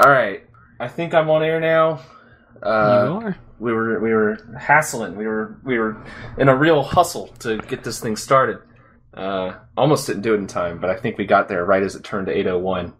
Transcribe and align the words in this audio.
All 0.00 0.10
right, 0.10 0.44
I 0.78 0.88
think 0.88 1.14
I'm 1.14 1.28
on 1.30 1.42
air 1.42 1.60
now. 1.60 2.00
Uh, 2.62 3.04
you 3.20 3.26
are. 3.26 3.36
we 3.58 3.72
were 3.72 4.00
we 4.00 4.10
were 4.12 4.56
hassling. 4.58 5.16
We 5.16 5.26
were 5.26 5.58
we 5.64 5.78
were 5.78 5.96
in 6.38 6.48
a 6.48 6.56
real 6.56 6.82
hustle 6.82 7.28
to 7.40 7.58
get 7.58 7.84
this 7.84 8.00
thing 8.00 8.16
started. 8.16 8.58
Uh, 9.14 9.54
almost 9.76 10.06
didn't 10.06 10.22
do 10.22 10.34
it 10.34 10.38
in 10.38 10.46
time, 10.46 10.78
but 10.80 10.90
I 10.90 10.96
think 10.96 11.18
we 11.18 11.24
got 11.26 11.48
there 11.48 11.64
right 11.64 11.82
as 11.82 11.96
it 11.96 12.04
turned 12.04 12.26
to 12.28 12.32
8:01. 12.34 12.92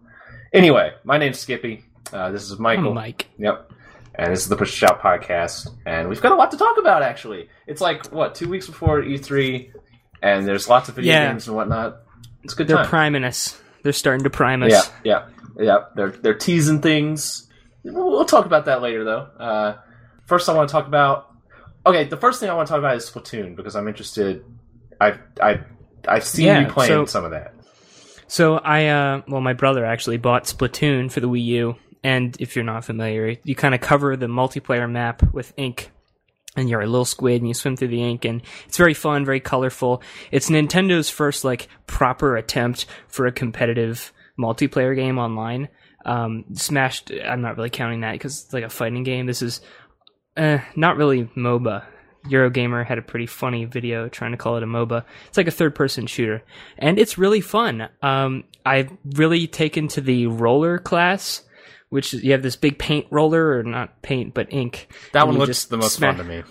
Anyway, 0.53 0.91
my 1.03 1.17
name's 1.17 1.39
Skippy. 1.39 1.85
Uh, 2.11 2.31
this 2.31 2.49
is 2.49 2.57
Michael. 2.59 2.89
I'm 2.89 2.95
Mike. 2.95 3.27
Yep. 3.37 3.71
And 4.15 4.33
this 4.33 4.41
is 4.41 4.49
the 4.49 4.57
Push 4.57 4.73
Shout 4.73 5.01
podcast, 5.01 5.69
and 5.85 6.09
we've 6.09 6.19
got 6.21 6.33
a 6.33 6.35
lot 6.35 6.51
to 6.51 6.57
talk 6.57 6.77
about. 6.77 7.03
Actually, 7.03 7.47
it's 7.67 7.79
like 7.79 8.07
what 8.11 8.35
two 8.35 8.49
weeks 8.49 8.67
before 8.67 9.01
E3, 9.01 9.71
and 10.21 10.45
there's 10.45 10.67
lots 10.67 10.89
of 10.89 10.95
video 10.95 11.13
Yeah. 11.13 11.29
games 11.29 11.47
and 11.47 11.55
whatnot. 11.55 11.99
It's 12.43 12.53
good 12.53 12.67
They're 12.67 12.77
time. 12.77 12.87
priming 12.87 13.23
us. 13.23 13.57
They're 13.83 13.93
starting 13.93 14.23
to 14.25 14.29
prime 14.29 14.63
us. 14.63 14.71
Yeah, 15.03 15.25
yeah, 15.29 15.38
yeah. 15.59 15.85
They're 15.95 16.11
they're 16.11 16.33
teasing 16.37 16.81
things. 16.81 17.47
We'll, 17.83 18.09
we'll 18.09 18.25
talk 18.25 18.45
about 18.45 18.65
that 18.65 18.81
later, 18.81 19.03
though. 19.03 19.27
Uh, 19.39 19.77
first, 20.25 20.49
I 20.49 20.53
want 20.55 20.69
to 20.69 20.71
talk 20.73 20.87
about. 20.87 21.27
Okay, 21.85 22.05
the 22.05 22.17
first 22.17 22.39
thing 22.39 22.49
I 22.49 22.53
want 22.53 22.67
to 22.67 22.71
talk 22.71 22.79
about 22.79 22.97
is 22.97 23.09
Splatoon 23.09 23.55
because 23.55 23.75
I'm 23.75 23.87
interested. 23.87 24.43
I've 24.99 25.19
I 25.41 25.61
I've 26.07 26.23
seen 26.25 26.45
Yeah, 26.47 26.61
you 26.61 26.67
playing 26.67 26.89
so- 26.89 27.05
some 27.05 27.25
of 27.25 27.31
that. 27.31 27.53
So 28.27 28.57
I, 28.59 28.85
uh, 28.87 29.21
well, 29.27 29.41
my 29.41 29.53
brother 29.53 29.83
actually 29.83 30.17
bought 30.17 30.43
Splatoon 30.43 31.11
for 31.11 31.19
the 31.19 31.27
Wii 31.27 31.43
U, 31.45 31.75
and 32.03 32.35
if 32.39 32.55
you're 32.55 32.63
not 32.63 32.85
familiar, 32.85 33.37
you 33.43 33.55
kind 33.55 33.73
of 33.73 33.81
cover 33.81 34.15
the 34.15 34.27
multiplayer 34.27 34.87
map 34.91 35.23
with 35.33 35.51
ink, 35.57 35.89
and 36.55 36.69
you're 36.69 36.81
a 36.81 36.85
little 36.85 37.05
squid 37.05 37.41
and 37.41 37.47
you 37.47 37.55
swim 37.55 37.75
through 37.75 37.87
the 37.87 38.03
ink, 38.03 38.25
and 38.25 38.43
it's 38.67 38.77
very 38.77 38.93
fun, 38.93 39.25
very 39.25 39.39
colorful. 39.39 40.03
It's 40.31 40.47
Nintendo's 40.47 41.09
first 41.09 41.43
like 41.43 41.69
proper 41.87 42.35
attempt 42.37 42.85
for 43.07 43.25
a 43.25 43.31
competitive 43.31 44.13
multiplayer 44.39 44.95
game 44.95 45.17
online. 45.19 45.67
Um, 46.05 46.45
Smash, 46.53 47.03
I'm 47.25 47.41
not 47.41 47.57
really 47.57 47.69
counting 47.69 48.01
that 48.01 48.13
because 48.13 48.43
it's 48.45 48.53
like 48.53 48.63
a 48.63 48.69
fighting 48.69 49.03
game. 49.03 49.25
This 49.25 49.41
is 49.41 49.59
uh, 50.37 50.59
not 50.75 50.95
really 50.97 51.25
MOBA. 51.35 51.83
Eurogamer 52.25 52.85
had 52.85 52.97
a 52.97 53.01
pretty 53.01 53.25
funny 53.25 53.65
video 53.65 54.09
trying 54.09 54.31
to 54.31 54.37
call 54.37 54.57
it 54.57 54.63
a 54.63 54.67
MOBA. 54.67 55.03
It's 55.27 55.37
like 55.37 55.47
a 55.47 55.51
third 55.51 55.75
person 55.75 56.05
shooter. 56.07 56.43
And 56.77 56.97
it's 56.99 57.17
really 57.17 57.41
fun. 57.41 57.89
Um, 58.01 58.43
I've 58.65 58.91
really 59.15 59.47
taken 59.47 59.87
to 59.89 60.01
the 60.01 60.27
roller 60.27 60.79
class, 60.79 61.43
which 61.89 62.13
is- 62.13 62.23
you 62.23 62.31
have 62.33 62.41
this 62.43 62.55
big 62.55 62.77
paint 62.77 63.07
roller, 63.09 63.57
or 63.57 63.63
not 63.63 64.01
paint, 64.01 64.33
but 64.33 64.51
ink. 64.51 64.87
That 65.13 65.27
one 65.27 65.37
looks 65.37 65.47
just 65.47 65.69
the 65.69 65.77
most 65.77 65.95
smack- 65.95 66.17
fun 66.17 66.25
to 66.25 66.31
me. 66.31 66.43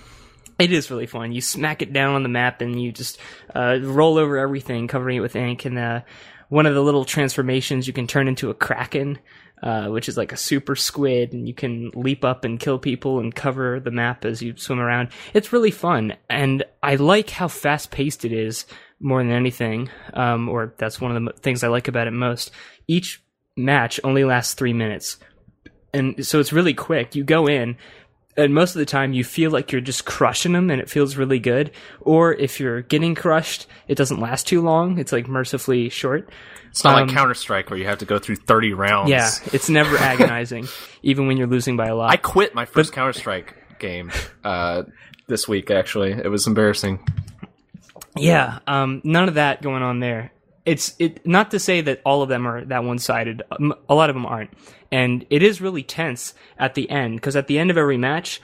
It 0.59 0.73
is 0.73 0.91
really 0.91 1.07
fun. 1.07 1.31
You 1.33 1.41
smack 1.41 1.83
it 1.83 1.93
down 1.93 2.15
on 2.17 2.25
the 2.25 2.29
map 2.29 2.61
and 2.63 2.83
you 2.83 2.91
just 2.91 3.19
uh, 3.55 3.79
roll 3.81 4.19
over 4.19 4.37
everything, 4.39 4.89
covering 4.89 5.19
it 5.19 5.21
with 5.21 5.37
ink. 5.37 5.65
And 5.65 5.79
uh, 5.79 6.01
one 6.49 6.67
of 6.67 6.75
the 6.75 6.83
little 6.83 7.05
transformations, 7.05 7.87
you 7.87 7.93
can 7.93 8.07
turn 8.07 8.29
into 8.29 8.51
a 8.51 8.55
kraken, 8.55 9.19
uh, 9.63 9.89
which 9.89 10.09
is 10.09 10.17
like 10.17 10.33
a 10.33 10.37
super 10.37 10.77
squid, 10.77 11.33
and 11.33 11.47
you 11.47 11.55
can 11.55 11.91
leap 11.95 12.25
up 12.25 12.45
and 12.45 12.61
kill 12.61 12.79
people 12.79 13.19
and 13.19 13.35
cover 13.35 13.81
the 13.81 13.91
map 13.91 14.25
as 14.25 14.43
you 14.43 14.57
swim 14.57 14.81
around. 14.81 15.09
It's 15.35 15.53
really 15.53 15.71
fun, 15.71 16.15
and 16.31 16.65
I 16.83 16.95
like 16.97 17.31
how 17.31 17.49
fast 17.49 17.91
paced 17.91 18.25
it 18.25 18.33
is 18.33 18.67
more 19.01 19.23
than 19.23 19.33
anything. 19.33 19.91
Um, 20.15 20.49
or 20.49 20.75
that's 20.79 21.01
one 21.01 21.15
of 21.15 21.23
the 21.23 21.41
things 21.41 21.63
I 21.63 21.69
like 21.69 21.89
about 21.89 22.07
it 22.07 22.13
most. 22.13 22.51
Each 22.87 23.23
match 23.57 24.01
only 24.05 24.25
lasts 24.25 24.55
three 24.55 24.73
minutes, 24.73 25.19
and 25.93 26.25
so 26.27 26.41
it's 26.41 26.53
really 26.53 26.75
quick. 26.75 27.15
You 27.15 27.25
go 27.25 27.47
in 27.47 27.77
and 28.39 28.55
most 28.55 28.75
of 28.75 28.79
the 28.79 28.87
time 28.87 29.13
you 29.13 29.23
feel 29.25 29.51
like 29.51 29.71
you're 29.73 29.81
just 29.83 30.07
crushing 30.07 30.53
them 30.53 30.71
and 30.71 30.81
it 30.81 30.89
feels 30.89 31.17
really 31.17 31.39
good 31.39 31.71
or 32.01 32.33
if 32.33 32.59
you're 32.61 32.81
getting 32.83 33.15
crushed 33.15 33.67
it 33.89 33.97
doesn't 33.97 34.21
last 34.21 34.47
too 34.47 34.63
long 34.63 34.99
it's 34.99 35.13
like 35.13 35.29
mercifully 35.29 35.89
short 35.91 36.31
It's 36.71 36.85
not 36.85 36.97
Um, 36.99 37.09
like 37.09 37.15
Counter 37.17 37.35
Strike 37.35 37.69
where 37.69 37.79
you 37.79 37.85
have 37.87 37.99
to 37.99 38.07
go 38.07 38.19
through 38.19 38.37
30 38.37 38.73
rounds. 38.73 39.11
yeah 39.11 39.29
it's 39.53 39.69
never 39.69 39.97
agonizing 39.99 40.67
even 41.03 41.27
when 41.27 41.37
you're 41.37 41.47
losing 41.49 41.77
by 41.77 41.89
a 41.89 41.95
lot 41.97 42.11
I 42.11 42.17
quit 42.17 42.55
my 42.55 42.65
first 42.65 42.93
Counter 42.93 43.13
Strike 43.13 43.55
game 43.79 44.11
uh, 44.45 44.85
this 45.27 45.47
week. 45.47 45.71
Actually, 45.71 46.13
it 46.13 46.29
was 46.31 46.47
embarrassing. 46.47 46.99
yeah 48.17 48.59
um, 48.67 49.01
none 49.05 49.29
of 49.29 49.35
that 49.35 49.63
going 49.63 49.83
on 49.83 50.01
there 50.01 50.33
it's 50.69 50.95
it 50.99 51.27
not 51.27 51.51
to 51.53 51.59
say 51.59 51.81
that 51.81 52.03
all 52.05 52.21
of 52.21 52.29
them 52.29 52.47
are 52.47 52.63
that 52.67 52.85
one-sided. 52.85 53.43
Um, 53.51 53.75
a 53.89 53.95
lot 53.95 54.11
of 54.11 54.15
them 54.17 54.27
aren't. 54.27 54.51
And 54.93 55.25
it 55.31 55.43
is 55.43 55.61
really 55.61 55.83
tense 55.83 56.35
at 56.59 56.75
the 56.75 56.91
end 56.91 57.17
because 57.17 57.37
at 57.37 57.47
the 57.47 57.59
end 57.59 57.71
of 57.71 57.79
every 57.79 57.97
match 57.97 58.43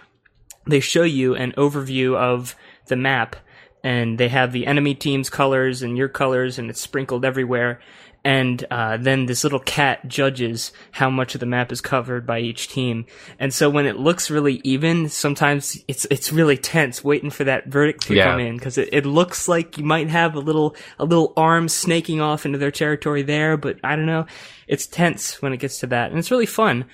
they 0.67 0.81
show 0.81 1.03
you 1.03 1.35
an 1.35 1.53
overview 1.53 2.17
of 2.17 2.57
the 2.87 2.97
map 2.97 3.37
and 3.83 4.17
they 4.17 4.29
have 4.29 4.53
the 4.53 4.67
enemy 4.67 4.95
team's 4.95 5.29
colors 5.29 5.83
and 5.83 5.99
your 5.99 6.09
colors 6.09 6.59
and 6.59 6.71
it's 6.71 6.81
sprinkled 6.81 7.25
everywhere 7.25 7.81
and 8.25 8.65
uh, 8.71 8.97
then 8.97 9.27
this 9.27 9.45
little 9.45 9.59
cat 9.61 10.09
judges 10.09 10.73
how 10.93 11.11
much 11.11 11.35
of 11.35 11.41
the 11.41 11.47
map 11.47 11.71
is 11.71 11.81
covered 11.81 12.27
by 12.27 12.39
each 12.41 12.69
team. 12.69 13.05
And 13.39 13.53
so 13.53 13.69
when 13.69 13.85
it 13.87 13.99
looks 13.99 14.31
really 14.31 14.61
even 14.65 15.09
sometimes 15.11 15.77
it's 15.89 16.07
it's 16.11 16.33
really 16.33 16.57
tense 16.57 17.05
waiting 17.05 17.31
for 17.31 17.45
that 17.45 17.67
verdict 17.67 18.05
to 18.07 18.15
Yeah. 18.15 18.31
come 18.31 18.41
in. 18.41 18.57
Because 18.57 18.79
it, 18.79 18.89
it 18.93 19.05
looks 19.07 19.47
like 19.47 19.77
you 19.77 19.85
might 19.85 20.09
have 20.09 20.35
a 20.35 20.41
little 20.41 20.75
a 20.99 21.05
little 21.05 21.33
arm 21.37 21.69
snaking 21.69 22.21
off 22.21 22.47
into 22.47 22.57
their 22.59 22.71
territory 22.71 23.23
there 23.23 23.57
but 23.57 23.79
i 23.85 23.95
don't 23.95 24.07
know. 24.07 24.27
It's 24.67 24.87
tense 24.87 25.43
when 25.43 25.53
it 25.53 25.59
gets 25.59 25.79
to 25.81 25.87
that 25.89 26.11
and 26.11 26.19
it's 26.19 26.31
really 26.31 26.47
fun. 26.47 26.87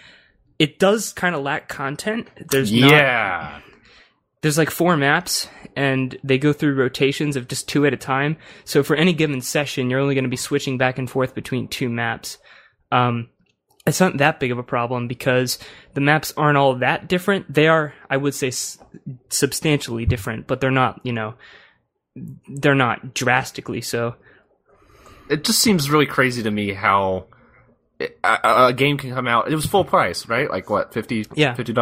It 0.59 0.79
does 0.79 1.13
kind 1.13 1.35
of 1.35 1.43
lack 1.43 1.69
content. 1.69 2.29
There's 2.51 2.73
not 2.73 2.91
Yeah. 2.91 3.61
There's 4.43 4.59
like 4.59 4.71
four 4.71 4.97
maps 4.97 5.49
and 5.77 6.19
they 6.25 6.39
go 6.39 6.53
through 6.53 6.75
rotations 6.75 7.37
of 7.37 7.49
just 7.49 7.69
two 7.69 7.85
at 7.87 7.93
a 7.93 7.97
time. 7.97 8.37
So 8.65 8.83
for 8.83 8.97
any 8.97 9.13
given 9.13 9.41
session, 9.41 9.91
you're 9.91 10.01
only 10.01 10.15
going 10.15 10.25
to 10.25 10.31
be 10.31 10.37
switching 10.37 10.79
back 10.79 10.99
and 10.99 11.11
forth 11.11 11.35
between 11.35 11.69
two 11.69 11.89
maps. 11.89 12.39
Um, 12.91 13.29
it's 13.87 14.01
not 14.01 14.19
that 14.19 14.41
big 14.41 14.51
of 14.51 14.59
a 14.59 14.63
problem 14.63 15.09
because 15.09 15.59
the 15.95 16.01
maps 16.01 16.33
aren't 16.37 16.59
all 16.59 16.77
that 16.77 17.09
different. 17.09 17.53
They 17.53 17.69
are, 17.69 17.95
I 18.09 18.17
would 18.17 18.35
say, 18.35 18.49
s- 18.49 18.79
substantially 19.29 20.07
different, 20.07 20.47
but 20.47 20.61
they're 20.61 20.71
not, 20.71 21.01
you 21.03 21.13
know, 21.13 21.35
they're 22.49 22.75
not 22.75 23.15
drastically 23.15 23.81
so. 23.81 24.17
it 25.31 25.45
just 25.45 25.61
seems 25.61 25.91
really 25.91 26.07
crazy 26.07 26.43
to 26.43 26.51
me 26.51 26.73
how 26.75 27.27
a, 28.01 28.09
a, 28.25 28.67
a 28.67 28.73
game 28.73 28.99
can 28.99 29.15
come 29.15 29.29
out. 29.29 29.51
It 29.51 29.55
was 29.55 29.65
full 29.67 29.85
price, 29.85 30.27
right? 30.29 30.51
Like 30.51 30.69
what, 30.69 30.93
fifty? 30.93 31.25
Yeah. 31.35 31.55
fifty 31.55 31.73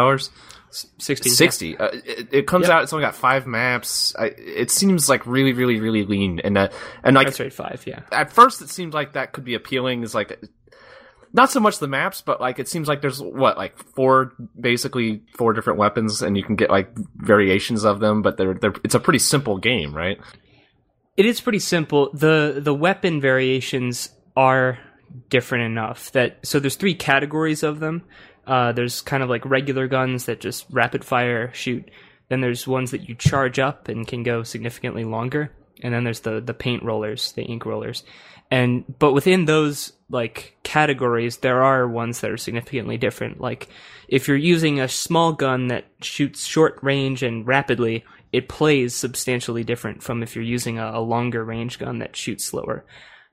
dollars, 0.71 0.87
60. 0.99 1.31
sixty. 1.31 1.77
Uh, 1.77 1.89
it, 1.93 2.29
it 2.33 2.47
comes 2.47 2.67
Yep. 2.67 2.73
out. 2.75 2.83
It's 2.85 2.93
only 2.93 3.05
got 3.05 3.15
five 3.15 3.47
maps. 3.47 4.15
I, 4.19 4.27
it 4.37 4.71
seems 4.71 5.09
like 5.09 5.27
really, 5.27 5.53
really, 5.53 5.81
really 5.81 6.05
lean. 6.05 6.41
And 6.41 6.57
uh, 6.59 6.69
and 7.03 7.15
like 7.17 7.27
That's 7.27 7.41
right, 7.41 7.53
five, 7.53 7.85
yeah. 7.87 8.01
at 8.13 8.33
first, 8.33 8.63
it 8.63 8.69
seemed 8.71 8.95
like 8.95 9.13
that 9.15 9.33
could 9.33 9.45
be 9.45 9.55
appealing. 9.55 10.03
Is 10.03 10.15
like 10.15 10.41
not 11.33 11.51
so 11.51 11.61
much 11.61 11.79
the 11.79 11.89
maps, 11.89 12.21
but 12.23 12.41
like 12.41 12.59
it 12.59 12.69
seems 12.69 12.89
like 12.89 13.01
there's 13.03 13.21
what 13.23 13.57
like 13.57 13.79
four, 13.95 14.33
basically 14.59 15.23
four 15.37 15.53
different 15.53 15.79
weapons, 15.79 16.23
and 16.23 16.37
you 16.37 16.43
can 16.43 16.57
get 16.57 16.71
like 16.71 16.91
variations 17.17 17.85
of 17.85 18.01
them. 18.01 18.23
But 18.23 18.37
they're 18.37 18.55
they're 18.55 18.75
it's 18.85 18.95
a 18.95 19.01
pretty 19.01 19.19
simple 19.19 19.59
game, 19.59 19.95
right? 19.95 20.19
It 21.17 21.27
is 21.27 21.41
pretty 21.41 21.59
simple. 21.59 22.11
the 22.13 22.61
The 22.63 22.75
weapon 22.75 23.21
variations 23.21 24.11
are 24.37 24.79
different 25.31 25.65
enough 25.65 26.13
that 26.13 26.39
so 26.47 26.61
there's 26.61 26.77
three 26.77 26.95
categories 26.95 27.63
of 27.63 27.81
them. 27.81 28.05
Uh, 28.49 28.73
there's 28.73 29.03
kind 29.03 29.23
of 29.23 29.29
like 29.29 29.45
regular 29.45 29.87
guns 29.87 30.25
that 30.25 30.41
just 30.41 30.65
rapid 30.71 31.05
fire 31.05 31.53
shoot. 31.53 31.89
Then 32.29 32.41
there's 32.41 32.67
ones 32.67 32.91
that 32.93 33.09
you 33.09 33.15
charge 33.15 33.59
up 33.59 33.89
and 33.89 34.09
can 34.09 34.23
go 34.23 34.43
significantly 34.43 35.05
longer. 35.05 35.53
And 35.83 35.93
then 35.93 36.03
there's 36.03 36.21
the 36.21 36.41
the 36.41 36.55
paint 36.55 36.83
rollers, 36.83 37.33
the 37.33 37.43
ink 37.43 37.67
rollers. 37.67 38.05
And 38.51 38.85
but 38.99 39.13
within 39.13 39.45
those 39.45 39.93
like 40.09 40.57
categories, 40.63 41.39
there 41.39 41.63
are 41.63 41.87
ones 41.87 42.21
that 42.21 42.31
are 42.31 42.39
significantly 42.39 42.97
different. 42.97 43.39
Like 43.41 43.69
if 44.09 44.27
you're 44.27 44.37
using 44.37 44.81
a 44.81 44.89
small 44.89 45.35
gun 45.35 45.69
that 45.69 45.85
shoots 46.01 46.47
short 46.47 46.79
range 46.83 47.23
and 47.23 47.47
rapidly, 47.47 48.05
it 48.33 48.49
plays 48.49 48.95
substantially 48.95 49.63
different 49.63 50.03
from 50.03 50.23
if 50.23 50.35
you're 50.35 50.45
using 50.45 50.79
a, 50.79 50.93
a 50.95 51.01
longer 51.01 51.45
range 51.45 51.79
gun 51.79 51.99
that 51.99 52.17
shoots 52.17 52.45
slower. 52.45 52.87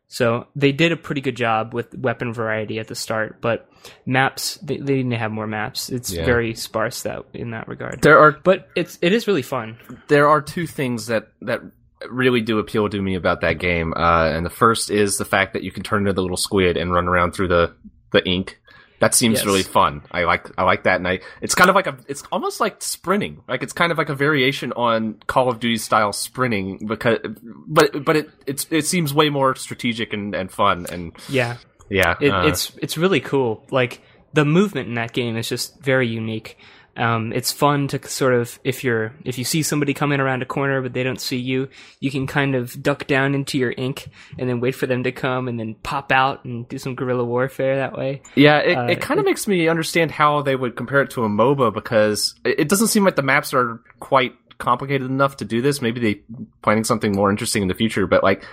So 0.08 0.48
they 0.56 0.72
did 0.72 0.92
a 0.92 0.98
pretty 0.98 1.22
good 1.22 1.36
job 1.36 1.74
with 1.74 1.98
weapon 1.98 2.34
variety 2.34 2.80
at 2.80 2.88
the 2.88 2.96
start, 2.96 3.42
but 3.42 3.70
maps 4.06 4.56
they, 4.62 4.78
they 4.78 5.04
need 5.04 5.10
to 5.12 5.18
have 5.18 5.32
more 5.32 5.48
maps. 5.48 5.90
It's 5.90 6.12
Yeah. 6.14 6.26
very 6.26 6.54
sparse 6.56 7.04
that 7.04 7.24
in 7.34 7.52
that 7.52 7.68
regard. 7.68 8.02
There 8.02 8.20
are 8.20 8.32
but 8.44 8.70
it's 8.76 8.98
it 9.02 9.14
is 9.14 9.28
really 9.28 9.42
fun. 9.42 9.78
there 10.08 10.28
are 10.28 10.42
two 10.42 10.68
things 10.68 11.08
that 11.08 11.30
that 11.42 11.62
really 12.10 12.42
do 12.42 12.60
appeal 12.60 12.88
to 12.90 13.02
me 13.02 13.16
about 13.16 13.42
that 13.42 13.58
game, 13.58 13.94
uh, 13.96 14.30
and 14.30 14.46
the 14.46 14.50
first 14.52 14.92
is 14.92 15.18
the 15.18 15.26
fact 15.26 15.54
that 15.54 15.64
you 15.64 15.72
can 15.72 15.82
turn 15.82 16.02
into 16.02 16.14
the 16.14 16.22
little 16.22 16.38
squid 16.38 16.78
and 16.78 16.94
run 16.94 17.08
around 17.08 17.32
through 17.34 17.48
the 17.48 17.74
the 18.12 18.24
ink. 18.28 18.60
That 19.00 19.14
seems 19.14 19.40
Yes. 19.40 19.46
really 19.46 19.64
fun. 19.64 20.02
I 20.12 20.24
like 20.24 20.50
I 20.58 20.64
like 20.64 20.84
that, 20.84 20.96
and 20.96 21.08
I 21.08 21.20
it's 21.42 21.54
kind 21.54 21.70
of 21.70 21.76
like 21.76 21.88
a 21.88 21.98
it's 22.08 22.24
almost 22.32 22.60
like 22.62 22.82
sprinting. 22.82 23.42
Like 23.48 23.62
it's 23.62 23.74
kind 23.74 23.92
of 23.92 23.98
like 23.98 24.10
a 24.10 24.16
variation 24.16 24.72
on 24.74 25.16
Call 25.28 25.50
of 25.50 25.60
Duty 25.60 25.78
style 25.78 26.14
sprinting 26.14 26.86
because 26.88 27.20
but 27.68 28.06
but 28.06 28.16
it 28.16 28.30
it's 28.48 28.68
it 28.72 28.86
seems 28.86 29.14
way 29.14 29.30
more 29.30 29.56
strategic 29.56 30.14
and, 30.14 30.34
and 30.34 30.50
fun 30.52 30.86
and 30.90 31.12
Yeah. 31.28 31.58
yeah 31.90 32.16
It, 32.22 32.30
uh, 32.30 32.48
it's 32.48 32.72
it's 32.82 32.98
really 32.98 33.20
cool. 33.20 33.66
Like 33.70 34.02
the 34.34 34.46
movement 34.46 34.88
in 34.88 34.94
that 34.96 35.12
game 35.14 35.36
is 35.38 35.50
just 35.50 35.80
very 35.82 36.08
unique. 36.08 36.58
Um, 36.98 37.34
it's 37.34 37.52
fun 37.52 37.90
to 37.90 38.08
sort 38.08 38.34
of 38.34 38.58
if 38.64 38.84
you're 38.84 39.14
if 39.26 39.38
you 39.38 39.44
see 39.44 39.64
somebody 39.64 39.94
coming 39.94 40.22
around 40.22 40.42
a 40.42 40.46
corner 40.46 40.82
but 40.82 40.94
they 40.94 41.04
don't 41.04 41.20
see 41.20 41.38
you, 41.38 41.68
you 42.00 42.10
can 42.10 42.26
kind 42.26 42.56
of 42.56 42.82
duck 42.82 43.06
down 43.06 43.36
into 43.36 43.58
your 43.58 43.74
ink 43.78 44.08
and 44.40 44.50
then 44.50 44.62
wait 44.62 44.76
for 44.76 44.86
them 44.88 45.04
to 45.04 45.12
come 45.12 45.48
and 45.50 45.60
then 45.60 45.76
pop 45.76 46.12
out 46.12 46.46
and 46.46 46.68
do 46.70 46.78
some 46.78 46.96
guerrilla 46.96 47.26
warfare 47.26 47.78
that 47.78 47.98
way. 47.98 48.22
Yeah, 48.36 48.60
it, 48.60 48.78
Uh, 48.78 48.86
it 48.86 49.02
kind 49.02 49.20
of 49.20 49.26
makes 49.26 49.46
me 49.46 49.68
understand 49.68 50.12
how 50.12 50.42
they 50.42 50.56
would 50.56 50.78
compare 50.78 51.02
it 51.02 51.10
to 51.12 51.26
a 51.26 51.30
MOBA 51.30 51.74
because 51.74 52.34
it 52.46 52.70
doesn't 52.70 52.88
seem 52.88 53.04
like 53.04 53.18
the 53.18 53.22
maps 53.22 53.54
are 53.54 53.82
quite 54.00 54.34
complicated 54.58 55.10
enough 55.10 55.38
to 55.38 55.46
do 55.46 55.62
this. 55.62 55.82
Maybe 55.82 56.00
they 56.00 56.22
planning 56.62 56.86
something 56.86 57.12
more 57.12 57.30
interesting 57.30 57.62
in 57.62 57.68
the 57.68 57.74
future, 57.74 58.08
but 58.08 58.24
like 58.24 58.46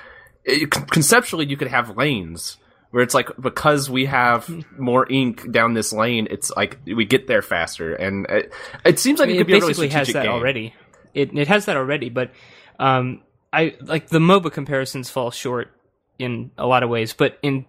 it, 0.44 0.70
conceptually, 0.70 1.46
you 1.46 1.56
could 1.56 1.68
have 1.68 1.96
lanes 1.96 2.58
where 2.92 3.02
it's 3.02 3.14
like 3.14 3.30
because 3.40 3.90
we 3.90 4.04
have 4.04 4.48
more 4.78 5.10
ink 5.10 5.50
down 5.50 5.72
this 5.74 5.92
lane, 5.92 6.28
it's 6.30 6.50
like 6.50 6.78
we 6.86 7.04
get 7.04 7.26
there 7.26 7.42
faster, 7.42 7.94
and 7.94 8.26
it, 8.28 8.52
it 8.84 8.98
seems 8.98 9.18
like 9.18 9.28
I 9.28 9.32
mean, 9.32 9.40
it 9.40 9.44
could 9.44 9.46
it 9.48 9.52
be 9.52 9.52
a 9.52 9.56
really 9.56 9.70
basically 9.70 9.88
has 9.88 10.08
that 10.08 10.22
game. 10.24 10.32
already. 10.32 10.74
It 11.14 11.36
it 11.36 11.48
has 11.48 11.64
that 11.64 11.76
already, 11.76 12.10
but 12.10 12.32
um, 12.78 13.22
I 13.52 13.76
like 13.80 14.08
the 14.08 14.18
MOBA 14.18 14.52
comparisons 14.52 15.10
fall 15.10 15.30
short 15.30 15.70
in 16.18 16.50
a 16.58 16.66
lot 16.66 16.82
of 16.82 16.90
ways. 16.90 17.14
But 17.14 17.38
in 17.42 17.64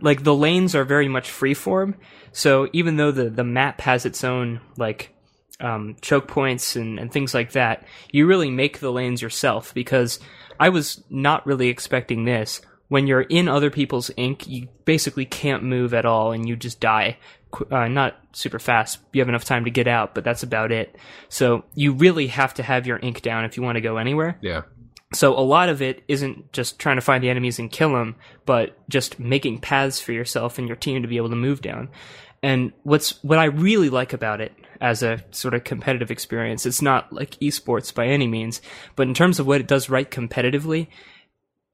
like 0.00 0.24
the 0.24 0.34
lanes 0.34 0.74
are 0.74 0.84
very 0.84 1.08
much 1.08 1.30
freeform, 1.30 1.94
so 2.32 2.68
even 2.74 2.96
though 2.96 3.10
the 3.10 3.30
the 3.30 3.44
map 3.44 3.80
has 3.80 4.04
its 4.04 4.24
own 4.24 4.60
like 4.76 5.14
um, 5.58 5.96
choke 6.02 6.28
points 6.28 6.76
and, 6.76 6.98
and 6.98 7.10
things 7.10 7.32
like 7.32 7.52
that, 7.52 7.86
you 8.12 8.26
really 8.26 8.50
make 8.50 8.80
the 8.80 8.92
lanes 8.92 9.22
yourself 9.22 9.72
because 9.72 10.20
I 10.60 10.68
was 10.68 11.02
not 11.08 11.46
really 11.46 11.68
expecting 11.68 12.24
this. 12.26 12.60
When 12.88 13.06
you're 13.06 13.22
in 13.22 13.48
other 13.48 13.70
people's 13.70 14.10
ink, 14.16 14.46
you 14.46 14.68
basically 14.84 15.24
can't 15.24 15.64
move 15.64 15.92
at 15.92 16.06
all 16.06 16.32
and 16.32 16.48
you 16.48 16.56
just 16.56 16.80
die. 16.80 17.18
Uh, 17.70 17.88
not 17.88 18.16
super 18.32 18.58
fast. 18.58 18.98
You 19.12 19.20
have 19.20 19.28
enough 19.28 19.44
time 19.44 19.64
to 19.64 19.70
get 19.70 19.88
out, 19.88 20.14
but 20.14 20.24
that's 20.24 20.42
about 20.42 20.72
it. 20.72 20.96
So 21.28 21.64
you 21.74 21.92
really 21.92 22.28
have 22.28 22.54
to 22.54 22.62
have 22.62 22.86
your 22.86 22.98
ink 22.98 23.22
down 23.22 23.44
if 23.44 23.56
you 23.56 23.62
want 23.62 23.76
to 23.76 23.80
go 23.80 23.96
anywhere. 23.96 24.38
Yeah. 24.40 24.62
So 25.14 25.38
a 25.38 25.40
lot 25.40 25.68
of 25.68 25.82
it 25.82 26.02
isn't 26.08 26.52
just 26.52 26.78
trying 26.78 26.96
to 26.96 27.00
find 27.00 27.22
the 27.22 27.30
enemies 27.30 27.58
and 27.58 27.70
kill 27.70 27.92
them, 27.92 28.16
but 28.44 28.76
just 28.88 29.18
making 29.18 29.60
paths 29.60 30.00
for 30.00 30.12
yourself 30.12 30.58
and 30.58 30.66
your 30.66 30.76
team 30.76 31.02
to 31.02 31.08
be 31.08 31.16
able 31.16 31.30
to 31.30 31.36
move 31.36 31.62
down. 31.62 31.88
And 32.42 32.72
what's 32.82 33.22
what 33.24 33.38
I 33.38 33.44
really 33.44 33.88
like 33.88 34.12
about 34.12 34.40
it 34.40 34.52
as 34.80 35.02
a 35.02 35.24
sort 35.30 35.54
of 35.54 35.64
competitive 35.64 36.10
experience, 36.10 36.66
it's 36.66 36.82
not 36.82 37.12
like 37.12 37.38
esports 37.40 37.94
by 37.94 38.06
any 38.06 38.26
means, 38.26 38.60
but 38.94 39.08
in 39.08 39.14
terms 39.14 39.40
of 39.40 39.46
what 39.46 39.60
it 39.60 39.66
does 39.66 39.88
right 39.88 40.10
competitively, 40.10 40.88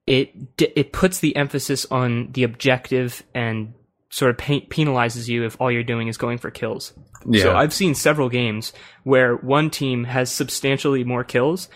it 0.06 0.32
it 0.58 0.93
puts 0.93 1.20
the 1.20 1.34
emphasis 1.37 1.87
on 1.90 2.32
the 2.32 2.43
objective 2.43 3.22
and 3.34 3.75
sort 4.10 4.31
of 4.31 4.38
pe- 4.38 4.66
penalizes 4.66 5.28
you 5.28 5.44
if 5.44 5.58
all 5.60 5.70
you're 5.70 5.82
doing 5.82 6.08
is 6.08 6.16
going 6.16 6.38
for 6.38 6.50
kills. 6.50 6.93
Yeah. 7.26 7.43
So 7.43 7.56
I've 7.56 7.72
seen 7.72 7.94
several 7.94 8.28
games 8.28 8.72
where 9.04 9.37
one 9.37 9.70
team 9.70 10.04
has 10.04 10.31
substantially 10.31 11.04
more 11.04 11.25
kills 11.25 11.69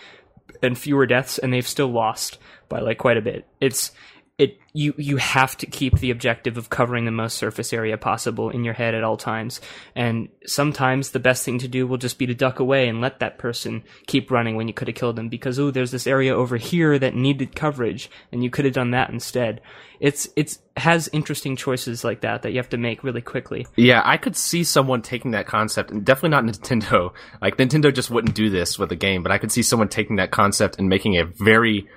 and 0.61 0.77
fewer 0.77 1.05
deaths, 1.05 1.37
and 1.37 1.53
they've 1.53 1.67
still 1.67 1.91
lost 1.91 2.37
by 2.69 2.79
like 2.79 2.97
quite 2.97 3.17
a 3.17 3.21
bit. 3.21 3.47
It's 3.61 3.91
it 4.37 4.59
you 4.71 4.93
you 4.97 5.17
have 5.17 5.57
to 5.57 5.65
keep 5.65 5.97
the 5.97 6.11
objective 6.11 6.57
of 6.57 6.69
covering 6.69 7.05
the 7.05 7.11
most 7.11 7.37
surface 7.37 7.73
area 7.73 7.97
possible 7.97 8.51
in 8.51 8.63
your 8.63 8.75
head 8.75 8.93
at 8.93 9.03
all 9.03 9.17
times. 9.17 9.59
And 9.95 10.29
sometimes 10.45 11.09
the 11.09 11.19
best 11.19 11.43
thing 11.43 11.57
to 11.59 11.67
do 11.67 11.87
will 11.87 11.97
just 11.97 12.19
be 12.19 12.27
to 12.27 12.35
duck 12.35 12.59
away 12.59 12.87
and 12.87 13.01
let 13.01 13.19
that 13.19 13.39
person 13.39 13.83
keep 14.05 14.29
running 14.29 14.55
when 14.55 14.67
you 14.67 14.75
could 14.75 14.87
have 14.87 14.95
killed 14.95 15.15
them 15.15 15.29
because 15.29 15.57
oh 15.57 15.71
there's 15.71 15.91
this 15.91 16.05
area 16.05 16.35
over 16.35 16.57
here 16.57 16.99
that 16.99 17.15
needed 17.15 17.55
coverage 17.55 18.11
and 18.31 18.43
you 18.43 18.51
could 18.51 18.65
have 18.65 18.75
done 18.75 18.91
that 18.91 19.09
instead. 19.09 19.59
It's 19.99 20.29
it's 20.35 20.59
has 20.77 21.09
interesting 21.11 21.55
choices 21.55 22.03
like 22.03 22.21
that 22.21 22.43
that 22.43 22.51
you 22.51 22.57
have 22.57 22.69
to 22.69 22.77
make 22.77 23.03
really 23.03 23.21
quickly. 23.21 23.65
Yeah, 23.75 24.03
I 24.05 24.17
could 24.17 24.35
see 24.35 24.63
someone 24.63 25.01
taking 25.01 25.31
that 25.31 25.47
concept, 25.47 25.89
and 25.89 26.05
definitely 26.05 26.29
not 26.29 26.43
Nintendo. 26.53 27.13
Like 27.41 27.57
Nintendo 27.57 27.91
just 27.91 28.11
wouldn't 28.11 28.35
do 28.35 28.51
this 28.51 28.77
with 28.77 28.91
a 28.91 28.95
game, 28.95 29.23
but 29.23 29.31
I 29.31 29.39
could 29.39 29.51
see 29.51 29.63
someone 29.63 29.89
taking 29.89 30.17
that 30.17 30.29
concept 30.29 30.77
and 30.77 30.87
making 30.87 31.17
a 31.17 31.25
very, 31.25 31.87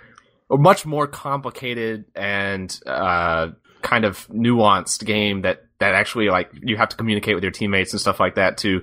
a 0.50 0.56
much 0.56 0.84
more 0.86 1.06
complicated 1.06 2.04
and 2.14 2.78
uh, 2.86 3.48
kind 3.82 4.04
of 4.04 4.26
nuanced 4.28 5.04
game 5.04 5.42
that 5.42 5.64
that 5.78 5.94
actually 5.94 6.28
like 6.28 6.50
you 6.62 6.76
have 6.76 6.88
to 6.90 6.96
communicate 6.96 7.34
with 7.34 7.44
your 7.44 7.52
teammates 7.52 7.92
and 7.92 8.00
stuff 8.00 8.20
like 8.20 8.34
that 8.34 8.58
to 8.58 8.82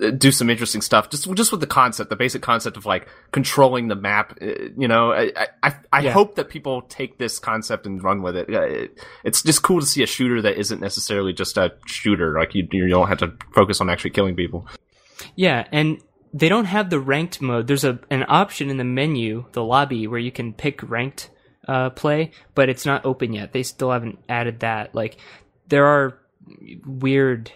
uh, 0.00 0.10
do 0.10 0.30
some 0.30 0.48
interesting 0.50 0.80
stuff. 0.80 1.10
Just 1.10 1.32
just 1.34 1.50
with 1.50 1.60
the 1.60 1.66
concept, 1.66 2.10
the 2.10 2.16
basic 2.16 2.42
concept 2.42 2.76
of 2.76 2.86
like 2.86 3.08
controlling 3.32 3.88
the 3.88 3.96
map. 3.96 4.38
uh, 4.40 4.46
You 4.76 4.86
know, 4.86 5.12
I 5.12 5.32
I, 5.62 5.74
I 5.92 6.00
Yeah. 6.02 6.12
hope 6.12 6.36
that 6.36 6.48
people 6.48 6.82
take 6.82 7.18
this 7.18 7.38
concept 7.40 7.86
and 7.86 8.02
run 8.04 8.22
with 8.22 8.36
it. 8.36 8.48
Uh, 8.48 8.60
it. 8.62 8.98
It's 9.24 9.42
just 9.42 9.62
cool 9.62 9.80
to 9.80 9.86
see 9.86 10.02
a 10.04 10.06
shooter 10.06 10.40
that 10.42 10.56
isn't 10.58 10.80
necessarily 10.80 11.32
just 11.32 11.56
a 11.56 11.72
shooter. 11.86 12.38
Like 12.38 12.54
you 12.54 12.68
you 12.70 12.88
don't 12.88 13.08
have 13.08 13.18
to 13.18 13.32
focus 13.54 13.80
on 13.80 13.90
actually 13.90 14.10
killing 14.10 14.36
people. 14.36 14.68
Yeah, 15.34 15.66
and 15.72 16.00
they 16.32 16.48
don't 16.48 16.66
have 16.66 16.90
the 16.90 17.00
ranked 17.00 17.40
mode. 17.40 17.66
There's 17.66 17.84
a 17.84 17.98
an 18.10 18.24
option 18.28 18.70
in 18.70 18.76
the 18.76 18.84
menu, 18.84 19.46
the 19.52 19.64
lobby, 19.64 20.06
where 20.06 20.20
you 20.20 20.32
can 20.32 20.52
pick 20.52 20.88
ranked 20.88 21.30
uh, 21.66 21.90
play, 21.90 22.32
but 22.54 22.68
it's 22.68 22.86
not 22.86 23.04
open 23.04 23.32
yet. 23.32 23.52
They 23.52 23.62
still 23.62 23.90
haven't 23.90 24.18
added 24.28 24.60
that. 24.60 24.94
Like 24.94 25.18
there 25.68 25.86
are 25.86 26.18
weird 26.86 27.52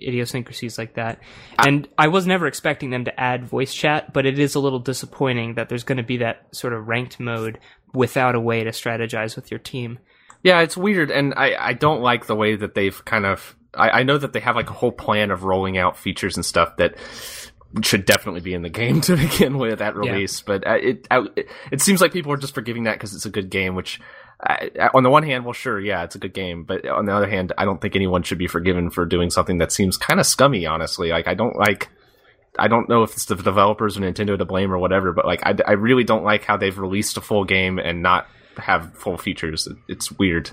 idiosyncrasies 0.00 0.78
like 0.78 0.94
that. 0.94 1.20
And 1.58 1.88
I 1.96 2.08
was 2.08 2.26
never 2.26 2.46
expecting 2.46 2.90
them 2.90 3.04
to 3.04 3.20
add 3.20 3.44
voice 3.44 3.72
chat, 3.72 4.12
but 4.12 4.26
it 4.26 4.38
is 4.38 4.54
a 4.54 4.60
little 4.60 4.78
disappointing 4.78 5.54
that 5.54 5.68
there's 5.68 5.84
going 5.84 5.98
to 5.98 6.02
be 6.02 6.18
that 6.18 6.54
sort 6.54 6.72
of 6.72 6.88
ranked 6.88 7.20
mode 7.20 7.58
without 7.92 8.34
a 8.34 8.40
way 8.40 8.64
to 8.64 8.70
strategize 8.70 9.36
with 9.36 9.50
your 9.50 9.60
team. 9.60 9.98
Yeah, 10.42 10.60
it's 10.60 10.76
weird, 10.76 11.12
and 11.12 11.34
I, 11.36 11.54
I 11.58 11.72
don't 11.72 12.00
like 12.00 12.26
the 12.26 12.34
way 12.34 12.56
that 12.56 12.74
they've 12.74 13.04
kind 13.04 13.26
of. 13.26 13.54
I, 13.74 14.00
I 14.00 14.02
know 14.02 14.18
that 14.18 14.32
they 14.32 14.40
have 14.40 14.56
like 14.56 14.70
a 14.70 14.74
whole 14.74 14.90
plan 14.90 15.30
of 15.30 15.44
rolling 15.44 15.78
out 15.78 15.96
features 15.96 16.36
and 16.36 16.44
stuff 16.44 16.76
that 16.78 16.96
should 17.82 18.04
definitely 18.04 18.40
be 18.40 18.54
in 18.54 18.62
the 18.62 18.68
game 18.68 19.00
to 19.02 19.16
begin 19.16 19.58
with 19.58 19.80
at 19.80 19.96
release, 19.96 20.40
but 20.42 20.66
uh, 20.66 20.74
it, 20.74 21.06
it 21.10 21.48
it 21.70 21.80
seems 21.80 22.00
like 22.00 22.12
people 22.12 22.32
are 22.32 22.36
just 22.36 22.54
forgiving 22.54 22.84
that 22.84 22.94
because 22.94 23.14
it's 23.14 23.26
a 23.26 23.30
good 23.30 23.48
game. 23.50 23.74
Which, 23.74 24.00
I- 24.42 24.70
on 24.94 25.02
the 25.02 25.10
one 25.10 25.22
hand, 25.22 25.44
well, 25.44 25.52
sure, 25.54 25.80
yeah, 25.80 26.02
it's 26.04 26.14
a 26.14 26.18
good 26.18 26.34
game, 26.34 26.64
but 26.64 26.86
on 26.86 27.06
the 27.06 27.14
other 27.14 27.28
hand, 27.28 27.52
I 27.56 27.64
don't 27.64 27.80
think 27.80 27.96
anyone 27.96 28.22
should 28.22 28.38
be 28.38 28.46
forgiven 28.46 28.90
for 28.90 29.04
doing 29.06 29.30
something 29.30 29.58
that 29.58 29.72
seems 29.72 29.96
kind 29.96 30.20
of 30.20 30.26
scummy. 30.26 30.66
Honestly, 30.66 31.10
like 31.10 31.26
I 31.28 31.34
don't 31.34 31.56
like. 31.56 31.88
I 32.58 32.68
don't 32.68 32.86
know 32.88 33.02
if 33.02 33.12
it's 33.12 33.24
the 33.24 33.34
developers 33.34 33.96
or 33.96 34.00
Nintendo 34.02 34.36
to 34.36 34.44
blame 34.44 34.72
or 34.72 34.78
whatever, 34.78 35.12
but 35.12 35.24
like 35.24 35.40
I, 35.46 35.54
I 35.66 35.72
really 35.72 36.04
don't 36.04 36.22
like 36.24 36.44
how 36.44 36.58
they've 36.58 36.76
released 36.78 37.16
a 37.16 37.22
full 37.22 37.44
game 37.44 37.78
and 37.78 38.02
not 38.02 38.26
have 38.58 38.94
full 38.94 39.16
features. 39.16 39.66
It's 39.88 40.12
weird. 40.12 40.50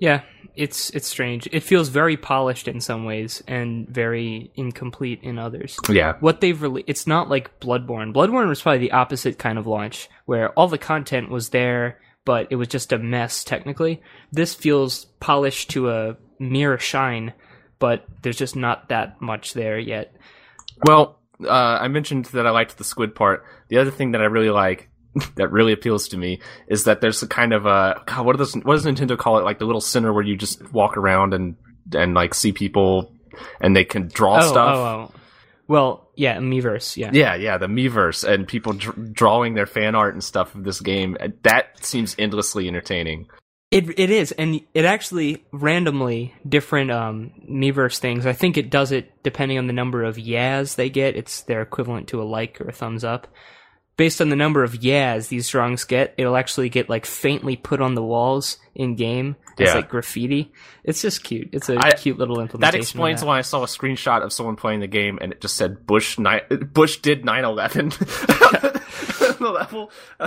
Yeah, 0.00 0.22
it's 0.54 0.90
it's 0.90 1.08
strange. 1.08 1.48
It 1.52 1.62
feels 1.62 1.88
very 1.88 2.16
polished 2.16 2.68
in 2.68 2.80
some 2.80 3.04
ways 3.04 3.42
and 3.46 3.88
very 3.88 4.50
incomplete 4.54 5.20
in 5.22 5.38
others. 5.38 5.76
Yeah. 5.88 6.14
What 6.20 6.40
they've 6.40 6.60
released, 6.60 6.88
it's 6.88 7.06
not 7.06 7.28
like 7.28 7.60
Bloodborne. 7.60 8.12
Bloodborne 8.12 8.48
was 8.48 8.62
probably 8.62 8.78
the 8.78 8.92
opposite 8.92 9.38
kind 9.38 9.58
of 9.58 9.66
launch, 9.66 10.08
where 10.26 10.50
all 10.50 10.68
the 10.68 10.78
content 10.78 11.30
was 11.30 11.50
there, 11.50 12.00
but 12.24 12.48
it 12.50 12.56
was 12.56 12.68
just 12.68 12.92
a 12.92 12.98
mess 12.98 13.44
technically. 13.44 14.02
This 14.30 14.54
feels 14.54 15.06
polished 15.20 15.70
to 15.70 15.90
a 15.90 16.16
mere 16.38 16.78
shine, 16.78 17.32
but 17.78 18.04
there's 18.22 18.38
just 18.38 18.56
not 18.56 18.88
that 18.88 19.20
much 19.20 19.54
there 19.54 19.78
yet. 19.78 20.14
Well, 20.84 21.18
uh, 21.44 21.48
I 21.80 21.88
mentioned 21.88 22.26
that 22.26 22.46
I 22.46 22.50
liked 22.50 22.78
the 22.78 22.84
squid 22.84 23.14
part. 23.14 23.44
The 23.68 23.78
other 23.78 23.90
thing 23.90 24.12
that 24.12 24.20
I 24.20 24.26
really 24.26 24.50
like, 24.50 24.88
that 25.36 25.52
really 25.52 25.72
appeals 25.72 26.08
to 26.08 26.16
me, 26.16 26.40
is 26.68 26.84
that 26.84 27.00
there's 27.00 27.22
a 27.22 27.28
kind 27.28 27.52
of 27.52 27.66
a 27.66 28.02
God, 28.06 28.26
what 28.26 28.36
does 28.36 28.54
what 28.54 28.74
does 28.74 28.86
Nintendo 28.86 29.16
call 29.18 29.38
it? 29.38 29.44
Like 29.44 29.58
the 29.58 29.66
little 29.66 29.80
center 29.80 30.12
where 30.12 30.24
you 30.24 30.36
just 30.36 30.72
walk 30.72 30.96
around 30.96 31.34
and 31.34 31.56
and 31.94 32.14
like 32.14 32.34
see 32.34 32.52
people, 32.52 33.12
and 33.60 33.74
they 33.76 33.84
can 33.84 34.08
draw 34.08 34.38
Oh, 34.38 34.40
stuff. 34.48 34.76
oh, 34.76 34.80
oh. 34.84 35.14
Well, 35.68 36.10
yeah, 36.16 36.36
Miiverse, 36.38 36.96
yeah. 36.96 37.10
Yeah, 37.12 37.34
yeah, 37.36 37.56
the 37.56 37.66
Miiverse 37.66 38.28
and 38.28 38.46
people 38.46 38.72
dr- 38.74 39.14
drawing 39.14 39.54
their 39.54 39.64
fan 39.66 39.94
art 39.94 40.12
and 40.12 40.22
stuff 40.22 40.54
of 40.54 40.64
this 40.64 40.80
game. 40.80 41.16
That 41.44 41.82
seems 41.84 42.14
endlessly 42.18 42.68
entertaining. 42.68 43.28
It 43.70 43.98
it 43.98 44.10
is, 44.10 44.32
and 44.32 44.60
it 44.74 44.84
actually 44.84 45.44
randomly 45.50 46.34
different 46.46 46.90
um 46.90 47.32
Miiverse 47.50 47.98
things. 47.98 48.26
I 48.26 48.34
think 48.34 48.58
it 48.58 48.68
does 48.70 48.92
it 48.92 49.22
depending 49.22 49.56
on 49.56 49.66
the 49.66 49.72
number 49.72 50.04
of 50.04 50.18
yas 50.18 50.74
they 50.74 50.90
get. 50.90 51.16
It's 51.16 51.42
their 51.42 51.62
equivalent 51.62 52.08
to 52.08 52.20
a 52.20 52.24
like 52.24 52.60
or 52.60 52.68
a 52.68 52.72
thumbs 52.72 53.02
up. 53.04 53.28
Based 54.02 54.20
on 54.20 54.30
the 54.30 54.36
number 54.36 54.64
of 54.64 54.82
yas 54.82 55.28
these 55.28 55.48
drawings 55.48 55.84
get, 55.84 56.12
it'll 56.18 56.34
actually 56.36 56.68
get 56.70 56.88
like 56.90 57.06
faintly 57.06 57.54
put 57.54 57.80
on 57.80 57.94
the 57.94 58.02
walls 58.02 58.58
in 58.74 58.96
game. 58.96 59.36
It's 59.58 59.68
Yeah. 59.70 59.76
like 59.76 59.88
graffiti. 59.90 60.52
It's 60.82 61.00
just 61.02 61.22
cute. 61.22 61.50
It's 61.52 61.68
a 61.68 61.78
I- 61.78 61.92
cute 61.92 62.18
little 62.18 62.34
That 62.36 62.42
implementation. 62.42 62.80
of 62.80 62.82
explains 62.82 63.20
that. 63.20 63.26
why 63.26 63.38
I 63.38 63.42
saw 63.42 63.62
a 63.62 63.66
screenshot 63.66 64.24
of 64.24 64.32
someone 64.32 64.56
playing 64.56 64.80
the 64.80 64.88
game 64.88 65.18
and 65.22 65.30
it 65.32 65.40
just 65.40 65.56
said 65.56 65.86
Bush 65.86 66.18
ni- 66.18 66.40
Bush 66.72 66.96
did 66.96 67.22
9/11 67.22 67.90
the 69.38 69.50
level. 69.50 69.92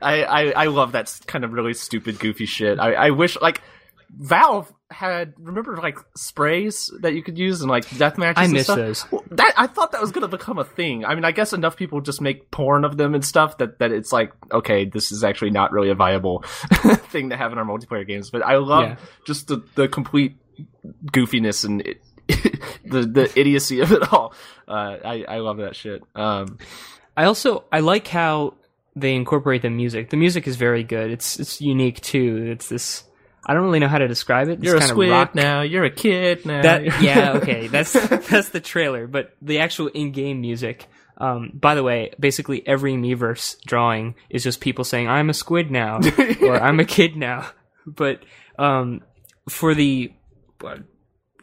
I, 0.00 0.22
I 0.24 0.52
I 0.52 0.66
love 0.68 0.92
that 0.92 1.14
kind 1.26 1.44
of 1.44 1.52
really 1.52 1.74
stupid 1.74 2.18
goofy 2.18 2.46
shit. 2.46 2.78
I, 2.80 2.94
I 2.94 3.10
wish 3.10 3.38
like 3.42 3.60
Valve 4.08 4.72
had 4.92 5.34
remember 5.38 5.76
like 5.78 5.98
sprays 6.16 6.92
that 7.00 7.14
you 7.14 7.22
could 7.22 7.36
use 7.38 7.60
and 7.62 7.70
like 7.70 7.88
death 7.98 8.18
matches. 8.18 8.40
I 8.40 8.44
and 8.44 8.52
miss 8.52 8.64
stuff? 8.64 8.76
those. 8.76 9.10
Well, 9.10 9.24
that 9.32 9.54
I 9.56 9.66
thought 9.66 9.92
that 9.92 10.00
was 10.00 10.12
gonna 10.12 10.28
become 10.28 10.58
a 10.58 10.64
thing. 10.64 11.04
I 11.04 11.14
mean, 11.14 11.24
I 11.24 11.32
guess 11.32 11.52
enough 11.52 11.76
people 11.76 12.00
just 12.00 12.20
make 12.20 12.50
porn 12.50 12.84
of 12.84 12.96
them 12.96 13.14
and 13.14 13.24
stuff 13.24 13.58
that 13.58 13.78
that 13.80 13.90
it's 13.90 14.12
like 14.12 14.32
okay, 14.52 14.84
this 14.84 15.10
is 15.10 15.24
actually 15.24 15.50
not 15.50 15.72
really 15.72 15.90
a 15.90 15.94
viable 15.94 16.42
thing 17.10 17.30
to 17.30 17.36
have 17.36 17.50
in 17.52 17.58
our 17.58 17.64
multiplayer 17.64 18.06
games. 18.06 18.30
But 18.30 18.42
I 18.46 18.56
love 18.56 18.84
Yeah. 18.84 18.96
just 19.26 19.48
the 19.48 19.62
the 19.74 19.88
complete 19.88 20.36
goofiness 21.06 21.64
and 21.64 21.80
it, 21.82 22.02
the 22.84 23.02
the 23.06 23.32
idiocy 23.38 23.80
of 23.80 23.90
it 23.92 24.12
all. 24.12 24.34
Uh, 24.68 24.96
I 25.04 25.24
I 25.28 25.38
love 25.38 25.56
that 25.58 25.74
shit. 25.74 26.02
Um, 26.14 26.58
I 27.16 27.24
also 27.24 27.64
I 27.72 27.80
like 27.80 28.06
how 28.08 28.54
they 28.94 29.14
incorporate 29.14 29.62
the 29.62 29.70
music. 29.70 30.10
The 30.10 30.16
music 30.16 30.46
is 30.46 30.56
very 30.56 30.84
good. 30.84 31.10
It's 31.10 31.40
it's 31.40 31.60
unique 31.60 32.00
too. 32.00 32.48
It's 32.52 32.68
this. 32.68 33.04
I 33.44 33.54
don't 33.54 33.64
really 33.64 33.80
know 33.80 33.88
how 33.88 33.98
to 33.98 34.08
describe 34.08 34.48
it. 34.48 34.54
It's 34.54 34.62
you're 34.62 34.76
a 34.76 34.80
kind 34.80 34.90
of 34.90 34.94
squid 34.94 35.10
rock. 35.10 35.34
now. 35.34 35.62
You're 35.62 35.84
a 35.84 35.90
kid 35.90 36.46
now. 36.46 36.62
That 36.62 36.84
yeah 37.02 37.32
okay. 37.34 37.66
That's 37.66 37.92
that's 37.92 38.50
the 38.50 38.60
trailer. 38.60 39.06
But 39.06 39.34
the 39.42 39.58
actual 39.60 39.88
in-game 39.88 40.40
music. 40.40 40.86
Um, 41.18 41.52
by 41.54 41.74
the 41.74 41.82
way, 41.82 42.12
basically 42.18 42.66
every 42.66 42.94
Miiverse 42.94 43.60
drawing 43.64 44.14
is 44.30 44.42
just 44.42 44.60
people 44.60 44.84
saying 44.84 45.08
"I'm 45.08 45.30
a 45.30 45.34
squid 45.34 45.70
now" 45.70 46.00
or 46.40 46.60
"I'm 46.60 46.80
a 46.80 46.84
kid 46.84 47.16
now." 47.16 47.50
But 47.86 48.24
um, 48.58 49.02
for 49.48 49.74
the 49.74 50.12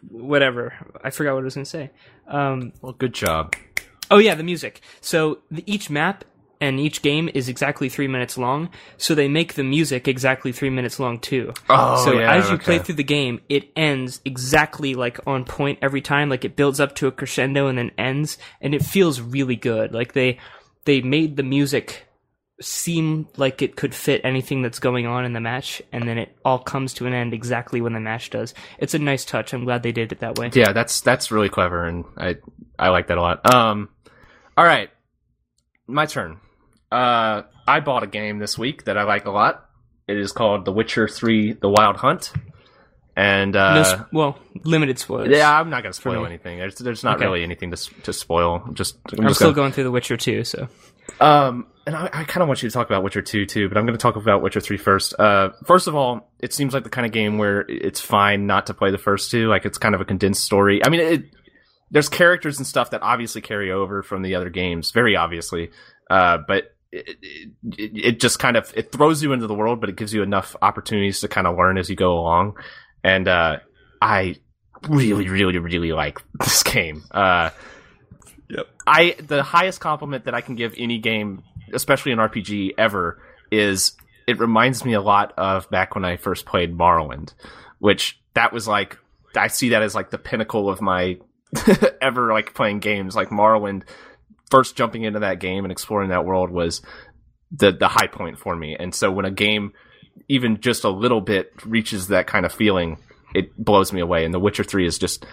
whatever, 0.09 0.73
I 1.03 1.11
forgot 1.11 1.33
what 1.33 1.41
I 1.41 1.43
was 1.43 1.55
going 1.55 1.65
to 1.65 1.69
say. 1.69 1.91
Um, 2.27 2.73
well, 2.81 2.93
good 2.93 3.13
job. 3.13 3.55
Oh 4.11 4.17
yeah, 4.17 4.35
the 4.35 4.43
music. 4.43 4.81
So 5.01 5.39
the, 5.51 5.63
each 5.71 5.89
map 5.89 6.25
and 6.61 6.79
each 6.79 7.01
game 7.01 7.29
is 7.33 7.47
exactly 7.47 7.89
three 7.89 8.07
minutes 8.07 8.37
long. 8.37 8.69
So 8.97 9.15
they 9.15 9.27
make 9.27 9.53
the 9.53 9.63
music 9.63 10.07
exactly 10.07 10.51
three 10.51 10.69
minutes 10.69 10.99
long 10.99 11.19
too. 11.19 11.53
Oh, 11.69 12.03
so 12.03 12.19
yeah, 12.19 12.33
as 12.33 12.49
you 12.49 12.57
play 12.57 12.79
through 12.79 12.95
the 12.95 13.03
game, 13.03 13.41
it 13.49 13.71
ends 13.75 14.21
exactly 14.25 14.95
like 14.95 15.19
on 15.25 15.45
point 15.45 15.79
every 15.81 16.01
time. 16.01 16.29
Like 16.29 16.45
it 16.45 16.55
builds 16.55 16.79
up 16.79 16.95
to 16.95 17.07
a 17.07 17.11
crescendo 17.11 17.67
and 17.67 17.77
then 17.77 17.91
ends, 17.97 18.37
and 18.61 18.75
it 18.75 18.83
feels 18.83 19.21
really 19.21 19.55
good. 19.55 19.93
Like 19.93 20.13
they 20.13 20.39
they 20.85 21.01
made 21.01 21.37
the 21.37 21.43
music 21.43 22.05
seem 22.61 23.25
like 23.37 23.61
it 23.61 23.77
could 23.77 23.95
fit 23.95 24.19
anything 24.25 24.61
that's 24.61 24.79
going 24.79 25.07
on 25.07 25.23
in 25.23 25.33
the 25.33 25.39
match, 25.39 25.81
and 25.93 26.07
then 26.07 26.17
it 26.17 26.35
all 26.43 26.59
comes 26.59 26.93
to 26.95 27.05
an 27.05 27.13
end 27.13 27.33
exactly 27.33 27.79
when 27.79 27.93
the 27.93 27.99
match 28.01 28.29
does. 28.29 28.53
It's 28.79 28.93
a 28.93 28.99
nice 28.99 29.23
touch. 29.23 29.53
I'm 29.53 29.63
glad 29.63 29.83
they 29.83 29.93
did 29.93 30.11
it 30.11 30.19
that 30.19 30.37
way. 30.37 30.49
Yeah, 30.53 30.73
that's 30.73 30.99
that's 31.01 31.31
really 31.31 31.49
clever, 31.49 31.85
and 31.85 32.03
I 32.17 32.35
I 32.77 32.89
like 32.89 33.07
that 33.07 33.17
a 33.17 33.21
lot. 33.21 33.53
Um, 33.53 33.89
all 34.57 34.65
right, 34.65 34.89
my 35.87 36.05
turn. 36.05 36.39
Uh, 36.91 37.43
I 37.67 37.79
bought 37.81 38.03
a 38.03 38.07
game 38.07 38.39
this 38.39 38.57
week 38.57 38.85
that 38.85 38.97
I 38.97 39.03
like 39.03 39.25
a 39.25 39.31
lot. 39.31 39.65
It 40.07 40.17
is 40.17 40.31
called 40.31 40.65
The 40.65 40.71
Witcher 40.71 41.07
Three: 41.07 41.53
The 41.53 41.69
Wild 41.69 41.97
Hunt, 41.97 42.33
and 43.15 43.55
uh, 43.55 43.73
No, 43.75 43.83
sp- 43.85 44.09
well, 44.11 44.39
limited 44.63 44.97
spoilers. 44.97 45.29
yeah, 45.29 45.59
I'm 45.59 45.69
not 45.69 45.83
gonna 45.83 45.93
spoil 45.93 46.25
anything. 46.25 46.57
There's 46.57 46.75
there's 46.75 47.03
not 47.03 47.17
Okay. 47.17 47.25
really 47.25 47.43
anything 47.43 47.69
to 47.71 47.77
to 48.03 48.13
spoil. 48.13 48.67
Just 48.73 48.97
I'm, 49.11 49.19
I'm 49.19 49.27
just 49.27 49.35
still 49.39 49.49
gonna- 49.51 49.55
going 49.55 49.71
through 49.73 49.83
The 49.83 49.91
Witcher 49.91 50.17
2, 50.17 50.43
so 50.43 50.67
Um, 51.19 51.67
and 51.85 51.95
I, 51.95 52.05
I 52.05 52.23
kind 52.23 52.41
of 52.41 52.47
want 52.47 52.61
you 52.63 52.69
to 52.69 52.73
talk 52.73 52.87
about 52.87 53.03
Witcher 53.03 53.21
2 53.21 53.45
too, 53.45 53.67
but 53.67 53.77
I'm 53.77 53.85
going 53.85 53.97
to 53.97 54.01
talk 54.01 54.15
about 54.15 54.41
Witcher 54.43 54.59
3 54.59 54.77
first. 54.77 55.19
Uh, 55.19 55.49
first 55.65 55.87
of 55.87 55.95
all, 55.95 56.31
it 56.39 56.53
seems 56.53 56.71
like 56.73 56.83
the 56.83 56.89
kind 56.91 57.05
of 57.05 57.11
game 57.11 57.37
where 57.39 57.65
it's 57.67 57.99
fine 57.99 58.45
not 58.45 58.67
to 58.67 58.75
play 58.75 58.91
the 58.91 58.99
first 58.99 59.31
two. 59.31 59.47
Like 59.47 59.65
it's 59.65 59.79
kind 59.79 59.95
of 59.95 60.01
a 60.01 60.05
condensed 60.05 60.43
story. 60.43 60.85
I 60.85 60.89
mean, 60.89 60.99
it, 61.01 61.23
there's 61.89 62.09
characters 62.09 62.59
and 62.59 62.67
stuff 62.67 62.91
that 62.91 63.01
obviously 63.01 63.41
carry 63.41 63.71
over 63.71 64.03
from 64.03 64.21
the 64.21 64.35
other 64.35 64.51
games, 64.51 64.91
very 64.91 65.15
obviously. 65.15 65.71
Uh, 66.11 66.37
but 66.47 66.75
it, 66.91 67.17
it, 67.63 67.91
it 67.93 68.19
just 68.19 68.39
kind 68.39 68.57
of 68.57 68.71
it 68.75 68.91
throws 68.91 69.21
you 69.21 69.33
into 69.33 69.47
the 69.47 69.53
world, 69.53 69.79
but 69.79 69.89
it 69.89 69.95
gives 69.95 70.13
you 70.13 70.23
enough 70.23 70.55
opportunities 70.61 71.21
to 71.21 71.27
kind 71.27 71.47
of 71.47 71.57
learn 71.57 71.77
as 71.77 71.89
you 71.89 71.95
go 71.95 72.17
along. 72.17 72.57
And 73.03 73.27
uh, 73.27 73.57
I 74.01 74.35
really, 74.87 75.29
really, 75.29 75.57
really 75.57 75.91
like 75.91 76.19
this 76.39 76.63
game. 76.63 77.03
Uh, 77.11 77.51
I 78.87 79.15
the 79.19 79.43
highest 79.43 79.79
compliment 79.79 80.25
that 80.25 80.33
I 80.33 80.41
can 80.41 80.55
give 80.55 80.73
any 80.77 80.97
game, 80.97 81.43
especially 81.73 82.11
an 82.11 82.19
RPG 82.19 82.71
ever, 82.77 83.21
is 83.51 83.93
it 84.27 84.39
reminds 84.39 84.83
me 84.83 84.93
a 84.93 85.01
lot 85.01 85.33
of 85.37 85.69
back 85.69 85.95
when 85.95 86.05
I 86.05 86.17
first 86.17 86.45
played 86.45 86.75
Morrowind, 86.75 87.33
which 87.77 88.19
that 88.33 88.51
was 88.51 88.67
like 88.67 88.97
I 89.35 89.47
see 89.47 89.69
that 89.69 89.83
as 89.83 89.93
like 89.93 90.09
the 90.09 90.17
pinnacle 90.17 90.69
of 90.69 90.81
my 90.81 91.17
ever 92.01 92.33
like 92.33 92.53
playing 92.53 92.79
games. 92.79 93.15
Like 93.15 93.29
Morrowind, 93.29 93.83
first 94.49 94.75
jumping 94.75 95.03
into 95.03 95.19
that 95.19 95.39
game 95.39 95.65
and 95.65 95.71
exploring 95.71 96.09
that 96.09 96.25
world 96.25 96.49
was 96.49 96.81
the 97.51 97.71
the 97.71 97.87
high 97.87 98.07
point 98.07 98.37
for 98.37 98.55
me. 98.55 98.75
And 98.79 98.93
so 98.93 99.11
when 99.11 99.25
a 99.25 99.31
game 99.31 99.73
even 100.27 100.59
just 100.61 100.83
a 100.83 100.89
little 100.89 101.21
bit 101.21 101.51
reaches 101.65 102.07
that 102.07 102.27
kind 102.27 102.45
of 102.45 102.51
feeling, 102.51 102.97
it 103.33 103.55
blows 103.57 103.93
me 103.93 104.01
away. 104.01 104.25
And 104.25 104.33
The 104.33 104.39
Witcher 104.39 104.63
Three 104.63 104.85
is 104.85 104.97
just 104.97 105.25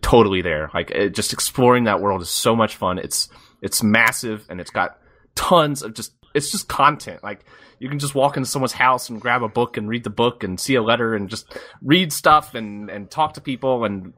totally 0.00 0.42
there. 0.42 0.70
Like 0.72 0.90
it, 0.90 1.14
just 1.14 1.32
exploring 1.32 1.84
that 1.84 2.00
world 2.00 2.22
is 2.22 2.30
so 2.30 2.54
much 2.54 2.76
fun. 2.76 2.98
It's 2.98 3.28
it's 3.62 3.82
massive 3.82 4.46
and 4.48 4.60
it's 4.60 4.70
got 4.70 4.98
tons 5.34 5.82
of 5.82 5.94
just 5.94 6.12
it's 6.34 6.50
just 6.50 6.68
content. 6.68 7.22
Like 7.22 7.44
you 7.78 7.88
can 7.88 7.98
just 7.98 8.14
walk 8.14 8.36
into 8.36 8.48
someone's 8.48 8.72
house 8.72 9.08
and 9.08 9.20
grab 9.20 9.42
a 9.42 9.48
book 9.48 9.76
and 9.76 9.88
read 9.88 10.04
the 10.04 10.10
book 10.10 10.44
and 10.44 10.58
see 10.58 10.74
a 10.74 10.82
letter 10.82 11.14
and 11.14 11.28
just 11.28 11.52
read 11.82 12.12
stuff 12.12 12.54
and 12.54 12.90
and 12.90 13.10
talk 13.10 13.34
to 13.34 13.40
people 13.40 13.84
and 13.84 14.14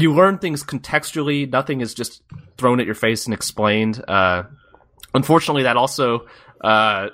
you 0.00 0.14
learn 0.14 0.38
things 0.38 0.62
contextually. 0.62 1.50
Nothing 1.50 1.80
is 1.80 1.94
just 1.94 2.22
thrown 2.56 2.80
at 2.80 2.86
your 2.86 2.94
face 2.94 3.26
and 3.26 3.34
explained. 3.34 4.02
Uh, 4.06 4.44
unfortunately, 5.12 5.64
that 5.64 5.76
also 5.76 6.26
uh, 6.62 7.08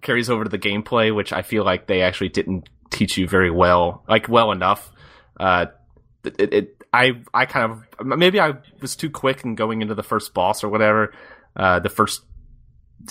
carries 0.00 0.30
over 0.30 0.44
to 0.44 0.50
the 0.50 0.58
gameplay, 0.58 1.14
which 1.14 1.32
I 1.32 1.42
feel 1.42 1.64
like 1.64 1.86
they 1.86 2.02
actually 2.02 2.30
didn't 2.30 2.68
teach 2.90 3.16
you 3.16 3.26
very 3.26 3.50
well, 3.50 4.04
like 4.08 4.28
well 4.28 4.52
enough. 4.52 4.90
Uh, 5.38 5.66
it, 6.24 6.54
it, 6.54 6.84
I 6.92 7.22
I 7.32 7.46
kind 7.46 7.72
of 7.72 8.06
maybe 8.06 8.40
I 8.40 8.54
was 8.80 8.96
too 8.96 9.10
quick 9.10 9.44
in 9.44 9.56
going 9.56 9.82
into 9.82 9.94
the 9.94 10.02
first 10.02 10.32
boss 10.32 10.62
or 10.62 10.68
whatever, 10.68 11.12
uh, 11.56 11.80
the 11.80 11.88
first 11.88 12.22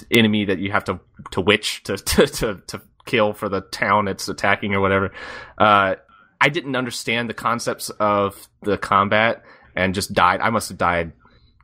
enemy 0.10 0.46
that 0.46 0.60
you 0.60 0.72
have 0.72 0.86
to 0.86 1.00
to 1.32 1.42
witch 1.42 1.84
to 1.84 1.98
to 1.98 2.28
to, 2.28 2.62
to 2.68 2.82
kill 3.06 3.34
for 3.34 3.50
the 3.50 3.62
town 3.62 4.08
it's 4.08 4.28
attacking 4.30 4.74
or 4.74 4.82
whatever. 4.82 5.12
Uh, 5.58 5.96
I 6.42 6.50
didn't 6.50 6.76
understand 6.76 7.30
the 7.30 7.34
concepts 7.34 7.90
of 7.92 8.48
the 8.62 8.78
combat 8.78 9.44
and 9.76 9.94
just 9.96 10.14
died. 10.14 10.42
I 10.42 10.50
must 10.50 10.70
have 10.70 10.78
died. 10.78 11.14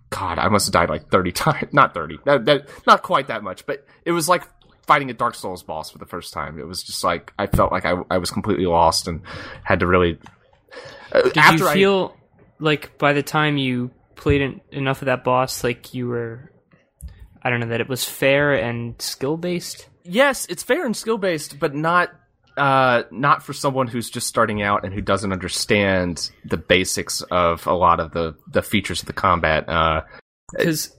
God, 0.10 0.40
I 0.40 0.48
must 0.50 0.68
have 0.68 0.74
died 0.74 0.90
like 0.90 1.10
thirty 1.12 1.32
times. 1.34 1.72
Not 1.74 1.94
thirty. 1.94 2.18
That, 2.26 2.46
that, 2.46 2.70
not 2.88 3.04
quite 3.04 3.28
that 3.28 3.44
much, 3.44 3.66
but 3.66 3.86
it 4.06 4.12
was 4.12 4.28
like 4.30 4.44
fighting 4.88 5.10
a 5.12 5.14
Dark 5.14 5.36
Souls 5.36 5.62
boss 5.64 5.92
for 5.92 5.98
the 6.00 6.06
first 6.06 6.34
time. 6.34 6.60
It 6.60 6.66
was 6.68 6.82
just 6.84 7.04
like 7.04 7.32
I 7.38 7.46
felt 7.48 7.72
like 7.72 7.86
I, 7.86 7.96
I 8.10 8.18
was 8.18 8.32
completely 8.32 8.66
lost 8.66 9.08
and 9.08 9.22
had 9.64 9.82
to 9.82 9.88
really. 9.88 10.18
Uh, 11.12 11.22
Did 11.24 11.38
after 11.38 11.58
you 11.64 11.68
I- 11.70 11.74
feel 11.74 12.18
like 12.60 12.98
by 12.98 13.14
the 13.14 13.24
time 13.24 13.58
you 13.58 13.92
played 14.16 14.42
en- 14.42 14.62
enough 14.72 15.02
of 15.02 15.06
that 15.08 15.24
boss, 15.24 15.64
like 15.64 15.94
you 15.94 16.08
were, 16.08 16.52
I 17.42 17.50
don't 17.50 17.60
know, 17.62 17.68
that 17.68 17.82
it 17.82 17.88
was 17.90 18.04
fair 18.04 18.54
and 18.54 19.00
skill 19.02 19.38
based? 19.38 19.88
yes, 20.04 20.48
it's 20.48 20.64
fair 20.64 20.86
and 20.88 20.98
skill 20.98 21.18
based, 21.20 21.60
but 21.60 21.76
not 21.76 22.10
uh, 22.60 23.04
not 23.12 23.42
for 23.44 23.54
someone 23.54 23.88
who's 23.88 24.10
just 24.10 24.28
starting 24.28 24.62
out 24.62 24.84
and 24.86 24.94
who 24.94 25.02
doesn't 25.02 25.32
understand 25.32 26.30
the 26.46 26.58
basics 26.58 27.22
of 27.32 27.66
a 27.66 27.74
lot 27.74 28.00
of 28.00 28.12
the 28.12 28.36
the 28.52 28.62
features 28.62 29.02
of 29.02 29.08
the 29.08 29.14
combat. 29.14 29.68
Uh, 29.70 30.02
Because 30.56 30.96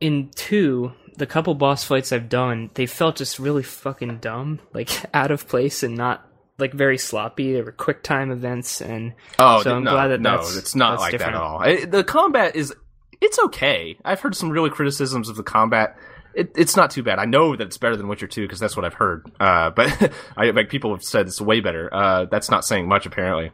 in 0.00 0.30
two, 0.34 0.92
the 1.16 1.26
couple 1.26 1.54
boss 1.54 1.84
fights 1.84 2.12
I've 2.12 2.28
done, 2.28 2.70
they 2.74 2.86
felt 2.86 3.16
just 3.16 3.38
really 3.38 3.62
fucking 3.62 4.18
dumb, 4.18 4.60
like 4.72 4.90
out 5.14 5.30
of 5.30 5.48
place 5.48 5.82
and 5.82 5.96
not 5.96 6.26
like 6.58 6.72
very 6.72 6.98
sloppy. 6.98 7.52
They 7.52 7.62
were 7.62 7.72
quick 7.72 8.02
time 8.02 8.30
events, 8.30 8.80
and 8.82 9.14
oh 9.38 9.62
so 9.62 9.76
I'm 9.76 9.84
no, 9.84 9.92
glad 9.92 10.08
that 10.08 10.20
no, 10.20 10.36
that's, 10.38 10.56
it's 10.56 10.74
not 10.74 10.90
that's 10.92 11.00
like 11.02 11.10
different. 11.12 11.32
that 11.34 11.38
at 11.38 11.42
all. 11.42 11.62
It- 11.62 11.90
the 11.90 12.04
combat 12.04 12.56
is 12.56 12.74
it's 13.20 13.38
okay. 13.38 13.96
I've 14.04 14.20
heard 14.20 14.34
some 14.36 14.50
really 14.50 14.70
criticisms 14.70 15.28
of 15.28 15.36
the 15.36 15.42
combat. 15.44 15.96
It, 16.34 16.52
it's 16.56 16.76
not 16.76 16.90
too 16.90 17.02
bad. 17.02 17.18
I 17.18 17.24
know 17.26 17.54
that 17.56 17.66
it's 17.66 17.78
better 17.78 17.96
than 17.96 18.08
Witcher 18.08 18.26
Two 18.26 18.42
because 18.42 18.58
that's 18.58 18.76
what 18.76 18.84
I've 18.84 18.94
heard. 18.94 19.30
Uh, 19.38 19.70
but 19.70 20.12
I 20.36 20.50
like 20.50 20.68
people 20.68 20.92
have 20.94 21.02
said 21.04 21.26
it's 21.26 21.40
way 21.40 21.60
better. 21.60 21.92
Uh, 21.92 22.24
that's 22.26 22.50
not 22.50 22.64
saying 22.64 22.88
much 22.88 23.06
apparently. 23.06 23.50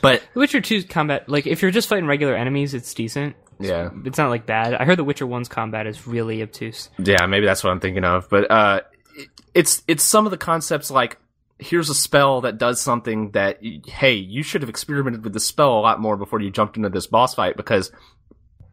But 0.00 0.22
The 0.32 0.40
Witcher 0.40 0.60
2's 0.60 0.86
combat, 0.86 1.28
like 1.28 1.46
if 1.46 1.60
you're 1.62 1.70
just 1.70 1.88
fighting 1.88 2.06
regular 2.06 2.34
enemies, 2.34 2.72
it's 2.74 2.92
decent. 2.94 3.36
yeah, 3.60 3.90
It's 4.06 4.16
not 4.18 4.30
like 4.30 4.46
bad. 4.46 4.74
I 4.74 4.84
heard 4.86 4.98
The 4.98 5.04
Witcher 5.04 5.26
1's 5.26 5.48
combat 5.48 5.86
is 5.86 6.06
really 6.06 6.42
obtuse. 6.42 6.88
Yeah, 6.98 7.26
maybe 7.26 7.44
that's 7.46 7.62
what 7.62 7.70
I'm 7.70 7.80
thinking 7.80 8.02
of. 8.04 8.28
But 8.30 8.50
uh, 8.50 8.80
it- 9.14 9.28
it's 9.54 9.82
it's 9.86 10.02
some 10.02 10.24
of 10.26 10.30
the 10.32 10.38
concepts 10.38 10.90
like 10.90 11.18
here's 11.60 11.88
a 11.90 11.94
spell 11.94 12.40
that 12.40 12.58
does 12.58 12.80
something 12.80 13.30
that 13.32 13.60
hey 13.86 14.14
you 14.14 14.42
should 14.42 14.62
have 14.62 14.68
experimented 14.68 15.22
with 15.22 15.32
the 15.32 15.38
spell 15.40 15.78
a 15.78 15.80
lot 15.80 16.00
more 16.00 16.16
before 16.16 16.40
you 16.40 16.50
jumped 16.50 16.76
into 16.76 16.88
this 16.88 17.06
boss 17.06 17.34
fight 17.36 17.56
because 17.56 17.92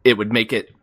it 0.02 0.18
would 0.18 0.32
make 0.32 0.52
it 0.52 0.74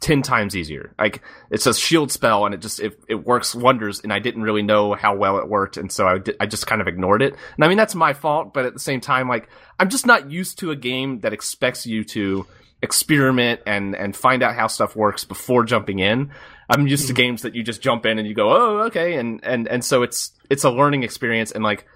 ten 0.00 0.22
times 0.22 0.56
easier. 0.56 0.94
Like 0.98 1.22
it's 1.50 1.66
a 1.66 1.74
shield 1.74 2.10
spell 2.10 2.46
and 2.46 2.54
it 2.54 2.60
just 2.60 2.80
it, 2.80 2.98
it 3.08 3.26
works 3.26 3.54
wonders. 3.54 4.00
And 4.00 4.12
I 4.12 4.18
didn't 4.18 4.42
really 4.42 4.62
know 4.62 4.94
how 4.94 5.14
well 5.14 5.38
it 5.38 5.48
worked, 5.48 5.76
and 5.76 5.92
so 5.92 6.06
I 6.06 6.18
di- 6.18 6.34
I 6.40 6.46
just 6.46 6.66
kind 6.66 6.80
of 6.80 6.88
ignored 6.88 7.22
it. 7.22 7.34
And 7.56 7.64
I 7.64 7.68
mean 7.68 7.76
that's 7.76 7.94
my 7.94 8.12
fault, 8.12 8.52
but 8.52 8.66
at 8.66 8.72
the 8.72 8.80
same 8.80 9.00
time, 9.00 9.28
like 9.28 9.48
I'm 9.78 9.88
just 9.88 10.06
not 10.06 10.30
used 10.30 10.58
to 10.60 10.70
a 10.70 10.76
game 10.76 11.20
that 11.20 11.32
expects 11.32 11.86
you 11.86 12.04
to 12.04 12.46
experiment 12.82 13.60
and 13.66 13.94
and 13.94 14.16
find 14.16 14.42
out 14.42 14.54
how 14.54 14.66
stuff 14.66 14.96
works 14.96 15.24
before 15.24 15.64
jumping 15.64 15.98
in. 15.98 16.32
I'm 16.68 16.86
used 16.86 17.08
to 17.08 17.12
mm-hmm. 17.12 17.22
games 17.22 17.42
that 17.42 17.54
you 17.54 17.62
just 17.62 17.82
jump 17.82 18.06
in 18.06 18.18
and 18.18 18.26
you 18.26 18.34
go, 18.34 18.50
oh, 18.50 18.78
okay, 18.86 19.14
and 19.14 19.40
and 19.42 19.68
and 19.68 19.84
so 19.84 20.02
it's 20.02 20.32
it's 20.48 20.64
a 20.64 20.70
learning 20.70 21.02
experience, 21.02 21.52
and 21.52 21.62
like 21.62 21.86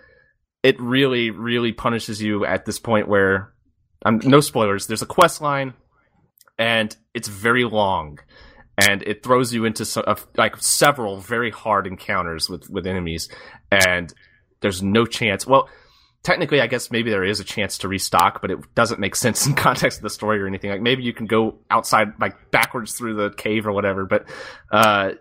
it 0.62 0.80
really 0.80 1.30
really 1.30 1.73
punishes 1.73 2.20
you 2.20 2.44
at 2.44 2.64
this 2.64 2.78
point 2.78 3.08
where 3.08 3.52
I'm 4.04 4.18
no 4.18 4.40
spoilers. 4.40 4.87
There's 4.87 5.02
a 5.02 5.06
quest 5.06 5.40
line, 5.40 5.75
and 6.58 6.96
it's 7.12 7.28
very 7.28 7.64
long, 7.64 8.18
and 8.78 9.02
it 9.02 9.23
throws 9.23 9.52
you 9.52 9.64
into 9.64 10.02
of 10.06 10.26
like 10.37 10.56
several 10.58 11.18
very 11.18 11.50
hard 11.50 11.87
encounters 11.87 12.49
with 12.49 12.68
with 12.70 12.87
enemies, 12.87 13.28
and 13.70 14.12
there's 14.61 14.82
no 14.82 15.04
chance. 15.06 15.46
Well, 15.46 15.68
technically, 16.25 16.61
I 16.61 16.66
guess 16.66 16.90
maybe 16.90 17.11
there 17.11 17.23
is 17.23 17.38
a 17.38 17.44
chance 17.44 17.78
to 17.78 17.88
restock, 17.88 18.40
but 18.40 18.50
it 18.50 18.75
doesn't 18.75 18.99
make 18.99 19.14
sense 19.14 19.46
in 19.46 19.54
context 19.54 19.99
of 19.99 20.02
the 20.02 20.11
story 20.11 20.40
or 20.42 20.49
anything. 20.49 20.70
Like 20.70 20.80
maybe 20.80 21.04
you 21.04 21.12
can 21.12 21.26
go 21.26 21.58
outside, 21.70 22.12
like 22.18 22.50
backwards 22.50 22.94
through 22.94 23.14
the 23.14 23.30
cave 23.30 23.66
or 23.66 23.73
whatever. 23.73 24.06
But 24.06 24.26
uh, 24.73 25.12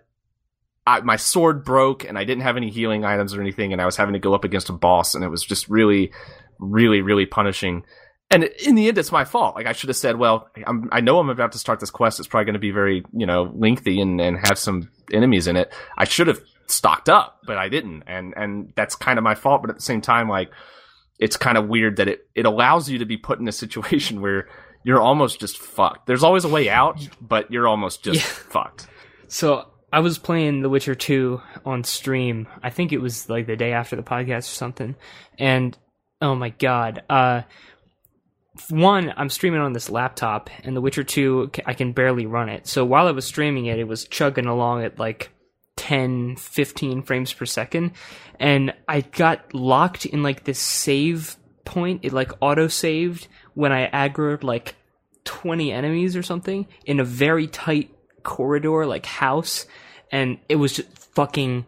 I, 0.88 1.02
my 1.02 1.18
sword 1.18 1.64
broke, 1.64 2.06
and 2.06 2.18
I 2.18 2.24
didn't 2.24 2.44
have 2.44 2.58
any 2.58 2.70
healing 2.70 3.06
items 3.06 3.36
or 3.36 3.42
anything, 3.42 3.74
and 3.74 3.82
I 3.82 3.86
was 3.86 3.98
having 3.98 4.14
to 4.14 4.20
go 4.20 4.34
up 4.34 4.44
against 4.44 4.70
a 4.70 4.74
boss, 4.74 5.14
and 5.14 5.24
it 5.24 5.30
was 5.30 5.44
just 5.44 5.70
really, 5.70 6.12
really, 6.58 7.02
really 7.02 7.26
punishing. 7.26 7.84
And 8.32 8.44
in 8.66 8.74
the 8.76 8.88
end, 8.88 8.98
it's 8.98 9.12
my 9.12 9.26
fault. 9.26 9.56
Like 9.56 9.68
I 9.68 9.74
should 9.74 9.90
have 9.90 9.98
said, 9.98 10.18
well, 10.18 10.50
I'm, 10.66 10.90
I 10.92 11.02
know 11.02 11.20
I'm 11.20 11.30
about 11.30 11.52
to 11.52 11.60
start 11.60 11.80
this 11.80 11.92
quest. 11.92 12.20
It's 12.20 12.28
probably 12.28 12.46
going 12.46 12.54
to 12.54 12.60
be 12.60 12.72
very, 12.72 13.04
you 13.14 13.26
know, 13.28 13.52
lengthy 13.56 14.02
and, 14.02 14.20
and 14.20 14.38
have 14.40 14.58
some 14.58 14.90
enemies 15.12 15.46
in 15.48 15.56
it. 15.56 15.72
I 15.98 16.06
should 16.06 16.28
have 16.28 16.42
stocked 16.66 17.10
up, 17.10 17.40
but 17.46 17.58
I 17.58 17.70
didn't, 17.70 18.04
and 18.08 18.34
and 18.36 18.74
that's 18.76 18.96
kind 18.96 19.20
of 19.20 19.24
my 19.24 19.36
fault. 19.36 19.62
But 19.62 19.70
at 19.70 19.76
the 19.76 19.84
same 19.84 20.02
time, 20.02 20.30
like 20.30 20.50
it's 21.20 21.38
kind 21.38 21.58
of 21.60 21.68
weird 21.68 21.98
that 21.98 22.08
it 22.08 22.28
it 22.34 22.46
allows 22.48 22.90
you 22.90 22.98
to 23.00 23.06
be 23.06 23.18
put 23.18 23.40
in 23.40 23.48
a 23.48 23.52
situation 23.52 24.20
where 24.22 24.48
you're 24.84 25.02
almost 25.02 25.40
just 25.40 25.60
fucked. 25.60 26.08
There's 26.08 26.24
always 26.24 26.44
a 26.44 26.50
way 26.50 26.70
out, 26.70 27.08
but 27.22 27.52
you're 27.52 27.68
almost 27.68 28.04
just 28.04 28.18
Yeah. 28.20 28.26
fucked. 28.26 28.88
So 29.28 29.68
I 29.92 30.00
was 30.00 30.18
playing 30.18 30.62
The 30.62 30.70
Witcher 30.70 30.96
2 30.96 31.40
on 31.66 31.84
stream. 31.84 32.48
I 32.64 32.70
think 32.72 32.92
it 32.92 32.98
was 32.98 33.30
like 33.30 33.46
the 33.46 33.56
day 33.56 33.74
after 33.74 33.96
the 33.96 34.02
podcast 34.04 34.40
or 34.40 34.56
something. 34.56 34.96
And 35.38 35.78
oh 36.20 36.34
my 36.34 36.50
god. 36.50 37.04
Uh 37.10 37.44
one, 38.70 39.14
I'm 39.18 39.30
streaming 39.30 39.62
on 39.62 39.74
this 39.74 39.90
laptop 39.90 40.50
and 40.64 40.76
The 40.76 40.82
Witcher 40.82 41.04
2 41.04 41.52
I 41.66 41.74
can 41.74 41.92
barely 41.92 42.26
run 42.26 42.50
it. 42.50 42.68
So 42.68 42.86
while 42.86 43.08
I 43.08 43.12
was 43.12 43.26
streaming 43.26 43.66
it, 43.66 43.80
it 43.80 43.88
was 43.88 44.06
chugging 44.06 44.46
along 44.46 44.84
at 44.84 45.00
like 45.00 45.32
10, 45.78 46.36
15 46.36 47.02
frames 47.02 47.34
per 47.34 47.46
second. 47.46 47.92
And 48.40 48.74
I 48.88 49.02
got 49.02 49.54
locked 49.54 50.06
in 50.06 50.22
like 50.22 50.44
this 50.44 50.60
save 50.60 51.36
point. 51.66 52.02
It 52.04 52.14
like 52.14 52.32
auto 52.42 52.68
saved 52.68 53.28
when 53.56 53.72
I 53.72 53.90
aggroed 53.90 54.44
like 54.44 54.76
20 55.24 55.72
enemies 55.72 56.16
or 56.16 56.24
something 56.24 56.68
in 56.86 57.00
a 57.00 57.06
very 57.06 57.48
tight 57.48 57.92
corridor, 58.22 58.86
like 58.86 59.06
house. 59.06 59.66
And 60.12 60.38
it 60.48 60.58
was 60.58 60.74
just 60.74 60.90
fucking 61.16 61.66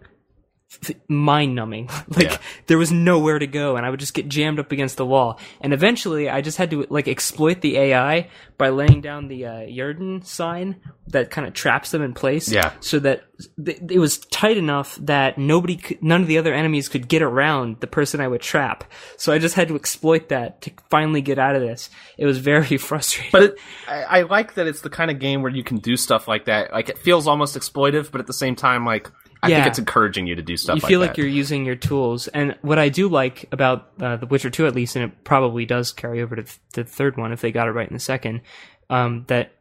mind 1.07 1.55
numbing. 1.55 1.87
like 2.09 2.23
Yeah. 2.31 2.37
there 2.67 2.77
was 2.77 2.91
nowhere 2.91 3.39
to 3.39 3.47
go 3.47 3.75
and 3.75 3.85
I 3.85 3.89
would 3.89 3.99
just 3.99 4.13
get 4.13 4.27
jammed 4.29 4.59
up 4.59 4.71
against 4.71 4.97
the 4.97 5.05
wall. 5.05 5.39
And 5.61 5.73
eventually 5.73 6.29
I 6.29 6.41
just 6.41 6.57
had 6.57 6.69
to 6.71 6.85
like 6.89 7.07
exploit 7.07 7.61
the 7.61 7.77
AI 7.77 8.29
by 8.57 8.69
laying 8.69 9.01
down 9.01 9.27
the 9.27 9.45
uh, 9.45 9.51
Yrden 9.67 10.25
sign 10.25 10.77
that 11.07 11.29
kind 11.29 11.47
of 11.47 11.53
traps 11.53 11.91
them 11.91 12.01
in 12.01 12.13
place. 12.13 12.51
Yeah. 12.51 12.71
So 12.79 12.99
that 12.99 13.25
th- 13.63 13.79
it 13.89 13.99
was 13.99 14.17
tight 14.17 14.57
enough 14.57 14.95
that 15.01 15.37
nobody 15.37 15.75
could, 15.75 16.01
none 16.01 16.21
of 16.21 16.27
the 16.27 16.37
other 16.37 16.53
enemies 16.53 16.87
could 16.89 17.07
get 17.07 17.21
around 17.21 17.79
the 17.81 17.87
person 17.87 18.21
I 18.21 18.27
would 18.27 18.41
trap. 18.41 18.85
So 19.17 19.33
I 19.33 19.37
just 19.39 19.55
had 19.55 19.67
to 19.67 19.75
exploit 19.75 20.29
that 20.29 20.61
to 20.61 20.71
finally 20.89 21.21
get 21.21 21.37
out 21.37 21.55
of 21.55 21.61
this. 21.61 21.89
It 22.17 22.25
was 22.25 22.37
very 22.39 22.77
frustrating. 22.77 23.31
But 23.31 23.43
it, 23.43 23.55
I, 23.87 24.03
I 24.03 24.21
like 24.23 24.55
that 24.55 24.67
it's 24.67 24.81
the 24.81 24.89
kind 24.89 25.11
of 25.11 25.19
game 25.19 25.41
where 25.41 25.51
you 25.51 25.63
can 25.63 25.77
do 25.77 25.97
stuff 25.97 26.27
like 26.27 26.45
that. 26.45 26.71
Like 26.71 26.89
it 26.89 26.97
feels 26.97 27.27
almost 27.27 27.55
exploitive, 27.57 28.09
but 28.11 28.21
at 28.21 28.27
the 28.27 28.33
same 28.33 28.55
time, 28.55 28.85
like 28.85 29.11
I 29.45 29.49
Yeah. 29.49 29.55
think 29.57 29.67
it's 29.67 29.79
encouraging 29.79 30.27
you 30.27 30.35
to 30.35 30.41
do 30.41 30.57
stuff. 30.57 30.75
you 30.75 30.87
feel 30.87 30.99
like, 30.99 31.09
like 31.09 31.15
that. 31.15 31.21
you're 31.21 31.29
using 31.31 31.65
your 31.65 31.75
tools. 31.75 32.27
And 32.27 32.57
what 32.61 32.79
I 32.79 32.89
do 32.89 33.07
like 33.07 33.45
about 33.51 33.89
uh, 34.01 34.17
The 34.17 34.25
Witcher 34.25 34.49
2, 34.49 34.67
at 34.67 34.75
least, 34.75 34.95
and 34.95 35.05
it 35.05 35.23
probably 35.23 35.65
does 35.65 35.91
carry 35.91 36.21
over 36.21 36.35
to 36.35 36.43
th- 36.43 36.59
the 36.73 36.83
third 36.83 37.17
one 37.17 37.31
if 37.31 37.41
they 37.41 37.51
got 37.51 37.67
it 37.67 37.71
right 37.71 37.87
in 37.87 37.93
the 37.93 37.99
second, 37.99 38.41
um, 38.89 39.25
that 39.27 39.51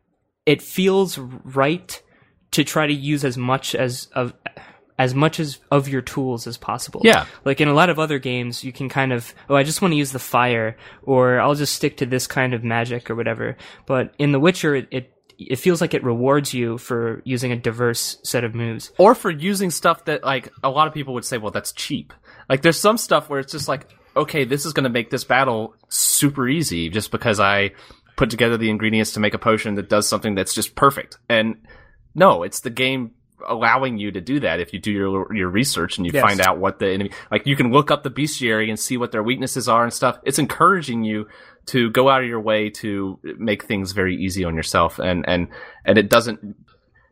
it 0.46 0.60
feels 0.62 1.18
right 1.18 2.00
to 2.52 2.64
try 2.64 2.86
to 2.86 2.92
use 2.92 3.24
as 3.24 3.36
much 3.38 3.74
as 3.74 4.06
of 4.14 4.32
as 4.96 5.12
much 5.12 5.40
as 5.40 5.58
of 5.72 5.88
your 5.88 6.02
tools 6.02 6.46
as 6.46 6.56
possible. 6.56 7.00
Yeah. 7.02 7.26
Like 7.44 7.60
in 7.60 7.66
a 7.66 7.74
lot 7.74 7.90
of 7.90 7.98
other 7.98 8.20
games, 8.20 8.62
you 8.62 8.72
can 8.72 8.88
kind 8.88 9.12
of, 9.12 9.34
oh, 9.50 9.56
I 9.56 9.64
just 9.64 9.82
want 9.82 9.90
to 9.90 9.96
use 9.96 10.12
the 10.12 10.20
fire, 10.20 10.76
or 11.02 11.40
I'll 11.40 11.56
just 11.56 11.74
stick 11.74 11.96
to 11.96 12.06
this 12.06 12.28
kind 12.28 12.54
of 12.54 12.62
magic 12.62 13.10
or 13.10 13.16
whatever. 13.16 13.56
But 13.86 14.14
in 14.20 14.30
The 14.30 14.38
Witcher, 14.38 14.76
it, 14.76 14.86
it 14.92 15.12
it 15.38 15.56
feels 15.56 15.80
like 15.80 15.94
it 15.94 16.04
rewards 16.04 16.54
you 16.54 16.78
for 16.78 17.22
using 17.24 17.52
a 17.52 17.56
diverse 17.56 18.18
set 18.22 18.44
of 18.44 18.54
moves. 18.54 18.92
or 18.98 19.14
for 19.14 19.30
using 19.30 19.70
stuff 19.70 20.04
that 20.06 20.22
like 20.24 20.52
a 20.62 20.70
lot 20.70 20.86
of 20.88 20.94
people 20.94 21.14
would 21.14 21.24
say, 21.24 21.38
well, 21.38 21.50
that's 21.50 21.72
cheap. 21.72 22.12
Like 22.48 22.62
there's 22.62 22.78
some 22.78 22.98
stuff 22.98 23.28
where 23.28 23.40
it's 23.40 23.52
just 23.52 23.68
like, 23.68 23.88
okay, 24.16 24.44
this 24.44 24.64
is 24.66 24.72
going 24.72 24.84
to 24.84 24.90
make 24.90 25.10
this 25.10 25.24
battle 25.24 25.74
super 25.88 26.48
easy 26.48 26.88
just 26.88 27.10
because 27.10 27.40
I 27.40 27.72
put 28.16 28.30
together 28.30 28.56
the 28.56 28.70
ingredients 28.70 29.12
to 29.14 29.20
make 29.20 29.34
a 29.34 29.38
potion 29.38 29.74
that 29.74 29.88
does 29.88 30.08
something 30.08 30.34
that's 30.36 30.54
just 30.54 30.74
perfect. 30.76 31.18
And 31.28 31.56
no, 32.14 32.42
it's 32.44 32.60
the 32.60 32.70
game 32.70 33.12
allowing 33.46 33.98
you 33.98 34.10
to 34.12 34.20
do 34.22 34.40
that 34.40 34.60
if 34.60 34.72
you 34.72 34.78
do 34.78 34.90
your 34.92 35.34
your 35.34 35.48
research 35.50 35.98
and 35.98 36.06
you 36.06 36.12
Yes. 36.14 36.22
find 36.22 36.40
out 36.40 36.58
what 36.58 36.78
the 36.78 36.88
enemy 36.88 37.10
like 37.30 37.46
you 37.46 37.56
can 37.56 37.72
look 37.72 37.90
up 37.90 38.02
the 38.02 38.10
bestiary 38.10 38.70
and 38.70 38.78
see 38.78 38.96
what 38.96 39.12
their 39.12 39.22
weaknesses 39.22 39.68
are 39.68 39.82
and 39.82 39.92
stuff 39.92 40.16
it's 40.22 40.38
encouraging 40.38 41.02
you 41.04 41.26
to 41.66 41.90
go 41.90 42.08
out 42.08 42.22
of 42.22 42.28
your 42.28 42.40
way 42.40 42.70
to 42.70 43.18
make 43.38 43.64
things 43.64 43.92
very 43.92 44.16
easy 44.16 44.44
on 44.44 44.54
yourself 44.54 44.98
and 44.98 45.24
and 45.26 45.48
and 45.84 45.98
it 45.98 46.08
doesn't 46.08 46.56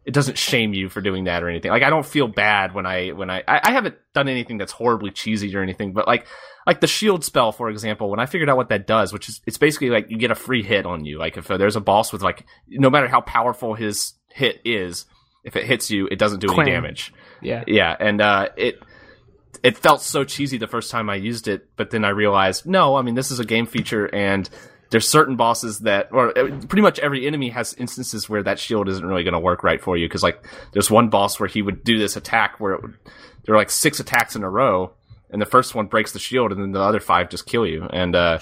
it 0.04 0.12
doesn't 0.14 0.36
shame 0.36 0.74
you 0.74 0.88
for 0.88 1.00
doing 1.00 1.24
that 1.24 1.42
or 1.42 1.48
anything. 1.48 1.70
Like 1.70 1.84
I 1.84 1.90
don't 1.90 2.04
feel 2.04 2.26
bad 2.26 2.74
when 2.74 2.86
I 2.86 3.10
when 3.10 3.30
I 3.30 3.42
I, 3.46 3.70
haven't 3.70 3.96
done 4.14 4.28
anything 4.28 4.58
that's 4.58 4.72
horribly 4.72 5.10
cheesy 5.12 5.54
or 5.54 5.62
anything, 5.62 5.92
but 5.92 6.08
like 6.08 6.26
like 6.66 6.80
the 6.80 6.86
shield 6.86 7.24
spell, 7.24 7.52
for 7.52 7.70
example, 7.70 8.10
when 8.10 8.18
I 8.18 8.26
figured 8.26 8.48
out 8.48 8.56
what 8.56 8.68
that 8.70 8.86
does, 8.86 9.12
which 9.12 9.28
is 9.28 9.40
it's 9.46 9.58
basically 9.58 9.90
like 9.90 10.10
you 10.10 10.18
get 10.18 10.32
a 10.32 10.34
free 10.34 10.62
hit 10.62 10.86
on 10.86 11.04
you. 11.04 11.18
Like 11.18 11.36
if 11.36 11.46
there's 11.46 11.76
a 11.76 11.80
boss 11.80 12.12
with 12.12 12.22
like 12.22 12.44
no 12.68 12.90
matter 12.90 13.06
how 13.06 13.20
powerful 13.20 13.74
his 13.74 14.14
hit 14.28 14.60
is, 14.64 15.06
if 15.44 15.54
it 15.56 15.64
hits 15.66 15.90
you, 15.90 16.08
it 16.10 16.18
doesn't 16.18 16.40
do 16.40 16.48
Clang. 16.48 16.68
any 16.68 16.72
damage. 16.72 17.12
Yeah. 17.40 17.64
Yeah, 17.66 17.96
and 17.98 18.20
uh, 18.20 18.48
it 18.56 18.80
it 19.62 19.78
felt 19.78 20.02
so 20.02 20.24
cheesy 20.24 20.58
the 20.58 20.66
first 20.66 20.90
time 20.90 21.10
I 21.10 21.16
used 21.16 21.48
it, 21.48 21.68
but 21.76 21.90
then 21.90 22.04
I 22.04 22.10
realized 22.10 22.66
no, 22.66 22.96
I 22.96 23.02
mean 23.02 23.14
this 23.14 23.30
is 23.30 23.40
a 23.40 23.44
game 23.44 23.66
feature 23.66 24.06
and 24.06 24.48
there's 24.90 25.08
certain 25.08 25.36
bosses 25.36 25.80
that 25.80 26.08
or 26.12 26.38
uh, 26.38 26.60
pretty 26.68 26.82
much 26.82 26.98
every 26.98 27.26
enemy 27.26 27.48
has 27.48 27.72
instances 27.74 28.28
where 28.28 28.42
that 28.42 28.58
shield 28.58 28.88
isn't 28.88 29.04
really 29.04 29.24
going 29.24 29.32
to 29.32 29.40
work 29.40 29.64
right 29.64 29.80
for 29.80 29.96
you 29.96 30.06
because 30.06 30.22
like 30.22 30.44
there's 30.72 30.90
one 30.90 31.08
boss 31.08 31.40
where 31.40 31.48
he 31.48 31.62
would 31.62 31.82
do 31.82 31.98
this 31.98 32.14
attack 32.14 32.60
where 32.60 32.74
it 32.74 32.82
would, 32.82 32.98
there 33.44 33.54
are 33.54 33.58
like 33.58 33.70
six 33.70 34.00
attacks 34.00 34.36
in 34.36 34.42
a 34.42 34.50
row 34.50 34.92
and 35.30 35.40
the 35.40 35.46
first 35.46 35.74
one 35.74 35.86
breaks 35.86 36.12
the 36.12 36.18
shield 36.18 36.52
and 36.52 36.60
then 36.60 36.72
the 36.72 36.80
other 36.80 37.00
five 37.00 37.30
just 37.30 37.46
kill 37.46 37.66
you. 37.66 37.84
And 37.90 38.14
uh 38.14 38.38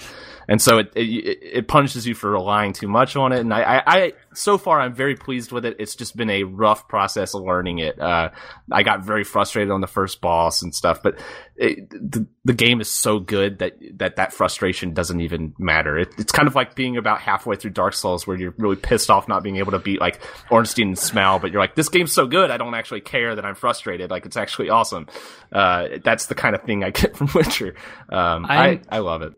and 0.51 0.61
so 0.61 0.79
it, 0.79 0.91
it 0.97 1.39
it 1.41 1.67
punishes 1.69 2.05
you 2.05 2.13
for 2.13 2.29
relying 2.29 2.73
too 2.73 2.89
much 2.89 3.15
on 3.15 3.31
it. 3.31 3.39
And 3.39 3.53
I, 3.53 3.61
I 3.61 3.83
I 3.85 4.13
so 4.33 4.57
far 4.57 4.81
I'm 4.81 4.93
very 4.93 5.15
pleased 5.15 5.53
with 5.53 5.63
it. 5.63 5.77
It's 5.79 5.95
just 5.95 6.17
been 6.17 6.29
a 6.29 6.43
rough 6.43 6.89
process 6.89 7.33
of 7.33 7.43
learning 7.43 7.79
it. 7.79 7.97
Uh 7.97 8.31
I 8.69 8.83
got 8.83 9.01
very 9.05 9.23
frustrated 9.23 9.71
on 9.71 9.79
the 9.79 9.87
first 9.87 10.19
boss 10.19 10.61
and 10.61 10.75
stuff 10.75 11.01
but 11.01 11.17
it, 11.55 11.89
the, 11.89 12.27
the 12.43 12.53
game 12.53 12.81
is 12.81 12.91
so 12.91 13.17
good 13.19 13.59
that 13.59 13.77
that 13.99 14.17
that 14.17 14.33
frustration 14.33 14.93
doesn't 14.93 15.21
even 15.21 15.53
matter. 15.57 15.97
It, 15.97 16.09
it's 16.17 16.33
kind 16.33 16.49
of 16.49 16.55
like 16.55 16.75
being 16.75 16.97
about 16.97 17.21
halfway 17.21 17.55
through 17.55 17.71
Dark 17.71 17.93
Souls 17.93 18.27
where 18.27 18.35
you're 18.35 18.53
really 18.57 18.75
pissed 18.75 19.09
off 19.09 19.29
not 19.29 19.43
being 19.43 19.55
able 19.55 19.71
to 19.71 19.79
beat 19.79 20.01
like 20.01 20.21
Ornstein 20.49 20.89
and 20.89 20.97
Smough 20.97 21.39
but 21.39 21.53
you're 21.53 21.61
like 21.61 21.75
this 21.75 21.87
game's 21.87 22.11
so 22.11 22.27
good 22.27 22.51
I 22.51 22.57
don't 22.57 22.75
actually 22.75 23.01
care 23.01 23.35
that 23.35 23.45
I'm 23.45 23.55
frustrated. 23.55 24.11
Like 24.11 24.25
it's 24.25 24.35
actually 24.35 24.69
awesome. 24.69 25.07
Uh 25.49 25.87
that's 26.03 26.25
the 26.25 26.35
kind 26.35 26.55
of 26.55 26.63
thing 26.63 26.83
I 26.83 26.89
get 26.89 27.15
from 27.21 27.29
Witcher. 27.33 27.75
Um 28.09 28.45
I 28.49 28.81
I 28.89 28.99
love 28.99 29.21
it 29.21 29.33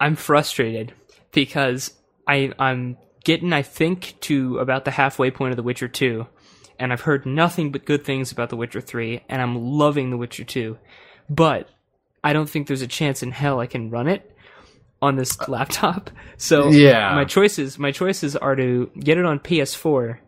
I'm 0.00 0.16
frustrated 0.16 0.92
because 1.32 1.92
I 2.26 2.52
I'm 2.58 2.96
getting 3.24 3.52
I 3.52 3.62
think 3.62 4.14
to 4.22 4.58
about 4.58 4.84
the 4.84 4.90
halfway 4.92 5.30
point 5.30 5.52
of 5.52 5.56
The 5.56 5.62
Witcher 5.62 5.88
2 5.88 6.26
and 6.78 6.92
I've 6.92 7.00
heard 7.02 7.24
nothing 7.26 7.72
but 7.72 7.84
good 7.86 8.04
things 8.04 8.30
about 8.32 8.50
The 8.50 8.56
Witcher 8.56 8.80
3 8.80 9.22
and 9.28 9.40
I'm 9.42 9.56
loving 9.56 10.10
The 10.10 10.16
Witcher 10.16 10.44
2. 10.44 10.76
But 11.30 11.68
I 12.22 12.32
don't 12.32 12.48
think 12.48 12.66
there's 12.66 12.82
a 12.82 12.86
chance 12.86 13.22
in 13.22 13.30
hell 13.32 13.60
I 13.60 13.66
can 13.66 13.90
run 13.90 14.06
it 14.08 14.30
on 15.00 15.16
this 15.16 15.38
uh, 15.40 15.44
laptop. 15.48 16.10
So 16.36 16.68
Yeah. 16.70 17.14
my 17.14 17.24
choices 17.24 17.78
my 17.78 17.92
choices 17.92 18.36
are 18.36 18.54
to 18.56 18.90
get 18.98 19.18
it 19.18 19.24
on 19.24 19.38
PS4 19.40 20.18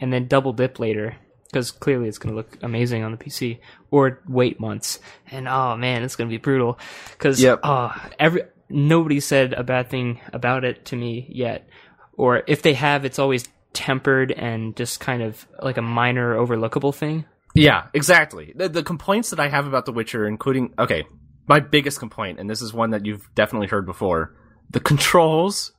and 0.00 0.12
then 0.12 0.26
double 0.28 0.52
dip 0.52 0.78
later 0.78 1.16
because 1.46 1.70
clearly 1.70 2.08
it's 2.08 2.18
going 2.18 2.32
to 2.32 2.36
look 2.36 2.58
amazing 2.62 3.02
on 3.04 3.12
the 3.12 3.16
PC 3.18 3.60
or 3.90 4.20
wait 4.28 4.58
months 4.60 4.98
and 5.30 5.46
oh 5.48 5.76
man 5.76 6.02
it's 6.02 6.16
going 6.16 6.28
to 6.28 6.32
be 6.32 6.38
brutal 6.38 6.78
because 7.12 7.40
Yep. 7.40 7.60
oh, 7.62 7.94
every 8.18 8.42
nobody 8.74 9.20
said 9.20 9.52
a 9.52 9.62
bad 9.62 9.88
thing 9.88 10.20
about 10.32 10.64
it 10.64 10.84
to 10.86 10.96
me 10.96 11.26
yet 11.30 11.68
or 12.14 12.42
if 12.46 12.62
they 12.62 12.74
have 12.74 13.04
it's 13.04 13.18
always 13.18 13.48
tempered 13.72 14.30
and 14.32 14.76
just 14.76 15.00
kind 15.00 15.22
of 15.22 15.46
like 15.62 15.76
a 15.76 15.82
minor 15.82 16.34
overlookable 16.36 16.94
thing 16.94 17.24
Yeah, 17.54 17.86
exactly. 17.94 18.52
The, 18.56 18.68
the 18.68 18.82
complaints 18.82 19.30
that 19.30 19.38
I 19.40 19.48
have 19.48 19.66
about 19.66 19.86
The 19.86 19.92
Witcher, 19.92 20.26
including 20.26 20.74
okay, 20.78 21.04
my 21.46 21.60
biggest 21.60 21.98
complaint, 22.00 22.40
and 22.40 22.48
this 22.50 22.60
is 22.62 22.72
one 22.72 22.90
that 22.90 23.04
you've 23.06 23.28
definitely 23.34 23.68
heard 23.68 23.86
before, 23.86 24.34
the 24.70 24.80
controls 24.80 25.72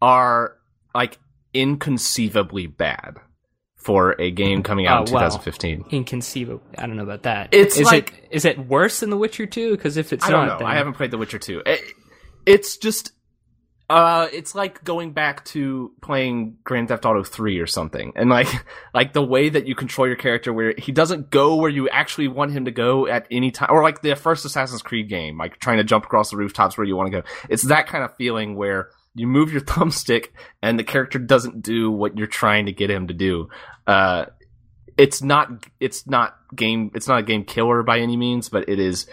are 0.00 0.54
like 0.94 1.18
inconceivably 1.54 2.66
bad 2.66 3.16
for 3.76 4.20
a 4.20 4.30
game 4.30 4.62
coming 4.62 4.86
out 4.86 5.08
oh, 5.08 5.10
in 5.10 5.16
Oh, 5.16 5.20
wow. 5.20 5.28
2015. 5.28 5.84
inconceivable 5.90 6.62
i 6.76 6.86
don't 6.86 6.96
know 6.96 7.04
about 7.04 7.22
that 7.22 7.48
It's 7.52 7.78
is 7.78 7.86
like- 7.86 8.12
it 8.24 8.28
is 8.32 8.44
it 8.44 8.58
worse 8.58 9.00
than 9.00 9.10
the 9.10 9.16
witcher 9.16 9.46
2 9.46 9.70
because 9.76 9.96
if 9.96 10.12
it's 10.12 10.24
I 10.24 10.30
don't 10.30 10.46
not 10.46 10.52
know. 10.54 10.58
then- 10.58 10.66
I 10.66 10.76
haven't 10.76 10.94
played 10.94 11.10
The 11.10 11.18
Witcher 11.18 11.38
2. 11.38 11.62
It, 11.64 11.80
it's 12.48 12.78
just 12.78 13.12
Uh, 13.90 14.28
it's 14.34 14.54
like 14.54 14.84
going 14.84 15.12
back 15.12 15.42
to 15.46 15.92
playing 16.02 16.58
Grand 16.62 16.88
Theft 16.88 17.06
Auto 17.06 17.22
3 17.22 17.58
or 17.58 17.66
something. 17.66 18.12
And 18.16 18.28
like, 18.28 18.48
like 18.94 19.14
the 19.14 19.22
way 19.22 19.48
that 19.48 19.66
you 19.66 19.74
control 19.74 20.06
your 20.06 20.16
character 20.16 20.52
where 20.52 20.74
he 20.76 20.92
doesn't 20.92 21.30
go 21.30 21.56
where 21.56 21.70
you 21.70 21.88
actually 21.88 22.28
want 22.28 22.52
him 22.52 22.66
to 22.66 22.70
go 22.70 23.06
at 23.06 23.26
any 23.30 23.50
time. 23.50 23.70
Or 23.70 23.82
like 23.82 24.02
the 24.02 24.14
first 24.14 24.44
Assassin's 24.44 24.82
Creed 24.82 25.08
game, 25.08 25.38
like 25.38 25.58
trying 25.58 25.78
to 25.78 25.84
jump 25.84 26.04
across 26.04 26.30
the 26.30 26.36
rooftops 26.36 26.76
where 26.76 26.86
you 26.86 26.96
want 26.96 27.10
to 27.10 27.22
go. 27.22 27.26
It's 27.48 27.62
that 27.68 27.86
kind 27.86 28.04
of 28.04 28.14
feeling 28.16 28.56
where 28.56 28.90
you 29.14 29.26
move 29.26 29.52
your 29.52 29.62
thumbstick 29.72 30.26
and 30.62 30.78
the 30.78 30.84
character 30.84 31.18
doesn't 31.18 31.62
do 31.62 31.90
what 31.90 32.18
you're 32.18 32.26
trying 32.26 32.66
to 32.66 32.72
get 32.72 32.90
him 32.90 33.06
to 33.08 33.14
do. 33.14 33.48
Uh, 33.86 34.26
it's 34.98 35.22
not, 35.22 35.66
it's 35.80 36.06
not 36.06 36.36
game, 36.54 36.90
it's 36.94 37.08
not 37.08 37.20
a 37.20 37.22
game 37.22 37.44
killer 37.44 37.82
by 37.82 38.00
any 38.00 38.18
means, 38.18 38.50
but 38.50 38.68
it 38.68 38.78
is 38.78 39.06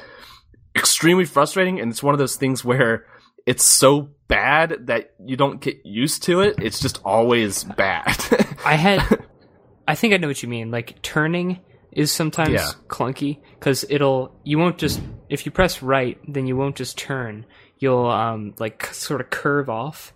extremely 0.76 1.24
frustrating. 1.24 1.80
And 1.80 1.92
it's 1.92 2.04
one 2.04 2.14
of 2.14 2.20
those 2.20 2.36
things 2.36 2.66
where 2.66 3.06
it's 3.46 3.64
so 3.64 4.10
bad 4.28 4.88
that 4.88 5.12
you 5.24 5.38
don't 5.38 5.62
get 5.62 5.86
used 5.86 6.24
to 6.24 6.42
it. 6.42 6.56
It's 6.62 6.80
just 6.80 7.00
always 7.06 7.64
bad. 7.64 8.18
I 8.66 8.76
had, 8.76 9.24
I 9.88 9.96
think 9.96 10.14
I 10.14 10.18
know 10.18 10.28
what 10.28 10.42
you 10.42 10.50
mean. 10.50 10.72
Like 10.72 11.02
turning 11.02 11.60
is 11.92 12.12
sometimes 12.12 12.52
Yeah. 12.54 12.72
clunky 12.88 13.38
because 13.60 13.86
it'll 13.90 14.36
you 14.44 14.58
won't 14.58 14.78
just 14.78 15.00
if 15.30 15.46
you 15.46 15.52
press 15.52 15.82
right 15.82 16.20
then 16.28 16.46
you 16.48 16.58
won't 16.58 16.76
just 16.76 16.98
turn. 16.98 17.46
You'll 17.80 18.08
um 18.08 18.54
like 18.60 18.88
sort 18.94 19.22
of 19.22 19.30
curve 19.30 19.70
off. 19.70 20.14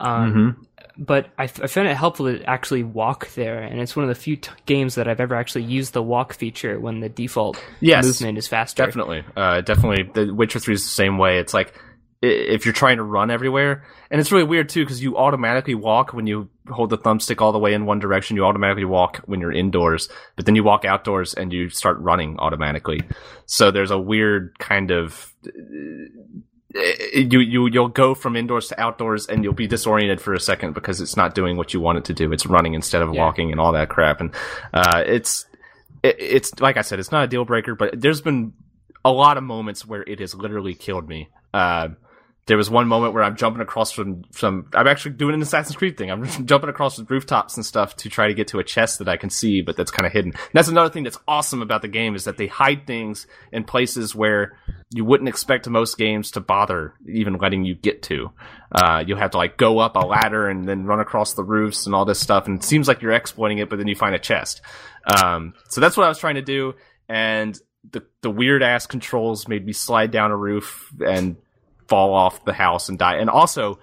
Um, 0.00 0.32
Mm-hmm. 0.32 0.62
But 1.00 1.28
I, 1.38 1.44
f- 1.44 1.62
I 1.62 1.68
found 1.68 1.86
it 1.86 1.96
helpful 1.96 2.26
to 2.26 2.42
actually 2.42 2.82
walk 2.82 3.28
there, 3.34 3.58
and 3.62 3.80
it's 3.80 3.94
one 3.94 4.02
of 4.02 4.08
the 4.08 4.20
few 4.20 4.34
t- 4.34 4.50
games 4.66 4.96
that 4.96 5.06
I've 5.06 5.20
ever 5.20 5.36
actually 5.36 5.62
used 5.62 5.92
the 5.92 6.02
walk 6.02 6.34
feature 6.34 6.80
when 6.80 6.98
the 6.98 7.08
default 7.08 7.56
Yes. 7.78 8.04
movement 8.04 8.36
is 8.36 8.48
faster. 8.48 8.84
Definitely, 8.84 9.22
uh, 9.36 9.60
definitely. 9.60 10.10
The 10.12 10.34
Witcher 10.34 10.58
Three 10.58 10.74
is 10.74 10.82
the 10.82 10.88
same 10.90 11.16
way. 11.16 11.38
It's 11.38 11.54
like 11.54 11.72
if 12.20 12.64
you're 12.66 12.72
trying 12.74 12.96
to 12.96 13.02
run 13.04 13.30
everywhere, 13.30 13.84
and 14.10 14.20
it's 14.20 14.32
really 14.32 14.44
weird 14.44 14.68
too 14.68 14.84
because 14.84 15.02
you 15.02 15.16
automatically 15.16 15.74
walk 15.74 16.12
when 16.12 16.26
you 16.26 16.48
hold 16.68 16.90
the 16.90 16.98
thumbstick 16.98 17.40
all 17.40 17.52
the 17.52 17.58
way 17.58 17.74
in 17.74 17.86
one 17.86 17.98
direction. 18.00 18.36
You 18.36 18.44
automatically 18.44 18.84
walk 18.84 19.18
when 19.26 19.40
you're 19.40 19.52
indoors, 19.52 20.08
but 20.36 20.44
then 20.46 20.54
you 20.56 20.64
walk 20.64 20.84
outdoors 20.84 21.34
and 21.34 21.52
you 21.52 21.68
start 21.68 21.98
running 22.00 22.36
automatically. 22.38 23.02
So 23.46 23.70
there's 23.70 23.90
a 23.92 23.98
weird 23.98 24.58
kind 24.58 24.90
of 24.90 25.32
you 26.74 27.40
you 27.40 27.66
you'll 27.66 27.88
go 27.88 28.14
from 28.14 28.36
indoors 28.36 28.68
to 28.68 28.80
outdoors 28.80 29.26
and 29.26 29.42
you'll 29.42 29.54
be 29.54 29.66
disoriented 29.66 30.20
for 30.20 30.34
a 30.34 30.40
second 30.40 30.74
because 30.74 31.00
it's 31.00 31.16
not 31.16 31.34
doing 31.34 31.56
what 31.56 31.72
you 31.72 31.80
want 31.80 31.98
it 31.98 32.04
to 32.06 32.14
do. 32.14 32.30
It's 32.32 32.46
running 32.46 32.74
instead 32.74 33.00
of 33.02 33.12
Yeah. 33.14 33.24
walking 33.24 33.50
and 33.52 33.60
all 33.60 33.72
that 33.72 33.88
crap. 33.88 34.20
And 34.20 34.34
uh, 34.74 35.02
it's 35.06 35.46
it, 36.02 36.16
it's 36.18 36.60
like 36.60 36.76
I 36.76 36.82
said, 36.82 36.98
it's 36.98 37.10
not 37.12 37.24
a 37.24 37.26
deal 37.28 37.44
breaker, 37.44 37.74
but 37.74 37.98
there's 38.00 38.20
been 38.20 38.52
a 39.04 39.10
lot 39.10 39.38
of 39.38 39.44
moments 39.44 39.86
where 39.86 40.02
it 40.02 40.20
has 40.20 40.34
literally 40.34 40.74
killed 40.74 41.08
me. 41.08 41.30
Uh, 41.54 41.88
there 42.48 42.56
was 42.56 42.70
one 42.70 42.88
moment 42.88 43.12
where 43.12 43.22
I'm 43.22 43.36
jumping 43.36 43.60
across 43.60 43.92
from 43.92 44.24
some. 44.32 44.70
I'm 44.72 44.86
actually 44.86 45.12
doing 45.12 45.34
an 45.34 45.42
Assassin's 45.42 45.76
Creed 45.76 45.98
thing. 45.98 46.10
I'm 46.10 46.26
jumping 46.46 46.70
across 46.70 46.96
the 46.96 47.04
rooftops 47.04 47.56
and 47.56 47.64
stuff 47.64 47.94
to 47.96 48.08
try 48.08 48.26
to 48.26 48.34
get 48.34 48.48
to 48.48 48.58
a 48.58 48.64
chest 48.64 48.98
that 48.98 49.08
I 49.08 49.18
can 49.18 49.28
see, 49.28 49.60
but 49.60 49.76
that's 49.76 49.90
kind 49.90 50.06
of 50.06 50.12
hidden. 50.12 50.32
And 50.32 50.50
that's 50.54 50.68
another 50.68 50.88
thing 50.88 51.04
that's 51.04 51.18
awesome 51.28 51.60
about 51.60 51.82
the 51.82 51.88
game 51.88 52.14
is 52.14 52.24
that 52.24 52.38
they 52.38 52.46
hide 52.46 52.86
things 52.86 53.26
in 53.52 53.64
places 53.64 54.14
where 54.14 54.58
you 54.90 55.04
wouldn't 55.04 55.28
expect 55.28 55.68
most 55.68 55.98
games 55.98 56.30
to 56.32 56.40
bother 56.40 56.94
even 57.06 57.34
letting 57.34 57.66
you 57.66 57.74
get 57.74 58.02
to. 58.04 58.32
Uh, 58.72 59.04
you'll 59.06 59.18
have 59.18 59.32
to 59.32 59.38
like 59.38 59.58
go 59.58 59.78
up 59.78 59.94
a 59.96 60.00
ladder 60.00 60.48
and 60.48 60.66
then 60.66 60.86
run 60.86 61.00
across 61.00 61.34
the 61.34 61.44
roofs 61.44 61.84
and 61.84 61.94
all 61.94 62.06
this 62.06 62.18
stuff, 62.18 62.46
and 62.46 62.60
it 62.60 62.64
seems 62.64 62.88
like 62.88 63.02
you're 63.02 63.12
exploiting 63.12 63.58
it, 63.58 63.68
but 63.68 63.76
then 63.76 63.88
you 63.88 63.94
find 63.94 64.14
a 64.14 64.18
chest. 64.18 64.62
Um, 65.04 65.52
so 65.68 65.82
that's 65.82 65.98
what 65.98 66.04
I 66.04 66.08
was 66.08 66.18
trying 66.18 66.36
to 66.36 66.42
do, 66.42 66.74
and 67.10 67.58
the 67.90 68.02
the 68.22 68.30
weird 68.30 68.62
ass 68.62 68.86
controls 68.86 69.48
made 69.48 69.66
me 69.66 69.74
slide 69.74 70.10
down 70.10 70.30
a 70.30 70.36
roof 70.36 70.90
and 71.06 71.36
fall 71.88 72.14
off 72.14 72.44
the 72.44 72.52
house 72.52 72.88
and 72.88 72.98
die. 72.98 73.16
And 73.16 73.30
also, 73.30 73.78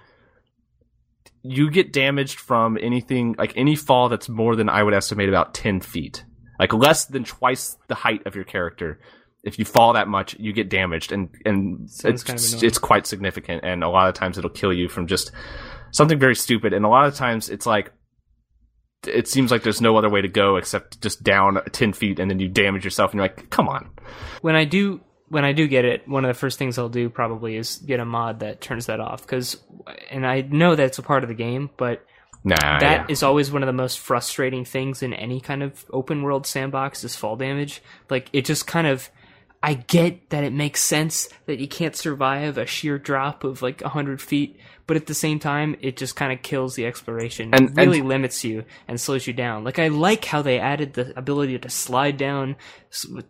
you 1.42 1.70
get 1.70 1.92
damaged 1.92 2.40
from 2.40 2.78
anything 2.80 3.34
like 3.38 3.52
any 3.56 3.76
fall 3.76 4.08
that's 4.08 4.28
more 4.28 4.56
than 4.56 4.68
I 4.68 4.82
would 4.82 4.94
estimate 4.94 5.28
about 5.28 5.54
ten 5.54 5.80
feet, 5.80 6.24
like 6.58 6.72
less 6.72 7.06
than 7.06 7.24
twice 7.24 7.76
the 7.88 7.94
height 7.94 8.26
of 8.26 8.34
your 8.34 8.44
character. 8.44 9.00
If 9.44 9.58
you 9.58 9.64
fall 9.64 9.92
that 9.92 10.08
much, 10.08 10.36
you 10.38 10.52
get 10.52 10.68
damaged, 10.68 11.12
and 11.12 11.28
and 11.44 11.88
Sounds 11.90 12.04
it's, 12.04 12.24
kind 12.24 12.38
of 12.38 12.64
it's 12.64 12.78
quite 12.78 13.06
significant. 13.06 13.64
And 13.64 13.84
a 13.84 13.88
lot 13.88 14.08
of 14.08 14.14
times, 14.14 14.38
it'll 14.38 14.50
kill 14.50 14.72
you 14.72 14.88
from 14.88 15.06
just 15.06 15.30
something 15.92 16.18
very 16.18 16.34
stupid. 16.34 16.72
And 16.72 16.84
a 16.84 16.88
lot 16.88 17.06
of 17.06 17.14
times, 17.14 17.48
it's 17.48 17.66
like 17.66 17.92
it 19.06 19.28
seems 19.28 19.50
like 19.50 19.62
there's 19.62 19.80
no 19.80 19.96
other 19.96 20.08
way 20.08 20.20
to 20.20 20.28
go 20.28 20.56
except 20.56 21.00
just 21.00 21.22
down 21.22 21.58
10 21.72 21.92
feet 21.92 22.18
and 22.18 22.30
then 22.30 22.38
you 22.38 22.48
damage 22.48 22.84
yourself 22.84 23.12
and 23.12 23.18
you're 23.18 23.24
like 23.24 23.50
come 23.50 23.68
on 23.68 23.88
when 24.40 24.56
I 24.56 24.64
do 24.64 25.00
when 25.28 25.44
I 25.44 25.52
do 25.52 25.66
get 25.66 25.84
it, 25.84 26.08
one 26.08 26.24
of 26.24 26.28
the 26.28 26.38
first 26.38 26.58
things 26.58 26.78
I'll 26.78 26.88
do 26.88 27.08
probably 27.08 27.56
is 27.56 27.76
get 27.78 28.00
a 28.00 28.04
mod 28.04 28.40
that 28.40 28.60
turns 28.60 28.86
that 28.86 29.00
off 29.00 29.22
because, 29.22 29.56
and 30.10 30.26
I 30.26 30.42
know 30.42 30.76
that's 30.76 30.98
a 30.98 31.02
part 31.02 31.24
of 31.24 31.28
the 31.28 31.34
game, 31.34 31.70
but 31.76 32.04
nah 32.44 32.78
that 32.78 33.10
is 33.10 33.22
yeah. 33.22 33.28
always 33.28 33.50
one 33.50 33.62
of 33.62 33.66
the 33.66 33.72
most 33.72 33.98
frustrating 33.98 34.64
things 34.64 35.02
in 35.02 35.12
any 35.12 35.40
kind 35.40 35.62
of 35.62 35.84
open 35.90 36.22
world 36.22 36.46
sandbox 36.46 37.02
is 37.02 37.16
fall 37.16 37.36
damage. 37.36 37.82
Like 38.08 38.30
it 38.32 38.44
just 38.44 38.66
kind 38.66 38.86
of, 38.86 39.10
I 39.62 39.74
get 39.74 40.30
that 40.30 40.44
it 40.44 40.52
makes 40.52 40.82
sense 40.82 41.28
that 41.46 41.58
you 41.58 41.66
can't 41.66 41.96
survive 41.96 42.56
a 42.58 42.66
sheer 42.66 42.98
drop 42.98 43.42
of 43.42 43.62
like 43.62 43.82
a 43.82 43.88
hundred 43.88 44.20
feet, 44.20 44.58
but 44.86 44.96
at 44.96 45.06
the 45.06 45.14
same 45.14 45.38
time, 45.38 45.76
it 45.80 45.96
just 45.96 46.14
kind 46.14 46.32
of 46.32 46.42
kills 46.42 46.74
the 46.76 46.86
exploration. 46.86 47.52
And- 47.52 47.70
it 47.70 47.74
really 47.76 47.98
and- 48.00 48.08
limits 48.08 48.44
you 48.44 48.64
and 48.86 49.00
slows 49.00 49.26
you 49.26 49.32
down. 49.32 49.64
Like 49.64 49.78
I 49.78 49.88
like 49.88 50.24
how 50.24 50.42
they 50.42 50.58
added 50.60 50.92
the 50.94 51.18
ability 51.18 51.58
to 51.58 51.70
slide 51.70 52.16
down 52.16 52.56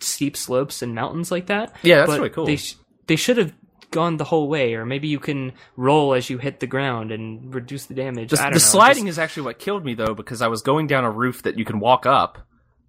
steep 0.01 0.37
slopes 0.37 0.83
and 0.83 0.95
mountains 0.95 1.31
like 1.31 1.47
that. 1.47 1.75
Yeah, 1.83 1.99
that's 1.99 2.11
but 2.11 2.19
really 2.19 2.31
cool. 2.31 2.47
They 2.47 2.57
sh- 2.57 2.77
they 3.07 3.17
should 3.17 3.37
have 3.39 3.55
gone 3.93 4.17
the 4.17 4.25
whole 4.25 4.49
way, 4.49 4.75
or 4.75 4.85
maybe 4.85 5.09
you 5.09 5.21
can 5.21 5.53
roll 5.77 6.13
as 6.13 6.29
you 6.29 6.39
hit 6.39 6.61
the 6.61 6.67
ground 6.67 7.13
and 7.13 7.55
reduce 7.55 7.87
the 7.87 7.95
damage. 7.95 8.31
the, 8.31 8.37
the 8.37 8.51
know. 8.51 8.59
sliding 8.59 9.05
Just- 9.05 9.15
is 9.15 9.19
actually 9.21 9.45
what 9.45 9.59
killed 9.59 9.85
me 9.85 9.95
though 9.95 10.13
because 10.13 10.43
i 10.43 10.49
was 10.49 10.61
going 10.63 10.87
down 10.89 11.05
a 11.05 11.11
roof 11.11 11.45
that 11.45 11.57
you 11.57 11.65
can 11.65 11.79
walk 11.79 12.05
up 12.05 12.39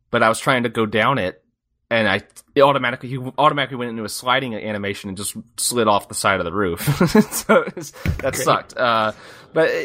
but 0.09 0.23
i 0.23 0.27
was 0.27 0.39
trying 0.39 0.63
to 0.63 0.69
go 0.69 0.85
down 0.87 1.19
it 1.19 1.41
and 1.89 2.07
i 2.07 2.21
it 2.55 2.61
automatically 2.61 3.09
you 3.09 3.33
automatically 3.37 3.77
went 3.77 3.89
into 3.89 4.03
a 4.03 4.09
sliding 4.09 4.55
animation 4.55 5.09
and 5.09 5.17
just 5.17 5.35
slid 5.57 5.87
off 5.87 6.07
the 6.07 6.15
side 6.15 6.39
of 6.39 6.45
the 6.45 6.53
roof 6.53 6.81
so 7.31 7.65
was, 7.75 7.91
that 7.91 8.33
Great. 8.33 8.35
sucked 8.35 8.77
uh, 8.77 9.11
but 9.53 9.69
uh, 9.69 9.83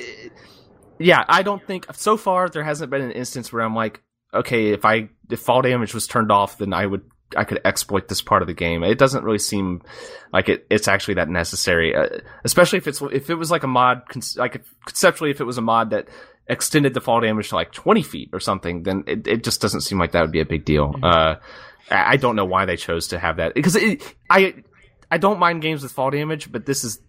yeah 0.99 1.25
i 1.29 1.43
don't 1.43 1.65
think 1.67 1.87
so 1.95 2.17
far 2.17 2.49
there 2.49 2.65
hasn't 2.65 2.91
been 2.91 3.03
an 3.03 3.13
instance 3.13 3.53
where 3.53 3.63
i'm 3.63 3.75
like 3.75 4.03
okay 4.35 4.71
if 4.71 4.85
i 4.85 5.09
if 5.31 5.41
fall 5.41 5.63
damage 5.63 5.95
was 5.95 6.07
turned 6.07 6.33
off 6.33 6.59
then 6.59 6.73
i 6.73 6.85
would 6.85 7.03
I 7.37 7.45
could 7.45 7.61
exploit 7.65 8.09
this 8.09 8.23
part 8.23 8.43
of 8.43 8.49
the 8.49 8.55
game. 8.55 8.83
It 8.83 8.99
doesn't 8.99 9.25
really 9.25 9.39
seem 9.39 9.83
like 10.33 10.49
it, 10.49 10.67
it's 10.71 10.89
actually 10.89 11.15
that 11.15 11.29
necessary, 11.29 11.95
uh, 11.95 12.09
especially 12.45 12.79
if 12.79 12.87
it's 12.87 13.01
if 13.01 13.31
it 13.31 13.35
was 13.35 13.51
like 13.51 13.63
a 13.63 13.67
mod, 13.69 14.03
like 14.37 14.63
conceptually, 14.85 15.31
if 15.31 15.41
it 15.41 15.45
was 15.45 15.59
a 15.59 15.63
mod 15.63 15.91
that 15.91 16.09
extended 16.49 16.93
the 16.95 17.01
fall 17.01 17.21
damage 17.21 17.51
to 17.51 17.55
like 17.55 17.73
twenty 17.73 18.03
feet 18.03 18.31
or 18.33 18.41
something, 18.41 18.83
then 18.83 19.05
it, 19.07 19.27
it 19.27 19.45
just 19.45 19.61
doesn't 19.61 19.83
seem 19.83 19.99
like 19.99 20.13
that 20.13 20.23
would 20.23 20.33
be 20.33 20.41
a 20.41 20.47
big 20.47 20.65
deal. 20.65 20.95
Uh, 21.03 21.37
I 21.91 22.17
don't 22.17 22.37
know 22.37 22.45
why 22.45 22.65
they 22.65 22.77
chose 22.77 23.09
to 23.09 23.19
have 23.19 23.37
that 23.37 23.55
because 23.55 23.77
it, 23.77 24.03
I 24.31 24.55
I 25.11 25.19
don't 25.19 25.39
mind 25.39 25.63
games 25.63 25.83
with 25.83 25.93
fall 25.93 26.11
damage, 26.11 26.51
but 26.51 26.65
this 26.67 26.85
is 26.85 27.01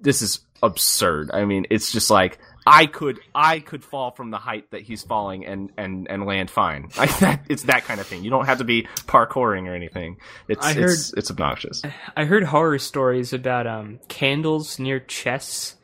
this 0.00 0.22
is 0.22 0.40
absurd. 0.62 1.30
I 1.32 1.44
mean, 1.44 1.66
it's 1.70 1.90
just 1.92 2.10
like 2.10 2.38
I 2.66 2.86
could 2.86 3.18
I 3.34 3.58
could 3.58 3.82
fall 3.82 4.12
from 4.12 4.30
the 4.30 4.36
height 4.38 4.70
that 4.70 4.82
he's 4.82 5.02
falling 5.02 5.44
and 5.46 5.70
and 5.76 6.08
and 6.08 6.24
land 6.26 6.50
fine. 6.50 6.88
That, 7.20 7.44
it's 7.48 7.64
that 7.64 7.84
kind 7.84 8.00
of 8.00 8.06
thing. 8.06 8.22
You 8.22 8.30
don't 8.30 8.46
have 8.46 8.58
to 8.58 8.64
be 8.64 8.86
parkouring 9.06 9.66
or 9.66 9.74
anything. 9.74 10.18
It's 10.48 10.64
I 10.64 10.72
it's 10.72 11.12
it's 11.14 11.30
obnoxious. 11.30 11.82
I 12.16 12.24
heard 12.24 12.44
horror 12.44 12.78
stories 12.78 13.32
about 13.32 13.66
um 13.66 13.98
candles 14.08 14.78
near 14.78 15.00
chests 15.00 15.74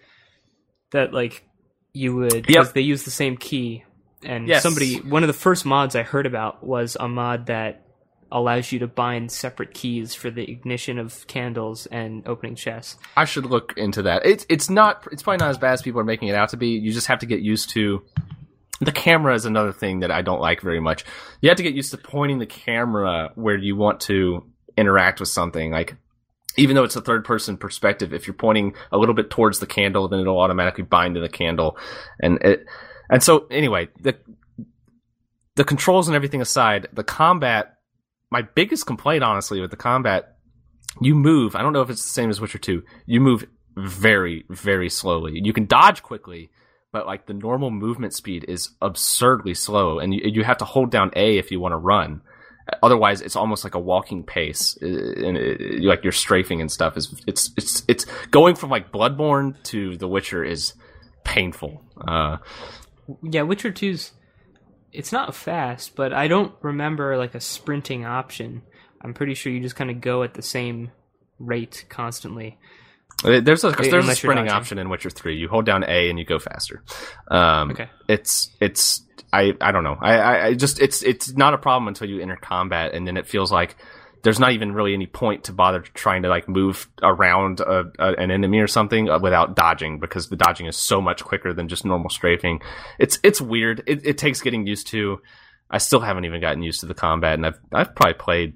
that 0.92 1.12
like 1.12 1.44
you 1.92 2.14
would 2.14 2.46
because 2.46 2.66
Yep. 2.68 2.74
they 2.74 2.80
use 2.82 3.02
the 3.04 3.10
same 3.10 3.36
key. 3.36 3.84
And 4.22 4.46
Yes. 4.48 4.62
somebody 4.62 4.96
one 5.00 5.22
of 5.24 5.28
the 5.28 5.32
first 5.32 5.64
mods 5.66 5.96
I 5.96 6.02
heard 6.02 6.26
about 6.26 6.64
was 6.64 6.96
a 6.98 7.08
mod 7.08 7.46
that 7.46 7.84
allows 8.30 8.72
you 8.72 8.78
to 8.80 8.86
bind 8.86 9.30
separate 9.32 9.74
keys 9.74 10.14
for 10.14 10.30
the 10.30 10.50
ignition 10.50 10.98
of 10.98 11.26
candles 11.26 11.86
and 11.86 12.26
opening 12.26 12.54
chests. 12.54 12.96
I 13.16 13.24
should 13.24 13.46
look 13.46 13.74
into 13.76 14.02
that. 14.02 14.26
It's 14.26 14.46
it's 14.48 14.68
not 14.68 15.06
it's 15.12 15.22
probably 15.22 15.38
not 15.38 15.50
as 15.50 15.58
bad 15.58 15.72
as 15.72 15.82
people 15.82 16.00
are 16.00 16.04
making 16.04 16.28
it 16.28 16.34
out 16.34 16.50
to 16.50 16.56
be. 16.56 16.68
You 16.68 16.92
just 16.92 17.06
have 17.06 17.20
to 17.20 17.26
get 17.26 17.40
used 17.40 17.70
to 17.70 18.02
the 18.80 18.92
camera 18.92 19.34
is 19.34 19.44
another 19.44 19.72
thing 19.72 20.00
that 20.00 20.10
I 20.10 20.22
don't 20.22 20.40
like 20.40 20.60
very 20.60 20.80
much. 20.80 21.04
You 21.40 21.48
have 21.48 21.56
to 21.56 21.62
get 21.62 21.74
used 21.74 21.90
to 21.90 21.98
pointing 21.98 22.38
the 22.38 22.46
camera 22.46 23.32
where 23.34 23.56
you 23.56 23.76
want 23.76 24.00
to 24.02 24.46
interact 24.76 25.20
with 25.20 25.28
something. 25.28 25.72
Like 25.72 25.96
even 26.56 26.76
though 26.76 26.84
it's 26.84 26.96
a 26.96 27.00
third 27.00 27.24
person 27.24 27.56
perspective, 27.56 28.12
if 28.12 28.26
you're 28.26 28.34
pointing 28.34 28.74
a 28.92 28.98
little 28.98 29.14
bit 29.14 29.30
towards 29.30 29.58
the 29.58 29.66
candle, 29.66 30.08
then 30.08 30.20
it'll 30.20 30.38
automatically 30.38 30.84
bind 30.84 31.14
to 31.16 31.20
the 31.20 31.28
candle. 31.28 31.76
And 32.20 32.38
it 32.42 32.66
and 33.10 33.22
so 33.22 33.46
anyway, 33.50 33.88
the 34.00 34.16
the 35.56 35.64
controls 35.64 36.06
and 36.08 36.14
everything 36.14 36.40
aside, 36.40 36.86
the 36.92 37.04
combat 37.04 37.77
my 38.30 38.42
biggest 38.42 38.86
complaint 38.86 39.22
honestly 39.22 39.60
with 39.60 39.70
the 39.70 39.76
combat 39.76 40.36
you 41.00 41.14
move. 41.14 41.54
I 41.54 41.62
don't 41.62 41.72
know 41.72 41.82
if 41.82 41.90
it's 41.90 42.02
the 42.02 42.08
same 42.08 42.30
as 42.30 42.40
Witcher 42.40 42.58
2. 42.58 42.82
You 43.06 43.20
move 43.20 43.44
very, 43.76 44.44
very 44.48 44.88
slowly. 44.88 45.40
You 45.42 45.52
can 45.52 45.66
dodge 45.66 46.02
quickly, 46.02 46.50
but 46.92 47.06
like 47.06 47.26
the 47.26 47.34
normal 47.34 47.70
movement 47.70 48.14
speed 48.14 48.44
is 48.48 48.70
absurdly 48.82 49.54
slow, 49.54 49.98
and 49.98 50.12
you, 50.12 50.22
you 50.24 50.44
have 50.44 50.58
to 50.58 50.64
hold 50.64 50.90
down 50.90 51.10
A 51.14 51.38
if 51.38 51.50
you 51.50 51.60
want 51.60 51.72
to 51.72 51.76
run. 51.76 52.22
Otherwise, 52.82 53.22
it's 53.22 53.36
almost 53.36 53.64
like 53.64 53.74
a 53.74 53.80
walking 53.80 54.24
pace, 54.24 54.76
uh, 54.82 54.86
and 54.86 55.38
it, 55.38 55.82
like 55.82 56.02
you're 56.02 56.12
strafing 56.12 56.60
and 56.60 56.70
stuff. 56.70 56.96
Is 56.96 57.22
it's 57.26 57.50
it's 57.56 57.82
it's 57.88 58.04
going 58.30 58.56
from 58.56 58.68
like 58.68 58.92
Bloodborne 58.92 59.62
to 59.64 59.96
The 59.96 60.08
Witcher 60.08 60.44
is 60.44 60.74
painful. 61.24 61.82
Uh, 62.06 62.38
yeah, 63.22 63.42
Witcher 63.42 63.72
2's 63.72 64.12
it's 64.92 65.12
not 65.12 65.34
fast, 65.34 65.96
but 65.96 66.12
I 66.12 66.28
don't 66.28 66.52
remember 66.62 67.16
like 67.16 67.34
a 67.34 67.40
sprinting 67.40 68.04
option. 68.04 68.62
I'm 69.02 69.14
pretty 69.14 69.34
sure 69.34 69.52
you 69.52 69.60
just 69.60 69.76
kind 69.76 69.90
of 69.90 70.00
go 70.00 70.22
at 70.22 70.34
the 70.34 70.42
same 70.42 70.90
rate 71.38 71.84
constantly. 71.88 72.58
Uh, 73.24 73.40
there's 73.40 73.64
a 73.64 73.70
there's 73.70 74.08
a 74.08 74.14
sprinting 74.14 74.48
option 74.48 74.78
in 74.78 74.88
Witcher 74.88 75.10
Three. 75.10 75.36
You 75.36 75.48
hold 75.48 75.66
down 75.66 75.84
A 75.84 76.08
and 76.08 76.18
you 76.18 76.24
go 76.24 76.38
faster. 76.38 76.82
Um, 77.28 77.72
okay. 77.72 77.88
It's 78.08 78.50
it's 78.60 79.02
I 79.32 79.54
I 79.60 79.72
don't 79.72 79.84
know. 79.84 79.96
I, 80.00 80.46
I 80.48 80.54
just 80.54 80.80
it's 80.80 81.02
it's 81.02 81.36
not 81.36 81.52
a 81.54 81.58
problem 81.58 81.88
until 81.88 82.08
you 82.08 82.20
enter 82.20 82.36
combat, 82.36 82.94
and 82.94 83.06
then 83.06 83.16
it 83.16 83.26
feels 83.26 83.50
like 83.50 83.76
there's 84.22 84.40
not 84.40 84.52
even 84.52 84.72
really 84.72 84.94
any 84.94 85.06
point 85.06 85.44
to 85.44 85.52
bother 85.52 85.80
trying 85.80 86.22
to 86.22 86.28
like 86.28 86.48
move 86.48 86.88
around 87.02 87.60
a, 87.60 87.84
a, 87.98 88.12
an 88.14 88.30
enemy 88.30 88.58
or 88.60 88.66
something 88.66 89.08
uh, 89.08 89.18
without 89.18 89.54
dodging 89.54 89.98
because 90.00 90.28
the 90.28 90.36
dodging 90.36 90.66
is 90.66 90.76
so 90.76 91.00
much 91.00 91.24
quicker 91.24 91.52
than 91.52 91.68
just 91.68 91.84
normal 91.84 92.10
strafing. 92.10 92.60
It's 92.98 93.18
it's 93.22 93.40
weird. 93.40 93.82
It, 93.86 94.04
it 94.04 94.18
takes 94.18 94.40
getting 94.40 94.66
used 94.66 94.88
to. 94.88 95.20
I 95.70 95.78
still 95.78 96.00
haven't 96.00 96.24
even 96.24 96.40
gotten 96.40 96.62
used 96.62 96.80
to 96.80 96.86
the 96.86 96.94
combat, 96.94 97.34
and 97.34 97.46
I've 97.46 97.60
I've 97.72 97.94
probably 97.94 98.14
played 98.14 98.54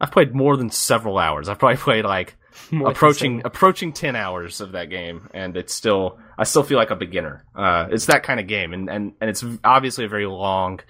I've 0.00 0.10
played 0.10 0.34
more 0.34 0.56
than 0.56 0.70
several 0.70 1.18
hours. 1.18 1.48
I've 1.48 1.58
probably 1.58 1.76
played 1.78 2.04
like 2.04 2.36
approaching 2.86 3.42
approaching 3.44 3.92
ten 3.92 4.16
hours 4.16 4.60
of 4.60 4.72
that 4.72 4.90
game, 4.90 5.28
and 5.32 5.56
it's 5.56 5.74
still 5.74 6.18
I 6.38 6.44
still 6.44 6.62
feel 6.62 6.78
like 6.78 6.90
a 6.90 6.96
beginner. 6.96 7.44
Uh, 7.54 7.88
it's 7.90 8.06
that 8.06 8.22
kind 8.22 8.38
of 8.38 8.46
game, 8.46 8.74
and, 8.74 8.90
and 8.90 9.12
and 9.20 9.30
it's 9.30 9.44
obviously 9.64 10.04
a 10.04 10.08
very 10.08 10.26
long 10.26 10.80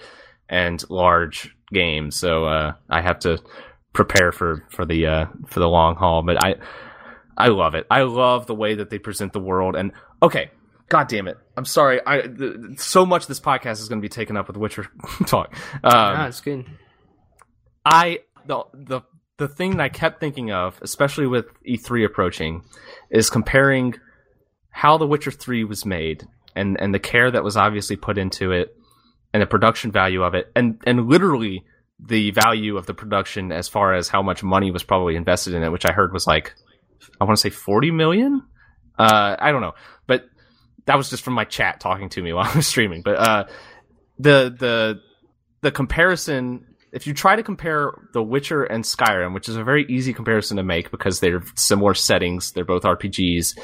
and 0.48 0.82
large 0.90 1.54
game, 1.72 2.10
so 2.10 2.44
uh, 2.44 2.72
I 2.90 3.00
have 3.00 3.20
to 3.20 3.38
prepare 3.94 4.32
for 4.32 4.66
for 4.68 4.84
the 4.84 5.06
uh, 5.06 5.26
for 5.46 5.60
the 5.60 5.68
long 5.68 5.96
haul. 5.96 6.22
But 6.22 6.44
I 6.44 6.56
I 7.38 7.48
love 7.48 7.74
it. 7.74 7.86
I 7.90 8.02
love 8.02 8.46
the 8.46 8.54
way 8.54 8.74
that 8.74 8.90
they 8.90 8.98
present 8.98 9.32
the 9.32 9.40
world. 9.40 9.76
And 9.76 9.92
okay, 10.22 10.50
God 10.90 11.08
damn 11.08 11.28
it! 11.28 11.38
I'm 11.56 11.64
sorry. 11.64 12.00
I 12.06 12.28
so 12.76 13.06
much 13.06 13.26
this 13.26 13.40
podcast 13.40 13.80
is 13.80 13.88
going 13.88 14.00
to 14.00 14.04
be 14.04 14.10
taken 14.10 14.36
up 14.36 14.48
with 14.48 14.58
Witcher 14.58 14.88
talk. 15.26 15.56
Um, 15.82 16.18
no, 16.18 16.24
it's 16.26 16.42
good. 16.42 16.66
I 17.86 18.20
the 18.46 18.64
the 18.74 19.00
the 19.38 19.48
thing 19.48 19.78
that 19.78 19.82
I 19.82 19.88
kept 19.88 20.20
thinking 20.20 20.52
of, 20.52 20.78
especially 20.82 21.26
with 21.26 21.46
E3 21.64 22.04
approaching, 22.04 22.62
is 23.10 23.30
comparing 23.30 23.94
how 24.70 24.96
The 24.96 25.06
Witcher 25.06 25.32
3 25.32 25.64
was 25.64 25.84
made 25.84 26.26
and 26.54 26.80
and 26.80 26.94
the 26.94 26.98
care 26.98 27.30
that 27.30 27.42
was 27.42 27.56
obviously 27.56 27.96
put 27.96 28.18
into 28.18 28.52
it 28.52 28.76
and 29.32 29.42
the 29.42 29.46
production 29.46 29.90
value 29.90 30.22
of 30.22 30.34
it 30.34 30.50
and 30.54 30.80
and 30.86 31.08
literally 31.08 31.64
the 32.00 32.32
value 32.32 32.76
of 32.76 32.86
the 32.86 32.94
production 32.94 33.52
as 33.52 33.68
far 33.68 33.94
as 33.94 34.08
how 34.08 34.22
much 34.22 34.42
money 34.42 34.70
was 34.70 34.82
probably 34.82 35.16
invested 35.16 35.54
in 35.54 35.62
it, 35.62 35.70
which 35.72 35.86
I 35.86 35.92
heard 35.92 36.12
was 36.12 36.26
like 36.26 36.54
I 37.20 37.24
want 37.24 37.36
to 37.36 37.40
say 37.40 37.50
40 37.50 37.90
million. 37.90 38.42
Uh, 38.98 39.36
I 39.38 39.52
don't 39.52 39.60
know, 39.60 39.74
but 40.06 40.24
that 40.86 40.96
was 40.96 41.10
just 41.10 41.22
from 41.22 41.34
my 41.34 41.44
chat 41.44 41.80
talking 41.80 42.08
to 42.10 42.22
me 42.22 42.32
while 42.34 42.48
I 42.50 42.56
was 42.56 42.66
streaming. 42.66 43.02
But 43.02 43.16
uh, 43.16 43.44
the 44.18 44.54
the 44.58 45.00
the 45.62 45.70
comparison 45.70 46.74
if 46.94 47.08
you 47.08 47.12
try 47.12 47.34
to 47.34 47.42
compare 47.42 47.90
The 48.12 48.22
Witcher 48.22 48.62
and 48.62 48.84
Skyrim, 48.84 49.34
which 49.34 49.48
is 49.48 49.56
a 49.56 49.64
very 49.64 49.84
easy 49.88 50.12
comparison 50.14 50.58
to 50.58 50.62
make 50.62 50.92
because 50.92 51.18
they're 51.18 51.42
similar 51.56 51.92
settings, 51.92 52.52
they're 52.52 52.64
both 52.64 52.84
RPGs. 52.84 53.58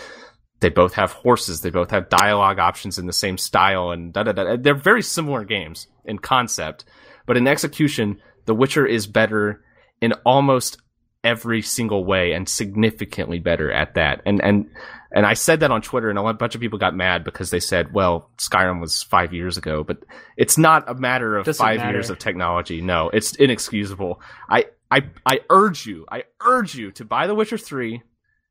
They 0.59 0.69
both 0.69 0.95
have 0.95 1.13
horses. 1.13 1.61
They 1.61 1.71
both 1.71 1.93
have 1.93 2.09
dialogue 2.09 2.59
options 2.59 2.99
in 2.99 3.07
the 3.07 3.13
same 3.13 3.39
style, 3.39 3.93
and 3.93 4.13
da 4.13 4.25
da 4.25 4.33
da. 4.33 4.57
They're 4.61 4.75
very 4.75 5.01
similar 5.01 5.45
games 5.45 5.87
in 6.05 6.19
concept, 6.19 6.85
but 7.31 7.37
in 7.37 7.47
execution, 7.47 8.21
The 8.47 8.57
Witcher 8.57 8.85
is 8.85 9.07
better 9.07 9.63
in 10.01 10.15
almost 10.27 10.79
every 11.23 11.63
single 11.63 12.05
way 12.05 12.33
and 12.33 12.49
significantly 12.49 13.39
better 13.39 13.71
at 13.71 13.95
that. 13.95 14.21
And 14.27 14.43
and 14.43 14.69
and 15.13 15.25
I 15.25 15.35
said 15.35 15.61
that 15.61 15.71
on 15.71 15.81
Twitter, 15.81 16.11
and 16.11 16.19
a 16.19 16.33
bunch 16.35 16.57
of 16.57 16.61
people 16.61 16.81
got 16.81 16.97
mad 16.97 17.23
because 17.23 17.51
they 17.51 17.61
said, 17.61 17.95
"Well, 17.95 18.33
Skyrim 18.37 18.81
was 18.81 19.05
five 19.05 19.33
years 19.33 19.57
ago," 19.57 19.85
but 19.85 19.99
it's 20.37 20.59
not 20.59 20.91
a 20.91 20.95
matter 20.95 21.37
of 21.37 21.47
Doesn't 21.47 21.65
five 21.65 21.79
matter. 21.79 21.93
years 21.93 22.11
of 22.11 22.19
technology. 22.19 22.81
No, 22.81 23.11
it's 23.11 23.37
inexcusable. 23.37 24.21
I, 24.49 24.65
I, 24.91 25.03
I 25.25 25.39
urge 25.51 25.87
you, 25.87 26.07
I 26.11 26.25
urge 26.45 26.75
you 26.75 26.91
to 26.91 27.05
buy 27.05 27.29
The 27.29 27.37
Witcher 27.37 27.59
Three, 27.59 28.03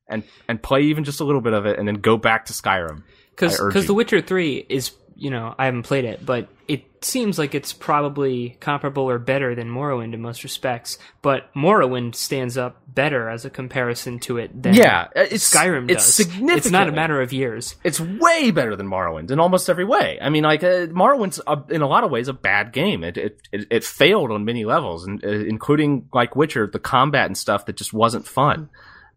and 0.08 0.24
and 0.48 0.63
play 0.63 0.84
even 0.84 1.04
just 1.04 1.20
a 1.20 1.26
little 1.26 1.42
bit 1.42 1.52
of 1.52 1.65
it, 1.65 1.78
and 1.78 1.86
then 1.86 1.96
go 1.96 2.15
back 2.15 2.46
to 2.46 2.54
Skyrim. 2.54 3.04
Because 3.32 3.60
because 3.60 3.88
The 3.88 3.94
Witcher 3.94 4.22
Three 4.22 4.65
is 4.70 4.92
you 5.19 5.29
know, 5.29 5.53
I 5.58 5.65
haven't 5.65 5.84
played 5.84 6.05
it, 6.05 6.25
but 6.25 6.47
it 6.67 7.03
seems 7.03 7.38
like 7.38 7.53
it's 7.55 7.73
probably 7.73 8.58
comparable 8.60 9.10
or 9.10 9.19
better 9.19 9.55
than 9.55 9.69
Morrowind 9.69 10.13
in 10.13 10.21
most 10.21 10.43
respects. 10.43 10.97
But 11.21 11.53
Morrowind 11.53 12.15
stands 12.15 12.58
up 12.58 12.82
better 12.88 13.29
as 13.29 13.43
a 13.43 13.49
comparison 13.49 14.19
to 14.19 14.38
it 14.38 14.62
than 14.62 14.75
yeah, 14.75 15.08
it's, 15.15 15.53
Skyrim 15.53 15.89
it's 15.89 16.17
does. 16.17 16.27
It's 16.39 16.71
not 16.71 16.88
a 16.88 16.91
matter 16.91 17.21
of 17.21 17.34
years. 17.34 17.75
It's 17.84 17.99
way 17.99 18.51
better 18.51 18.75
than 18.75 18.88
Morrowind 18.88 19.32
in 19.32 19.39
almost 19.39 19.69
every 19.69 19.86
way. 19.86 20.19
I 20.21 20.29
mean, 20.29 20.43
like 20.43 20.63
uh, 20.63 20.88
Morrowind's 20.88 21.41
a, 21.45 21.62
in 21.69 21.82
a 21.82 21.88
lot 21.88 22.03
of 22.03 22.12
ways 22.12 22.27
a 22.27 22.34
bad 22.34 22.71
game. 22.71 23.03
It 23.03 23.17
it 23.17 23.41
it, 23.51 23.67
it 23.69 23.84
failed 23.84 24.32
on 24.32 24.45
many 24.45 24.63
levels, 24.63 25.05
and, 25.05 25.23
uh, 25.23 25.27
including 25.27 26.08
like 26.13 26.36
Witcher, 26.36 26.67
the 26.67 26.79
combat 26.79 27.25
and 27.25 27.38
stuff 27.38 27.65
that 27.65 27.75
just 27.75 27.93
wasn't 27.93 28.27
fun. 28.27 28.69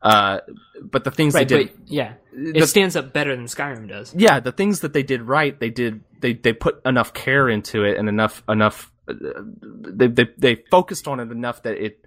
Uh, 0.03 0.41
but 0.83 1.05
the 1.05 1.11
things 1.11 1.35
right, 1.35 1.49
they 1.49 1.65
did, 1.65 1.73
yeah, 1.87 2.15
it 2.33 2.61
the, 2.61 2.67
stands 2.67 2.97
up 2.97 3.13
better 3.13 3.37
than 3.37 3.47
Skyrim 3.47 3.89
does. 3.89 4.13
Yeah, 4.17 4.41
the 4.41 4.51
things 4.51 4.81
that 4.81 4.93
they 4.93 5.05
did 5.05 5.23
right, 5.23 5.59
they 5.59 5.71
did. 5.71 6.03
They 6.21 6.35
they 6.35 6.53
put 6.53 6.85
enough 6.85 7.15
care 7.15 7.49
into 7.49 7.85
it 7.85 7.99
and 7.99 8.09
enough 8.09 8.43
enough. 8.49 8.91
Uh, 9.07 9.15
they, 9.63 10.09
they 10.09 10.27
they 10.37 10.57
focused 10.71 11.07
on 11.07 11.21
it 11.21 11.31
enough 11.31 11.63
that 11.63 11.77
it 11.77 12.05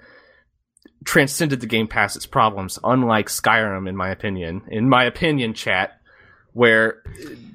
transcended 1.05 1.61
the 1.61 1.67
game 1.67 1.87
past 1.87 2.17
its 2.17 2.25
problems. 2.25 2.79
Unlike 2.83 3.27
Skyrim, 3.27 3.87
in 3.87 3.95
my 3.95 4.09
opinion, 4.09 4.63
in 4.67 4.89
my 4.89 5.05
opinion, 5.05 5.53
chat, 5.53 5.99
where 6.51 7.01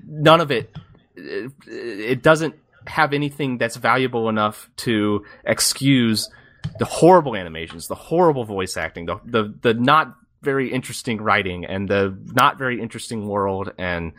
none 0.07 0.41
of 0.41 0.51
it 0.51 0.75
it, 1.17 1.53
it 1.67 2.23
doesn't 2.23 2.55
have 2.87 3.13
anything 3.13 3.59
that's 3.59 3.77
valuable 3.77 4.29
enough 4.29 4.71
to 4.77 5.25
excuse 5.45 6.31
the 6.79 6.85
horrible 6.85 7.37
animations, 7.37 7.89
the 7.89 7.95
horrible 7.95 8.45
voice 8.45 8.77
acting, 8.77 9.07
the 9.07 9.21
the 9.25 9.55
the 9.61 9.75
not 9.75 10.15
very 10.43 10.73
interesting 10.73 11.21
writing 11.21 11.65
and 11.65 11.89
the 11.89 12.17
not 12.33 12.59
very 12.59 12.81
interesting 12.81 13.29
world 13.29 13.73
and 13.79 14.13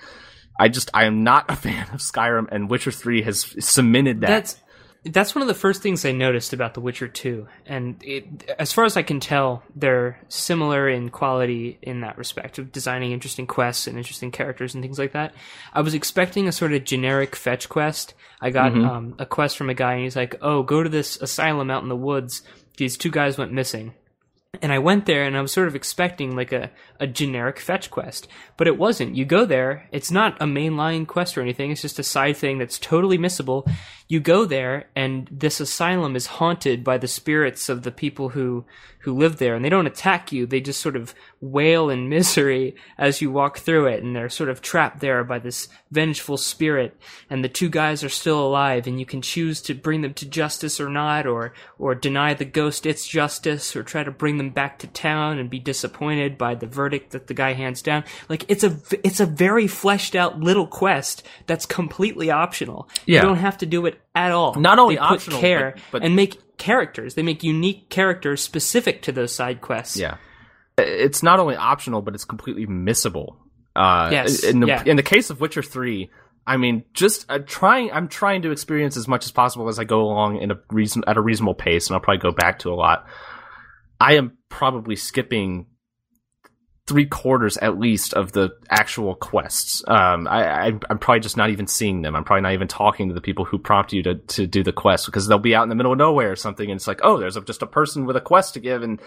I 0.60 0.70
just 0.70 0.90
I 0.94 1.06
am 1.06 1.24
not 1.24 1.50
a 1.50 1.56
fan 1.68 1.88
of 1.94 2.00
Skyrim 2.00 2.48
and 2.52 2.70
Witcher 2.70 2.92
3 2.92 3.24
has 3.24 3.56
cemented 3.60 4.22
that. 4.22 4.28
That's 4.28 4.58
that's 5.04 5.34
one 5.34 5.42
of 5.42 5.48
the 5.48 5.56
first 5.56 5.82
things 5.82 6.06
I 6.06 6.12
noticed 6.12 6.54
about 6.54 6.76
The 6.76 6.80
Witcher 6.80 7.08
2 7.08 7.48
and 7.66 8.00
it, 8.04 8.54
as 8.60 8.72
far 8.72 8.86
as 8.86 8.96
I 8.96 9.02
can 9.02 9.20
tell 9.20 9.64
they're 9.76 10.20
similar 10.28 10.88
in 10.88 11.10
quality 11.10 11.80
in 11.82 12.02
that 12.02 12.20
respect 12.20 12.60
of 12.60 12.72
designing 12.72 13.12
interesting 13.12 13.48
quests 13.48 13.88
and 13.88 13.98
interesting 13.98 14.30
characters 14.30 14.76
and 14.76 14.84
things 14.84 15.00
like 15.00 15.14
that. 15.14 15.34
I 15.74 15.82
was 15.82 15.96
expecting 15.96 16.48
a 16.48 16.52
sort 16.52 16.74
of 16.74 16.84
generic 16.84 17.36
fetch 17.36 17.68
quest. 17.68 18.14
I 18.40 18.52
got 18.52 18.74
mm-hmm. 18.74 18.86
um, 18.86 19.16
a 19.18 19.26
quest 19.26 19.58
from 19.58 19.72
a 19.72 19.74
guy 19.74 19.94
and 19.94 20.04
he's 20.04 20.16
like, 20.16 20.36
"Oh, 20.42 20.62
go 20.62 20.84
to 20.84 20.90
this 20.90 21.20
asylum 21.20 21.72
out 21.72 21.82
in 21.82 21.90
the 21.90 21.96
woods. 21.96 22.44
These 22.78 22.98
two 22.98 23.10
guys 23.10 23.40
went 23.40 23.52
missing." 23.52 23.94
And 24.60 24.74
I 24.74 24.80
went 24.80 25.06
there 25.06 25.24
and 25.24 25.38
I 25.38 25.42
was 25.42 25.54
sort 25.54 25.70
of 25.70 25.76
expecting 25.76 26.36
like 26.36 26.52
a, 26.52 26.72
a 27.00 27.08
generic 27.08 27.58
fetch 27.58 27.90
quest, 27.90 28.28
but 28.58 28.68
it 28.68 28.78
wasn't. 28.78 29.16
You 29.16 29.24
go 29.24 29.46
there, 29.46 29.88
it's 29.94 30.12
not 30.12 30.42
a 30.42 30.46
mainline 30.46 31.08
quest 31.08 31.38
or 31.38 31.42
anything, 31.42 31.72
it's 31.72 31.82
just 31.82 32.00
a 32.00 32.04
side 32.04 32.36
thing 32.36 32.58
that's 32.58 32.78
totally 32.78 33.18
missable. 33.18 33.66
You 34.12 34.20
go 34.20 34.44
there 34.44 34.90
and 34.94 35.30
this 35.32 35.62
asylum 35.62 36.18
is 36.18 36.26
haunted 36.26 36.84
by 36.84 36.98
the 36.98 37.08
spirits 37.08 37.70
of 37.70 37.84
the 37.84 37.94
people 37.94 38.28
who 38.28 38.66
who 39.04 39.18
live 39.18 39.38
there 39.38 39.56
and 39.56 39.64
they 39.64 39.70
don't 39.70 39.88
attack 39.88 40.32
you, 40.34 40.46
they 40.46 40.60
just 40.60 40.82
sort 40.82 40.98
of 40.98 41.16
wail 41.40 41.90
in 41.90 42.10
misery 42.18 42.76
as 42.98 43.22
you 43.22 43.32
walk 43.32 43.60
through 43.60 43.88
it 43.88 44.04
and 44.04 44.14
they're 44.14 44.28
sort 44.28 44.50
of 44.50 44.62
trapped 44.62 45.00
there 45.00 45.24
by 45.24 45.40
this 45.40 45.70
vengeful 45.92 46.36
spirit 46.36 47.00
and 47.30 47.42
the 47.42 47.48
two 47.48 47.70
guys 47.70 48.04
are 48.04 48.10
still 48.10 48.46
alive 48.46 48.86
and 48.86 49.00
you 49.00 49.06
can 49.06 49.22
choose 49.22 49.62
to 49.62 49.74
bring 49.74 50.02
them 50.02 50.14
to 50.14 50.26
justice 50.26 50.82
or 50.82 50.90
not 50.90 51.26
or 51.26 51.54
or 51.80 51.96
deny 51.96 52.34
the 52.34 52.44
ghost 52.44 52.86
its 52.86 53.08
justice 53.08 53.78
or 53.78 53.82
try 53.82 54.04
to 54.04 54.12
bring 54.12 54.38
them 54.38 54.50
back 54.50 54.78
to 54.78 54.88
town 54.88 55.40
and 55.40 55.50
be 55.50 55.60
disappointed 55.60 56.38
by 56.38 56.54
the 56.54 56.68
verdict 56.68 57.12
that 57.12 57.28
the 57.28 57.34
guy 57.34 57.54
hands 57.54 57.82
down. 57.82 58.04
Like 58.28 58.44
it's 58.50 58.66
a 58.66 58.78
it's 59.06 59.22
a 59.22 59.26
very 59.26 59.68
fleshed 59.68 60.16
out 60.16 60.42
little 60.42 60.68
quest 60.68 61.24
that's 61.48 61.66
completely 61.66 62.30
optional. 62.30 62.90
Yeah. 63.06 63.22
You 63.22 63.28
don't 63.30 63.38
have 63.38 63.58
to 63.60 63.66
do 63.66 63.86
it 63.86 64.01
at 64.16 64.32
all. 64.32 64.56
Not 64.56 64.80
only 64.80 64.96
they 64.96 65.02
optional, 65.02 65.40
care 65.40 65.74
but, 65.76 65.84
but, 65.92 66.04
and 66.04 66.16
make 66.16 66.58
characters. 66.58 67.16
They 67.16 67.24
make 67.24 67.44
unique 67.44 67.90
characters 67.90 68.42
specific 68.42 69.04
to 69.04 69.12
those 69.12 69.34
side 69.34 69.62
quests. 69.62 69.98
Yeah, 69.98 70.18
it's 70.78 71.24
not 71.24 71.40
only 71.40 71.56
optional, 71.56 72.02
but 72.02 72.14
it's 72.16 72.26
completely 72.26 72.66
missable. 72.66 73.38
Uh, 73.76 74.10
yes. 74.12 74.44
In 74.44 74.60
the 74.60 74.68
yeah. 74.68 74.84
in 74.86 74.98
the 74.98 75.04
case 75.04 75.30
of 75.30 75.40
Witcher 75.40 75.64
Three, 75.64 76.10
I 76.46 76.58
mean, 76.58 76.84
just 76.94 77.26
uh, 77.30 77.40
trying. 77.40 77.92
I'm 77.92 78.08
trying 78.08 78.42
to 78.44 78.52
experience 78.52 78.98
as 78.98 79.08
much 79.08 79.26
as 79.26 79.32
possible 79.32 79.70
as 79.70 79.80
I 79.80 79.84
go 79.84 80.02
along 80.02 80.42
in 80.42 80.52
a 80.52 80.56
reason 80.70 81.04
at 81.08 81.18
a 81.18 81.22
reasonable 81.22 81.56
pace, 81.56 81.88
and 81.88 81.96
I'll 81.96 82.02
probably 82.02 82.22
go 82.22 82.32
back 82.32 82.60
to 82.60 82.70
a 82.70 82.76
lot. 82.76 83.06
I 84.00 84.16
am 84.16 84.38
probably 84.50 84.96
skipping 84.96 85.68
three 86.88 87.06
quarters 87.06 87.58
at 87.58 87.80
least 87.80 88.14
of 88.14 88.32
the 88.32 88.50
actual 88.70 89.16
quests. 89.16 89.84
Um, 89.88 90.28
I, 90.28 90.68
I, 90.70 90.72
I'm 90.90 90.98
probably 91.00 91.20
just 91.22 91.38
not 91.38 91.50
even 91.52 91.68
seeing 91.68 92.02
them. 92.02 92.16
I'm 92.16 92.24
probably 92.24 92.42
not 92.42 92.54
even 92.54 92.68
talking 92.68 93.08
to 93.10 93.14
the 93.14 93.22
people 93.22 93.46
who 93.46 93.60
prompt 93.60 93.94
you 93.94 94.04
to, 94.04 94.16
to 94.16 94.48
do 94.48 94.64
the 94.64 94.74
quest 94.74 95.06
because 95.06 95.28
they'll 95.28 95.38
be 95.40 95.56
out 95.56 95.64
in 95.64 95.70
the 95.70 95.76
middle 95.76 95.92
of 95.92 95.98
nowhere 95.98 96.32
or 96.32 96.36
something, 96.36 96.70
and 96.70 96.78
it's 96.78 96.88
like, 96.88 97.00
oh, 97.04 97.18
there's 97.18 97.38
a, 97.38 97.42
just 97.42 97.62
a 97.62 97.68
person 97.68 98.06
with 98.06 98.16
a 98.18 98.22
quest 98.22 98.56
to 98.56 98.60
give, 98.60 98.82
and 98.84 99.00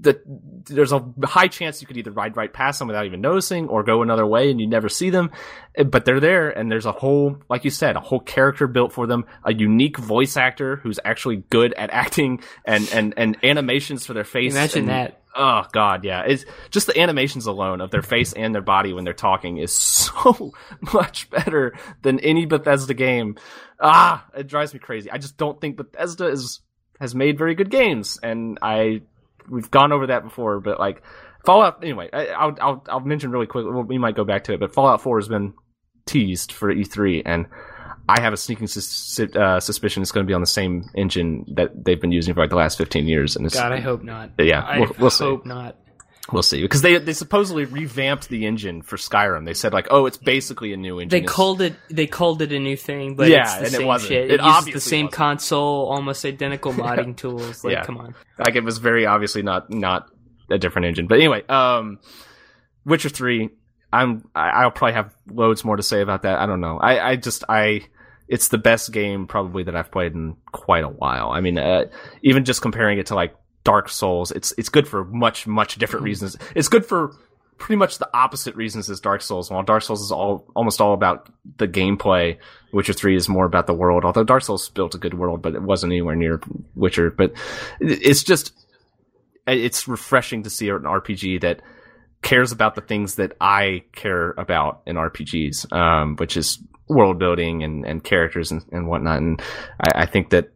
the, 0.00 0.20
there's 0.66 0.92
a 0.92 1.04
high 1.24 1.48
chance 1.48 1.80
you 1.80 1.86
could 1.88 1.96
either 1.96 2.12
ride 2.12 2.36
right 2.36 2.52
past 2.52 2.78
them 2.78 2.86
without 2.88 3.04
even 3.06 3.20
noticing 3.20 3.68
or 3.68 3.82
go 3.82 4.02
another 4.02 4.24
way 4.26 4.48
and 4.50 4.60
you 4.60 4.66
never 4.68 4.88
see 4.88 5.10
them. 5.10 5.30
Eh, 5.74 5.82
But 5.82 6.04
they're 6.04 6.20
there 6.20 6.50
and 6.50 6.70
there's 6.70 6.86
a 6.86 6.92
whole, 6.92 7.38
like 7.48 7.64
you 7.64 7.70
said, 7.70 7.96
a 7.96 8.00
whole 8.00 8.20
character 8.20 8.68
built 8.68 8.92
for 8.92 9.08
them, 9.08 9.24
a 9.44 9.52
unique 9.52 9.98
voice 9.98 10.36
actor 10.36 10.76
who's 10.76 11.00
actually 11.04 11.42
good 11.50 11.74
at 11.74 11.90
acting 11.92 12.42
and, 12.64 12.88
and, 12.92 13.14
and 13.16 13.38
animations 13.42 14.06
for 14.06 14.12
their 14.14 14.22
face. 14.24 14.52
Imagine 14.54 14.82
and- 14.82 14.88
that. 14.90 15.17
Oh 15.34 15.64
god, 15.72 16.04
yeah. 16.04 16.22
It's 16.22 16.44
just 16.70 16.86
the 16.86 16.98
animations 16.98 17.46
alone 17.46 17.80
of 17.80 17.90
their 17.90 18.02
face 18.02 18.32
and 18.32 18.54
their 18.54 18.62
body 18.62 18.92
when 18.92 19.04
they're 19.04 19.12
talking 19.12 19.58
is 19.58 19.72
so 19.72 20.52
much 20.92 21.30
better 21.30 21.74
than 22.02 22.20
any 22.20 22.46
Bethesda 22.46 22.94
game. 22.94 23.36
Ah, 23.80 24.26
it 24.34 24.46
drives 24.46 24.72
me 24.72 24.80
crazy. 24.80 25.10
I 25.10 25.18
just 25.18 25.36
don't 25.36 25.60
think 25.60 25.76
Bethesda 25.76 26.26
is 26.26 26.60
has 27.00 27.14
made 27.14 27.38
very 27.38 27.54
good 27.54 27.70
games, 27.70 28.18
and 28.22 28.58
I 28.62 29.02
we've 29.48 29.70
gone 29.70 29.92
over 29.92 30.08
that 30.08 30.24
before. 30.24 30.60
But 30.60 30.80
like 30.80 31.02
Fallout, 31.44 31.82
anyway, 31.82 32.08
I, 32.12 32.26
I'll 32.26 32.56
I'll 32.60 32.84
I'll 32.88 33.00
mention 33.00 33.30
really 33.30 33.46
quickly. 33.46 33.70
We 33.70 33.98
might 33.98 34.16
go 34.16 34.24
back 34.24 34.44
to 34.44 34.54
it, 34.54 34.60
but 34.60 34.74
Fallout 34.74 35.02
Four 35.02 35.18
has 35.18 35.28
been 35.28 35.54
teased 36.06 36.52
for 36.52 36.74
E3, 36.74 37.22
and 37.24 37.46
I 38.08 38.20
have 38.20 38.32
a 38.32 38.36
sneaking 38.36 38.66
sus- 38.68 39.20
uh, 39.20 39.60
suspicion 39.60 40.02
it's 40.02 40.12
going 40.12 40.24
to 40.26 40.28
be 40.30 40.34
on 40.34 40.40
the 40.40 40.46
same 40.46 40.84
engine 40.94 41.44
that 41.56 41.84
they've 41.84 42.00
been 42.00 42.12
using 42.12 42.32
for 42.34 42.40
like 42.40 42.50
the 42.50 42.56
last 42.56 42.78
15 42.78 43.06
years. 43.06 43.36
And 43.36 43.44
it's, 43.44 43.54
God, 43.54 43.70
I 43.72 43.80
hope 43.80 44.02
not. 44.02 44.30
Yeah, 44.38 44.62
I 44.62 44.80
we'll- 44.80 44.96
we'll 44.98 45.10
see. 45.10 45.24
hope 45.24 45.44
not. 45.44 45.76
We'll 46.30 46.42
see 46.42 46.60
because 46.60 46.82
they 46.82 46.98
they 46.98 47.14
supposedly 47.14 47.64
revamped 47.64 48.28
the 48.28 48.44
engine 48.44 48.82
for 48.82 48.96
Skyrim. 48.98 49.46
They 49.46 49.54
said 49.54 49.72
like, 49.72 49.88
oh, 49.90 50.04
it's 50.04 50.18
basically 50.18 50.74
a 50.74 50.76
new 50.76 50.98
engine. 51.00 51.08
They 51.08 51.18
It's- 51.24 51.34
called 51.34 51.62
it. 51.62 51.74
They 51.88 52.06
called 52.06 52.42
it 52.42 52.52
a 52.52 52.58
new 52.58 52.76
thing, 52.76 53.14
but 53.14 53.28
Yeah, 53.28 53.44
it's 53.60 53.70
the 53.70 53.76
and 53.76 53.84
it 53.84 53.86
wasn't. 53.86 54.08
shit. 54.10 54.30
It 54.32 54.40
It, 54.40 54.44
uses 54.44 54.74
the 54.74 54.80
same 54.80 55.06
wasn't. 55.06 55.12
console, 55.16 55.86
almost 55.86 56.26
identical 56.26 56.72
modding 56.74 57.16
tools. 57.16 57.64
Like, 57.64 57.72
Yeah. 57.72 57.84
come 57.84 57.96
on. 57.96 58.14
like 58.38 58.56
it 58.56 58.62
was 58.64 58.76
very 58.76 59.06
obviously 59.06 59.40
not 59.42 59.70
not 59.72 60.10
a 60.50 60.58
different 60.58 60.84
engine. 60.86 61.06
But 61.06 61.14
anyway, 61.16 61.44
um, 61.48 61.98
Witcher 62.84 63.08
three. 63.08 63.48
I'm 63.90 64.22
I, 64.34 64.50
I'll 64.50 64.70
probably 64.70 64.94
have 64.94 65.14
loads 65.30 65.64
more 65.64 65.76
to 65.76 65.82
say 65.82 66.02
about 66.02 66.22
that. 66.22 66.38
I 66.38 66.44
don't 66.44 66.60
know. 66.60 66.78
I 66.78 67.10
I 67.12 67.16
just 67.16 67.42
I. 67.48 67.82
It's 68.28 68.48
the 68.48 68.58
best 68.58 68.92
game 68.92 69.26
probably 69.26 69.62
that 69.64 69.74
I've 69.74 69.90
played 69.90 70.12
in 70.12 70.36
quite 70.52 70.84
a 70.84 70.88
while. 70.88 71.30
I 71.30 71.40
mean, 71.40 71.58
uh, 71.58 71.86
even 72.22 72.44
just 72.44 72.62
comparing 72.62 72.98
it 72.98 73.06
to 73.06 73.14
like 73.14 73.34
Dark 73.64 73.88
Souls, 73.88 74.30
it's 74.30 74.52
it's 74.58 74.68
good 74.68 74.86
for 74.86 75.04
much 75.04 75.46
much 75.46 75.76
different 75.76 76.04
reasons. 76.04 76.36
It's 76.54 76.68
good 76.68 76.84
for 76.84 77.16
pretty 77.58 77.76
much 77.76 77.98
the 77.98 78.08
opposite 78.14 78.54
reasons 78.54 78.88
as 78.88 79.00
Dark 79.00 79.20
Souls. 79.20 79.50
While 79.50 79.62
Dark 79.62 79.82
Souls 79.82 80.00
is 80.00 80.12
all 80.12 80.50
almost 80.54 80.80
all 80.80 80.94
about 80.94 81.28
the 81.58 81.68
gameplay, 81.68 82.38
Witcher 82.72 82.92
Three 82.92 83.16
is 83.16 83.28
more 83.28 83.44
about 83.44 83.66
the 83.66 83.74
world. 83.74 84.04
Although 84.04 84.24
Dark 84.24 84.42
Souls 84.42 84.68
built 84.68 84.94
a 84.94 84.98
good 84.98 85.14
world, 85.14 85.42
but 85.42 85.54
it 85.54 85.62
wasn't 85.62 85.92
anywhere 85.92 86.16
near 86.16 86.40
Witcher. 86.74 87.10
But 87.10 87.32
it's 87.80 88.22
just 88.22 88.52
it's 89.46 89.88
refreshing 89.88 90.42
to 90.44 90.50
see 90.50 90.68
an 90.68 90.82
RPG 90.82 91.40
that 91.40 91.60
cares 92.22 92.52
about 92.52 92.74
the 92.74 92.80
things 92.80 93.16
that 93.16 93.32
I 93.40 93.84
care 93.92 94.30
about 94.36 94.82
in 94.86 94.96
RPGs, 94.96 95.72
um, 95.72 96.16
which 96.16 96.36
is 96.36 96.58
world 96.88 97.18
building 97.18 97.62
and, 97.62 97.84
and 97.86 98.02
characters 98.02 98.50
and, 98.50 98.62
and 98.72 98.88
whatnot. 98.88 99.18
And 99.18 99.42
I, 99.80 100.02
I 100.02 100.06
think 100.06 100.30
that 100.30 100.50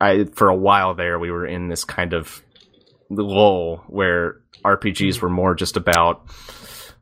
I, 0.00 0.24
for 0.24 0.48
a 0.48 0.56
while 0.56 0.94
there, 0.94 1.18
we 1.18 1.30
were 1.30 1.46
in 1.46 1.68
this 1.68 1.84
kind 1.84 2.14
of 2.14 2.42
lull 3.10 3.84
where 3.88 4.40
RPGs 4.64 5.20
were 5.20 5.28
more 5.30 5.54
just 5.54 5.76
about, 5.76 6.26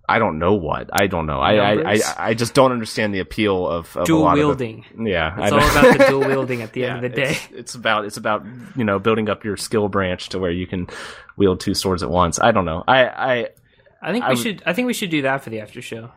I 0.09 0.19
don't 0.19 0.39
know 0.39 0.55
what. 0.55 0.89
I 0.93 1.07
don't 1.09 1.27
know. 1.27 1.41
I, 1.41 1.55
I, 1.55 1.93
I, 1.95 2.01
I 2.19 2.35
just 2.35 2.55
don't 2.55 2.71
understand 2.73 3.13
the 3.15 3.19
appeal 3.21 3.67
of, 3.67 3.97
of 3.97 4.07
Dual 4.07 4.21
lot 4.23 4.33
of 4.33 4.39
the- 4.39 4.47
wielding. 4.47 4.85
yeah. 5.05 5.35
It's 5.39 5.53
all 5.53 5.59
about 5.59 5.99
the 5.99 6.05
dual 6.07 6.21
wielding 6.29 6.63
at 6.63 6.73
the 6.73 6.85
end 6.85 6.97
of 6.97 7.03
the 7.03 7.09
day. 7.09 7.31
It's, 7.31 7.49
it's 7.53 7.75
about 7.75 8.05
it's 8.05 8.17
about 8.17 8.47
you 8.77 8.85
know 8.85 8.99
building 9.01 9.29
up 9.29 9.45
your 9.45 9.57
skill 9.57 9.89
branch 9.89 10.29
to 10.29 10.39
where 10.39 10.53
you 10.53 10.67
can 10.69 10.87
wield 11.37 11.59
two 11.61 11.75
swords 11.75 12.03
at 12.05 12.11
once. 12.11 12.39
I 12.41 12.53
don't 12.53 12.65
know. 12.67 12.85
I 12.87 13.05
I 13.07 13.49
I 14.07 14.13
think 14.13 14.25
we 14.25 14.29
would- 14.35 14.39
should. 14.39 14.63
I 14.65 14.73
think 14.73 14.87
we 14.87 14.95
should 14.95 15.11
do 15.11 15.23
that 15.23 15.43
for 15.45 15.51
the 15.51 15.61
after 15.61 15.83
show. 15.83 16.11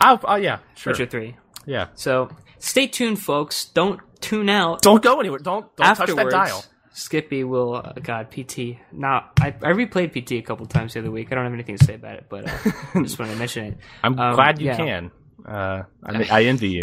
Oh 0.00 0.36
yeah 0.36 0.58
sure 0.74 0.92
Witcher 0.92 1.06
three. 1.06 1.36
yeah. 1.66 1.88
So 1.94 2.30
stay 2.58 2.86
tuned, 2.88 3.20
folks. 3.20 3.66
Don't 3.66 4.00
tune 4.20 4.48
out. 4.48 4.82
Don't 4.82 5.02
go 5.02 5.20
anywhere. 5.20 5.38
Don't 5.38 5.66
don't 5.76 5.94
touch 5.94 6.08
that 6.10 6.30
dial. 6.30 6.64
Skippy 6.92 7.44
will. 7.44 7.76
Uh, 7.76 7.92
God, 8.02 8.30
PT. 8.32 8.78
Now 8.92 9.30
I, 9.40 9.48
I 9.48 9.72
replayed 9.72 10.10
PT 10.12 10.32
a 10.32 10.42
couple 10.42 10.66
times 10.66 10.94
the 10.94 11.00
other 11.00 11.10
week. 11.12 11.28
I 11.30 11.36
don't 11.36 11.44
have 11.44 11.52
anything 11.52 11.76
to 11.78 11.84
say 11.84 11.94
about 11.94 12.14
it, 12.16 12.26
but 12.28 12.48
uh, 12.48 12.70
I 12.94 13.02
just 13.02 13.18
wanted 13.18 13.32
to 13.34 13.38
mention 13.38 13.64
it. 13.66 13.78
I'm 14.02 14.18
Um, 14.18 14.34
glad 14.34 14.60
you 14.60 14.66
yeah. 14.66 14.76
can. 14.76 15.10
Uh, 15.46 15.82
I, 16.04 16.26
I 16.30 16.44
envy 16.44 16.70
you. 16.70 16.82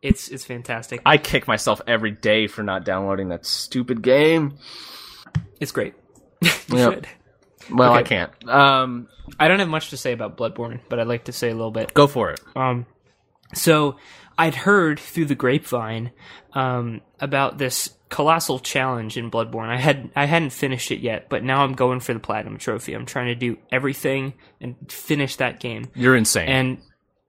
It's 0.00 0.28
it's 0.28 0.44
fantastic. 0.44 1.00
I 1.06 1.16
kick 1.16 1.46
myself 1.48 1.80
every 1.86 2.10
day 2.12 2.46
for 2.46 2.62
not 2.62 2.84
downloading 2.84 3.28
that 3.30 3.46
stupid 3.46 4.02
game. 4.02 4.58
It's 5.60 5.72
great. 5.72 5.94
you 6.40 6.50
Yep. 6.70 6.92
should. 6.94 7.08
Well, 7.70 7.92
I 7.92 8.02
can't. 8.02 8.30
Um, 8.48 9.08
I 9.38 9.48
don't 9.48 9.58
have 9.58 9.68
much 9.68 9.90
to 9.90 9.96
say 9.96 10.12
about 10.12 10.36
Bloodborne, 10.36 10.80
but 10.88 10.98
I'd 10.98 11.06
like 11.06 11.24
to 11.24 11.32
say 11.32 11.50
a 11.50 11.54
little 11.54 11.70
bit. 11.70 11.94
go 11.94 12.06
for 12.06 12.30
it. 12.30 12.40
Um, 12.56 12.86
so 13.54 13.96
I'd 14.38 14.54
heard 14.54 14.98
through 14.98 15.26
the 15.26 15.34
grapevine 15.34 16.12
um, 16.54 17.00
about 17.20 17.58
this 17.58 17.90
colossal 18.08 18.58
challenge 18.58 19.16
in 19.16 19.30
Bloodborne. 19.30 19.68
I 19.68 19.78
had 19.78 20.10
I 20.14 20.26
hadn't 20.26 20.50
finished 20.50 20.90
it 20.90 21.00
yet, 21.00 21.28
but 21.28 21.42
now 21.42 21.64
I'm 21.64 21.72
going 21.72 22.00
for 22.00 22.12
the 22.12 22.20
platinum 22.20 22.58
trophy. 22.58 22.92
I'm 22.94 23.06
trying 23.06 23.26
to 23.28 23.34
do 23.34 23.56
everything 23.70 24.34
and 24.60 24.76
finish 24.90 25.36
that 25.36 25.60
game. 25.60 25.90
You're 25.94 26.16
insane. 26.16 26.48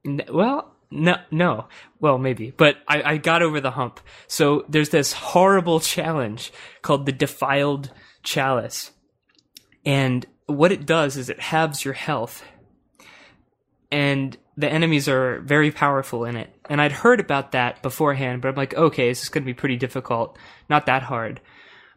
And 0.04 0.26
well, 0.30 0.76
no, 0.92 1.16
no, 1.32 1.68
well 2.00 2.18
maybe, 2.18 2.52
but 2.52 2.78
I, 2.88 3.14
I 3.14 3.18
got 3.18 3.42
over 3.42 3.62
the 3.62 3.72
hump. 3.72 4.00
So 4.28 4.66
there's 4.70 4.90
this 4.90 5.14
horrible 5.14 5.80
challenge 5.96 6.52
called 6.82 7.06
the 7.06 7.14
Defiled 7.14 7.92
Chalice, 8.22 8.92
and 9.86 10.26
what 10.46 10.72
it 10.72 10.86
does 10.86 11.18
is 11.18 11.30
it 11.30 11.40
halves 11.40 11.84
your 11.84 11.94
health, 11.94 12.44
and 13.92 14.38
the 14.58 14.70
enemies 14.70 15.10
are 15.10 15.40
very 15.40 15.72
powerful 15.72 16.26
in 16.26 16.36
it. 16.36 16.50
And 16.70 16.82
I'd 16.82 16.92
heard 16.92 17.20
about 17.20 17.54
that 17.54 17.82
beforehand, 17.82 18.42
but 18.42 18.50
I'm 18.50 18.56
like, 18.56 18.74
okay, 18.76 19.10
this 19.10 19.24
is 19.24 19.30
going 19.30 19.44
to 19.44 19.46
be 19.46 19.54
pretty 19.54 19.78
difficult, 19.78 20.38
not 20.70 20.86
that 20.86 21.04
hard. 21.04 21.42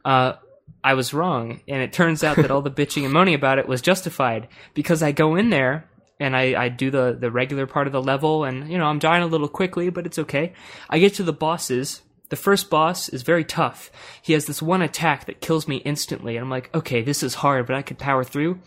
Uh, 0.04 0.34
I 0.82 0.94
was 0.94 1.12
wrong, 1.12 1.60
and 1.68 1.82
it 1.82 1.92
turns 1.92 2.24
out 2.24 2.36
that 2.36 2.50
all 2.50 2.62
the 2.62 2.70
bitching 2.82 3.04
and 3.04 3.12
moaning 3.12 3.34
about 3.34 3.58
it 3.58 3.68
was 3.68 3.82
justified 3.82 4.48
because 4.74 5.02
I 5.02 5.12
go 5.12 5.36
in 5.36 5.50
there 5.50 5.88
and 6.18 6.34
I, 6.34 6.64
I 6.64 6.68
do 6.68 6.90
the, 6.90 7.16
the 7.18 7.30
regular 7.30 7.66
part 7.66 7.86
of 7.86 7.92
the 7.92 8.02
level, 8.02 8.44
and 8.44 8.70
you 8.70 8.78
know 8.78 8.86
I'm 8.86 8.98
dying 8.98 9.22
a 9.22 9.26
little 9.26 9.48
quickly, 9.48 9.90
but 9.90 10.06
it's 10.06 10.18
okay. 10.20 10.54
I 10.88 10.98
get 10.98 11.14
to 11.14 11.22
the 11.22 11.32
bosses. 11.32 12.02
The 12.28 12.36
first 12.36 12.70
boss 12.70 13.08
is 13.08 13.22
very 13.22 13.44
tough. 13.44 13.90
He 14.20 14.32
has 14.32 14.46
this 14.46 14.60
one 14.60 14.82
attack 14.82 15.26
that 15.26 15.40
kills 15.40 15.68
me 15.68 15.76
instantly, 15.76 16.36
and 16.36 16.44
I'm 16.44 16.50
like, 16.50 16.74
okay, 16.74 17.02
this 17.02 17.22
is 17.22 17.34
hard, 17.34 17.66
but 17.66 17.76
I 17.76 17.82
could 17.82 17.98
power 17.98 18.24
through. 18.24 18.60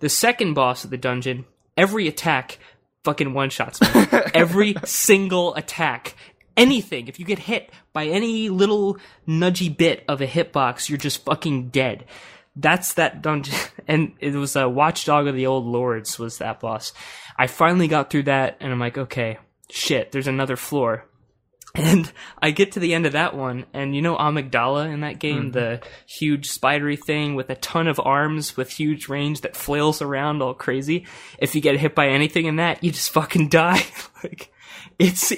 The 0.00 0.08
second 0.08 0.54
boss 0.54 0.84
of 0.84 0.90
the 0.90 0.98
dungeon, 0.98 1.46
every 1.76 2.08
attack 2.08 2.58
fucking 3.04 3.32
one 3.32 3.50
shots 3.50 3.80
me. 3.80 3.88
every 4.34 4.74
single 4.84 5.54
attack 5.54 6.14
anything, 6.56 7.08
if 7.08 7.20
you 7.20 7.26
get 7.26 7.38
hit 7.38 7.70
by 7.92 8.06
any 8.06 8.48
little 8.48 8.98
nudgy 9.28 9.74
bit 9.74 10.04
of 10.08 10.20
a 10.20 10.26
hitbox, 10.26 10.88
you're 10.88 10.98
just 10.98 11.24
fucking 11.24 11.68
dead. 11.68 12.04
That's 12.54 12.94
that 12.94 13.22
dungeon. 13.22 13.54
And 13.88 14.14
it 14.18 14.34
was 14.34 14.56
a 14.56 14.68
Watchdog 14.68 15.28
of 15.28 15.36
the 15.36 15.46
Old 15.46 15.64
Lords 15.64 16.18
was 16.18 16.38
that 16.38 16.58
boss. 16.58 16.92
I 17.38 17.46
finally 17.46 17.86
got 17.86 18.10
through 18.10 18.24
that 18.24 18.56
and 18.58 18.72
I'm 18.72 18.80
like, 18.80 18.98
okay, 18.98 19.38
shit, 19.70 20.10
there's 20.10 20.26
another 20.26 20.56
floor. 20.56 21.06
And 21.76 22.10
I 22.40 22.52
get 22.52 22.72
to 22.72 22.80
the 22.80 22.94
end 22.94 23.04
of 23.06 23.12
that 23.12 23.36
one, 23.36 23.66
and 23.74 23.94
you 23.94 24.00
know 24.00 24.16
Amygdala 24.16 24.92
in 24.92 25.00
that 25.00 25.18
game, 25.18 25.52
the 25.52 25.80
huge 26.06 26.48
spidery 26.48 26.96
thing 26.96 27.34
with 27.34 27.50
a 27.50 27.54
ton 27.56 27.86
of 27.86 28.00
arms 28.02 28.56
with 28.56 28.70
huge 28.70 29.08
range 29.08 29.42
that 29.42 29.56
flails 29.56 30.00
around 30.00 30.42
all 30.42 30.54
crazy. 30.54 31.06
If 31.38 31.54
you 31.54 31.60
get 31.60 31.78
hit 31.78 31.94
by 31.94 32.08
anything 32.08 32.46
in 32.46 32.56
that, 32.56 32.82
you 32.82 32.90
just 32.90 33.10
fucking 33.10 33.48
die. 33.48 33.84
like, 34.24 34.50
it's 34.98 35.32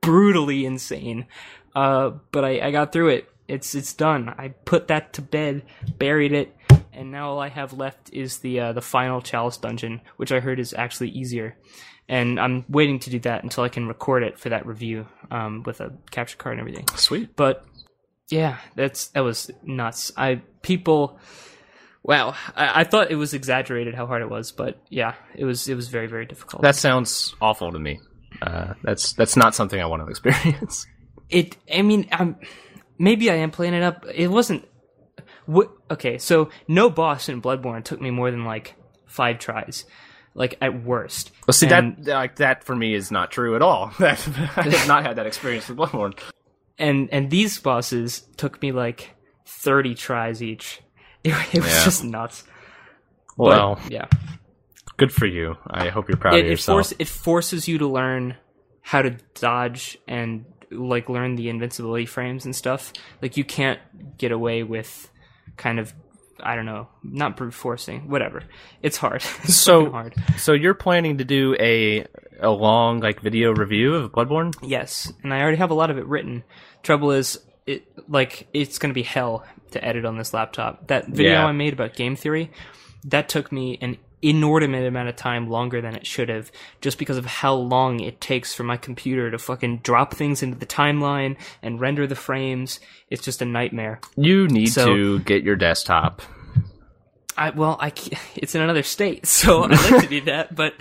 brutally 0.00 0.64
insane. 0.64 1.26
Uh, 1.74 2.10
but 2.30 2.44
I, 2.44 2.68
I 2.68 2.70
got 2.70 2.92
through 2.92 3.08
it. 3.08 3.28
It's 3.48 3.74
it's 3.74 3.92
done. 3.92 4.28
I 4.30 4.48
put 4.48 4.88
that 4.88 5.14
to 5.14 5.22
bed, 5.22 5.62
buried 5.98 6.32
it, 6.32 6.56
and 6.92 7.10
now 7.10 7.30
all 7.30 7.40
I 7.40 7.48
have 7.48 7.72
left 7.72 8.10
is 8.12 8.38
the 8.38 8.60
uh, 8.60 8.72
the 8.72 8.80
final 8.80 9.20
chalice 9.20 9.56
dungeon, 9.56 10.00
which 10.16 10.32
I 10.32 10.40
heard 10.40 10.60
is 10.60 10.72
actually 10.72 11.10
easier. 11.10 11.56
And 12.12 12.38
I'm 12.38 12.66
waiting 12.68 12.98
to 13.00 13.10
do 13.10 13.18
that 13.20 13.42
until 13.42 13.64
I 13.64 13.70
can 13.70 13.88
record 13.88 14.22
it 14.22 14.38
for 14.38 14.50
that 14.50 14.66
review 14.66 15.06
um, 15.30 15.62
with 15.62 15.80
a 15.80 15.92
capture 16.10 16.36
card 16.36 16.58
and 16.58 16.60
everything. 16.60 16.86
Sweet. 16.94 17.34
But 17.36 17.64
yeah, 18.28 18.58
that's 18.76 19.08
that 19.08 19.20
was 19.20 19.50
nuts. 19.62 20.12
I 20.14 20.42
people, 20.60 21.18
wow, 22.02 22.34
I, 22.54 22.80
I 22.80 22.84
thought 22.84 23.10
it 23.10 23.16
was 23.16 23.32
exaggerated 23.32 23.94
how 23.94 24.06
hard 24.06 24.20
it 24.20 24.28
was, 24.28 24.52
but 24.52 24.78
yeah, 24.90 25.14
it 25.34 25.46
was 25.46 25.68
it 25.68 25.74
was 25.74 25.88
very 25.88 26.06
very 26.06 26.26
difficult. 26.26 26.60
That 26.62 26.76
sounds 26.76 27.34
awful 27.40 27.72
to 27.72 27.78
me. 27.78 27.98
Uh, 28.42 28.74
that's 28.82 29.14
that's 29.14 29.36
not 29.36 29.54
something 29.54 29.80
I 29.80 29.86
want 29.86 30.02
to 30.04 30.08
experience. 30.10 30.86
it 31.30 31.56
i 31.72 31.80
mean 31.80 32.06
i'm 32.12 32.36
maybe 32.98 33.30
i 33.30 33.34
am 33.36 33.50
playing 33.50 33.72
it 33.72 33.82
up 33.82 34.04
it 34.12 34.28
wasn't 34.28 34.66
what 35.46 35.70
okay 35.90 36.18
so 36.18 36.50
no 36.68 36.90
boss 36.90 37.28
in 37.28 37.40
bloodborne 37.40 37.82
took 37.82 38.00
me 38.00 38.10
more 38.10 38.30
than 38.30 38.44
like 38.44 38.74
five 39.12 39.38
tries, 39.38 39.84
like 40.34 40.56
at 40.60 40.82
worst. 40.84 41.30
Well, 41.46 41.52
see 41.52 41.66
And- 41.68 42.04
that 42.04 42.14
like 42.14 42.36
that 42.36 42.64
for 42.64 42.74
me 42.76 42.94
is 42.94 43.10
not 43.10 43.30
true 43.30 43.54
at 43.56 43.62
all. 43.62 43.92
I 43.98 44.14
have 44.14 44.88
not 44.88 45.04
had 45.04 45.16
that 45.16 45.26
experience 45.26 45.68
with 45.68 45.78
Bloodborne. 45.78 46.18
and 46.78 47.08
and 47.12 47.30
these 47.30 47.58
bosses 47.58 48.20
took 48.36 48.60
me 48.62 48.72
like 48.72 49.14
30 49.46 49.94
tries 49.94 50.42
each 50.42 50.80
it, 51.24 51.34
it 51.52 51.60
was 51.62 51.70
Yeah. 51.72 51.84
just 51.84 52.04
nuts 52.04 52.44
But, 53.36 53.44
Well, 53.44 53.80
yeah 53.88 54.06
good 54.96 55.12
for 55.12 55.26
you. 55.26 55.56
I 55.66 55.88
hope 55.88 56.08
you're 56.08 56.16
proud 56.16 56.34
it, 56.34 56.40
of 56.40 56.46
it, 56.46 56.50
yourself. 56.50 56.76
force, 56.76 56.92
it 56.98 57.08
forces 57.08 57.66
you 57.68 57.78
to 57.78 57.86
learn 57.88 58.36
how 58.82 59.02
to 59.02 59.16
dodge 59.40 59.98
and 60.06 60.44
like 60.70 61.08
learn 61.08 61.34
the 61.36 61.48
invincibility 61.48 62.06
frames 62.06 62.44
and 62.44 62.54
stuff 62.56 62.92
like 63.20 63.36
you 63.36 63.44
can't 63.44 63.80
get 64.18 64.32
away 64.32 64.62
with 64.62 65.10
kind 65.56 65.78
of 65.78 65.92
i 66.42 66.54
don't 66.56 66.66
know 66.66 66.88
not 67.02 67.36
brute 67.36 67.54
forcing 67.54 68.08
whatever 68.08 68.42
it's 68.82 68.96
hard 68.96 69.22
it's 69.44 69.54
So- 69.54 69.90
hard 69.90 70.14
so 70.38 70.52
you're 70.52 70.74
planning 70.74 71.18
to 71.18 71.24
do 71.24 71.54
a 71.58 72.06
a 72.40 72.50
long 72.50 72.98
like 73.00 73.20
video 73.20 73.52
review 73.52 73.94
of 73.94 74.10
Bloodborne? 74.10 74.52
Yes, 74.62 75.12
and 75.22 75.32
I 75.32 75.40
already 75.42 75.58
have 75.58 75.70
a 75.70 75.74
lot 75.74 75.90
of 75.90 75.98
it 75.98 76.04
written. 76.06 76.42
Trouble 76.82 77.12
is, 77.12 77.38
it 77.68 77.84
like 78.08 78.48
it's 78.52 78.78
going 78.78 78.90
to 78.90 78.94
be 78.94 79.04
hell 79.04 79.44
to 79.70 79.84
edit 79.84 80.04
on 80.04 80.18
this 80.18 80.34
laptop. 80.34 80.88
That 80.88 81.06
video 81.06 81.34
Yeah. 81.34 81.46
I 81.46 81.52
made 81.52 81.72
about 81.72 81.94
game 81.94 82.16
theory, 82.16 82.50
that 83.04 83.28
took 83.28 83.52
me 83.52 83.78
an 83.80 83.96
inordinate 84.22 84.86
amount 84.86 85.08
of 85.08 85.16
time 85.16 85.50
longer 85.50 85.80
than 85.80 85.94
it 85.96 86.06
should 86.06 86.28
have, 86.28 86.50
just 86.80 86.96
because 86.98 87.18
of 87.18 87.26
how 87.26 87.54
long 87.54 88.00
it 88.00 88.20
takes 88.20 88.54
for 88.54 88.62
my 88.62 88.76
computer 88.76 89.30
to 89.30 89.38
fucking 89.38 89.78
drop 89.78 90.14
things 90.14 90.42
into 90.42 90.56
the 90.56 90.66
timeline 90.66 91.36
and 91.62 91.80
render 91.80 92.06
the 92.06 92.14
frames. 92.14 92.78
It's 93.10 93.22
just 93.22 93.42
a 93.42 93.44
nightmare. 93.44 94.00
You 94.16 94.46
need 94.48 94.66
So- 94.68 94.86
to 94.86 95.18
get 95.20 95.42
your 95.42 95.56
desktop. 95.56 96.22
I 97.36 97.50
well, 97.50 97.76
I 97.80 97.92
it's 98.36 98.54
in 98.54 98.60
another 98.62 98.82
state, 98.82 99.26
so 99.26 99.64
I'd 99.64 99.70
like 99.70 100.02
to 100.02 100.08
do 100.08 100.20
that, 100.26 100.54
but 100.54 100.74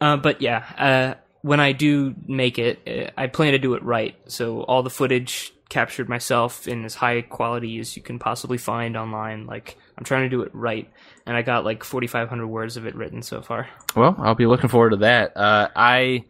uh, 0.00 0.16
but 0.16 0.42
yeah, 0.42 0.64
uh, 0.76 1.14
when 1.42 1.60
I 1.60 1.72
do 1.72 2.14
make 2.26 2.58
it, 2.58 2.80
uh, 2.86 3.10
I 3.20 3.28
plan 3.28 3.52
to 3.52 3.58
do 3.58 3.74
it 3.74 3.82
right. 3.82 4.16
So 4.26 4.62
all 4.62 4.82
the 4.82 4.90
footage 4.90 5.52
captured 5.68 6.08
myself 6.08 6.66
in 6.68 6.84
as 6.84 6.94
high 6.94 7.22
quality 7.22 7.78
as 7.78 7.96
you 7.96 8.02
can 8.02 8.18
possibly 8.18 8.58
find 8.58 8.96
online. 8.96 9.46
Like 9.46 9.76
I'm 9.96 10.04
trying 10.04 10.24
to 10.24 10.28
do 10.28 10.42
it 10.42 10.50
right, 10.54 10.90
and 11.26 11.36
I 11.36 11.42
got 11.42 11.64
like 11.64 11.84
4,500 11.84 12.46
words 12.46 12.76
of 12.76 12.86
it 12.86 12.94
written 12.94 13.22
so 13.22 13.42
far. 13.42 13.68
Well, 13.94 14.16
I'll 14.18 14.34
be 14.34 14.46
looking 14.46 14.68
forward 14.68 14.90
to 14.90 14.96
that. 14.98 15.36
Uh, 15.36 15.68
I, 15.74 16.24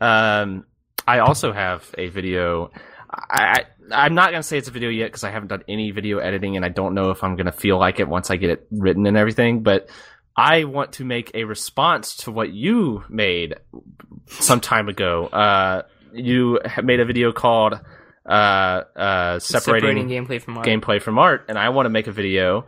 um, 0.00 0.66
I 1.06 1.20
also 1.20 1.52
have 1.52 1.94
a 1.96 2.08
video. 2.08 2.70
I, 3.10 3.42
I 3.42 3.64
I'm 3.92 4.14
not 4.14 4.32
gonna 4.32 4.42
say 4.42 4.58
it's 4.58 4.68
a 4.68 4.72
video 4.72 4.88
yet 4.88 5.06
because 5.06 5.24
I 5.24 5.30
haven't 5.30 5.48
done 5.48 5.62
any 5.68 5.92
video 5.92 6.18
editing, 6.18 6.56
and 6.56 6.64
I 6.64 6.68
don't 6.68 6.94
know 6.94 7.10
if 7.10 7.22
I'm 7.22 7.36
gonna 7.36 7.52
feel 7.52 7.78
like 7.78 8.00
it 8.00 8.08
once 8.08 8.30
I 8.30 8.36
get 8.36 8.50
it 8.50 8.66
written 8.70 9.06
and 9.06 9.16
everything. 9.16 9.62
But 9.62 9.88
I 10.36 10.64
want 10.64 10.94
to 10.94 11.04
make 11.04 11.30
a 11.34 11.44
response 11.44 12.16
to 12.18 12.32
what 12.32 12.52
you 12.52 13.04
made 13.08 13.56
some 14.26 14.60
time 14.60 14.88
ago. 14.88 15.26
Uh, 15.26 15.82
you 16.12 16.60
made 16.82 17.00
a 17.00 17.04
video 17.04 17.32
called 17.32 17.80
uh, 18.26 18.82
uh, 18.96 19.38
separating, 19.38 20.08
gameplay 20.08 20.42
from 20.42 20.58
art. 20.58 20.66
gameplay 20.66 21.00
from 21.00 21.18
art, 21.18 21.46
and 21.48 21.58
I 21.58 21.70
want 21.70 21.86
to 21.86 21.90
make 21.90 22.06
a 22.06 22.12
video 22.12 22.66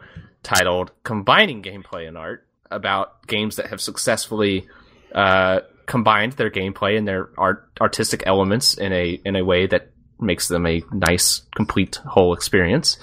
titled 0.49 0.93
"Combining 1.05 1.63
Gameplay 1.63 2.09
and 2.09 2.17
Art" 2.17 2.47
about 2.71 3.27
games 3.27 3.57
that 3.57 3.67
have 3.67 3.81
successfully 3.81 4.67
uh, 5.15 5.61
combined 5.87 6.33
their 6.33 6.51
gameplay 6.51 6.97
and 6.97 7.07
their 7.07 7.31
art 7.37 7.69
artistic 7.81 8.23
elements 8.27 8.75
in 8.75 8.93
a 8.93 9.21
in 9.25 9.37
a 9.37 9.45
way 9.45 9.67
that 9.67 9.91
makes 10.21 10.49
them 10.49 10.67
a 10.67 10.83
nice, 10.93 11.43
complete 11.55 11.97
whole 11.97 12.33
experience. 12.33 12.99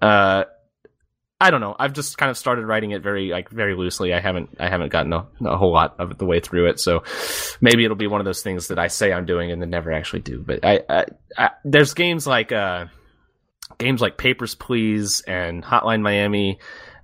Uh, 0.00 0.44
I 1.40 1.50
don't 1.50 1.60
know. 1.60 1.74
I've 1.76 1.92
just 1.92 2.18
kind 2.18 2.30
of 2.30 2.38
started 2.38 2.66
writing 2.66 2.92
it 2.92 3.02
very 3.02 3.30
like 3.30 3.48
very 3.48 3.74
loosely. 3.74 4.14
I 4.14 4.20
haven't 4.20 4.50
I 4.60 4.68
haven't 4.68 4.90
gotten 4.92 5.12
a, 5.12 5.26
a 5.44 5.56
whole 5.56 5.72
lot 5.72 5.96
of 5.98 6.18
the 6.18 6.26
way 6.26 6.40
through 6.40 6.68
it, 6.68 6.78
so 6.78 7.02
maybe 7.60 7.84
it'll 7.84 7.96
be 7.96 8.06
one 8.06 8.20
of 8.20 8.24
those 8.24 8.42
things 8.42 8.68
that 8.68 8.78
I 8.78 8.86
say 8.88 9.12
I'm 9.12 9.26
doing 9.26 9.50
and 9.50 9.60
then 9.60 9.70
never 9.70 9.92
actually 9.92 10.20
do. 10.20 10.38
But 10.38 10.64
I, 10.64 10.80
I, 10.88 11.04
I 11.36 11.50
there's 11.64 11.94
games 11.94 12.26
like 12.26 12.52
uh, 12.52 12.86
games 13.82 14.00
like 14.00 14.16
Papers 14.16 14.54
Please 14.54 15.20
and 15.22 15.62
Hotline 15.62 16.02
Miami. 16.02 16.58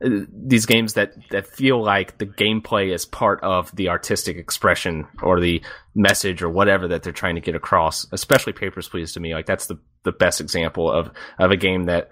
uh, 0.05 0.09
These 0.31 0.66
games 0.66 0.95
that, 0.95 1.14
that 1.31 1.47
feel 1.47 1.83
like 1.83 2.18
the 2.18 2.26
gameplay 2.26 2.93
is 2.95 3.05
part 3.05 3.43
of 3.43 3.74
the 3.74 3.89
artistic 3.89 4.37
expression 4.37 5.07
or 5.22 5.41
the 5.41 5.62
message 5.95 6.43
or 6.43 6.49
whatever 6.49 6.89
that 6.89 7.03
they're 7.03 7.12
trying 7.12 7.35
to 7.35 7.41
get 7.41 7.55
across. 7.55 8.07
Especially 8.12 8.53
Papers 8.53 8.89
Please 8.89 9.12
to 9.12 9.20
me, 9.20 9.35
like 9.35 9.47
that's 9.47 9.66
the, 9.66 9.79
the 10.05 10.12
best 10.12 10.41
example 10.41 10.91
of, 10.91 11.11
of 11.39 11.51
a 11.51 11.57
game 11.57 11.85
that 11.85 12.11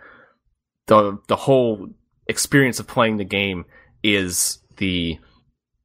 the 0.87 1.19
the 1.29 1.37
whole 1.37 1.89
experience 2.27 2.81
of 2.81 2.87
playing 2.87 3.17
the 3.17 3.25
game 3.25 3.65
is 4.03 4.59
the 4.77 5.19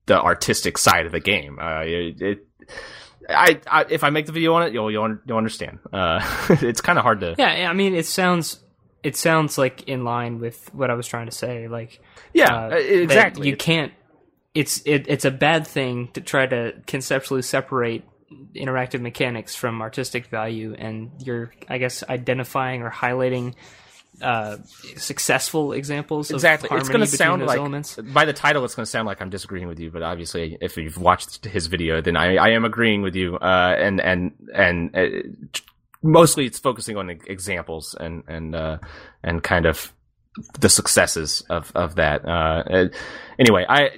the 0.06 0.20
artistic 0.20 0.78
side 0.78 1.06
of 1.06 1.12
the 1.12 1.20
game. 1.20 1.58
Uh, 1.60 1.82
it, 1.84 2.22
it 2.22 2.48
I, 3.30 3.60
I 3.68 3.86
if 3.90 4.04
I 4.04 4.10
make 4.10 4.26
the 4.26 4.32
video 4.32 4.54
on 4.54 4.64
it, 4.64 4.74
you'll 4.74 4.92
you'll, 4.92 5.18
you'll 5.26 5.38
understand. 5.38 5.80
Uh, 5.92 6.20
it's 6.50 6.82
kind 6.82 6.98
of 7.00 7.04
hard 7.04 7.22
to 7.22 7.36
Yeah, 7.38 7.70
I 7.70 7.74
mean, 7.74 7.96
it 7.96 8.06
sounds 8.06 8.60
it 9.04 9.16
sounds 9.16 9.58
like 9.58 9.84
in 9.88 10.04
line 10.04 10.40
with 10.40 10.74
what 10.74 10.90
I 10.90 10.94
was 10.94 11.08
trying 11.08 11.28
to 11.28 11.32
say. 11.32 11.68
Like, 11.68 12.00
yeah 12.34 12.54
uh, 12.54 12.70
uh, 12.72 12.76
exactly. 12.76 13.48
You 13.48 13.58
can't. 13.58 13.94
It's 14.54 14.82
it, 14.86 15.06
it's 15.08 15.26
a 15.26 15.32
bad 15.32 15.66
thing 15.66 16.10
to 16.14 16.22
try 16.22 16.46
to 16.46 16.74
conceptually 16.86 17.42
separate 17.42 18.04
interactive 18.56 19.02
mechanics 19.02 19.56
from 19.56 19.82
artistic 19.82 20.28
value, 20.28 20.76
and 20.78 21.12
you're, 21.20 21.54
I 21.70 21.78
guess, 21.78 22.04
identifying 22.08 22.82
or 22.82 22.92
highlighting 22.92 23.56
uh, 24.22 24.58
successful 24.98 25.74
examples. 25.74 26.32
Exactly. 26.32 26.70
Of 26.70 26.80
It's 26.80 26.90
going 26.90 27.02
to 27.02 27.08
sound 27.08 27.46
like 27.46 27.58
elements. 27.58 27.96
by 27.96 28.26
the 28.26 28.34
title, 28.34 28.64
it's 28.66 28.76
going 28.76 28.86
to 28.86 28.90
sound 28.90 29.08
like 29.08 29.22
I'm 29.22 29.30
disagreeing 29.30 29.68
with 29.68 29.80
you. 29.80 29.90
But 29.90 30.04
obviously, 30.04 30.58
if 30.62 30.78
you've 30.78 30.98
watched 30.98 31.46
his 31.46 31.68
video, 31.68 32.02
then 32.02 32.16
I, 32.16 32.36
I 32.36 32.50
am 32.50 32.66
agreeing 32.66 33.02
with 33.02 33.16
you. 33.16 33.38
Uh, 33.38 33.76
and 33.78 34.00
and 34.02 34.32
and 34.54 34.96
uh, 34.96 35.06
mostly, 36.02 36.46
it's 36.46 36.60
focusing 36.60 36.98
on 36.98 37.10
examples 37.10 37.96
and 38.00 38.24
and 38.28 38.56
uh, 38.56 38.78
and 39.24 39.44
kind 39.44 39.66
of 39.66 39.94
the 40.60 40.70
successes 40.70 41.44
of 41.50 41.72
of 41.76 41.96
that. 41.96 42.26
Uh, 42.26 42.90
anyway, 43.40 43.66
I. 43.68 43.90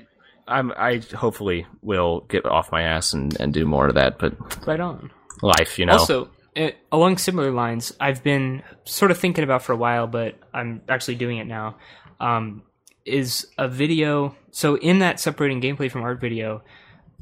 I'm, 0.46 0.74
I 0.76 1.02
hopefully 1.16 1.66
will 1.82 2.26
get 2.28 2.46
off 2.46 2.70
my 2.70 2.82
ass 2.82 3.14
and, 3.14 3.34
and 3.40 3.54
do 3.54 3.66
more 3.66 3.88
of 3.88 3.96
that, 3.96 4.20
but 4.20 4.34
Right 4.68 4.78
on. 4.78 5.10
life, 5.42 5.80
you 5.80 5.86
know. 5.86 5.94
Also, 5.94 6.30
uh, 6.58 6.72
along 6.92 7.18
similar 7.18 7.50
lines, 7.50 7.94
I've 7.98 8.24
been 8.24 8.62
sort 8.84 9.12
of 9.12 9.18
thinking 9.18 9.46
about 9.46 9.64
for 9.64 9.72
a 9.72 9.78
while, 9.78 10.06
but 10.06 10.36
I'm 10.54 10.82
actually 10.90 11.16
doing 11.16 11.38
it 11.38 11.48
now. 11.48 11.78
Um, 12.20 12.64
is 13.06 13.48
a 13.58 13.70
video. 13.70 14.36
So 14.52 14.76
in 14.76 15.00
that 15.00 15.22
separating 15.22 15.62
gameplay 15.62 15.90
from 15.90 16.02
art 16.04 16.20
video, 16.20 16.62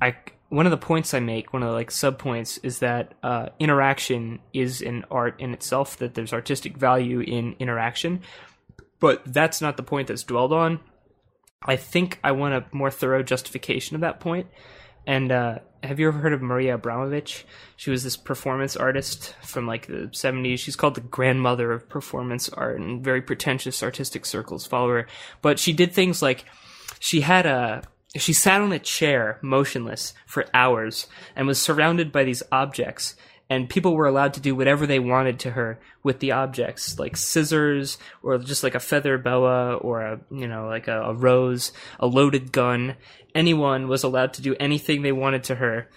I 0.02 0.16
one 0.52 0.66
of 0.66 0.72
the 0.72 0.78
points 0.78 1.14
I 1.14 1.22
make, 1.22 1.54
one 1.54 1.64
of 1.64 1.70
the 1.70 1.74
like 1.74 1.90
sub 1.90 2.20
points, 2.20 2.58
is 2.58 2.80
that 2.80 3.14
uh, 3.24 3.48
interaction 3.58 4.40
is 4.52 4.82
an 4.82 5.06
art 5.10 5.40
in 5.40 5.54
itself. 5.54 5.96
That 5.98 6.14
there's 6.14 6.34
artistic 6.34 6.76
value 6.76 7.22
in 7.22 7.56
interaction, 7.58 8.20
but 9.00 9.22
that's 9.26 9.62
not 9.62 9.78
the 9.78 9.84
point 9.84 10.10
that's 10.10 10.24
dwelled 10.24 10.52
on. 10.52 10.82
I 11.64 11.78
think 11.78 12.20
I 12.22 12.34
want 12.34 12.54
a 12.54 12.66
more 12.74 12.92
thorough 12.92 13.24
justification 13.24 13.96
of 13.96 14.02
that 14.02 14.20
point. 14.20 14.48
And 15.08 15.32
uh, 15.32 15.60
have 15.84 16.02
you 16.02 16.10
ever 16.10 16.20
heard 16.20 16.34
of 16.34 16.42
Maria 16.42 16.78
Abramović? 16.78 17.44
She 17.78 17.90
was 17.90 18.04
this 18.04 18.18
performance 18.18 18.76
artist 18.76 19.34
from 19.42 19.66
like 19.66 19.88
the 19.88 20.10
70s. 20.12 20.60
She's 20.60 20.76
called 20.76 20.96
the 20.96 21.02
grandmother 21.02 21.72
of 21.72 21.88
performance 21.88 22.50
art, 22.50 22.78
and 22.78 23.02
very 23.02 23.22
pretentious 23.22 23.82
artistic 23.82 24.26
circles 24.26 24.66
follow 24.66 24.90
her. 24.90 25.08
But 25.42 25.60
she 25.60 25.72
did 25.72 25.94
things 25.94 26.22
like 26.22 26.44
she 27.00 27.22
had 27.22 27.46
a 27.46 27.84
she 28.16 28.34
sat 28.34 28.62
on 28.62 28.72
a 28.72 28.80
chair 28.80 29.40
motionless 29.42 30.14
for 30.26 30.46
hours 30.54 31.08
and 31.36 31.48
was 31.48 31.62
surrounded 31.62 32.12
by 32.12 32.24
these 32.24 32.44
objects 32.52 33.16
and 33.50 33.70
people 33.70 33.96
were 33.96 34.08
allowed 34.08 34.34
to 34.34 34.40
do 34.40 34.56
whatever 34.56 34.88
they 34.88 35.00
wanted 35.00 35.38
to 35.38 35.52
her 35.52 35.80
with 36.04 36.20
the 36.20 36.32
objects 36.32 37.00
like 37.00 37.16
scissors 37.16 37.98
or 38.24 38.38
just 38.38 38.64
like 38.64 38.76
a 38.76 38.80
feather 38.80 39.18
boa 39.18 39.76
or 39.76 40.02
a 40.02 40.20
you 40.30 40.48
know 40.48 40.68
like 40.68 40.88
a, 40.88 41.02
a 41.02 41.14
rose 41.14 41.72
a 42.00 42.08
loaded 42.08 42.52
gun 42.52 42.96
anyone 43.36 43.88
was 43.88 44.04
allowed 44.04 44.34
to 44.34 44.42
do 44.42 44.56
anything 44.60 45.02
they 45.02 45.12
wanted 45.12 45.44
to 45.44 45.56
her 45.56 45.88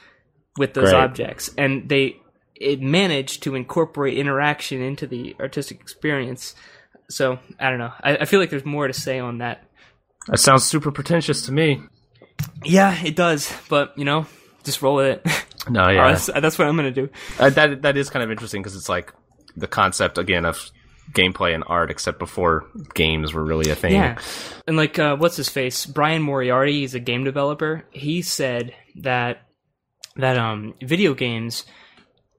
with 0.57 0.75
those 0.75 0.91
Great. 0.91 1.03
objects 1.03 1.51
and 1.59 1.89
they 1.89 2.17
it 2.55 2.81
managed 2.81 3.43
to 3.43 3.57
incorporate 3.57 4.17
interaction 4.17 4.81
into 4.81 5.07
the 5.07 5.35
artistic 5.41 5.81
experience 5.81 6.55
so 7.09 7.39
i 7.59 7.71
don't 7.71 7.79
know 7.79 7.93
i, 8.03 8.17
I 8.19 8.25
feel 8.25 8.39
like 8.39 8.51
there's 8.51 8.65
more 8.65 8.87
to 8.87 8.95
say 8.95 9.19
on 9.19 9.39
that 9.39 9.65
that 10.27 10.39
sounds 10.39 10.65
super 10.65 10.91
pretentious 10.91 11.43
to 11.43 11.53
me. 11.53 11.83
Yeah 12.65 13.03
it 13.05 13.17
does 13.17 13.53
but 13.69 13.97
you 13.97 14.05
know 14.05 14.27
just 14.65 14.83
roll 14.83 14.97
with 14.97 15.07
it 15.07 15.45
No, 15.69 15.89
yeah, 15.91 16.09
that's, 16.09 16.27
that's 16.27 16.59
what 16.59 16.69
i'm 16.69 16.77
gonna 16.77 16.91
do 16.91 17.09
Uh, 17.39 17.51
that 17.51 17.83
that 17.83 17.97
is 17.97 18.11
kind 18.11 18.23
of 18.23 18.31
interesting 18.31 18.63
because 18.63 18.77
it's 18.77 18.89
like 18.89 19.13
the 19.57 19.67
concept 19.67 20.19
again 20.19 20.45
of 20.45 20.71
gameplay 21.13 21.55
and 21.55 21.65
art, 21.67 21.91
except 21.91 22.19
before 22.19 22.67
games 22.95 23.35
were 23.35 23.45
really 23.45 23.71
a 23.71 23.75
thing. 23.75 23.93
Yeah. 23.93 24.19
And 24.67 24.77
like, 24.77 24.99
uh, 24.99 25.17
what's 25.17 25.37
his 25.37 25.49
face? 25.51 25.85
Brian 25.87 26.23
Moriarty, 26.23 26.81
he's 26.81 26.95
a 26.95 26.99
game 26.99 27.25
developer. 27.25 27.85
He 27.91 28.23
said 28.23 28.75
that 28.97 29.43
that 30.17 30.39
um, 30.39 30.75
video 30.83 31.15
games 31.15 31.65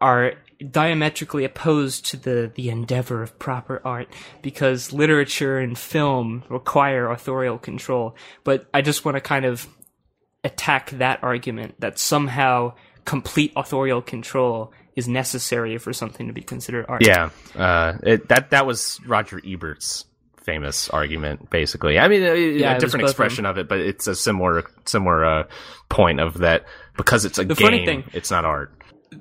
are 0.01 0.33
diametrically 0.71 1.43
opposed 1.43 2.07
to 2.07 2.17
the 2.17 2.51
the 2.55 2.69
endeavor 2.69 3.21
of 3.21 3.37
proper 3.37 3.81
art 3.85 4.07
because 4.41 4.91
literature 4.93 5.59
and 5.59 5.77
film 5.77 6.43
require 6.49 7.09
authorial 7.11 7.57
control. 7.59 8.15
But 8.43 8.67
I 8.73 8.81
just 8.81 9.05
want 9.05 9.15
to 9.15 9.21
kind 9.21 9.45
of 9.45 9.67
attack 10.45 10.91
that 10.91 11.19
argument 11.23 11.75
that 11.79 11.99
somehow 11.99 12.73
complete 13.03 13.51
authorial 13.57 14.01
control 14.01 14.71
is 14.95 15.07
necessary 15.09 15.77
for 15.77 15.91
something 15.91 16.27
to 16.27 16.33
be 16.33 16.41
considered 16.41 16.85
art. 16.87 17.05
Yeah, 17.05 17.29
uh, 17.55 17.97
it, 18.03 18.29
that 18.29 18.51
that 18.51 18.65
was 18.65 18.99
Roger 19.05 19.41
Ebert's 19.45 20.05
famous 20.37 20.89
argument, 20.89 21.49
basically. 21.49 21.97
I 21.99 22.07
mean, 22.07 22.23
a, 22.23 22.35
Yeah, 22.59 22.75
a 22.75 22.79
different 22.79 23.03
expression 23.05 23.45
of 23.45 23.57
it, 23.57 23.67
but 23.67 23.79
it's 23.79 24.07
a 24.07 24.15
similar 24.15 24.63
similar 24.85 25.25
uh, 25.25 25.43
point 25.89 26.19
of 26.21 26.37
that 26.39 26.63
because 26.95 27.25
it's 27.25 27.37
a 27.39 27.43
The 27.43 27.55
game, 27.55 27.65
funny 27.67 27.85
thing- 27.85 28.03
it's 28.13 28.31
not 28.31 28.45
art. 28.45 28.71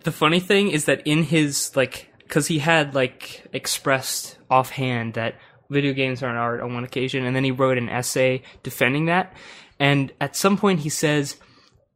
the 0.04 0.12
funny 0.12 0.38
thing 0.40 0.68
is 0.70 0.84
that 0.84 1.06
in 1.06 1.22
his 1.24 1.74
like 1.74 2.08
because 2.18 2.46
he 2.46 2.58
had 2.58 2.94
like 2.94 3.46
expressed 3.52 4.38
offhand 4.50 5.14
that 5.14 5.34
video 5.70 5.92
games 5.92 6.22
aren't 6.22 6.36
art 6.38 6.60
on 6.60 6.74
one 6.74 6.84
occasion 6.84 7.24
and 7.24 7.34
then 7.34 7.42
he 7.44 7.50
wrote 7.50 7.78
an 7.78 7.88
essay 7.88 8.42
defending 8.62 9.06
that 9.06 9.32
and 9.78 10.12
at 10.20 10.36
some 10.36 10.56
point 10.56 10.80
he 10.80 10.88
says 10.88 11.36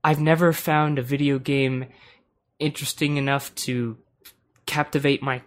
i've 0.05 0.21
never 0.21 0.53
found 0.53 0.99
a 0.99 1.03
video 1.03 1.39
game 1.39 1.87
interesting 2.59 3.17
enough 3.17 3.55
to 3.55 3.97
captivate 4.67 5.23
my 5.23 5.43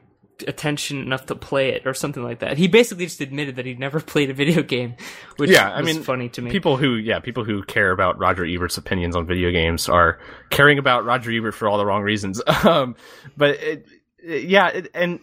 attention 0.48 1.00
enough 1.02 1.28
to 1.28 1.36
play 1.36 1.70
it 1.70 1.86
or 1.86 1.94
something 1.94 2.24
like 2.24 2.40
that 2.40 2.58
he 2.58 2.68
basically 2.68 3.06
just 3.06 3.22
admitted 3.22 3.58
that 3.58 3.66
he'd 3.66 3.78
never 3.80 4.00
played 4.14 4.30
a 4.30 4.34
video 4.34 4.64
game 4.64 4.96
which 5.38 5.52
Yeah, 5.52 5.70
I 5.72 5.84
mean, 5.84 6.02
funny 6.02 6.30
to 6.30 6.42
me 6.42 6.50
People 6.50 6.78
who, 6.78 6.96
yeah, 6.96 7.20
people 7.20 7.44
who 7.44 7.62
care 7.64 7.92
about 7.92 8.18
Roger 8.18 8.44
Ebert's 8.44 8.78
opinions 8.78 9.16
on 9.16 9.28
video 9.28 9.52
games 9.52 9.88
are 9.88 10.18
caring 10.50 10.80
about 10.80 11.06
Roger 11.06 11.32
Ebert 11.32 11.54
for 11.54 11.68
all 11.70 11.78
the 11.78 11.86
wrong 11.86 12.02
reasons. 12.02 12.42
Um, 12.64 12.96
but 13.38 13.52
it, 13.62 13.86
it- 14.24 14.44
yeah, 14.50 14.68
it, 14.70 14.88
and 14.94 15.20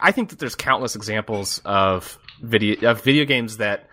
I 0.00 0.10
think 0.12 0.30
that 0.30 0.38
there's 0.38 0.54
countless 0.54 0.96
examples 0.96 1.60
of 1.66 2.18
video 2.42 2.90
of 2.90 3.02
video 3.02 3.24
games 3.26 3.58
that 3.58 3.88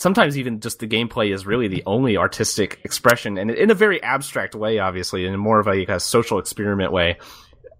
sometimes 0.00 0.38
even 0.38 0.60
just 0.60 0.78
the 0.78 0.86
gameplay 0.86 1.32
is 1.32 1.44
really 1.44 1.68
the 1.68 1.82
only 1.84 2.16
artistic 2.16 2.80
expression, 2.84 3.36
and 3.36 3.50
in 3.50 3.70
a 3.70 3.74
very 3.74 4.02
abstract 4.02 4.54
way, 4.54 4.78
obviously, 4.78 5.26
in 5.26 5.38
more 5.38 5.60
of 5.60 5.66
a, 5.66 5.84
a 5.84 6.00
social 6.00 6.38
experiment 6.38 6.90
way. 6.90 7.18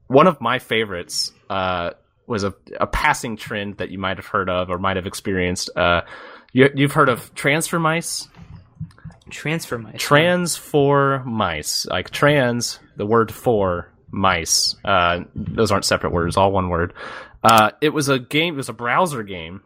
One 0.07 0.27
of 0.27 0.39
my 0.39 0.59
favorites 0.59 1.33
uh, 1.49 1.91
was 2.27 2.45
a, 2.45 2.53
a 2.79 2.87
passing 2.87 3.39
trend 3.39 3.79
that 3.79 3.91
you 3.91 3.99
might 3.99 4.19
have 4.19 4.27
heard 4.27 4.51
of 4.51 4.69
or 4.69 4.79
might 4.79 4.97
have 4.97 5.07
experienced. 5.07 5.71
Uh, 5.75 6.03
you, 6.53 6.69
you've 6.75 6.93
heard 6.93 7.09
of 7.09 7.35
Transformice? 7.35 8.29
transfer 9.31 9.79
mice 9.79 9.95
Trans 9.97 10.57
for 10.57 11.23
mice. 11.25 11.87
Like 11.87 12.11
trans, 12.11 12.81
the 12.97 13.07
word 13.07 13.33
for 13.33 13.89
mice. 14.11 14.75
Uh, 14.85 15.21
those 15.35 15.71
aren't 15.71 15.85
separate 15.85 16.13
words, 16.13 16.37
all 16.37 16.53
one 16.53 16.69
word. 16.69 16.93
Uh, 17.43 17.71
it 17.81 17.91
was 17.91 18.09
a 18.09 18.19
game, 18.19 18.55
it 18.55 18.57
was 18.57 18.69
a 18.69 18.75
browser 18.75 19.23
game 19.23 19.63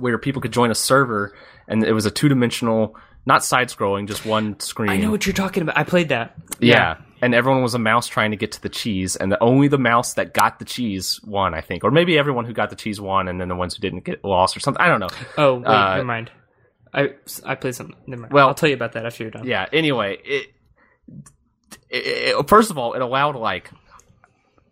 where 0.00 0.18
people 0.18 0.40
could 0.42 0.52
join 0.52 0.70
a 0.70 0.74
server 0.74 1.34
and 1.68 1.82
it 1.84 1.92
was 1.92 2.06
a 2.06 2.10
two 2.10 2.28
dimensional, 2.28 2.96
not 3.26 3.44
side 3.44 3.68
scrolling, 3.68 4.06
just 4.06 4.24
one 4.26 4.58
screen. 4.60 4.90
i 4.90 4.96
know 4.98 5.10
what 5.10 5.26
you're 5.26 5.32
talking 5.34 5.62
about 5.62 5.76
i 5.76 5.84
played 5.84 6.08
that 6.10 6.34
Yeah. 6.60 6.98
And 7.22 7.34
everyone 7.34 7.62
was 7.62 7.74
a 7.74 7.78
mouse 7.78 8.06
trying 8.08 8.32
to 8.32 8.36
get 8.36 8.52
to 8.52 8.62
the 8.62 8.68
cheese, 8.68 9.16
and 9.16 9.32
the, 9.32 9.42
only 9.42 9.68
the 9.68 9.78
mouse 9.78 10.12
that 10.14 10.34
got 10.34 10.58
the 10.58 10.66
cheese 10.66 11.18
won, 11.24 11.54
I 11.54 11.62
think. 11.62 11.82
Or 11.82 11.90
maybe 11.90 12.18
everyone 12.18 12.44
who 12.44 12.52
got 12.52 12.68
the 12.68 12.76
cheese 12.76 13.00
won, 13.00 13.26
and 13.26 13.40
then 13.40 13.48
the 13.48 13.54
ones 13.56 13.74
who 13.74 13.80
didn't 13.80 14.04
get 14.04 14.22
lost 14.22 14.54
or 14.54 14.60
something. 14.60 14.82
I 14.82 14.88
don't 14.88 15.00
know. 15.00 15.08
Oh 15.38 15.54
wait, 15.54 15.66
Uh, 15.66 15.90
never 15.94 16.04
mind. 16.04 16.30
I 16.92 17.14
I 17.42 17.54
played 17.54 17.74
mind. 18.06 18.30
Well- 18.30 18.48
I'll 18.48 18.54
tell 18.54 18.68
you 18.68 18.74
about 18.74 18.92
that 18.92 19.06
after 19.06 19.24
you're 19.24 19.30
done. 19.30 19.46
Yeah. 19.46 19.64
Anyway, 19.72 20.18
it, 20.26 20.50
it, 21.88 22.06
it- 22.38 22.48
first 22.48 22.70
of 22.70 22.76
all, 22.76 22.92
it 22.92 23.00
allowed 23.00 23.34
like 23.36 23.70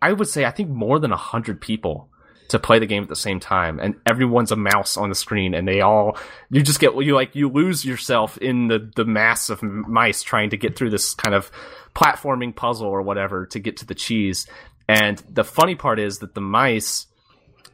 I 0.01 0.13
would 0.13 0.27
say 0.27 0.45
I 0.45 0.51
think 0.51 0.69
more 0.69 0.99
than 0.99 1.11
a 1.11 1.17
hundred 1.17 1.61
people 1.61 2.09
to 2.49 2.59
play 2.59 2.79
the 2.79 2.85
game 2.85 3.03
at 3.03 3.09
the 3.09 3.15
same 3.15 3.39
time, 3.39 3.79
and 3.79 3.95
everyone's 4.05 4.51
a 4.51 4.55
mouse 4.55 4.97
on 4.97 5.09
the 5.09 5.15
screen, 5.15 5.53
and 5.53 5.67
they 5.67 5.81
all 5.81 6.17
you 6.49 6.61
just 6.61 6.79
get 6.79 6.95
you 6.95 7.15
like 7.15 7.35
you 7.35 7.49
lose 7.49 7.85
yourself 7.85 8.37
in 8.37 8.67
the 8.67 8.91
the 8.95 9.05
mass 9.05 9.49
of 9.49 9.63
mice 9.63 10.23
trying 10.23 10.49
to 10.51 10.57
get 10.57 10.75
through 10.75 10.89
this 10.89 11.13
kind 11.13 11.35
of 11.35 11.51
platforming 11.95 12.55
puzzle 12.55 12.87
or 12.87 13.01
whatever 13.01 13.45
to 13.47 13.59
get 13.59 13.77
to 13.77 13.85
the 13.85 13.95
cheese. 13.95 14.47
And 14.87 15.21
the 15.29 15.43
funny 15.43 15.75
part 15.75 15.99
is 15.99 16.19
that 16.19 16.35
the 16.35 16.41
mice 16.41 17.07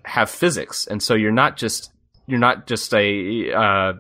have 0.06 0.30
physics, 0.30 0.88
and 0.88 1.02
so 1.02 1.14
you're 1.14 1.32
not 1.32 1.58
just 1.58 1.92
you're 2.28 2.40
not 2.40 2.68
just 2.68 2.94
a 2.94 3.54
uh, 3.54 3.94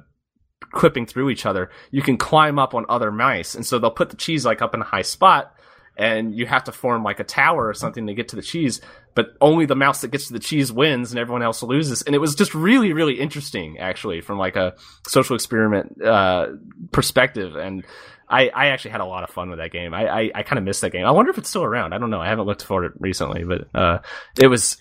clipping 0.72 1.06
through 1.06 1.30
each 1.30 1.46
other. 1.46 1.70
You 1.92 2.02
can 2.02 2.18
climb 2.18 2.58
up 2.58 2.74
on 2.74 2.86
other 2.88 3.12
mice, 3.12 3.56
and 3.56 3.66
so 3.66 3.80
they'll 3.80 3.92
put 3.92 4.10
the 4.10 4.18
cheese 4.18 4.46
like 4.46 4.62
up 4.62 4.74
in 4.74 4.82
a 4.82 4.86
high 4.86 5.02
spot, 5.02 5.54
and 5.98 6.36
you 6.36 6.46
have 6.46 6.64
to 6.66 6.72
form 6.72 7.04
like 7.04 7.20
a 7.20 7.24
tower 7.24 7.68
or 7.68 7.74
something 7.74 8.08
to 8.08 8.14
get 8.14 8.30
to 8.30 8.36
the 8.36 8.42
cheese. 8.42 8.82
But 9.14 9.34
only 9.42 9.66
the 9.66 9.76
mouse 9.76 10.02
that 10.02 10.12
gets 10.12 10.28
to 10.28 10.34
the 10.34 10.40
cheese 10.40 10.72
wins, 10.72 11.12
and 11.12 11.20
everyone 11.20 11.44
else 11.44 11.62
loses. 11.62 12.02
And 12.02 12.16
it 12.16 12.20
was 12.20 12.34
just 12.34 12.56
really, 12.56 12.94
really 12.94 13.20
interesting, 13.20 13.78
actually, 13.78 14.22
from 14.22 14.38
like 14.38 14.56
a 14.56 14.76
social 15.06 15.36
experiment 15.36 16.02
uh, 16.02 16.48
perspective. 16.94 17.56
And 17.58 17.86
I, 18.30 18.48
I 18.48 18.68
actually 18.68 18.92
had 18.92 19.02
a 19.02 19.06
lot 19.06 19.24
of 19.24 19.30
fun 19.30 19.50
with 19.50 19.60
that 19.60 19.72
game. 19.72 19.94
I, 19.94 20.08
I, 20.08 20.32
I 20.36 20.44
kind 20.44 20.58
of 20.58 20.64
missed 20.64 20.80
that 20.82 20.92
game. 20.92 21.06
I 21.06 21.12
wonder 21.12 21.30
if 21.30 21.38
it's 21.38 21.50
still 21.50 21.64
around. 21.64 21.94
I 21.94 21.98
don't 21.98 22.10
know. 22.10 22.22
I 22.22 22.30
haven't 22.30 22.46
looked 22.46 22.64
for 22.64 22.86
it 22.86 22.94
recently, 22.98 23.44
but 23.44 23.68
uh, 23.76 24.00
it 24.42 24.48
was 24.48 24.78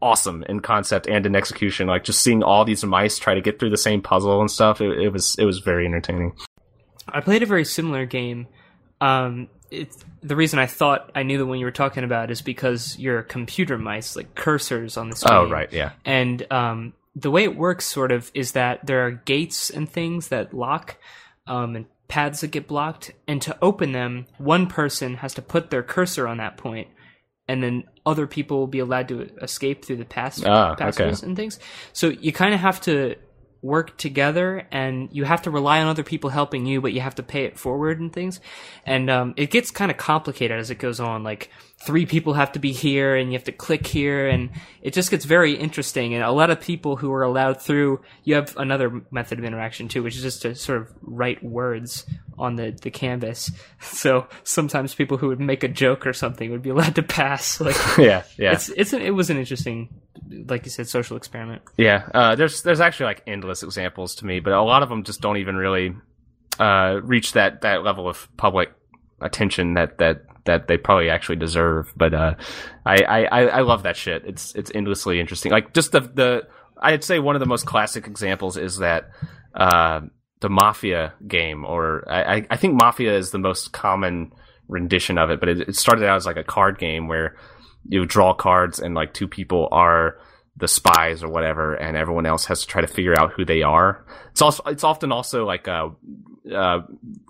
awesome 0.00 0.44
in 0.48 0.60
concept 0.60 1.06
and 1.06 1.26
in 1.26 1.36
execution. 1.36 1.86
Like 1.86 2.04
just 2.04 2.22
seeing 2.22 2.42
all 2.42 2.64
these 2.64 2.82
mice 2.84 3.18
try 3.18 3.34
to 3.34 3.42
get 3.42 3.58
through 3.58 3.70
the 3.70 3.76
same 3.76 4.00
puzzle 4.00 4.40
and 4.40 4.50
stuff. 4.50 4.80
It, 4.80 4.98
it 4.98 5.08
was 5.12 5.36
it 5.38 5.44
was 5.44 5.58
very 5.58 5.84
entertaining. 5.84 6.32
I 7.08 7.20
played 7.20 7.42
a 7.42 7.46
very 7.46 7.64
similar 7.64 8.06
game. 8.06 8.46
Um, 9.00 9.48
it's 9.70 9.96
the 10.22 10.36
reason 10.36 10.58
I 10.58 10.66
thought 10.66 11.10
I 11.14 11.22
knew 11.22 11.38
the 11.38 11.46
one 11.46 11.58
you 11.58 11.64
were 11.64 11.70
talking 11.70 12.04
about 12.04 12.30
is 12.30 12.42
because 12.42 12.98
you're 12.98 13.22
computer 13.22 13.78
mice, 13.78 14.16
like 14.16 14.34
cursors 14.34 14.96
on 14.98 15.10
the 15.10 15.16
screen. 15.16 15.34
Oh 15.34 15.48
right, 15.48 15.72
yeah. 15.72 15.92
And 16.04 16.46
um, 16.52 16.92
the 17.14 17.30
way 17.30 17.44
it 17.44 17.56
works, 17.56 17.84
sort 17.84 18.12
of, 18.12 18.30
is 18.34 18.52
that 18.52 18.86
there 18.86 19.06
are 19.06 19.10
gates 19.10 19.70
and 19.70 19.88
things 19.88 20.28
that 20.28 20.54
lock, 20.54 20.96
um, 21.46 21.76
and 21.76 21.86
paths 22.08 22.40
that 22.42 22.50
get 22.52 22.66
blocked. 22.68 23.12
And 23.26 23.40
to 23.42 23.56
open 23.62 23.92
them, 23.92 24.26
one 24.38 24.66
person 24.66 25.14
has 25.16 25.34
to 25.34 25.42
put 25.42 25.70
their 25.70 25.82
cursor 25.82 26.28
on 26.28 26.38
that 26.38 26.56
point, 26.56 26.88
and 27.48 27.62
then 27.62 27.84
other 28.04 28.26
people 28.26 28.58
will 28.58 28.66
be 28.66 28.78
allowed 28.78 29.08
to 29.08 29.22
escape 29.42 29.84
through 29.84 29.96
the 29.96 30.04
pass 30.04 30.42
Ah, 30.44 30.76
okay. 30.80 31.12
and 31.22 31.36
things. 31.36 31.58
So 31.92 32.08
you 32.08 32.32
kind 32.32 32.54
of 32.54 32.60
have 32.60 32.80
to 32.82 33.16
work 33.66 33.98
together, 33.98 34.66
and 34.70 35.08
you 35.12 35.24
have 35.24 35.42
to 35.42 35.50
rely 35.50 35.80
on 35.80 35.88
other 35.88 36.04
people 36.04 36.30
helping 36.30 36.64
you, 36.64 36.80
but 36.80 36.92
you 36.92 37.00
have 37.00 37.16
to 37.16 37.22
pay 37.22 37.44
it 37.44 37.58
forward 37.58 38.00
and 38.00 38.12
things. 38.12 38.40
And 38.84 39.10
um, 39.10 39.34
it 39.36 39.50
gets 39.50 39.70
kind 39.70 39.90
of 39.90 39.96
complicated 39.96 40.58
as 40.58 40.70
it 40.70 40.78
goes 40.78 41.00
on. 41.00 41.24
Like 41.24 41.50
three 41.84 42.06
people 42.06 42.34
have 42.34 42.52
to 42.52 42.58
be 42.58 42.72
here, 42.72 43.16
and 43.16 43.32
you 43.32 43.36
have 43.36 43.44
to 43.44 43.52
click 43.52 43.86
here, 43.86 44.28
and 44.28 44.50
it 44.80 44.94
just 44.94 45.10
gets 45.10 45.24
very 45.24 45.54
interesting. 45.54 46.14
And 46.14 46.22
a 46.22 46.30
lot 46.30 46.50
of 46.50 46.60
people 46.60 46.96
who 46.96 47.12
are 47.12 47.22
allowed 47.22 47.60
through, 47.60 48.00
you 48.24 48.36
have 48.36 48.56
another 48.56 49.02
method 49.10 49.38
of 49.38 49.44
interaction 49.44 49.88
too, 49.88 50.02
which 50.02 50.16
is 50.16 50.22
just 50.22 50.42
to 50.42 50.54
sort 50.54 50.82
of 50.82 50.92
write 51.02 51.42
words 51.42 52.06
on 52.38 52.56
the, 52.56 52.76
the 52.82 52.90
canvas. 52.90 53.50
So 53.96 54.26
sometimes 54.44 54.94
people 54.94 55.16
who 55.16 55.28
would 55.28 55.40
make 55.40 55.62
a 55.64 55.68
joke 55.68 56.06
or 56.06 56.12
something 56.12 56.50
would 56.50 56.62
be 56.62 56.70
allowed 56.70 56.96
to 56.96 57.02
pass. 57.02 57.60
Like 57.66 57.76
yeah, 57.98 58.22
yeah, 58.38 58.52
it's 58.52 58.68
it's 58.68 58.92
an, 58.92 59.02
it 59.02 59.10
was 59.10 59.30
an 59.30 59.38
interesting, 59.38 59.88
like 60.48 60.64
you 60.64 60.70
said, 60.70 60.88
social 60.88 61.16
experiment. 61.16 61.62
yeah. 61.76 62.08
Uh, 62.14 62.34
there's 62.34 62.62
there's 62.62 62.80
actually 62.80 63.06
like 63.06 63.22
endless 63.26 63.62
examples 63.62 64.14
to 64.16 64.26
me, 64.26 64.40
but 64.40 64.52
a 64.52 64.62
lot 64.62 64.82
of 64.82 64.88
them 64.88 65.02
just 65.04 65.20
don't 65.20 65.36
even 65.38 65.56
really 65.56 65.94
uh, 66.58 67.00
reach 67.02 67.32
that 67.32 67.62
that 67.62 67.82
level 67.84 68.08
of 68.08 68.28
public 68.36 68.72
attention 69.20 69.74
that 69.74 69.98
that 69.98 70.22
that 70.44 70.68
they 70.68 70.76
probably 70.76 71.10
actually 71.10 71.36
deserve. 71.36 71.92
But 71.96 72.14
uh, 72.14 72.34
I, 72.84 73.02
I 73.04 73.42
I 73.46 73.60
love 73.62 73.82
that 73.84 73.96
shit. 73.96 74.24
It's 74.26 74.54
it's 74.54 74.70
endlessly 74.74 75.20
interesting. 75.20 75.52
Like 75.52 75.72
just 75.74 75.92
the 75.92 76.00
the 76.00 76.48
I'd 76.80 77.04
say 77.04 77.18
one 77.18 77.36
of 77.36 77.40
the 77.40 77.46
most 77.46 77.66
classic 77.66 78.06
examples 78.06 78.56
is 78.56 78.78
that. 78.78 79.10
Uh, 79.54 80.02
the 80.40 80.50
Mafia 80.50 81.14
game, 81.26 81.64
or 81.64 82.04
I, 82.06 82.36
I- 82.36 82.46
I 82.50 82.56
think 82.58 82.74
Mafia 82.74 83.16
is 83.16 83.30
the 83.30 83.38
most 83.38 83.72
common 83.72 84.32
rendition 84.68 85.16
of 85.16 85.30
it, 85.30 85.40
but 85.40 85.48
it, 85.48 85.60
it 85.70 85.76
started 85.76 86.04
out 86.04 86.16
as 86.16 86.26
like 86.26 86.36
a 86.36 86.44
card 86.44 86.78
game 86.78 87.08
where 87.08 87.36
you 87.88 88.04
draw 88.06 88.34
cards 88.34 88.78
and 88.80 88.94
like 88.94 89.14
two 89.14 89.28
people 89.28 89.68
are 89.72 90.18
the 90.56 90.68
spies 90.68 91.22
or 91.22 91.28
whatever, 91.28 91.74
and 91.74 91.96
everyone 91.96 92.24
else 92.26 92.46
has 92.46 92.62
to 92.62 92.66
try 92.66 92.80
to 92.80 92.86
figure 92.86 93.18
out 93.18 93.32
who 93.32 93.44
they 93.44 93.62
are. 93.62 94.04
It's 94.30 94.40
also 94.42 94.62
it's 94.66 94.84
often 94.84 95.12
also 95.12 95.44
like 95.44 95.68
uh, 95.68 95.90
uh, 96.54 96.80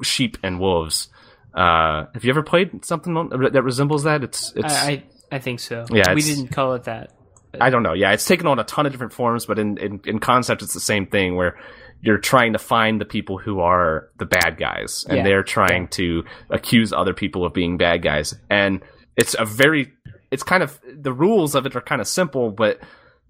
sheep 0.03 0.39
and 0.43 0.61
wolves. 0.61 1.09
Uh, 1.55 2.07
have 2.15 2.25
you 2.25 2.31
ever 2.31 2.43
played 2.43 2.85
something 2.85 3.15
that 3.53 3.63
resembles 3.63 4.05
that? 4.05 4.23
It's 4.23 4.53
it's 4.55 4.73
I, 4.73 4.91
I 4.91 5.03
I 5.33 5.39
think 5.41 5.61
so. 5.61 5.87
Yeah, 5.91 6.15
we 6.15 6.21
didn't 6.23 6.49
call 6.49 6.75
it 6.75 6.85
that. 6.85 7.13
I 7.59 7.71
don't 7.71 7.83
know. 7.83 7.95
Yeah, 7.95 8.13
it's 8.13 8.27
taken 8.27 8.47
on 8.47 8.59
a 8.59 8.65
ton 8.65 8.85
of 8.87 8.93
different 8.93 9.15
forms, 9.15 9.47
but 9.47 9.59
in, 9.59 9.79
in, 9.79 10.01
in 10.05 10.19
concept, 10.19 10.61
it's 10.63 10.75
the 10.75 10.81
same 10.81 11.07
thing 11.07 11.37
where 11.37 11.57
you're 12.03 12.19
trying 12.19 12.53
to 12.53 12.59
find 12.59 13.01
the 13.01 13.07
people 13.07 13.39
who 13.39 13.61
are 13.61 14.11
the 14.19 14.27
bad 14.27 14.59
guys, 14.59 15.07
and 15.09 15.19
Yeah. 15.19 15.25
they're 15.25 15.43
trying 15.43 15.89
to 15.89 16.25
accuse 16.51 16.93
other 16.93 17.15
people 17.15 17.47
of 17.47 17.55
being 17.55 17.79
bad 17.79 18.03
guys. 18.03 18.35
And 18.51 18.83
it's 19.17 19.35
a 19.39 19.47
very, 19.47 19.91
it's 20.31 20.43
kind 20.43 20.63
of 20.63 20.81
the 20.87 21.13
rules 21.13 21.55
of 21.55 21.67
it 21.67 21.77
are 21.77 21.81
kind 21.81 22.01
of 22.01 22.09
simple, 22.09 22.51
but 22.51 22.81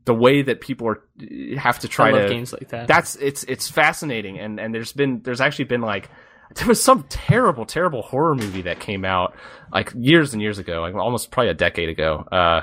the 0.05 0.15
way 0.15 0.43
that 0.43 0.61
people 0.61 0.89
are 0.89 1.03
have 1.59 1.79
to 1.81 1.89
try 1.89 2.13
to 2.13 2.29
games 2.29 2.53
like 2.53 2.69
that. 2.69 2.87
that's 2.87 3.17
it's 3.17 3.43
it's 3.45 3.69
fascinating 3.69 4.39
and 4.39 4.61
and 4.61 4.73
there's 4.73 4.93
been 4.93 5.21
there's 5.23 5.41
actually 5.41 5.65
been 5.65 5.81
like 5.81 6.09
there 6.55 6.67
was 6.67 6.83
some 6.83 7.05
terrible, 7.09 7.67
terrible 7.67 8.03
horror 8.03 8.35
movie 8.35 8.63
that 8.63 8.81
came 8.81 9.05
out 9.05 9.35
like 9.73 9.93
years 9.97 10.33
and 10.33 10.41
years 10.41 10.59
ago, 10.59 10.81
like 10.81 10.95
almost 10.95 11.31
probably 11.31 11.51
a 11.51 11.55
decade 11.55 11.89
ago, 11.89 12.27
uh, 12.31 12.63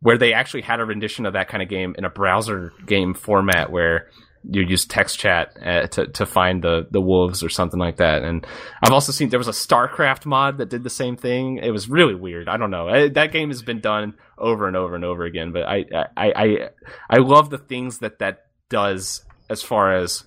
where 0.00 0.16
they 0.16 0.32
actually 0.32 0.62
had 0.62 0.80
a 0.80 0.84
rendition 0.84 1.26
of 1.26 1.34
that 1.34 1.48
kind 1.48 1.62
of 1.62 1.68
game 1.68 1.94
in 1.98 2.04
a 2.04 2.10
browser 2.10 2.72
game 2.86 3.14
format 3.14 3.70
where 3.70 4.08
you 4.44 4.62
use 4.62 4.84
text 4.84 5.18
chat 5.18 5.56
uh, 5.64 5.86
to 5.88 6.06
to 6.08 6.26
find 6.26 6.62
the 6.62 6.86
the 6.90 7.00
wolves 7.00 7.42
or 7.42 7.48
something 7.48 7.78
like 7.78 7.96
that. 7.96 8.22
And 8.22 8.46
I've 8.82 8.92
also 8.92 9.12
seen 9.12 9.28
there 9.28 9.38
was 9.38 9.48
a 9.48 9.52
StarCraft 9.52 10.26
mod 10.26 10.58
that 10.58 10.70
did 10.70 10.84
the 10.84 10.90
same 10.90 11.16
thing. 11.16 11.58
It 11.58 11.70
was 11.70 11.88
really 11.88 12.14
weird. 12.14 12.48
I 12.48 12.56
don't 12.56 12.70
know. 12.70 12.88
I, 12.88 13.08
that 13.08 13.32
game 13.32 13.48
has 13.50 13.62
been 13.62 13.80
done 13.80 14.14
over 14.36 14.66
and 14.66 14.76
over 14.76 14.94
and 14.94 15.04
over 15.04 15.24
again, 15.24 15.52
but 15.52 15.64
I 15.64 15.84
I 16.16 16.32
I 16.34 16.68
I 17.10 17.16
love 17.18 17.50
the 17.50 17.58
things 17.58 17.98
that 17.98 18.18
that 18.20 18.46
does 18.68 19.24
as 19.50 19.62
far 19.62 19.94
as 19.94 20.24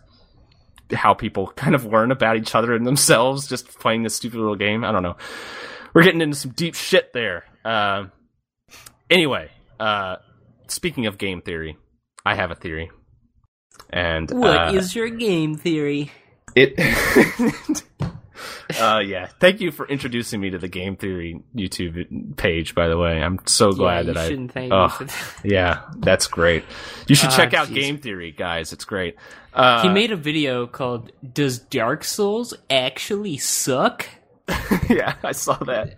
how 0.93 1.13
people 1.13 1.47
kind 1.55 1.75
of 1.75 1.85
learn 1.85 2.11
about 2.11 2.37
each 2.37 2.55
other 2.55 2.73
and 2.73 2.85
themselves 2.85 3.47
just 3.47 3.79
playing 3.79 4.03
this 4.03 4.15
stupid 4.15 4.37
little 4.37 4.55
game. 4.55 4.83
I 4.83 4.91
don't 4.91 5.03
know. 5.03 5.17
We're 5.93 6.03
getting 6.03 6.21
into 6.21 6.37
some 6.37 6.51
deep 6.51 6.75
shit 6.75 7.11
there. 7.13 7.45
Uh, 7.65 8.05
anyway, 9.09 9.49
uh, 9.79 10.17
speaking 10.67 11.05
of 11.05 11.17
game 11.17 11.41
theory, 11.41 11.77
I 12.25 12.35
have 12.35 12.51
a 12.51 12.55
theory. 12.55 12.91
And 13.91 14.29
What 14.31 14.57
uh, 14.57 14.71
is 14.73 14.95
your 14.95 15.09
game 15.09 15.55
theory? 15.55 16.11
it? 16.55 16.73
uh, 18.79 18.99
yeah. 19.05 19.27
Thank 19.39 19.61
you 19.61 19.71
for 19.71 19.87
introducing 19.87 20.39
me 20.41 20.49
to 20.51 20.57
the 20.57 20.67
game 20.67 20.95
theory 20.95 21.41
YouTube 21.55 22.35
page. 22.37 22.73
By 22.75 22.87
the 22.87 22.97
way, 22.97 23.21
I'm 23.21 23.39
so 23.45 23.71
glad 23.71 24.05
yeah, 24.07 24.13
that 24.13 24.19
I. 24.21 24.27
shouldn't 24.29 24.51
thank 24.53 24.71
me 24.71 24.77
that. 24.77 25.15
Yeah, 25.43 25.81
that's 25.97 26.27
great. 26.27 26.63
You 27.07 27.15
should 27.15 27.29
Ah, 27.29 27.35
check 27.37 27.53
out 27.53 27.67
jeez. 27.67 27.75
Game 27.75 27.97
Theory, 27.97 28.31
guys. 28.31 28.73
It's 28.73 28.85
great. 28.85 29.15
Uh, 29.53 29.81
He 29.81 29.89
made 29.89 30.11
a 30.11 30.15
video 30.17 30.67
called 30.67 31.11
"Does 31.33 31.59
Dark 31.59 32.03
Souls 32.03 32.53
actually 32.69 33.37
suck?" 33.37 34.07
yeah, 34.89 35.15
I 35.23 35.31
saw 35.33 35.55
that. 35.65 35.97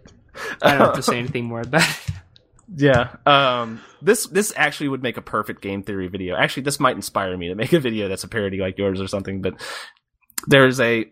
I 0.62 0.72
don't 0.72 0.80
have 0.88 0.96
to 0.96 1.04
say 1.04 1.20
anything 1.20 1.46
more 1.46 1.62
about 1.62 1.84
it. 1.88 2.00
Yeah. 2.76 3.16
Um 3.26 3.82
this 4.04 4.28
this 4.28 4.54
actually 4.56 4.90
would 4.90 5.04
make 5.04 5.18
a 5.18 5.22
perfect 5.22 5.62
game 5.62 5.84
theory 5.84 6.08
video. 6.08 6.36
Actually, 6.36 6.64
this 6.64 6.80
might 6.80 6.96
inspire 6.96 7.36
me 7.38 7.48
to 7.50 7.56
make 7.56 7.74
a 7.74 7.80
video 7.80 8.08
that's 8.08 8.24
a 8.24 8.28
parody 8.28 8.58
like 8.58 8.78
yours 8.78 9.02
or 9.02 9.08
something, 9.08 9.42
but 9.42 9.54
there's 10.48 10.80
a 10.80 11.06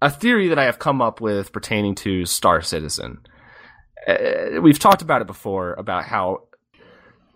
a 0.00 0.10
theory 0.10 0.48
that 0.48 0.58
I 0.58 0.64
have 0.64 0.78
come 0.78 1.00
up 1.00 1.20
with 1.20 1.52
pertaining 1.52 1.94
to 1.96 2.24
Star 2.26 2.60
Citizen. 2.60 3.18
Uh, 4.06 4.60
we've 4.60 4.78
talked 4.78 5.02
about 5.02 5.20
it 5.20 5.26
before 5.26 5.74
about 5.74 6.04
how 6.04 6.48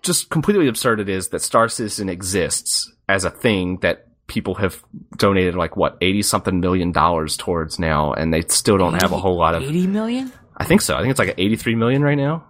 just 0.02 0.30
completely 0.30 0.68
absurd 0.68 1.00
it 1.00 1.08
is 1.08 1.28
that 1.28 1.42
Star 1.42 1.68
Citizen 1.68 2.08
exists 2.08 2.92
as 3.08 3.24
a 3.24 3.30
thing 3.30 3.78
that 3.82 4.06
people 4.26 4.56
have 4.56 4.82
donated 5.16 5.54
like 5.54 5.76
what 5.76 5.96
80 6.00 6.22
something 6.22 6.60
million 6.60 6.90
dollars 6.90 7.36
towards 7.36 7.78
now 7.78 8.12
and 8.12 8.34
they 8.34 8.42
still 8.42 8.76
don't 8.76 9.00
have 9.00 9.12
a 9.12 9.18
whole 9.18 9.38
lot 9.38 9.54
of 9.54 9.62
Eighty 9.62 9.86
million? 9.86 10.32
I 10.56 10.64
think 10.64 10.80
so. 10.80 10.96
I 10.96 11.00
think 11.00 11.10
it's 11.10 11.18
like 11.18 11.34
83 11.38 11.74
million 11.76 12.02
right 12.02 12.16
now. 12.16 12.44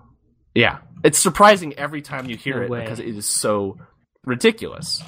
Yeah. 0.55 0.79
It's 1.07 1.19
surprising 1.19 1.75
every 1.75 2.03
time 2.03 2.29
you 2.29 2.37
hear 2.37 2.57
No 2.59 2.63
it 2.65 2.71
way. 2.71 2.81
because 2.81 2.99
it 3.01 3.07
is 3.09 3.27
so 3.27 3.79
ridiculous. 4.25 5.03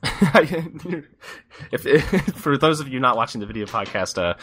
if, 1.72 1.86
if- 1.86 2.04
for 2.36 2.56
those 2.56 2.80
of 2.80 2.88
you 2.88 3.00
not 3.00 3.16
watching 3.16 3.40
the 3.40 3.46
video 3.46 3.66
podcast, 3.66 4.18
uh, 4.22 4.34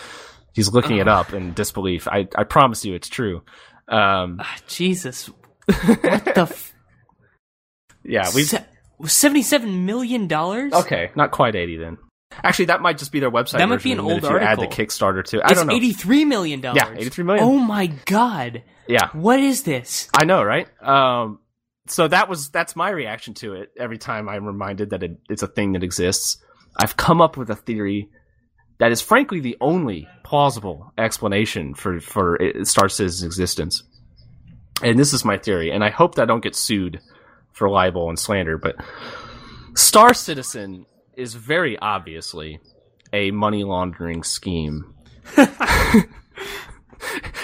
he's 0.54 0.72
looking 0.74 0.98
it 0.98 1.08
up 1.08 1.34
in 1.34 1.54
disbelief. 1.54 2.08
I, 2.08 2.28
I 2.38 2.44
promise 2.44 2.84
you 2.86 2.94
it's 2.96 3.08
true. 3.10 3.44
Um, 3.88 4.38
Ah, 4.42 4.58
Jesus, 4.68 5.28
what 5.28 6.26
the? 6.26 6.42
F- 6.42 6.74
yeah, 8.04 8.30
we 8.36 8.44
Se- 8.44 8.66
Seventy-seven 9.06 9.86
million 9.86 10.28
dollars? 10.28 10.74
okay, 10.74 11.12
not 11.16 11.32
quite 11.32 11.56
80 11.56 11.78
then. 11.78 11.98
Actually, 12.32 12.66
that 12.66 12.82
might 12.82 12.98
just 12.98 13.12
be 13.12 13.20
their 13.20 13.32
website. 13.32 13.60
That 13.60 13.70
might 13.70 13.84
be 13.84 13.92
an 13.92 14.00
old 14.00 14.24
if 14.24 14.24
you 14.24 14.38
add 14.38 14.58
the 14.58 14.64
article. 14.64 14.86
Kickstarter 14.86 15.24
too. 15.24 15.42
I 15.42 15.52
it's 15.52 15.60
don't 15.60 15.68
know. 15.68 15.76
eighty-three 15.76 16.26
million 16.26 16.60
dollars. 16.62 16.82
Yeah, 16.84 16.96
83 16.98 17.24
million. 17.24 17.46
Oh 17.46 17.58
my 17.58 17.88
god! 18.06 18.64
Yeah. 18.88 19.10
What 19.14 19.40
is 19.40 19.64
this? 19.64 20.10
I 20.14 20.26
know, 20.26 20.44
right? 20.44 20.68
Um, 20.82 21.40
so 21.88 22.08
that 22.08 22.28
was 22.30 22.50
that's 22.50 22.76
my 22.76 22.90
reaction 22.90 23.34
to 23.36 23.54
it. 23.54 23.72
Every 23.80 23.98
time 23.98 24.28
I'm 24.28 24.46
reminded 24.46 24.90
that 24.90 25.04
it, 25.04 25.20
it's 25.30 25.44
a 25.44 25.48
thing 25.48 25.74
that 25.74 25.84
exists, 25.84 26.38
I've 26.78 26.98
come 26.98 27.22
up 27.22 27.38
with 27.38 27.50
a 27.50 27.56
theory 27.56 28.10
that 28.80 28.92
is 28.92 29.02
frankly 29.02 29.40
the 29.40 29.58
only 29.62 30.08
plausible 30.24 30.92
explanation 30.98 31.74
for 31.74 32.00
for 32.00 32.36
it, 32.42 32.68
Star 32.68 32.90
Citizen's 32.90 33.24
existence. 33.24 33.84
And 34.82 35.00
this 35.00 35.14
is 35.14 35.24
my 35.24 35.38
theory, 35.38 35.72
and 35.72 35.84
I 35.84 35.90
hope 35.90 36.16
that 36.16 36.24
I 36.24 36.26
don't 36.26 36.44
get 36.44 36.56
sued 36.56 37.00
for 37.54 37.70
libel 37.70 38.10
and 38.10 38.20
slander. 38.20 38.58
But 38.58 38.76
Star 39.76 40.14
Citizen 40.14 40.86
is 41.18 41.34
very 41.34 41.78
obviously 41.78 42.60
a 43.14 43.32
money 43.32 43.64
laundering 43.64 44.24
scheme. 44.24 44.94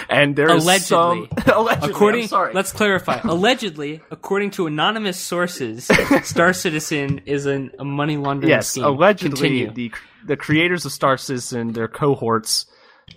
and 0.08 0.36
there 0.36 0.54
is 0.54 0.64
some 0.84 1.28
Allegedly. 1.46 1.52
allegedly. 1.52 1.90
According, 1.90 2.28
let's 2.54 2.72
clarify. 2.72 3.20
Allegedly, 3.24 4.00
according 4.10 4.50
to 4.52 4.66
anonymous 4.66 5.18
sources, 5.18 5.88
Star 6.22 6.52
Citizen 6.52 7.22
is 7.26 7.46
an, 7.46 7.70
a 7.78 7.84
money 7.84 8.16
laundering 8.16 8.50
yes, 8.50 8.68
scheme. 8.68 8.84
allegedly 8.84 9.64
Continue. 9.64 9.70
the 9.72 9.92
the 10.26 10.36
creators 10.36 10.84
of 10.84 10.92
Star 10.92 11.16
Citizen, 11.16 11.72
their 11.72 11.88
cohorts 11.88 12.66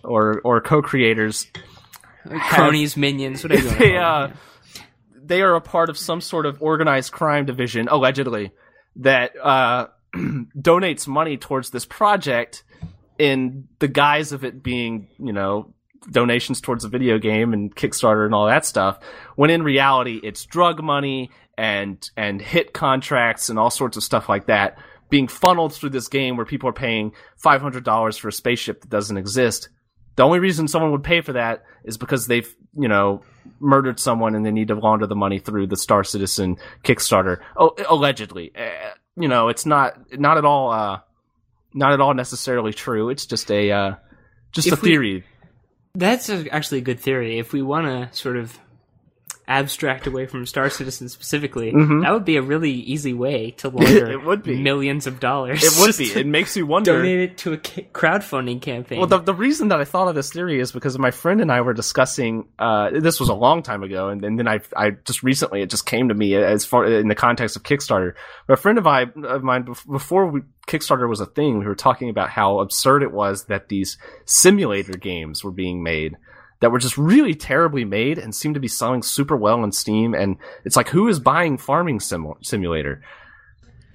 or 0.03 0.41
or 0.43 0.61
co-creators, 0.61 1.47
cronies, 2.49 2.97
minions, 2.97 3.43
whatever. 3.43 3.69
they 3.69 3.97
uh 3.97 4.29
they 5.15 5.41
are 5.41 5.55
a 5.55 5.61
part 5.61 5.89
of 5.89 5.97
some 5.97 6.21
sort 6.21 6.45
of 6.45 6.61
organized 6.61 7.11
crime 7.11 7.45
division, 7.45 7.87
allegedly, 7.89 8.51
that 8.97 9.31
uh 9.41 9.87
donates 10.57 11.07
money 11.07 11.37
towards 11.37 11.69
this 11.69 11.85
project 11.85 12.63
in 13.17 13.67
the 13.79 13.87
guise 13.87 14.31
of 14.31 14.43
it 14.43 14.61
being, 14.61 15.07
you 15.17 15.33
know, 15.33 15.73
donations 16.11 16.61
towards 16.61 16.85
a 16.85 16.89
video 16.89 17.17
game 17.17 17.53
and 17.53 17.75
Kickstarter 17.75 18.25
and 18.25 18.35
all 18.35 18.47
that 18.47 18.65
stuff, 18.65 18.99
when 19.35 19.49
in 19.49 19.63
reality 19.63 20.19
it's 20.23 20.45
drug 20.45 20.81
money 20.83 21.31
and 21.57 22.09
and 22.17 22.41
hit 22.41 22.73
contracts 22.73 23.49
and 23.49 23.57
all 23.57 23.69
sorts 23.69 23.97
of 23.97 24.03
stuff 24.03 24.27
like 24.27 24.47
that 24.47 24.77
being 25.09 25.27
funneled 25.27 25.73
through 25.73 25.89
this 25.89 26.07
game 26.07 26.35
where 26.35 26.45
people 26.45 26.69
are 26.69 26.73
paying 26.73 27.11
five 27.37 27.61
hundred 27.61 27.83
dollars 27.83 28.17
for 28.17 28.27
a 28.27 28.33
spaceship 28.33 28.81
that 28.81 28.89
doesn't 28.89 29.17
exist. 29.17 29.69
The 30.15 30.23
only 30.23 30.39
reason 30.39 30.67
someone 30.67 30.91
would 30.91 31.03
pay 31.03 31.21
for 31.21 31.33
that 31.33 31.63
is 31.83 31.97
because 31.97 32.27
they've, 32.27 32.53
you 32.73 32.87
know, 32.87 33.21
murdered 33.59 33.99
someone 33.99 34.33
and 34.33 34.45
they 34.45 34.51
need 34.51 34.69
to 34.69 34.75
launder 34.75 35.07
the 35.07 35.15
money 35.15 35.39
through 35.39 35.67
the 35.67 35.75
Star 35.75 36.03
Citizen 36.03 36.57
Kickstarter. 36.83 37.39
Oh, 37.57 37.75
allegedly, 37.89 38.53
uh, 38.55 38.91
you 39.17 39.27
know, 39.27 39.47
it's 39.49 39.65
not 39.65 40.17
not 40.19 40.37
at 40.37 40.45
all 40.45 40.71
uh, 40.71 40.99
not 41.73 41.93
at 41.93 42.01
all 42.01 42.13
necessarily 42.13 42.73
true. 42.73 43.09
It's 43.09 43.25
just 43.25 43.49
a 43.51 43.71
uh, 43.71 43.95
just 44.51 44.67
If 44.67 44.79
a 44.79 44.81
we- 44.81 44.89
theory. 44.89 45.23
That's 45.97 46.27
a, 46.29 46.45
actually 46.53 46.79
a 46.79 46.81
good 46.81 46.99
theory. 46.99 47.39
If 47.39 47.53
we 47.53 47.61
want 47.61 47.87
to 47.87 48.13
sort 48.17 48.35
of 48.35 48.57
abstract 49.47 50.07
away 50.07 50.25
from 50.25 50.45
Star 50.45 50.69
Citizen 50.69 51.09
specifically, 51.09 51.71
that 51.71 52.11
would 52.11 52.25
be 52.25 52.37
a 52.37 52.41
really 52.41 52.71
easy 52.71 53.13
way 53.13 53.51
to 53.51 53.69
launder 53.69 53.85
Mm-hmm. 54.05 54.11
It 54.11 54.23
would 54.25 54.43
be. 54.43 54.61
millions 54.61 55.07
of 55.07 55.19
dollars. 55.19 55.63
It 55.63 55.81
would 55.81 55.97
be. 55.97 56.11
It 56.19 56.27
makes 56.27 56.55
you 56.57 56.65
wonder. 56.65 56.93
donate 56.97 57.19
it 57.19 57.37
to 57.39 57.53
a 57.53 57.57
crowdfunding 57.57 58.61
campaign. 58.61 58.99
Well, 58.99 59.07
the, 59.07 59.19
the 59.19 59.33
reason 59.33 59.67
that 59.69 59.79
I 59.79 59.85
thought 59.85 60.07
of 60.07 60.15
this 60.15 60.31
theory 60.31 60.59
is 60.59 60.71
because 60.71 60.97
my 60.97 61.11
friend 61.11 61.41
and 61.41 61.51
I 61.51 61.61
were 61.61 61.73
discussing. 61.73 62.47
Uh, 62.57 62.89
this 62.91 63.19
was 63.19 63.29
a 63.29 63.33
long 63.33 63.63
time 63.63 63.83
ago, 63.83 64.09
and, 64.09 64.23
and 64.23 64.39
then 64.39 64.47
I, 64.47 64.59
I 64.75 64.91
just 65.05 65.23
recently 65.23 65.61
it 65.61 65.69
just 65.69 65.85
came 65.85 66.09
to 66.09 66.13
me 66.15 66.35
as 66.35 66.65
far 66.65 66.85
in 66.85 67.07
the 67.07 67.15
context 67.15 67.55
of 67.55 67.63
Kickstarter. 67.63 68.13
But 68.47 68.53
a 68.53 68.57
friend 68.57 68.77
of, 68.77 68.87
I, 68.87 69.03
of 69.23 69.43
mine 69.43 69.63
before 69.91 70.27
we, 70.27 70.41
Kickstarter 70.67 71.07
was 71.09 71.19
a 71.19 71.25
thing, 71.25 71.59
we 71.59 71.65
were 71.65 71.75
talking 71.75 72.09
about 72.09 72.29
how 72.29 72.59
absurd 72.59 73.03
it 73.03 73.11
was 73.11 73.45
that 73.45 73.69
these 73.69 73.97
simulator 74.25 74.93
games 74.93 75.43
were 75.43 75.51
being 75.51 75.83
made 75.83 76.17
that 76.61 76.71
were 76.71 76.79
just 76.79 76.97
really 76.97 77.35
terribly 77.35 77.85
made 77.85 78.17
and 78.17 78.33
seemed 78.33 78.55
to 78.55 78.61
be 78.61 78.67
selling 78.67 79.03
super 79.03 79.35
well 79.35 79.61
on 79.61 79.71
Steam. 79.71 80.13
And 80.13 80.37
it's 80.63 80.75
like, 80.75 80.89
who 80.89 81.07
is 81.07 81.19
buying 81.19 81.57
Farming 81.57 81.99
sim- 81.99 82.33
Simulator? 82.41 83.01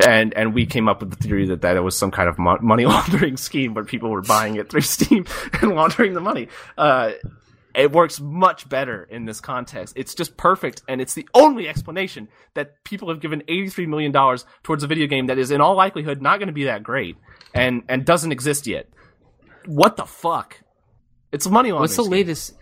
and 0.07 0.33
and 0.35 0.55
we 0.55 0.67
came 0.67 0.89
up 0.89 1.01
with 1.01 1.11
the 1.11 1.17
theory 1.17 1.47
that 1.49 1.63
that 1.63 1.77
it 1.77 1.81
was 1.81 1.97
some 1.97 2.11
kind 2.11 2.29
of 2.29 2.39
mo- 2.39 2.59
money 2.61 2.87
laundering 2.87 3.37
scheme 3.37 3.75
where 3.75 3.85
people 3.85 4.11
were 4.11 4.23
buying 4.23 4.57
it 4.57 4.71
through 4.71 4.81
Steam 4.97 5.27
and 5.61 5.73
laundering 5.73 6.15
the 6.15 6.21
money. 6.21 6.49
Uh, 6.77 7.13
it 7.75 7.93
works 7.93 8.19
much 8.21 8.69
better 8.69 9.05
in 9.05 9.27
this 9.27 9.41
context. 9.41 9.95
It's 9.97 10.15
just 10.15 10.37
perfect, 10.37 10.83
and 10.89 11.01
it's 11.01 11.15
the 11.15 11.29
only 11.35 11.69
explanation 11.69 12.29
that 12.55 12.83
people 12.85 13.09
have 13.11 13.21
given 13.21 13.43
eighty-three 13.47 13.87
million 13.87 14.11
dollars 14.11 14.45
towards 14.63 14.83
a 14.83 14.87
video 14.87 15.07
game 15.07 15.27
that 15.27 15.39
is, 15.39 15.51
in 15.51 15.61
all 15.61 15.77
likelihood, 15.77 16.21
not 16.21 16.39
going 16.39 16.49
to 16.49 16.53
be 16.53 16.65
that 16.65 16.83
great 16.83 17.17
and 17.55 17.83
and 17.89 18.05
doesn't 18.05 18.33
exist 18.33 18.67
yet. 18.67 18.89
What 19.67 19.97
the 19.97 20.07
fuck? 20.07 20.61
It's 21.33 21.49
money 21.49 21.71
laundering. 21.71 21.81
What's 21.83 21.97
the 21.97 22.03
scheme. 22.03 22.13
latest? 22.13 22.55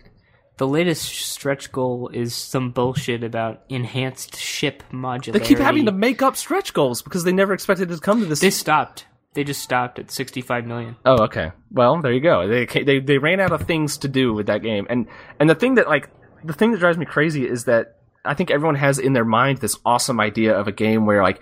The 0.57 0.67
latest 0.67 1.03
stretch 1.05 1.71
goal 1.71 2.09
is 2.13 2.35
some 2.35 2.71
bullshit 2.71 3.23
about 3.23 3.61
enhanced 3.69 4.35
ship 4.35 4.83
modularity. 4.91 5.31
They 5.33 5.39
keep 5.39 5.57
having 5.57 5.85
to 5.85 5.93
make 5.93 6.21
up 6.21 6.35
stretch 6.35 6.73
goals 6.73 7.01
because 7.01 7.23
they 7.23 7.31
never 7.31 7.53
expected 7.53 7.89
it 7.89 7.95
to 7.95 8.01
come 8.01 8.19
to 8.19 8.25
this. 8.25 8.41
They 8.41 8.49
stopped. 8.49 9.05
They 9.33 9.45
just 9.45 9.61
stopped 9.61 9.99
at 9.99 10.11
65 10.11 10.65
million. 10.65 10.97
Oh, 11.05 11.23
okay. 11.23 11.53
Well, 11.71 12.01
there 12.01 12.11
you 12.11 12.19
go. 12.19 12.47
They 12.47 12.65
they 12.65 12.99
they 12.99 13.17
ran 13.19 13.39
out 13.39 13.53
of 13.53 13.61
things 13.61 13.99
to 13.99 14.09
do 14.09 14.33
with 14.33 14.47
that 14.47 14.61
game, 14.61 14.85
and 14.89 15.07
and 15.39 15.49
the 15.49 15.55
thing 15.55 15.75
that 15.75 15.87
like 15.87 16.09
the 16.43 16.53
thing 16.53 16.71
that 16.71 16.79
drives 16.79 16.97
me 16.97 17.05
crazy 17.05 17.47
is 17.47 17.65
that 17.65 17.95
I 18.25 18.33
think 18.33 18.51
everyone 18.51 18.75
has 18.75 18.99
in 18.99 19.13
their 19.13 19.25
mind 19.25 19.59
this 19.59 19.77
awesome 19.85 20.19
idea 20.19 20.57
of 20.57 20.67
a 20.67 20.71
game 20.71 21.05
where 21.05 21.23
like 21.23 21.41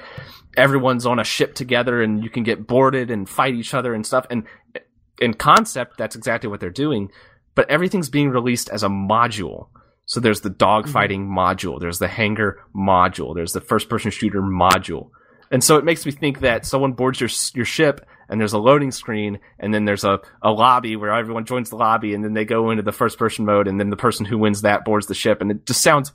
everyone's 0.55 1.05
on 1.05 1.19
a 1.19 1.23
ship 1.23 1.55
together 1.55 2.01
and 2.01 2.23
you 2.23 2.29
can 2.29 2.43
get 2.43 2.67
boarded 2.67 3.11
and 3.11 3.29
fight 3.29 3.53
each 3.53 3.73
other 3.73 3.93
and 3.93 4.05
stuff. 4.05 4.25
And 4.29 4.43
in 5.19 5.33
concept, 5.33 5.97
that's 5.97 6.15
exactly 6.15 6.49
what 6.49 6.59
they're 6.59 6.69
doing, 6.69 7.11
but 7.55 7.69
everything's 7.69 8.09
being 8.09 8.29
released 8.29 8.69
as 8.69 8.83
a 8.83 8.87
module. 8.87 9.67
So 10.05 10.19
there's 10.19 10.41
the 10.41 10.49
dogfighting 10.49 11.27
mm-hmm. 11.27 11.37
module, 11.37 11.79
there's 11.79 11.99
the 11.99 12.07
hangar 12.07 12.63
module, 12.75 13.35
there's 13.35 13.53
the 13.53 13.61
first 13.61 13.89
person 13.89 14.11
shooter 14.11 14.41
module. 14.41 15.09
And 15.51 15.63
so 15.63 15.77
it 15.77 15.85
makes 15.85 16.05
me 16.05 16.11
think 16.11 16.41
that 16.41 16.65
someone 16.65 16.93
boards 16.93 17.19
your 17.19 17.29
your 17.53 17.65
ship 17.65 18.05
and 18.29 18.39
there's 18.39 18.53
a 18.53 18.59
loading 18.59 18.91
screen 18.91 19.39
and 19.59 19.73
then 19.73 19.85
there's 19.85 20.03
a, 20.03 20.19
a 20.41 20.51
lobby 20.51 20.95
where 20.95 21.13
everyone 21.13 21.45
joins 21.45 21.69
the 21.69 21.77
lobby 21.77 22.13
and 22.13 22.23
then 22.23 22.33
they 22.33 22.45
go 22.45 22.69
into 22.69 22.83
the 22.83 22.91
first 22.91 23.17
person 23.17 23.45
mode 23.45 23.67
and 23.67 23.79
then 23.79 23.89
the 23.89 23.95
person 23.95 24.25
who 24.25 24.37
wins 24.37 24.61
that 24.61 24.83
boards 24.83 25.07
the 25.07 25.13
ship 25.13 25.39
and 25.39 25.51
it 25.51 25.65
just 25.65 25.81
sounds 25.81 26.11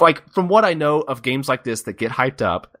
like 0.00 0.28
from 0.32 0.48
what 0.48 0.64
I 0.64 0.74
know 0.74 1.00
of 1.00 1.22
games 1.22 1.48
like 1.48 1.62
this 1.62 1.82
that 1.82 1.98
get 1.98 2.10
hyped 2.10 2.42
up, 2.42 2.76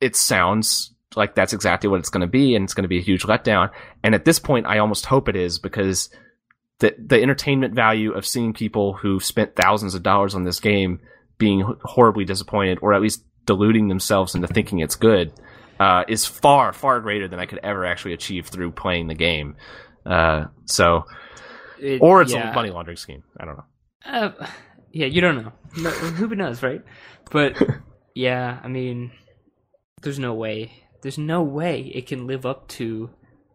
it 0.00 0.14
sounds 0.14 0.93
like 1.16 1.34
that's 1.34 1.52
exactly 1.52 1.88
what 1.88 2.00
it's 2.00 2.10
going 2.10 2.22
to 2.22 2.26
be 2.26 2.54
and 2.54 2.64
it's 2.64 2.74
going 2.74 2.84
to 2.84 2.88
be 2.88 2.98
a 2.98 3.02
huge 3.02 3.22
letdown. 3.24 3.70
And 4.02 4.14
at 4.14 4.24
this 4.24 4.38
point 4.38 4.66
I 4.66 4.78
almost 4.78 5.06
hope 5.06 5.28
it 5.28 5.36
is 5.36 5.58
because 5.58 6.10
the 6.78 6.94
the 6.98 7.20
entertainment 7.20 7.74
value 7.74 8.12
of 8.12 8.26
seeing 8.26 8.52
people 8.52 8.94
who 8.94 9.20
spent 9.20 9.56
thousands 9.56 9.94
of 9.94 10.02
dollars 10.02 10.34
on 10.34 10.44
this 10.44 10.60
game 10.60 11.00
being 11.38 11.64
horribly 11.82 12.24
disappointed 12.24 12.78
or 12.82 12.94
at 12.94 13.02
least 13.02 13.24
deluding 13.46 13.88
themselves 13.88 14.34
into 14.34 14.48
thinking 14.48 14.80
it's 14.80 14.96
good 14.96 15.32
uh, 15.78 16.04
is 16.08 16.24
far 16.24 16.72
far 16.72 17.00
greater 17.00 17.28
than 17.28 17.38
I 17.38 17.46
could 17.46 17.60
ever 17.62 17.84
actually 17.84 18.14
achieve 18.14 18.46
through 18.46 18.72
playing 18.72 19.08
the 19.08 19.14
game. 19.14 19.56
Uh, 20.06 20.46
so, 20.66 21.04
it, 21.80 22.00
or 22.00 22.22
it's 22.22 22.32
yeah. 22.32 22.50
a 22.50 22.54
money 22.54 22.70
laundering 22.70 22.96
scheme. 22.96 23.22
I 23.38 23.44
don't 23.44 23.56
know. 23.56 23.64
Uh, 24.06 24.46
yeah, 24.92 25.06
you 25.06 25.20
don't 25.20 25.42
know. 25.42 25.52
No, 25.76 25.90
who 25.90 26.34
knows, 26.34 26.62
right? 26.62 26.82
But 27.30 27.60
yeah, 28.14 28.60
I 28.62 28.68
mean, 28.68 29.12
there's 30.02 30.18
no 30.18 30.34
way. 30.34 30.72
There's 31.04 31.18
no 31.18 31.42
way 31.42 31.92
it 31.94 32.06
can 32.06 32.26
live 32.26 32.46
up 32.46 32.66
to 32.68 33.10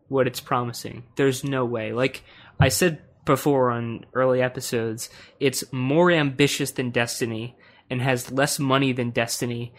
what 0.08 0.28
it's 0.28 0.40
promising. 0.40 1.02
There's 1.16 1.44
no 1.44 1.66
way. 1.66 1.94
Like 1.94 2.24
I 2.60 2.70
said 2.70 3.02
before 3.26 3.72
on 3.72 4.06
early 4.14 4.40
episodes, 4.40 5.10
it's 5.40 5.64
more 5.74 6.12
ambitious 6.12 6.70
than 6.70 6.92
Destiny 6.92 7.58
and 7.90 8.04
has 8.04 8.32
less 8.32 8.60
money 8.60 8.94
than 8.94 9.10
Destiny 9.10 9.74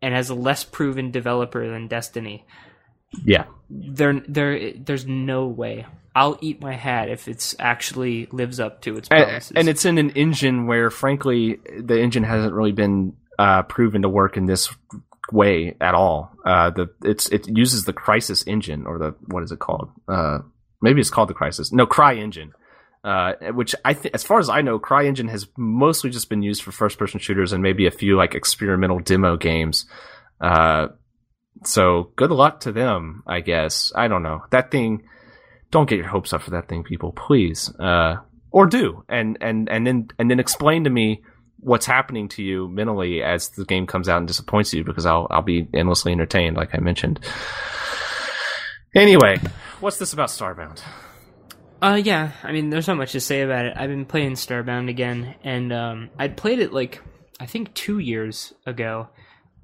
and 0.00 0.14
has 0.14 0.30
a 0.30 0.36
less 0.36 0.62
proven 0.62 1.10
developer 1.10 1.68
than 1.68 1.88
Destiny. 1.88 2.46
Yeah. 3.24 3.46
There 3.68 4.20
there 4.28 4.74
there's 4.74 5.04
no 5.04 5.48
way. 5.48 5.84
I'll 6.14 6.38
eat 6.40 6.60
my 6.60 6.74
hat 6.74 7.08
if 7.08 7.26
it's 7.26 7.56
actually 7.58 8.28
lives 8.30 8.60
up 8.60 8.82
to 8.82 8.96
its 8.96 9.08
promises. 9.08 9.50
And, 9.50 9.58
and 9.58 9.68
it's 9.68 9.84
in 9.84 9.98
an 9.98 10.10
engine 10.10 10.68
where 10.68 10.90
frankly 10.90 11.58
the 11.76 12.00
engine 12.00 12.22
hasn't 12.22 12.54
really 12.54 12.70
been 12.70 13.14
uh, 13.36 13.64
proven 13.64 14.02
to 14.02 14.08
work 14.08 14.36
in 14.36 14.46
this 14.46 14.72
way 15.32 15.76
at 15.80 15.94
all. 15.94 16.32
Uh, 16.44 16.70
the 16.70 16.88
it's 17.02 17.28
it 17.28 17.48
uses 17.48 17.84
the 17.84 17.92
Crysis 17.92 18.46
engine 18.46 18.86
or 18.86 18.98
the 18.98 19.14
what 19.26 19.42
is 19.42 19.52
it 19.52 19.58
called? 19.58 19.90
Uh, 20.08 20.38
maybe 20.80 21.00
it's 21.00 21.10
called 21.10 21.28
the 21.28 21.34
Crysis. 21.34 21.72
No, 21.72 21.86
CryEngine. 21.86 22.50
Uh, 23.04 23.34
which 23.52 23.72
I 23.84 23.94
think, 23.94 24.14
as 24.16 24.24
far 24.24 24.40
as 24.40 24.48
I 24.48 24.62
know, 24.62 24.80
CryEngine 24.80 25.30
has 25.30 25.46
mostly 25.56 26.10
just 26.10 26.28
been 26.28 26.42
used 26.42 26.64
for 26.64 26.72
first-person 26.72 27.20
shooters 27.20 27.52
and 27.52 27.62
maybe 27.62 27.86
a 27.86 27.92
few 27.92 28.16
like 28.16 28.34
experimental 28.34 28.98
demo 28.98 29.36
games. 29.36 29.86
Uh, 30.40 30.88
so 31.64 32.10
good 32.16 32.32
luck 32.32 32.60
to 32.60 32.72
them, 32.72 33.22
I 33.26 33.40
guess. 33.40 33.92
I 33.94 34.08
don't 34.08 34.24
know 34.24 34.42
that 34.50 34.72
thing. 34.72 35.04
Don't 35.70 35.88
get 35.88 35.98
your 35.98 36.08
hopes 36.08 36.32
up 36.32 36.42
for 36.42 36.50
that 36.50 36.68
thing, 36.68 36.82
people, 36.82 37.12
please. 37.12 37.72
Uh, 37.78 38.16
or 38.50 38.66
do, 38.66 39.04
and 39.08 39.38
and 39.40 39.68
and 39.68 39.86
then 39.86 40.08
and 40.18 40.30
then 40.30 40.40
explain 40.40 40.84
to 40.84 40.90
me 40.90 41.22
what's 41.60 41.86
happening 41.86 42.28
to 42.28 42.42
you 42.42 42.68
mentally 42.68 43.22
as 43.22 43.48
the 43.50 43.64
game 43.64 43.86
comes 43.86 44.08
out 44.08 44.18
and 44.18 44.28
disappoints 44.28 44.72
you, 44.72 44.84
because 44.84 45.06
I'll 45.06 45.26
I'll 45.30 45.42
be 45.42 45.68
endlessly 45.74 46.12
entertained, 46.12 46.56
like 46.56 46.74
I 46.74 46.78
mentioned. 46.78 47.20
Anyway, 48.94 49.38
what's 49.80 49.98
this 49.98 50.12
about 50.12 50.28
Starbound? 50.28 50.80
Uh, 51.82 52.00
yeah. 52.02 52.32
I 52.42 52.52
mean, 52.52 52.70
there's 52.70 52.88
not 52.88 52.96
much 52.96 53.12
to 53.12 53.20
say 53.20 53.42
about 53.42 53.66
it. 53.66 53.74
I've 53.76 53.90
been 53.90 54.06
playing 54.06 54.32
Starbound 54.32 54.88
again, 54.88 55.34
and 55.44 55.72
um, 55.72 56.10
I'd 56.18 56.36
played 56.36 56.60
it 56.60 56.72
like 56.72 57.02
I 57.38 57.46
think 57.46 57.74
two 57.74 57.98
years 57.98 58.54
ago, 58.64 59.08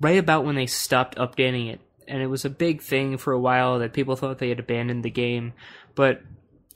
right 0.01 0.19
about 0.19 0.45
when 0.45 0.55
they 0.55 0.67
stopped 0.67 1.17
updating 1.17 1.73
it, 1.73 1.81
and 2.07 2.23
it 2.23 2.27
was 2.27 2.45
a 2.45 2.51
big 2.51 2.83
thing 2.83 3.17
for 3.17 3.33
a 3.33 3.41
while 3.41 3.79
that 3.79 3.95
people 3.95 4.17
thought 4.17 4.39
they 4.39 4.51
had 4.51 4.61
abandoned 4.61 5.05
the 5.05 5.11
game, 5.11 5.55
but 5.95 6.21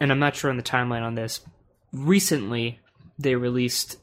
and 0.01 0.11
I'm 0.11 0.19
not 0.19 0.37
sure 0.37 0.51
on 0.51 0.57
the 0.57 0.63
timeline 0.63 1.03
on 1.03 1.15
this. 1.15 1.41
Recently, 1.93 2.81
they 3.19 3.35
released 3.35 3.99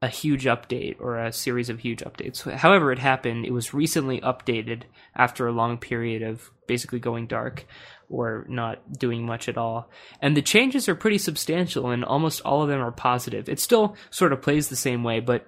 a 0.00 0.08
huge 0.08 0.44
update 0.44 0.96
or 1.00 1.18
a 1.18 1.32
series 1.32 1.68
of 1.68 1.80
huge 1.80 2.00
updates. 2.00 2.50
However, 2.50 2.92
it 2.92 2.98
happened, 2.98 3.44
it 3.44 3.52
was 3.52 3.74
recently 3.74 4.20
updated 4.20 4.82
after 5.14 5.46
a 5.46 5.52
long 5.52 5.78
period 5.78 6.22
of 6.22 6.50
basically 6.66 7.00
going 7.00 7.26
dark 7.26 7.66
or 8.08 8.46
not 8.48 8.98
doing 8.98 9.26
much 9.26 9.48
at 9.48 9.58
all. 9.58 9.90
And 10.22 10.36
the 10.36 10.42
changes 10.42 10.88
are 10.88 10.94
pretty 10.94 11.18
substantial, 11.18 11.90
and 11.90 12.04
almost 12.04 12.40
all 12.42 12.62
of 12.62 12.68
them 12.68 12.80
are 12.80 12.92
positive. 12.92 13.48
It 13.48 13.60
still 13.60 13.96
sort 14.10 14.32
of 14.32 14.40
plays 14.42 14.68
the 14.68 14.76
same 14.76 15.02
way, 15.02 15.20
but 15.20 15.46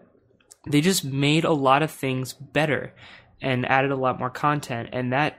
they 0.69 0.81
just 0.81 1.05
made 1.05 1.45
a 1.45 1.53
lot 1.53 1.83
of 1.83 1.91
things 1.91 2.33
better 2.33 2.95
and 3.41 3.65
added 3.67 3.91
a 3.91 3.97
lot 3.97 4.19
more 4.19 4.31
content, 4.31 4.91
and 4.93 5.13
that 5.13 5.39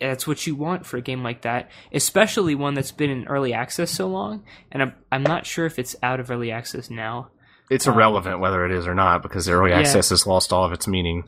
that's 0.00 0.26
what 0.26 0.46
you 0.46 0.54
want 0.54 0.86
for 0.86 0.96
a 0.96 1.02
game 1.02 1.22
like 1.22 1.42
that, 1.42 1.70
especially 1.92 2.54
one 2.54 2.74
that's 2.74 2.92
been 2.92 3.10
in 3.10 3.26
early 3.26 3.52
access 3.52 3.90
so 3.90 4.06
long. 4.06 4.44
And 4.72 4.82
I'm 4.82 4.94
I'm 5.12 5.22
not 5.22 5.46
sure 5.46 5.66
if 5.66 5.78
it's 5.78 5.96
out 6.02 6.20
of 6.20 6.30
early 6.30 6.50
access 6.50 6.90
now. 6.90 7.30
It's 7.70 7.86
um, 7.86 7.94
irrelevant 7.94 8.40
whether 8.40 8.64
it 8.64 8.72
is 8.72 8.86
or 8.86 8.94
not 8.94 9.22
because 9.22 9.48
early 9.48 9.70
yeah. 9.70 9.80
access 9.80 10.10
has 10.10 10.26
lost 10.26 10.52
all 10.52 10.64
of 10.64 10.72
its 10.72 10.86
meaning. 10.86 11.24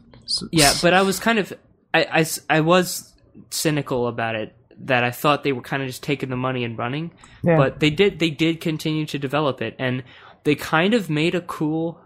Yeah, 0.50 0.72
but 0.82 0.92
I 0.92 1.02
was 1.02 1.18
kind 1.18 1.38
of 1.38 1.52
I, 1.94 2.04
I, 2.20 2.26
I 2.56 2.60
was 2.60 3.12
cynical 3.50 4.06
about 4.06 4.34
it 4.34 4.54
that 4.78 5.04
I 5.04 5.10
thought 5.10 5.42
they 5.44 5.52
were 5.52 5.62
kind 5.62 5.82
of 5.82 5.88
just 5.88 6.02
taking 6.02 6.28
the 6.28 6.36
money 6.36 6.64
and 6.64 6.76
running. 6.76 7.12
Yeah. 7.42 7.56
But 7.56 7.80
they 7.80 7.90
did 7.90 8.18
they 8.18 8.30
did 8.30 8.60
continue 8.60 9.06
to 9.06 9.18
develop 9.18 9.62
it 9.62 9.76
and 9.78 10.02
they 10.44 10.54
kind 10.54 10.94
of 10.94 11.10
made 11.10 11.34
a 11.34 11.40
cool 11.40 12.00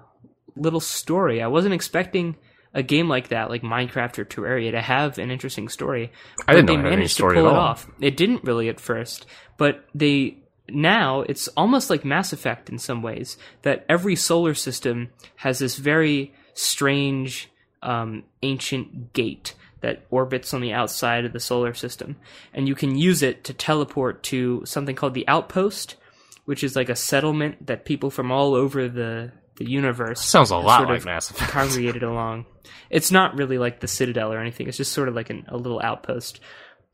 little 0.57 0.81
story. 0.81 1.43
I 1.43 1.49
wasn't 1.49 1.75
expecting 1.75 2.37
a 2.73 2.83
game 2.83 3.09
like 3.09 3.29
that, 3.29 3.51
like 3.51 3.63
Minecraft 3.63 4.19
or 4.19 4.25
Terraria, 4.25 4.71
to 4.71 4.81
have 4.81 5.19
an 5.19 5.31
interesting 5.31 5.69
story. 5.69 6.13
I 6.47 6.55
didn't 6.55 6.67
know 6.67 6.77
they 6.77 6.83
managed 6.83 7.17
to 7.17 7.25
pull 7.25 7.49
it 7.49 7.53
off. 7.53 7.91
It 8.01 8.17
didn't 8.17 8.45
really 8.45 8.69
at 8.69 8.81
first, 8.81 9.27
but 9.57 9.85
they 9.95 10.39
now 10.75 11.23
it's 11.23 11.49
almost 11.49 11.91
like 11.91 12.05
Mass 12.05 12.33
Effect 12.33 12.69
in 12.71 12.79
some 12.79 13.03
ways 13.03 13.37
that 13.63 13.85
every 13.89 14.17
solar 14.17 14.55
system 14.55 15.11
has 15.37 15.59
this 15.59 15.77
very 15.77 16.35
strange 16.55 17.51
um, 17.83 18.25
ancient 18.43 19.13
gate 19.13 19.55
that 19.81 20.05
orbits 20.11 20.53
on 20.53 20.61
the 20.61 20.73
outside 20.73 21.25
of 21.25 21.33
the 21.33 21.41
solar 21.41 21.75
system. 21.75 22.17
And 22.53 22.69
you 22.69 22.75
can 22.75 22.97
use 22.97 23.23
it 23.23 23.45
to 23.45 23.55
teleport 23.55 24.23
to 24.25 24.63
something 24.67 24.95
called 24.95 25.15
the 25.15 25.27
Outpost, 25.27 25.97
which 26.45 26.63
is 26.63 26.77
like 26.77 26.89
a 26.89 26.97
settlement 26.97 27.67
that 27.67 27.85
people 27.85 28.11
from 28.11 28.31
all 28.31 28.55
over 28.55 28.89
the, 28.89 29.33
the 29.57 29.71
universe 29.71 30.21
sounds 30.21 30.51
a 30.51 30.57
lot 30.57 30.89
like 30.89 31.05
Mass 31.05 31.31
Effect 31.31 31.51
congregated 31.51 32.03
along. 32.03 32.47
It's 32.91 33.11
not 33.11 33.37
really 33.37 33.59
like 33.59 33.81
the 33.81 33.89
Citadel 33.89 34.33
or 34.33 34.39
anything. 34.39 34.69
It's 34.69 34.77
just 34.77 34.93
sort 34.93 35.09
of 35.09 35.15
like 35.15 35.31
an, 35.31 35.47
a 35.49 35.57
little 35.57 35.81
outpost, 35.83 36.41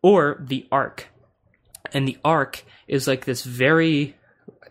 or 0.02 0.44
the 0.46 0.66
Ark. 0.70 1.08
And 1.92 2.06
the 2.06 2.18
Ark 2.24 2.64
is 2.88 3.06
like 3.06 3.24
this 3.24 3.42
very 3.42 4.16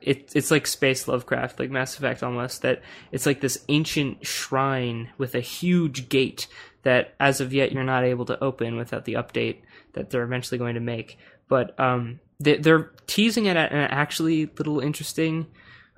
it, 0.01 0.31
it's 0.35 0.51
like 0.51 0.67
space 0.67 1.07
Lovecraft, 1.07 1.59
like 1.59 1.71
Mass 1.71 1.97
Effect 1.97 2.21
almost. 2.21 2.61
That 2.61 2.81
it's 3.11 3.25
like 3.25 3.41
this 3.41 3.63
ancient 3.69 4.25
shrine 4.25 5.09
with 5.17 5.35
a 5.35 5.39
huge 5.39 6.09
gate 6.09 6.47
that 6.83 7.15
as 7.19 7.41
of 7.41 7.51
yet 7.51 7.71
you're 7.71 7.83
not 7.83 8.03
able 8.03 8.25
to 8.25 8.43
open 8.43 8.77
without 8.77 9.05
the 9.05 9.13
update 9.13 9.57
that 9.93 10.11
they're 10.11 10.23
eventually 10.23 10.59
going 10.59 10.75
to 10.75 10.81
make. 10.81 11.17
But 11.47 11.77
um, 11.79 12.19
they, 12.39 12.57
are 12.69 12.91
teasing 13.07 13.45
it 13.45 13.57
at 13.57 13.71
an 13.71 13.79
actually 13.79 14.45
little 14.45 14.79
interesting 14.79 15.47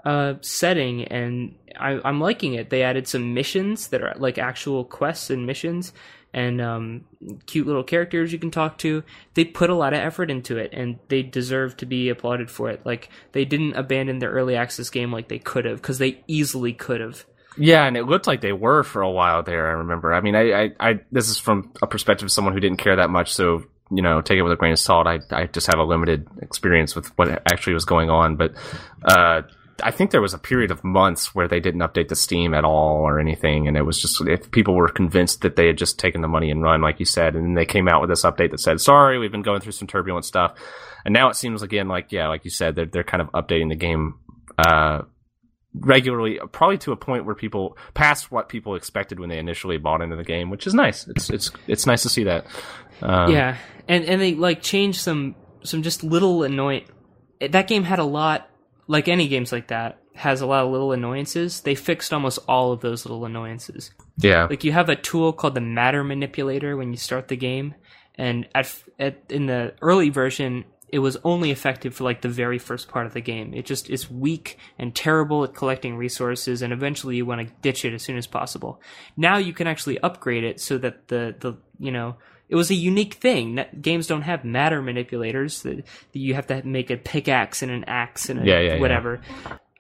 uh, 0.05 0.36
setting, 0.41 1.03
and 1.05 1.55
I, 1.78 1.99
am 2.07 2.22
liking 2.22 2.53
it. 2.53 2.70
They 2.70 2.84
added 2.84 3.07
some 3.07 3.34
missions 3.34 3.89
that 3.89 4.01
are 4.01 4.13
like 4.18 4.38
actual 4.38 4.86
quests 4.86 5.30
and 5.30 5.45
missions, 5.45 5.91
and 6.38 6.61
um, 6.61 7.03
cute 7.47 7.65
little 7.65 7.83
characters 7.83 8.31
you 8.31 8.38
can 8.38 8.51
talk 8.51 8.77
to. 8.77 9.03
They 9.33 9.43
put 9.43 9.71
a 9.71 9.75
lot 9.75 9.93
of 9.93 9.99
effort 9.99 10.29
into 10.29 10.57
it, 10.57 10.69
and 10.71 10.99
they 11.07 11.23
deserve 11.23 11.75
to 11.77 11.88
be 11.88 12.09
applauded 12.09 12.51
for 12.51 12.69
it. 12.69 12.85
Like 12.85 13.09
they 13.31 13.43
didn't 13.43 13.73
abandon 13.73 14.19
their 14.19 14.29
early 14.29 14.55
access 14.55 14.91
game 14.91 15.11
like 15.11 15.29
they 15.29 15.39
could 15.39 15.65
have, 15.65 15.81
because 15.81 15.97
they 15.97 16.23
easily 16.27 16.73
could 16.73 17.01
have. 17.01 17.25
Yeah, 17.57 17.85
and 17.85 17.97
it 17.97 18.03
looked 18.03 18.27
like 18.27 18.41
they 18.41 18.53
were 18.53 18.83
for 18.83 19.01
a 19.01 19.09
while 19.09 19.41
there. 19.41 19.67
I 19.67 19.71
remember. 19.71 20.13
I 20.13 20.21
mean, 20.21 20.35
I, 20.35 20.65
I, 20.65 20.71
I, 20.79 20.99
this 21.11 21.27
is 21.27 21.39
from 21.39 21.73
a 21.81 21.88
perspective 21.88 22.27
of 22.27 22.31
someone 22.31 22.53
who 22.53 22.59
didn't 22.59 22.77
care 22.77 22.97
that 22.97 23.09
much, 23.09 23.33
so 23.33 23.63
you 23.89 24.03
know, 24.03 24.21
take 24.21 24.38
it 24.38 24.43
with 24.43 24.51
a 24.51 24.57
grain 24.57 24.73
of 24.73 24.79
salt. 24.79 25.07
I, 25.07 25.19
I 25.31 25.47
just 25.47 25.65
have 25.65 25.79
a 25.79 25.83
limited 25.83 26.27
experience 26.43 26.95
with 26.95 27.07
what 27.17 27.29
actually 27.51 27.73
was 27.73 27.85
going 27.85 28.11
on, 28.11 28.35
but 28.35 28.53
uh, 29.03 29.41
I 29.84 29.91
think 29.91 30.11
there 30.11 30.21
was 30.21 30.34
a 30.34 30.39
period 30.39 30.71
of 30.71 30.84
months 30.84 31.36
where 31.36 31.47
they 31.47 31.59
didn't 31.59 31.82
update 31.82 32.07
the 32.07 32.15
Steam 32.15 32.53
at 32.53 32.65
all 32.65 33.01
or 33.01 33.19
anything, 33.19 33.67
and 33.67 33.78
it 33.78 33.84
was 33.84 34.01
just 34.01 34.21
if 34.28 34.49
people 34.51 34.75
were 34.75 34.88
convinced 34.88 35.41
that 35.41 35.55
they 35.55 35.67
had 35.67 35.78
just 35.78 35.99
taken 35.99 36.21
the 36.21 36.28
money 36.28 36.49
and 36.49 36.63
run, 36.63 36.82
like 36.82 36.99
you 36.99 37.05
said, 37.05 37.36
and 37.36 37.45
then 37.45 37.53
they 37.53 37.65
came 37.65 37.88
out 37.88 38.01
with 38.01 38.09
this 38.09 38.23
update 38.23 38.51
that 38.51 38.59
said, 38.59 38.82
"Sorry, 38.82 39.19
we've 39.19 39.32
been 39.32 39.43
going 39.43 39.61
through 39.61 39.73
some 39.73 39.88
turbulent 39.88 40.25
stuff," 40.25 40.57
and 41.05 41.13
now 41.13 41.30
it 41.30 41.36
seems 41.36 41.61
again 41.61 41.88
like 41.88 42.11
yeah, 42.11 42.28
like 42.28 42.43
you 42.43 42.51
said, 42.51 42.75
they're 42.75 42.86
they're 42.86 43.03
kind 43.03 43.21
of 43.21 43.30
updating 43.32 43.69
the 43.69 43.75
game. 43.75 44.15
Uh, 44.57 45.03
regularly, 45.80 46.39
probably 46.51 46.80
to 46.80 46.91
a 46.91 46.97
point 46.97 47.25
where 47.25 47.36
people 47.36 47.78
past 47.93 48.32
what 48.32 48.49
people 48.49 48.73
expected 48.73 49.19
when 49.19 49.30
they 49.30 49.38
initially 49.38 49.78
bought 49.78 50.01
into 50.01 50.15
the 50.15 50.23
game, 50.23 50.49
which 50.49 50.65
is 50.65 50.73
nice. 50.73 51.07
It's 51.07 51.30
it's 51.30 51.51
it's 51.67 51.86
nice 51.86 52.01
to 52.03 52.09
see 52.09 52.23
that. 52.23 52.47
Um, 53.01 53.32
yeah, 53.32 53.57
and 53.88 54.03
and 54.05 54.19
they 54.19 54.34
like 54.34 54.63
changed 54.63 54.99
some 55.01 55.36
some 55.63 55.84
just 55.84 56.03
little 56.03 56.41
annoying 56.41 56.86
that 57.39 57.67
game 57.67 57.84
had 57.84 57.99
a 57.99 58.03
lot, 58.03 58.47
like 58.88 59.07
any 59.07 59.27
games 59.27 59.51
like 59.51 59.67
that, 59.67 59.99
has 60.15 60.41
a 60.41 60.47
lot 60.47 60.65
of 60.65 60.71
little 60.71 60.91
annoyances. 60.91 61.61
They 61.61 61.75
fixed 61.75 62.11
almost 62.11 62.39
all 62.47 62.71
of 62.71 62.81
those 62.81 63.05
little 63.05 63.25
annoyances. 63.25 63.91
Yeah. 64.17 64.47
Like 64.49 64.63
you 64.63 64.71
have 64.71 64.89
a 64.89 64.95
tool 64.95 65.31
called 65.31 65.53
the 65.53 65.61
matter 65.61 66.03
manipulator 66.03 66.75
when 66.75 66.91
you 66.91 66.97
start 66.97 67.27
the 67.27 67.38
game, 67.38 67.75
and 68.15 68.47
at, 68.55 68.73
at 68.97 69.23
in 69.29 69.45
the 69.45 69.75
early 69.81 70.09
version, 70.09 70.65
it 70.89 70.99
was 70.99 71.17
only 71.23 71.51
effective 71.51 71.93
for 71.93 72.03
like 72.03 72.21
the 72.21 72.29
very 72.29 72.57
first 72.57 72.88
part 72.88 73.05
of 73.05 73.13
the 73.13 73.21
game. 73.21 73.53
It 73.53 73.65
just 73.65 73.89
is 73.89 74.09
weak 74.09 74.57
and 74.79 74.95
terrible 74.95 75.43
at 75.43 75.53
collecting 75.53 75.97
resources, 75.97 76.61
and 76.61 76.73
eventually 76.73 77.17
you 77.17 77.25
want 77.25 77.47
to 77.47 77.53
ditch 77.61 77.85
it 77.85 77.93
as 77.93 78.03
soon 78.03 78.17
as 78.17 78.25
possible. 78.25 78.81
Now 79.15 79.38
you 79.38 79.53
can 79.53 79.67
actually 79.67 79.99
upgrade 79.99 80.43
it 80.43 80.59
so 80.59 80.77
that 80.79 81.09
the 81.09 81.35
the 81.39 81.57
you 81.77 81.91
know 81.91 82.15
it 82.50 82.56
was 82.56 82.70
a 82.72 82.76
unique 82.76 83.16
thing. 83.16 83.64
Games 83.82 84.08
don't 84.08 84.22
have 84.24 84.43
matter 84.45 84.82
manipulators 84.82 85.62
that, 85.64 85.84
you 86.14 86.34
have 86.34 86.48
to 86.48 86.64
make 86.66 86.89
a 86.89 86.98
pickaxe 86.98 87.62
and 87.62 87.72
an 87.72 87.84
axe 87.88 88.30
and 88.30 88.45
Yeah, 88.45 88.60
yeah, 88.60 88.74
yeah. 88.76 88.80
whatever 88.82 89.22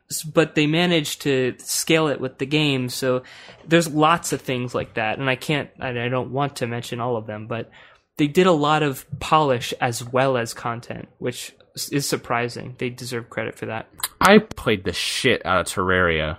S- 0.09 0.23
but 0.23 0.55
they 0.55 0.67
managed 0.67 1.21
to 1.23 1.55
scale 1.59 2.07
it 2.07 2.19
with 2.21 2.37
the 2.37 2.45
game. 2.45 2.89
So 2.89 3.23
there's 3.67 3.89
lots 3.89 4.31
of 4.33 4.41
things 4.41 4.73
like 4.73 4.93
that, 4.95 5.19
and 5.19 5.29
I 5.29 5.35
can't, 5.35 5.69
I 5.79 5.89
I 5.89 6.07
don't 6.09 6.31
want 6.31 6.57
to 6.57 6.67
mention 6.67 6.99
all 7.01 7.17
of 7.17 7.25
them, 7.27 7.47
but 7.47 7.69
they 8.17 8.27
did 8.27 8.47
a 8.47 8.51
lot 8.51 8.83
of 8.83 9.05
polish 9.19 9.73
as 9.81 10.03
well 10.03 10.37
as 10.37 10.53
content, 10.53 11.07
which 11.19 11.53
is 11.91 12.05
surprising. 12.07 12.75
They 12.79 12.89
deserve 12.89 13.29
credit 13.29 13.55
for 13.55 13.67
that. 13.67 13.87
I 14.21 14.39
played 14.39 14.83
the 14.85 14.93
shit 14.93 15.45
out 15.45 15.59
of 15.59 15.65
Terraria 15.67 16.37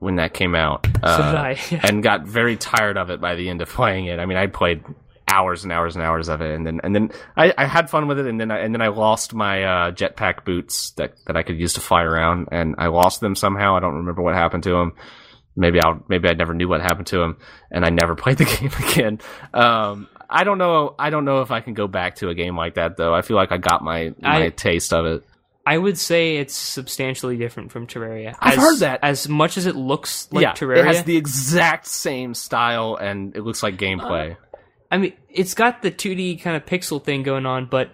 when 0.00 0.16
that 0.16 0.32
came 0.34 0.54
out. 0.54 0.86
So 0.86 0.90
uh, 1.02 1.30
did 1.30 1.36
I. 1.72 1.80
And 1.88 2.02
got 2.02 2.24
very 2.26 2.56
tired 2.56 2.96
of 2.96 3.10
it 3.10 3.20
by 3.20 3.34
the 3.36 3.48
end 3.48 3.60
of 3.62 3.68
playing 3.68 4.06
it. 4.06 4.18
I 4.18 4.26
mean, 4.26 4.38
I 4.38 4.46
played 4.48 4.82
hours 5.30 5.64
and 5.64 5.72
hours 5.72 5.96
and 5.96 6.04
hours 6.04 6.28
of 6.28 6.40
it, 6.40 6.54
and 6.54 6.66
then 6.66 6.80
and 6.82 6.94
then 6.94 7.10
I, 7.36 7.52
I 7.56 7.66
had 7.66 7.88
fun 7.90 8.08
with 8.08 8.18
it, 8.18 8.26
and 8.26 8.40
then 8.40 8.50
I, 8.50 8.58
and 8.58 8.74
then 8.74 8.82
I 8.82 8.88
lost 8.88 9.32
my 9.34 9.62
uh, 9.62 9.90
jetpack 9.92 10.44
boots 10.44 10.90
that 10.92 11.14
that 11.26 11.36
I 11.36 11.42
could 11.42 11.58
use 11.58 11.74
to 11.74 11.80
fly 11.80 12.02
around, 12.02 12.48
and 12.52 12.74
I 12.78 12.88
lost 12.88 13.20
them 13.20 13.34
somehow. 13.34 13.76
I 13.76 13.80
don't 13.80 13.94
remember 13.96 14.22
what 14.22 14.34
happened 14.34 14.64
to 14.64 14.70
them. 14.70 14.92
Maybe 15.56 15.80
I 15.82 15.98
maybe 16.08 16.28
I 16.28 16.34
never 16.34 16.54
knew 16.54 16.68
what 16.68 16.80
happened 16.80 17.08
to 17.08 17.18
them, 17.18 17.38
and 17.70 17.84
I 17.84 17.90
never 17.90 18.14
played 18.22 18.38
the 18.38 18.44
game 18.44 18.70
again. 18.90 19.20
Um, 19.54 20.08
I 20.28 20.44
don't 20.44 20.58
know. 20.58 20.94
I 20.98 21.10
don't 21.10 21.24
know 21.24 21.42
if 21.42 21.50
I 21.50 21.60
can 21.60 21.74
go 21.74 21.86
back 21.88 22.16
to 22.16 22.28
a 22.28 22.34
game 22.34 22.56
like 22.56 22.74
that 22.74 22.96
though. 22.96 23.14
I 23.14 23.22
feel 23.22 23.36
like 23.36 23.52
I 23.52 23.56
got 23.58 23.82
my 23.82 24.14
my 24.20 24.44
I- 24.46 24.48
taste 24.50 24.92
of 24.92 25.06
it. 25.06 25.24
I 25.66 25.76
would 25.76 25.98
say 25.98 26.38
it's 26.38 26.54
substantially 26.54 27.36
different 27.36 27.70
from 27.70 27.86
Terraria. 27.86 28.34
I've 28.40 28.58
As- 28.58 28.64
heard 28.64 28.78
that. 28.78 29.00
As 29.02 29.28
much 29.28 29.58
as 29.58 29.66
it 29.66 29.76
looks 29.76 30.26
like 30.32 30.42
yeah, 30.42 30.52
Terraria, 30.52 30.78
it 30.78 30.84
has 30.86 31.04
the 31.04 31.16
exact 31.16 31.86
same 31.86 32.32
style, 32.34 32.96
and 32.96 33.36
it 33.36 33.42
looks 33.42 33.62
like 33.62 33.76
gameplay. 33.76 34.36
I 34.90 34.98
mean, 34.98 35.12
it's 35.28 35.54
got 35.54 35.82
the 35.82 35.90
2D 35.90 36.42
kind 36.42 36.56
of 36.56 36.66
pixel 36.66 37.02
thing 37.02 37.22
going 37.22 37.46
on, 37.46 37.66
but 37.66 37.90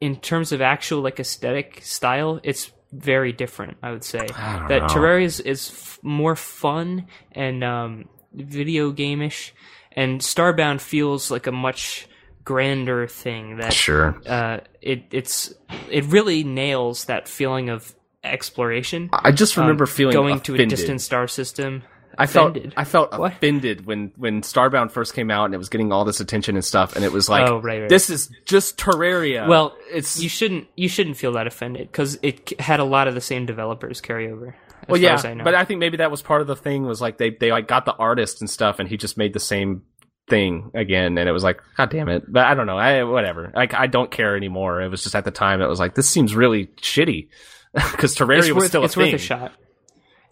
in 0.00 0.16
terms 0.16 0.52
of 0.52 0.60
actual 0.60 1.00
like 1.00 1.18
aesthetic 1.18 1.80
style, 1.82 2.40
it's 2.42 2.70
very 2.92 3.32
different. 3.32 3.78
I 3.82 3.90
would 3.90 4.04
say 4.04 4.26
I 4.34 4.66
that 4.68 4.82
know. 4.82 4.86
Terraria 4.88 5.24
is, 5.24 5.40
is 5.40 5.70
f- 5.70 5.98
more 6.02 6.36
fun 6.36 7.06
and 7.32 7.64
um, 7.64 8.08
video 8.32 8.92
gameish, 8.92 9.52
and 9.92 10.20
Starbound 10.20 10.80
feels 10.80 11.30
like 11.30 11.46
a 11.46 11.52
much 11.52 12.06
grander 12.44 13.06
thing. 13.06 13.56
That 13.58 13.72
sure. 13.72 14.20
uh, 14.26 14.60
it 14.80 15.04
it's 15.10 15.54
it 15.90 16.04
really 16.04 16.44
nails 16.44 17.06
that 17.06 17.28
feeling 17.28 17.70
of 17.70 17.94
exploration. 18.22 19.10
I 19.12 19.32
just 19.32 19.56
remember 19.56 19.84
um, 19.84 19.90
feeling 19.90 20.12
going 20.12 20.40
to 20.40 20.54
a 20.54 20.66
distant 20.66 21.00
star 21.00 21.28
system. 21.28 21.82
I 22.18 22.26
felt 22.26 22.50
offended. 22.56 22.74
I 22.76 22.84
felt 22.84 23.18
What? 23.18 23.32
offended 23.32 23.86
when 23.86 24.12
when 24.16 24.42
Starbound 24.42 24.90
first 24.90 25.14
came 25.14 25.30
out 25.30 25.46
and 25.46 25.54
it 25.54 25.58
was 25.58 25.68
getting 25.68 25.92
all 25.92 26.04
this 26.04 26.20
attention 26.20 26.54
and 26.56 26.64
stuff, 26.64 26.96
and 26.96 27.04
it 27.04 27.12
was 27.12 27.28
like, 27.28 27.48
Oh, 27.48 27.58
right, 27.60 27.80
right. 27.82 27.88
this 27.88 28.10
is 28.10 28.30
just 28.46 28.76
Terraria. 28.78 29.46
Well, 29.48 29.76
it's 29.90 30.20
you 30.22 30.28
shouldn't 30.28 30.68
you 30.76 30.88
shouldn't 30.88 31.16
feel 31.16 31.32
that 31.32 31.46
offended 31.46 31.88
because 31.90 32.18
it 32.22 32.58
had 32.60 32.80
a 32.80 32.84
lot 32.84 33.08
of 33.08 33.14
the 33.14 33.20
same 33.20 33.46
developers 33.46 34.00
carry 34.00 34.30
over. 34.30 34.48
As 34.82 34.88
well, 34.88 34.96
far 35.00 35.02
yeah, 35.02 35.14
as 35.14 35.24
I 35.24 35.34
know. 35.34 35.44
but 35.44 35.54
I 35.54 35.64
think 35.64 35.80
maybe 35.80 35.96
that 35.98 36.10
was 36.10 36.20
part 36.20 36.40
of 36.42 36.46
the 36.46 36.56
thing 36.56 36.84
was 36.86 37.00
like 37.00 37.16
they 37.18 37.30
they 37.30 37.50
like 37.50 37.66
got 37.68 37.84
the 37.86 37.94
artist 37.94 38.40
and 38.40 38.50
stuff, 38.50 38.78
and 38.78 38.88
he 38.88 38.96
just 38.96 39.16
made 39.16 39.32
the 39.32 39.40
same 39.40 39.82
thing 40.28 40.70
again, 40.74 41.16
and 41.18 41.28
it 41.28 41.32
was 41.32 41.42
like, 41.44 41.60
god 41.76 41.90
damn 41.90 42.08
it. 42.08 42.24
But 42.30 42.46
I 42.46 42.54
don't 42.54 42.66
know, 42.66 42.78
I 42.78 43.02
whatever. 43.04 43.50
Like 43.54 43.74
I 43.74 43.86
don't 43.86 44.10
care 44.10 44.36
anymore. 44.36 44.80
It 44.82 44.88
was 44.88 45.02
just 45.02 45.14
at 45.14 45.24
the 45.24 45.30
time 45.30 45.60
it 45.62 45.66
was 45.68 45.80
like 45.80 45.94
this 45.94 46.08
seems 46.08 46.34
really 46.34 46.66
shitty 46.82 47.28
because 47.74 48.14
Terraria 48.14 48.38
it's 48.40 48.48
was 48.48 48.54
worth, 48.62 48.68
still 48.68 48.82
a 48.82 48.84
it's 48.84 48.94
thing. 48.94 49.04
worth 49.12 49.14
a 49.14 49.18
shot. 49.24 49.52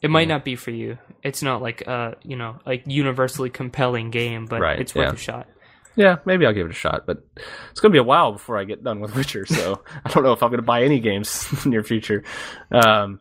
It 0.02 0.10
might 0.10 0.28
not 0.28 0.44
be 0.44 0.56
for 0.56 0.70
you. 0.70 0.98
It's 1.22 1.42
not 1.42 1.62
like 1.62 1.82
a 1.82 2.16
you 2.22 2.36
know 2.36 2.58
like 2.66 2.82
universally 2.86 3.50
compelling 3.50 4.10
game, 4.10 4.46
but 4.46 4.60
Right, 4.60 4.80
it's 4.80 4.94
worth 4.94 5.06
yeah. 5.08 5.12
a 5.12 5.16
shot. 5.16 5.48
Yeah, 5.94 6.16
maybe 6.24 6.46
I'll 6.46 6.54
give 6.54 6.66
it 6.66 6.70
a 6.70 6.74
shot, 6.74 7.04
but 7.06 7.22
it's 7.70 7.80
gonna 7.80 7.92
be 7.92 7.98
a 7.98 8.02
while 8.02 8.32
before 8.32 8.58
I 8.58 8.64
get 8.64 8.82
done 8.82 9.00
with 9.00 9.14
Witcher, 9.16 9.46
so 9.46 9.82
I 10.04 10.10
don't 10.10 10.24
know 10.24 10.32
if 10.32 10.42
I'm 10.42 10.50
gonna 10.50 10.62
buy 10.62 10.82
any 10.82 11.00
games 11.00 11.46
in 11.52 11.58
the 11.58 11.68
near 11.68 11.82
future. 11.84 12.24
Um, 12.70 13.20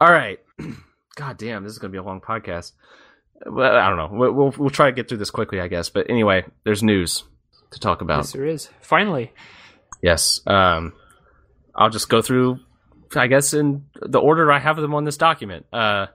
all 0.00 0.10
right, 0.10 0.40
God 1.16 1.38
damn, 1.38 1.62
this 1.64 1.72
is 1.72 1.78
gonna 1.78 1.92
be 1.92 1.98
a 1.98 2.02
long 2.02 2.20
podcast. 2.20 2.72
Well, 3.46 3.76
I 3.76 3.88
don't 3.88 3.98
know. 3.98 4.08
We'll, 4.18 4.32
we'll 4.32 4.54
we'll 4.58 4.70
try 4.70 4.86
to 4.86 4.92
get 4.92 5.08
through 5.08 5.18
this 5.18 5.30
quickly, 5.30 5.60
I 5.60 5.68
guess. 5.68 5.90
But 5.90 6.08
anyway, 6.10 6.44
there's 6.64 6.82
news 6.82 7.24
to 7.72 7.80
talk 7.80 8.00
about. 8.00 8.18
Yes, 8.18 8.32
there 8.32 8.46
is. 8.46 8.70
Finally, 8.80 9.32
Yes. 10.02 10.40
Um, 10.46 10.92
I'll 11.74 11.88
just 11.88 12.10
go 12.10 12.20
through, 12.20 12.58
I 13.14 13.26
guess, 13.26 13.54
in 13.54 13.84
the 14.00 14.18
order 14.20 14.50
I 14.52 14.58
have 14.58 14.76
them 14.76 14.94
on 14.94 15.04
this 15.04 15.16
document. 15.16 15.66
Uh, 15.72 16.06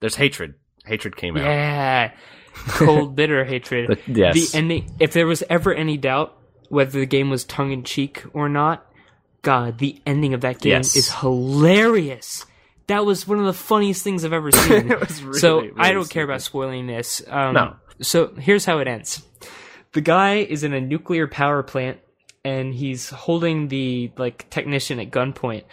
there's 0.00 0.14
hatred. 0.16 0.54
Hatred 0.84 1.16
came 1.16 1.36
out. 1.36 1.42
yeah, 1.44 2.12
cold 2.68 3.14
bitter 3.16 3.44
hatred. 3.44 3.98
The- 4.06 4.12
yes. 4.12 4.50
The 4.52 4.56
ending. 4.58 4.90
If 5.00 5.12
there 5.12 5.26
was 5.26 5.42
ever 5.50 5.72
any 5.74 5.96
doubt 5.96 6.34
whether 6.68 6.98
the 7.00 7.06
game 7.06 7.30
was 7.30 7.44
tongue 7.44 7.72
in 7.72 7.82
cheek 7.84 8.24
or 8.32 8.48
not, 8.48 8.86
God, 9.42 9.78
the 9.78 10.00
ending 10.06 10.34
of 10.34 10.40
that 10.42 10.60
game 10.60 10.72
Yes. 10.72 10.96
is 10.96 11.10
hilarious. 11.12 12.44
That 12.86 13.04
was 13.04 13.26
one 13.26 13.38
of 13.38 13.44
the 13.44 13.52
funniest 13.52 14.02
things 14.02 14.24
I've 14.24 14.32
ever 14.32 14.50
seen. 14.52 14.90
It 14.90 15.00
was 15.00 15.22
really, 15.22 15.38
so 15.38 15.60
really 15.60 15.72
I 15.76 15.92
don't 15.92 16.08
care 16.08 16.24
about 16.24 16.42
spoiling 16.42 16.86
this. 16.86 17.22
Um, 17.28 17.54
No. 17.54 17.76
So 18.00 18.28
here's 18.34 18.64
how 18.64 18.78
it 18.78 18.88
ends. 18.88 19.22
The 19.92 20.00
guy 20.00 20.36
is 20.36 20.62
in 20.64 20.72
a 20.72 20.80
nuclear 20.80 21.26
power 21.26 21.62
plant, 21.62 21.98
and 22.44 22.72
he's 22.72 23.10
holding 23.10 23.68
the 23.68 24.12
like 24.16 24.48
technician 24.50 25.00
at 25.00 25.10
gunpoint. 25.10 25.64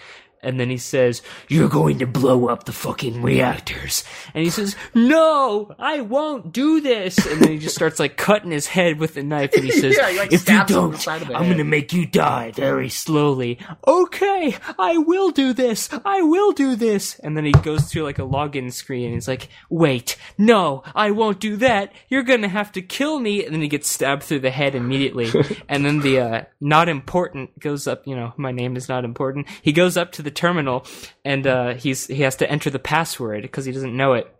And 0.46 0.60
then 0.60 0.70
he 0.70 0.78
says, 0.78 1.22
"You're 1.50 1.70
going 1.70 2.00
to 2.00 2.08
blow 2.08 2.48
up 2.48 2.66
the 2.66 2.72
fucking 2.72 3.22
reactors." 3.22 4.04
And 4.34 4.44
he 4.44 4.50
says, 4.50 4.76
"No, 4.94 5.74
I 5.80 6.02
won't 6.02 6.54
do 6.54 6.80
this." 6.82 7.18
And 7.26 7.42
then 7.42 7.52
he 7.52 7.58
just 7.58 7.76
starts 7.76 8.00
like 8.00 8.18
cutting 8.18 8.52
his 8.52 8.68
head 8.68 9.00
with 9.00 9.18
a 9.18 9.24
knife, 9.24 9.54
and 9.54 9.64
he 9.64 9.72
says, 9.82 9.98
Yeah, 9.98 10.10
he, 10.10 10.20
like, 10.20 10.28
"If 10.28 10.34
you 10.34 10.38
stabs 10.40 10.72
him 10.72 10.78
in 10.78 10.84
the 10.84 10.92
don't, 10.92 11.02
side 11.02 11.22
of 11.22 11.28
the 11.28 11.36
I'm 11.36 11.46
going 11.46 11.58
to 11.58 11.64
make 11.64 11.94
you 11.94 12.06
die 12.06 12.52
very 12.52 12.90
slowly." 12.90 13.60
Okay, 13.88 14.56
I 14.78 14.98
will 14.98 15.32
do 15.32 15.54
this. 15.54 15.90
I 16.06 16.22
will 16.22 16.52
do 16.52 16.76
this. 16.76 17.20
And 17.20 17.36
then 17.36 17.46
he 17.46 17.52
goes 17.52 17.92
through 17.92 18.04
like 18.04 18.20
a 18.20 18.24
login 18.24 18.72
screen. 18.72 19.06
And 19.06 19.14
he's 19.16 19.28
like, 19.28 19.50
"Wait, 19.70 20.18
no, 20.38 20.84
I 20.94 21.12
won't 21.12 21.40
do 21.40 21.58
that. 21.58 21.94
You're 22.10 22.24
going 22.24 22.42
to 22.42 22.48
have 22.48 22.72
to 22.74 22.82
kill 22.82 23.20
me." 23.20 23.44
And 23.44 23.54
then 23.54 23.62
he 23.62 23.68
gets 23.68 23.90
stabbed 23.90 24.24
through 24.24 24.42
the 24.42 24.52
head 24.52 24.76
immediately. 24.76 25.32
and 25.70 25.86
then 25.86 26.00
the 26.02 26.20
uh, 26.20 26.44
not 26.62 26.90
important 26.90 27.58
goes 27.60 27.88
up. 27.88 28.06
You 28.06 28.16
know, 28.16 28.34
my 28.38 28.52
name 28.52 28.76
is 28.76 28.88
not 28.88 29.06
important. 29.06 29.48
He 29.62 29.72
goes 29.72 29.98
up 29.98 30.12
to 30.14 30.22
the 30.22 30.32
terminal, 30.36 30.86
and 31.24 31.48
uh, 31.48 31.74
he's 31.74 32.08
he 32.08 32.22
has 32.22 32.36
to 32.38 32.50
enter 32.50 32.70
the 32.70 32.80
password 32.80 33.42
because 33.42 33.66
he 33.66 33.72
doesn't 33.72 33.96
know 33.96 34.14
it. 34.14 34.32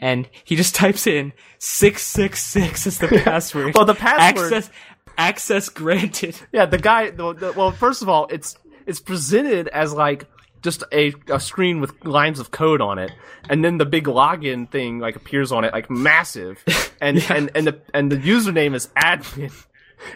And 0.00 0.28
he 0.44 0.54
just 0.54 0.74
types 0.84 1.06
in 1.06 1.32
six 1.58 2.02
six 2.02 2.42
six 2.44 2.86
as 2.86 2.98
the 2.98 3.08
password. 3.24 3.74
Well, 3.74 3.84
the 3.84 3.94
password- 3.94 4.52
access 4.52 4.70
access 5.16 5.68
granted. 5.68 6.36
Yeah, 6.52 6.66
the 6.66 6.78
guy. 6.78 7.10
The, 7.10 7.32
the, 7.34 7.52
well, 7.52 7.72
first 7.72 8.02
of 8.02 8.08
all, 8.08 8.26
it's 8.30 8.56
it's 8.86 9.00
presented 9.00 9.68
as 9.68 9.92
like 9.92 10.26
just 10.62 10.82
a, 10.92 11.12
a 11.28 11.38
screen 11.38 11.80
with 11.80 11.92
lines 12.04 12.40
of 12.40 12.50
code 12.50 12.80
on 12.80 12.98
it, 12.98 13.12
and 13.48 13.64
then 13.64 13.78
the 13.78 13.84
big 13.86 14.04
login 14.04 14.70
thing 14.70 14.98
like 14.98 15.14
appears 15.16 15.52
on 15.52 15.64
it, 15.64 15.72
like 15.72 15.90
massive, 15.90 16.62
and 17.00 17.18
and 17.30 17.50
and 17.54 17.66
the 17.66 17.80
and 17.94 18.10
the 18.10 18.16
username 18.16 18.74
is 18.74 18.88
admin, 18.96 19.52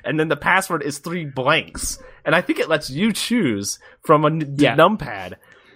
and 0.04 0.18
then 0.20 0.28
the 0.28 0.36
password 0.36 0.82
is 0.82 0.98
three 0.98 1.24
blanks, 1.24 1.98
and 2.24 2.34
I 2.34 2.40
think 2.40 2.58
it 2.58 2.68
lets 2.68 2.90
you 2.90 3.12
choose 3.12 3.78
from 4.02 4.24
a 4.24 4.28
n- 4.28 4.54
Yeah. 4.58 4.76
numpad. 4.76 5.34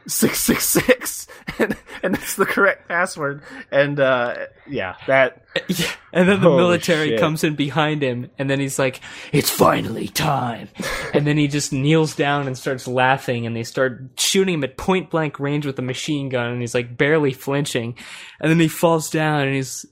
Six 0.09 0.38
six 0.38 0.64
six, 0.64 1.26
and 1.59 1.76
and 2.00 2.14
that's 2.14 2.36
the 2.36 2.46
correct 2.46 2.86
password, 2.86 3.42
and 3.72 3.98
uh, 3.98 4.36
yeah, 4.68 4.94
that 5.09 5.42
Yeah. 5.66 5.90
And 6.12 6.28
then 6.28 6.40
the 6.40 6.48
military 6.48 7.09
shit. 7.09 7.18
comes 7.18 7.42
in 7.42 7.57
behind 7.57 8.02
him, 8.02 8.30
and 8.38 8.48
then 8.48 8.61
he's 8.61 8.78
like, 8.78 9.00
"It's 9.32 9.50
finally 9.50 10.07
time!" 10.07 10.68
and 11.12 11.26
then 11.26 11.36
he 11.36 11.48
just 11.48 11.72
kneels 11.72 12.14
down 12.14 12.46
and 12.46 12.57
starts 12.57 12.86
laughing, 12.86 13.46
and 13.46 13.57
they 13.57 13.64
start 13.64 14.00
shooting 14.16 14.54
him 14.54 14.62
at 14.62 14.76
point 14.76 15.11
blank 15.11 15.40
range 15.40 15.66
with 15.66 15.76
a 15.80 15.82
machine 15.82 16.28
gun, 16.28 16.52
and 16.52 16.61
he's 16.61 16.72
like 16.74 16.96
barely 16.96 17.32
flinching, 17.32 17.96
and 18.38 18.48
then 18.48 18.61
he 18.61 18.68
falls 18.68 19.11
down 19.11 19.40
and 19.40 19.57
he's 19.57 19.84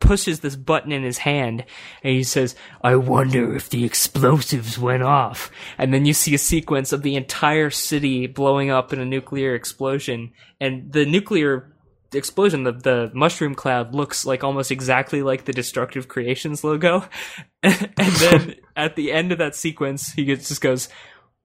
pushes 0.00 0.40
this 0.40 0.56
button 0.56 0.92
in 0.92 1.02
his 1.02 1.18
hand 1.18 1.64
and 2.02 2.14
he 2.14 2.22
says, 2.22 2.54
I 2.82 2.96
wonder 2.96 3.54
if 3.54 3.70
the 3.70 3.84
explosives 3.84 4.78
went 4.78 5.02
off. 5.02 5.50
And 5.78 5.92
then 5.92 6.04
you 6.04 6.12
see 6.12 6.34
a 6.34 6.38
sequence 6.38 6.92
of 6.92 7.02
the 7.02 7.16
entire 7.16 7.70
city 7.70 8.26
blowing 8.26 8.70
up 8.70 8.92
in 8.92 9.00
a 9.00 9.04
nuclear 9.04 9.54
explosion. 9.54 10.32
And 10.60 10.92
the 10.92 11.06
nuclear 11.06 11.74
explosion, 12.12 12.64
the, 12.64 12.72
the 12.72 13.10
mushroom 13.14 13.54
cloud 13.54 13.94
looks 13.94 14.24
like 14.24 14.44
almost 14.44 14.70
exactly 14.70 15.22
like 15.22 15.44
the 15.44 15.52
Destructive 15.52 16.08
Creations 16.08 16.64
logo. 16.64 17.08
and 17.62 17.92
then 17.96 18.54
at 18.76 18.96
the 18.96 19.12
end 19.12 19.32
of 19.32 19.38
that 19.38 19.54
sequence, 19.54 20.12
he 20.12 20.24
just 20.24 20.60
goes, 20.60 20.88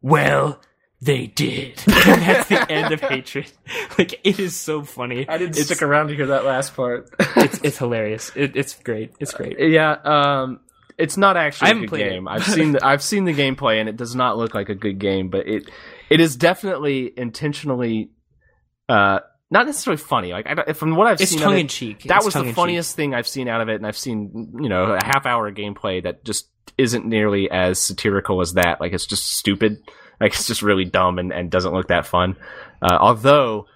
Well, 0.02 0.62
they 1.02 1.28
did. 1.28 1.82
and 1.88 2.22
that's 2.22 2.50
the 2.50 2.72
end 2.72 2.94
of 2.94 3.02
hatred. 3.02 3.52
Like 3.98 4.20
it 4.24 4.40
is 4.40 4.56
so 4.56 4.84
funny. 4.84 5.28
I 5.28 5.38
didn't 5.38 5.58
it's, 5.58 5.66
stick 5.66 5.82
around 5.82 6.08
to 6.08 6.16
hear 6.16 6.28
that 6.28 6.46
last 6.46 6.76
part. 6.76 7.10
It's 7.36 7.60
it's 7.64 7.78
hilarious. 7.78 8.32
It, 8.36 8.56
it's 8.56 8.76
great. 8.76 9.14
It's 9.20 9.34
great. 9.34 9.58
yeah, 9.60 9.92
um, 10.04 10.62
it's 10.98 11.18
not 11.18 11.36
actually 11.38 11.68
I 11.68 11.70
a 11.70 11.74
haven't 11.74 11.82
good 11.84 11.90
played 11.90 12.06
it. 12.08 12.10
game. 12.12 12.28
I've 12.28 12.46
seen 12.46 12.72
the, 12.74 12.86
I've 12.86 13.04
seen 13.04 13.26
the 13.26 13.34
gameplay, 13.34 13.80
and 13.80 13.88
it 13.90 13.98
does 13.98 14.16
not 14.16 14.38
look 14.38 14.54
like 14.54 14.70
a 14.70 14.76
good 14.76 15.00
game. 15.00 15.30
But 15.30 15.48
it 15.48 15.70
it 16.10 16.20
is 16.22 16.36
definitely 16.36 17.12
intentionally, 17.16 18.12
uh, 18.88 19.20
not 19.52 19.66
necessarily 19.66 19.98
funny. 19.98 20.32
Like 20.32 20.48
I, 20.48 20.74
from 20.74 20.96
what 20.96 21.08
I've 21.08 21.22
It's 21.22 21.32
seen, 21.32 21.40
tongue 21.40 21.58
it, 21.58 21.62
in 21.62 21.68
cheek. 21.68 22.04
that 22.04 22.24
was 22.24 22.34
the 22.34 22.54
funniest 22.54 22.96
thing 22.96 23.14
I've 23.14 23.28
seen 23.28 23.48
out 23.48 23.62
of 23.62 23.70
it, 23.70 23.76
and 23.76 23.86
I've 23.88 23.98
seen 23.98 24.54
you 24.62 24.70
know 24.70 24.94
a 24.94 25.04
half 25.04 25.26
hour 25.26 25.52
gameplay 25.52 26.04
that 26.04 26.24
just 26.24 26.50
isn't 26.78 27.06
nearly 27.06 27.50
as 27.52 27.82
satirical 27.82 28.42
as 28.42 28.54
that. 28.54 28.80
Like 28.80 28.94
it's 28.94 29.06
just 29.06 29.28
stupid. 29.38 29.78
Like 30.20 30.34
it's 30.34 30.48
just 30.48 30.62
really 30.62 30.86
dumb 30.86 31.20
and, 31.20 31.32
and 31.32 31.50
doesn't 31.50 31.74
look 31.74 31.88
that 31.90 32.06
fun. 32.06 32.36
Uh, 32.82 32.98
although 33.00 33.68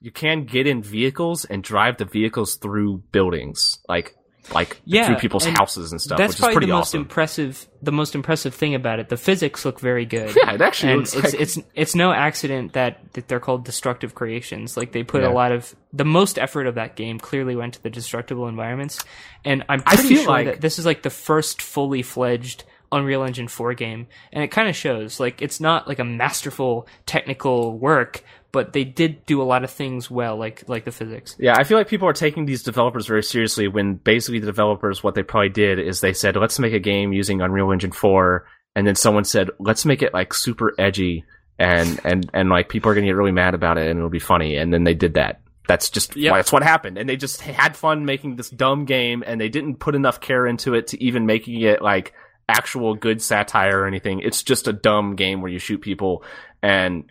you 0.00 0.10
can 0.10 0.44
get 0.44 0.66
in 0.66 0.82
vehicles 0.82 1.44
and 1.44 1.62
drive 1.62 1.96
the 1.98 2.04
vehicles 2.04 2.56
through 2.56 2.98
buildings, 3.12 3.78
like 3.88 4.16
like 4.52 4.80
Yeah, 4.84 5.06
through 5.06 5.16
people's 5.18 5.46
and 5.46 5.56
houses 5.56 5.92
and 5.92 6.00
stuff, 6.00 6.18
That's 6.18 6.30
which 6.32 6.38
is 6.40 6.44
probably 6.46 6.66
the 6.66 6.72
most 6.72 6.88
awesome. 6.88 7.02
impressive. 7.02 7.68
The 7.80 7.92
most 7.92 8.16
impressive 8.16 8.52
thing 8.52 8.74
about 8.74 8.98
it. 8.98 9.08
The 9.08 9.16
physics 9.16 9.64
look 9.64 9.78
very 9.78 10.04
good. 10.04 10.34
yeah, 10.36 10.54
it 10.54 10.60
actually 10.60 10.92
and 10.94 11.00
looks 11.02 11.14
it's 11.14 11.24
like 11.32 11.40
it's 11.40 11.58
it's 11.76 11.94
no 11.94 12.12
accident 12.12 12.72
that, 12.72 13.12
that 13.12 13.28
they're 13.28 13.38
called 13.38 13.64
destructive 13.64 14.16
creations. 14.16 14.76
Like 14.76 14.90
they 14.90 15.04
put 15.04 15.22
Yeah. 15.22 15.30
a 15.30 15.32
lot 15.32 15.52
of 15.52 15.72
the 15.92 16.04
most 16.04 16.40
effort 16.40 16.66
of 16.66 16.74
that 16.74 16.96
game 16.96 17.20
clearly 17.20 17.54
went 17.54 17.74
to 17.74 17.82
the 17.84 17.90
destructible 17.90 18.48
environments, 18.48 18.98
and 19.44 19.62
I'm 19.68 19.80
I 19.86 19.94
pretty 19.94 20.16
feel 20.16 20.22
sure 20.24 20.32
like- 20.32 20.46
that 20.46 20.60
this 20.60 20.80
is 20.80 20.86
like 20.86 21.02
the 21.04 21.10
first 21.10 21.62
fully 21.62 22.02
fledged 22.02 22.64
Unreal 22.92 23.24
Engine 23.24 23.48
4 23.48 23.74
game, 23.74 24.06
and 24.32 24.44
it 24.44 24.48
kind 24.48 24.68
of 24.68 24.76
shows. 24.76 25.18
Like 25.18 25.42
it's 25.42 25.60
not 25.60 25.88
like 25.88 25.98
a 25.98 26.04
masterful 26.04 26.86
technical 27.06 27.76
work, 27.78 28.22
but 28.52 28.72
they 28.74 28.84
did 28.84 29.24
do 29.26 29.40
a 29.40 29.44
lot 29.44 29.64
of 29.64 29.70
things 29.70 30.10
well, 30.10 30.36
like 30.36 30.68
like 30.68 30.84
the 30.84 30.92
physics. 30.92 31.34
Yeah, 31.38 31.54
I 31.56 31.64
feel 31.64 31.78
like 31.78 31.88
people 31.88 32.06
are 32.08 32.12
taking 32.12 32.44
these 32.46 32.62
developers 32.62 33.06
very 33.06 33.22
seriously 33.22 33.66
when 33.66 33.94
basically 33.94 34.38
the 34.40 34.46
developers, 34.46 35.02
what 35.02 35.14
they 35.14 35.22
probably 35.22 35.48
did 35.48 35.78
is 35.78 36.00
they 36.00 36.12
said, 36.12 36.36
let's 36.36 36.58
make 36.58 36.74
a 36.74 36.78
game 36.78 37.12
using 37.12 37.40
Unreal 37.40 37.72
Engine 37.72 37.92
4. 37.92 38.46
And 38.74 38.86
then 38.86 38.94
someone 38.94 39.24
said, 39.24 39.50
let's 39.58 39.84
make 39.84 40.02
it 40.02 40.14
like 40.14 40.32
super 40.32 40.74
edgy 40.78 41.24
and, 41.58 42.00
and, 42.04 42.30
and 42.32 42.48
like 42.48 42.68
people 42.70 42.90
are 42.90 42.94
going 42.94 43.04
to 43.04 43.08
get 43.10 43.16
really 43.16 43.32
mad 43.32 43.54
about 43.54 43.76
it 43.78 43.86
and 43.90 43.98
it'll 43.98 44.08
be 44.10 44.18
funny. 44.18 44.56
And 44.56 44.72
then 44.72 44.84
they 44.84 44.94
did 44.94 45.14
that. 45.14 45.40
That's 45.68 45.90
just, 45.90 46.16
Yep. 46.16 46.34
that's 46.34 46.52
what 46.52 46.62
happened. 46.62 46.96
And 46.98 47.08
they 47.08 47.16
just 47.16 47.42
had 47.42 47.76
fun 47.76 48.04
making 48.06 48.36
this 48.36 48.48
dumb 48.50 48.84
game 48.86 49.22
and 49.26 49.38
they 49.40 49.48
didn't 49.50 49.76
put 49.76 49.94
enough 49.94 50.20
care 50.20 50.46
into 50.46 50.74
it 50.74 50.86
to 50.88 51.02
even 51.04 51.26
making 51.26 51.60
it 51.60 51.82
like 51.82 52.14
actual 52.48 52.94
good 52.94 53.22
satire 53.22 53.80
or 53.80 53.86
anything. 53.86 54.20
It's 54.20 54.42
just 54.42 54.68
a 54.68 54.72
dumb 54.72 55.16
game 55.16 55.40
where 55.40 55.50
you 55.50 55.58
shoot 55.58 55.80
people 55.80 56.24
and 56.62 57.04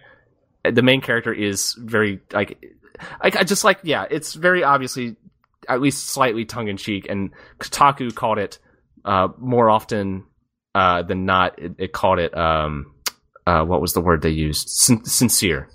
the 0.64 0.82
main 0.82 1.02
character 1.02 1.34
is 1.34 1.74
very 1.74 2.20
like 2.32 2.64
like 3.24 3.36
I 3.36 3.44
just 3.44 3.64
like 3.64 3.80
yeah, 3.84 4.06
it's 4.10 4.34
very 4.34 4.64
obviously 4.64 5.16
at 5.68 5.82
least 5.82 6.08
slightly 6.08 6.46
tongue 6.46 6.68
in 6.68 6.78
cheek, 6.78 7.08
and 7.10 7.32
Kotaku 7.60 8.14
called 8.14 8.38
it 8.38 8.60
uh, 9.06 9.30
more 9.38 9.70
often 9.70 10.26
uh, 10.76 11.04
than 11.04 11.26
not. 11.26 11.60
It, 11.60 11.76
it 11.78 11.94
called 11.94 12.20
it 12.20 12.36
um, 12.38 12.94
uh, 13.46 13.64
what 13.64 13.82
was 13.82 13.94
the 13.94 14.02
word 14.02 14.22
they 14.22 14.30
used? 14.30 14.70
Sin- 14.70 15.06
sincere, 15.06 15.70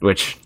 which. 0.00 0.38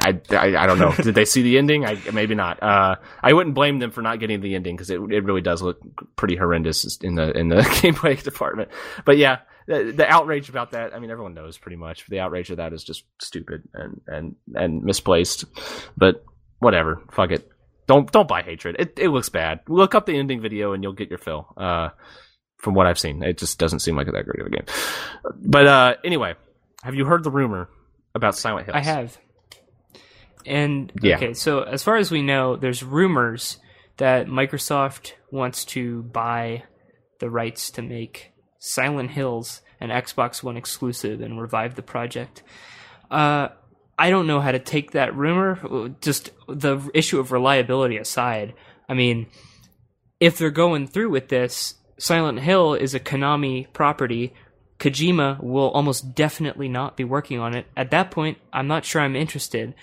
I, 0.00 0.20
I, 0.30 0.56
I 0.56 0.66
don't 0.66 0.78
know. 0.78 0.92
Did 1.02 1.14
they 1.14 1.24
see 1.24 1.42
the 1.42 1.58
ending? 1.58 1.84
I 1.84 1.98
maybe 2.12 2.34
not. 2.34 2.62
Uh, 2.62 2.96
I 3.22 3.32
wouldn't 3.32 3.54
blame 3.54 3.78
them 3.78 3.90
for 3.90 4.02
not 4.02 4.20
getting 4.20 4.40
the 4.40 4.54
ending 4.54 4.76
because 4.76 4.90
it 4.90 5.00
it 5.10 5.24
really 5.24 5.42
does 5.42 5.62
look 5.62 5.80
pretty 6.16 6.36
horrendous 6.36 6.96
in 6.98 7.14
the 7.14 7.36
in 7.36 7.48
the 7.48 7.56
gameplay 7.60 8.22
department. 8.22 8.70
But 9.04 9.18
yeah, 9.18 9.40
the, 9.66 9.92
the 9.94 10.08
outrage 10.08 10.48
about 10.48 10.72
that. 10.72 10.94
I 10.94 10.98
mean, 10.98 11.10
everyone 11.10 11.34
knows 11.34 11.58
pretty 11.58 11.76
much. 11.76 12.06
The 12.06 12.20
outrage 12.20 12.50
of 12.50 12.56
that 12.56 12.72
is 12.72 12.84
just 12.84 13.04
stupid 13.20 13.68
and 13.74 14.00
and 14.06 14.36
and 14.54 14.82
misplaced. 14.82 15.44
But 15.96 16.24
whatever. 16.58 17.02
Fuck 17.12 17.32
it. 17.32 17.48
Don't 17.86 18.10
don't 18.10 18.28
buy 18.28 18.42
hatred. 18.42 18.76
It 18.78 18.98
it 18.98 19.08
looks 19.08 19.28
bad. 19.28 19.60
Look 19.68 19.94
up 19.94 20.06
the 20.06 20.16
ending 20.16 20.40
video 20.40 20.72
and 20.72 20.82
you'll 20.82 20.92
get 20.92 21.10
your 21.10 21.18
fill. 21.18 21.52
Uh, 21.56 21.90
from 22.58 22.74
what 22.74 22.86
I've 22.86 22.98
seen, 22.98 23.22
it 23.24 23.38
just 23.38 23.58
doesn't 23.58 23.80
seem 23.80 23.96
like 23.96 24.06
that 24.06 24.24
great 24.24 24.40
of 24.40 24.46
a 24.46 24.50
game. 24.50 24.64
But 25.36 25.66
uh, 25.66 25.94
anyway, 26.04 26.34
have 26.84 26.94
you 26.94 27.04
heard 27.04 27.24
the 27.24 27.30
rumor 27.30 27.68
about 28.14 28.36
Silent 28.36 28.66
Hills? 28.66 28.76
I 28.76 28.80
have. 28.80 29.18
And 30.46 30.92
Yeah. 31.02 31.16
okay, 31.16 31.34
so 31.34 31.62
as 31.62 31.82
far 31.82 31.96
as 31.96 32.10
we 32.10 32.22
know, 32.22 32.56
there's 32.56 32.82
rumors 32.82 33.58
that 33.98 34.26
Microsoft 34.26 35.12
wants 35.30 35.64
to 35.66 36.02
buy 36.02 36.64
the 37.20 37.30
rights 37.30 37.70
to 37.72 37.82
make 37.82 38.32
Silent 38.58 39.10
Hills 39.10 39.62
an 39.80 39.90
Xbox 39.90 40.42
One 40.42 40.56
exclusive 40.56 41.20
and 41.20 41.40
revive 41.40 41.74
the 41.74 41.82
project. 41.82 42.42
Uh, 43.10 43.48
I 43.98 44.10
don't 44.10 44.26
know 44.26 44.40
how 44.40 44.52
to 44.52 44.58
take 44.58 44.92
that 44.92 45.14
rumor. 45.14 45.94
Just 46.00 46.30
the 46.48 46.90
issue 46.94 47.20
of 47.20 47.30
reliability 47.32 47.96
aside, 47.98 48.54
I 48.88 48.94
mean, 48.94 49.26
if 50.18 50.38
they're 50.38 50.50
going 50.50 50.86
through 50.86 51.10
with 51.10 51.28
this, 51.28 51.74
Silent 51.98 52.40
Hill 52.40 52.74
is 52.74 52.94
a 52.94 53.00
Konami 53.00 53.72
property. 53.72 54.32
Kojima 54.78 55.40
will 55.42 55.70
almost 55.70 56.14
definitely 56.14 56.68
not 56.68 56.96
be 56.96 57.04
working 57.04 57.38
on 57.38 57.54
it. 57.54 57.66
At 57.76 57.90
that 57.92 58.10
point, 58.10 58.38
I'm 58.52 58.66
not 58.66 58.84
sure 58.84 59.02
I'm 59.02 59.14
interested. 59.14 59.74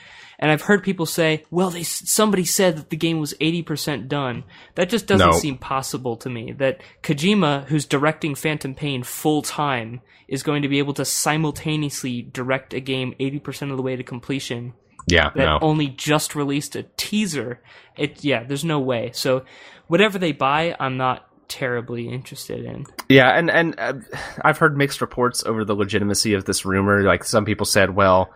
And 0.41 0.49
I've 0.51 0.61
heard 0.61 0.83
people 0.83 1.05
say, 1.05 1.43
"Well, 1.51 1.69
they 1.69 1.83
somebody 1.83 2.45
said 2.45 2.77
that 2.77 2.89
the 2.89 2.95
game 2.95 3.19
was 3.19 3.33
80% 3.41 4.07
done." 4.07 4.45
That 4.75 4.89
just 4.89 5.05
doesn't 5.05 5.31
No. 5.31 5.37
seem 5.37 5.57
possible 5.57 6.15
to 6.17 6.29
me. 6.29 6.53
That 6.53 6.81
Kojima, 7.03 7.65
who's 7.65 7.85
directing 7.85 8.35
Phantom 8.35 8.73
Pain 8.73 9.03
full 9.03 9.41
time, 9.41 9.99
is 10.29 10.41
going 10.41 10.61
to 10.61 10.69
be 10.69 10.79
able 10.79 10.93
to 10.93 11.03
simultaneously 11.03 12.21
direct 12.21 12.73
a 12.73 12.79
game 12.79 13.13
80% 13.19 13.71
of 13.71 13.77
the 13.77 13.83
way 13.83 13.95
to 13.95 14.03
completion 14.03 14.73
Yeah, 15.07 15.31
that 15.35 15.45
no. 15.45 15.59
only 15.61 15.87
just 15.87 16.35
released 16.35 16.75
a 16.75 16.83
teaser. 16.97 17.59
It 17.97 18.23
yeah, 18.23 18.43
there's 18.43 18.63
no 18.63 18.79
way. 18.79 19.09
So 19.13 19.43
whatever 19.87 20.17
they 20.19 20.31
buy, 20.31 20.75
I'm 20.79 20.95
not 20.97 21.25
terribly 21.47 22.07
interested 22.07 22.63
in. 22.63 22.85
Yeah, 23.09 23.29
and 23.37 23.49
and 23.49 23.75
uh, 23.79 23.93
I've 24.43 24.59
heard 24.59 24.77
mixed 24.77 25.01
reports 25.01 25.43
over 25.43 25.65
the 25.65 25.75
legitimacy 25.75 26.33
of 26.33 26.45
this 26.45 26.63
rumor. 26.63 27.01
Like 27.03 27.23
some 27.23 27.43
people 27.43 27.65
said, 27.65 27.95
well, 27.95 28.29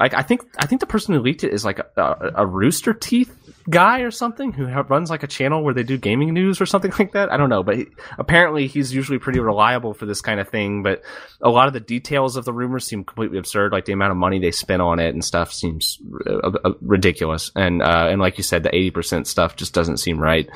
like 0.00 0.14
I 0.14 0.22
think 0.22 0.42
I 0.58 0.66
think 0.66 0.80
the 0.80 0.86
person 0.86 1.14
who 1.14 1.20
leaked 1.20 1.44
it 1.44 1.52
is 1.52 1.62
like 1.62 1.78
a, 1.78 2.32
a, 2.34 2.46
Rooster 2.46 2.94
Teeth 2.94 3.36
guy 3.68 4.00
or 4.00 4.10
something 4.10 4.50
who 4.50 4.64
runs 4.64 5.10
like 5.10 5.22
a 5.22 5.26
channel 5.26 5.62
where 5.62 5.74
they 5.74 5.82
do 5.82 5.98
gaming 5.98 6.32
news 6.32 6.58
or 6.58 6.64
something 6.64 6.90
like 6.98 7.12
that. 7.12 7.30
I 7.30 7.36
don't 7.36 7.50
know, 7.50 7.62
but 7.62 7.76
he, 7.76 7.86
apparently 8.18 8.66
he's 8.66 8.94
usually 8.94 9.18
pretty 9.18 9.40
reliable 9.40 9.92
for 9.92 10.06
this 10.06 10.22
kind 10.22 10.40
of 10.40 10.48
thing. 10.48 10.82
But 10.82 11.02
a 11.42 11.50
lot 11.50 11.66
of 11.66 11.74
the 11.74 11.80
details 11.80 12.36
of 12.36 12.46
the 12.46 12.52
rumors 12.52 12.86
seem 12.86 13.04
completely 13.04 13.36
absurd. 13.36 13.72
Like 13.72 13.84
the 13.84 13.92
amount 13.92 14.12
of 14.12 14.16
money 14.16 14.38
they 14.38 14.52
spent 14.52 14.80
on 14.80 15.00
it 15.00 15.12
and 15.12 15.22
stuff 15.22 15.52
seems 15.52 15.98
uh, 16.26 16.50
uh, 16.64 16.72
ridiculous. 16.80 17.52
And 17.54 17.82
uh, 17.82 18.08
and 18.10 18.22
like 18.22 18.38
you 18.38 18.42
said, 18.42 18.62
the 18.62 18.74
eighty 18.74 18.90
percent 18.90 19.26
stuff 19.26 19.54
just 19.54 19.74
doesn't 19.74 19.98
seem 19.98 20.18
right. 20.18 20.48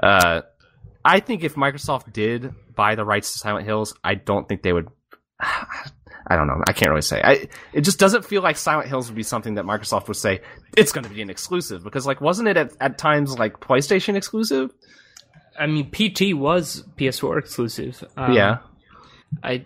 Uh, 0.00 0.42
I 1.04 1.18
think 1.18 1.42
if 1.42 1.56
Microsoft 1.56 2.12
did 2.12 2.54
buy 2.72 2.94
the 2.94 3.04
rights 3.04 3.32
to 3.32 3.38
Silent 3.40 3.66
Hills, 3.66 3.94
I 4.04 4.14
don't 4.14 4.48
think 4.48 4.62
they 4.62 4.72
would. 4.72 4.88
I 6.28 6.36
don't 6.36 6.46
know. 6.46 6.60
I 6.66 6.72
can't 6.72 6.90
really 6.90 7.02
say. 7.02 7.20
I, 7.22 7.48
it 7.72 7.82
just 7.82 7.98
doesn't 7.98 8.24
feel 8.24 8.42
like 8.42 8.56
Silent 8.56 8.88
Hills 8.88 9.08
would 9.08 9.16
be 9.16 9.22
something 9.22 9.54
that 9.54 9.64
Microsoft 9.64 10.08
would 10.08 10.16
say 10.16 10.40
it's 10.76 10.92
going 10.92 11.04
to 11.04 11.10
be 11.10 11.22
an 11.22 11.30
exclusive 11.30 11.84
because, 11.84 12.06
like, 12.06 12.20
wasn't 12.20 12.48
it 12.48 12.56
at, 12.56 12.72
at 12.80 12.98
times 12.98 13.38
like 13.38 13.60
PlayStation 13.60 14.16
exclusive? 14.16 14.72
I 15.58 15.66
mean, 15.66 15.90
PT 15.90 16.34
was 16.36 16.84
PS4 16.96 17.38
exclusive. 17.38 18.02
Um, 18.16 18.32
yeah, 18.32 18.58
I 19.42 19.64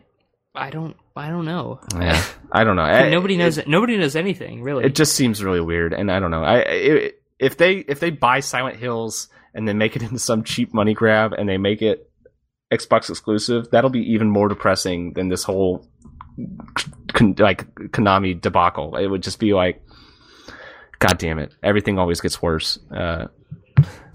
I 0.55 0.71
don't 0.71 0.97
I 1.17 1.29
don't 1.31 1.45
know. 1.45 1.81
yeah. 1.95 2.23
I 2.53 2.65
don't 2.65 2.77
know. 2.77 2.83
I- 3.01 3.09
nobody 3.11 3.35
it- 3.35 3.39
knows 3.39 3.67
nobody 3.67 3.97
knows 3.97 4.15
anything 4.17 4.63
really. 4.63 4.85
It 4.85 4.95
just 4.95 5.15
seems 5.15 5.43
really 5.43 5.61
weird, 5.61 5.93
and 5.93 6.11
I 6.11 6.21
don't 6.21 6.31
know. 6.31 6.45
I 6.45 6.59
it, 6.59 7.23
if 7.39 7.57
they 7.57 7.77
if 7.79 8.01
they 8.01 8.11
buy 8.11 8.41
Silent 8.41 8.77
Hills 8.77 9.29
and 9.55 9.67
then 9.67 9.79
make 9.79 9.97
it 9.97 10.03
into 10.07 10.19
some 10.19 10.45
cheap 10.45 10.73
money 10.75 10.95
grab 10.95 11.33
and 11.33 11.49
they 11.49 11.57
make 11.59 11.83
it 11.83 12.09
Xbox 12.73 13.11
exclusive, 13.11 13.71
that'll 13.73 13.91
be 13.91 14.13
even 14.13 14.29
more 14.31 14.49
depressing 14.49 15.15
than 15.15 15.29
this 15.29 15.43
whole 15.43 15.89
con- 17.13 17.35
like 17.39 17.73
Konami 17.91 18.41
debacle. 18.41 18.97
It 18.97 19.07
would 19.07 19.23
just 19.23 19.39
be 19.39 19.53
like, 19.55 19.83
God 20.99 21.19
damn 21.19 21.39
it! 21.39 21.55
Everything 21.63 21.99
always 21.99 22.21
gets 22.21 22.43
worse. 22.43 22.79
Uh, 22.95 23.27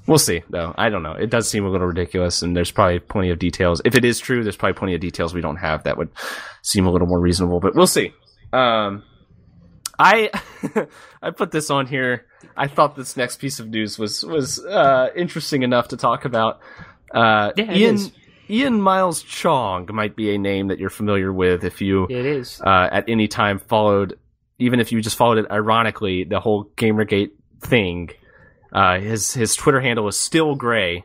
we'll 0.07 0.17
see, 0.19 0.43
though. 0.49 0.73
I 0.77 0.89
don't 0.89 1.03
know. 1.03 1.13
It 1.13 1.29
does 1.29 1.49
seem 1.49 1.65
a 1.65 1.69
little 1.69 1.87
ridiculous, 1.87 2.41
and 2.41 2.55
there's 2.55 2.71
probably 2.71 2.99
plenty 2.99 3.31
of 3.31 3.39
details. 3.39 3.81
If 3.85 3.95
it 3.95 4.05
is 4.05 4.19
true, 4.19 4.43
there's 4.43 4.55
probably 4.57 4.77
plenty 4.77 4.95
of 4.95 5.01
details 5.01 5.33
we 5.33 5.41
don't 5.41 5.57
have 5.57 5.83
that 5.83 5.97
would 5.97 6.09
seem 6.61 6.85
a 6.85 6.91
little 6.91 7.07
more 7.07 7.19
reasonable. 7.19 7.59
But 7.59 7.75
we'll 7.75 7.87
see. 7.87 8.13
Um, 8.53 9.03
I 9.97 10.29
I 11.21 11.31
put 11.31 11.51
this 11.51 11.69
on 11.69 11.87
here. 11.87 12.25
I 12.55 12.67
thought 12.67 12.95
this 12.95 13.17
next 13.17 13.37
piece 13.37 13.59
of 13.59 13.69
news 13.69 13.97
was 13.97 14.23
was 14.23 14.63
uh, 14.63 15.09
interesting 15.15 15.63
enough 15.63 15.89
to 15.89 15.97
talk 15.97 16.25
about. 16.25 16.59
Uh, 17.13 17.51
Yeah, 17.55 17.71
it 17.71 17.77
Ian 17.77 17.95
is. 17.95 18.11
Ian 18.49 18.81
Miles 18.81 19.23
Cheong 19.23 19.89
might 19.93 20.15
be 20.15 20.33
a 20.33 20.37
name 20.37 20.67
that 20.67 20.79
you're 20.79 20.89
familiar 20.89 21.31
with 21.33 21.63
if 21.63 21.81
you 21.81 22.05
it 22.09 22.25
is. 22.25 22.61
uh, 22.61 22.89
at 22.91 23.09
any 23.09 23.27
time 23.27 23.59
followed, 23.59 24.17
even 24.59 24.79
if 24.79 24.91
you 24.91 25.01
just 25.01 25.17
followed 25.17 25.37
it 25.37 25.51
ironically, 25.51 26.23
the 26.23 26.39
whole 26.39 26.65
GamerGate 26.75 27.31
thing. 27.61 28.11
Uh, 28.71 28.99
his 28.99 29.33
his 29.33 29.55
Twitter 29.55 29.81
handle 29.81 30.07
is 30.07 30.17
still 30.17 30.55
gray, 30.55 31.03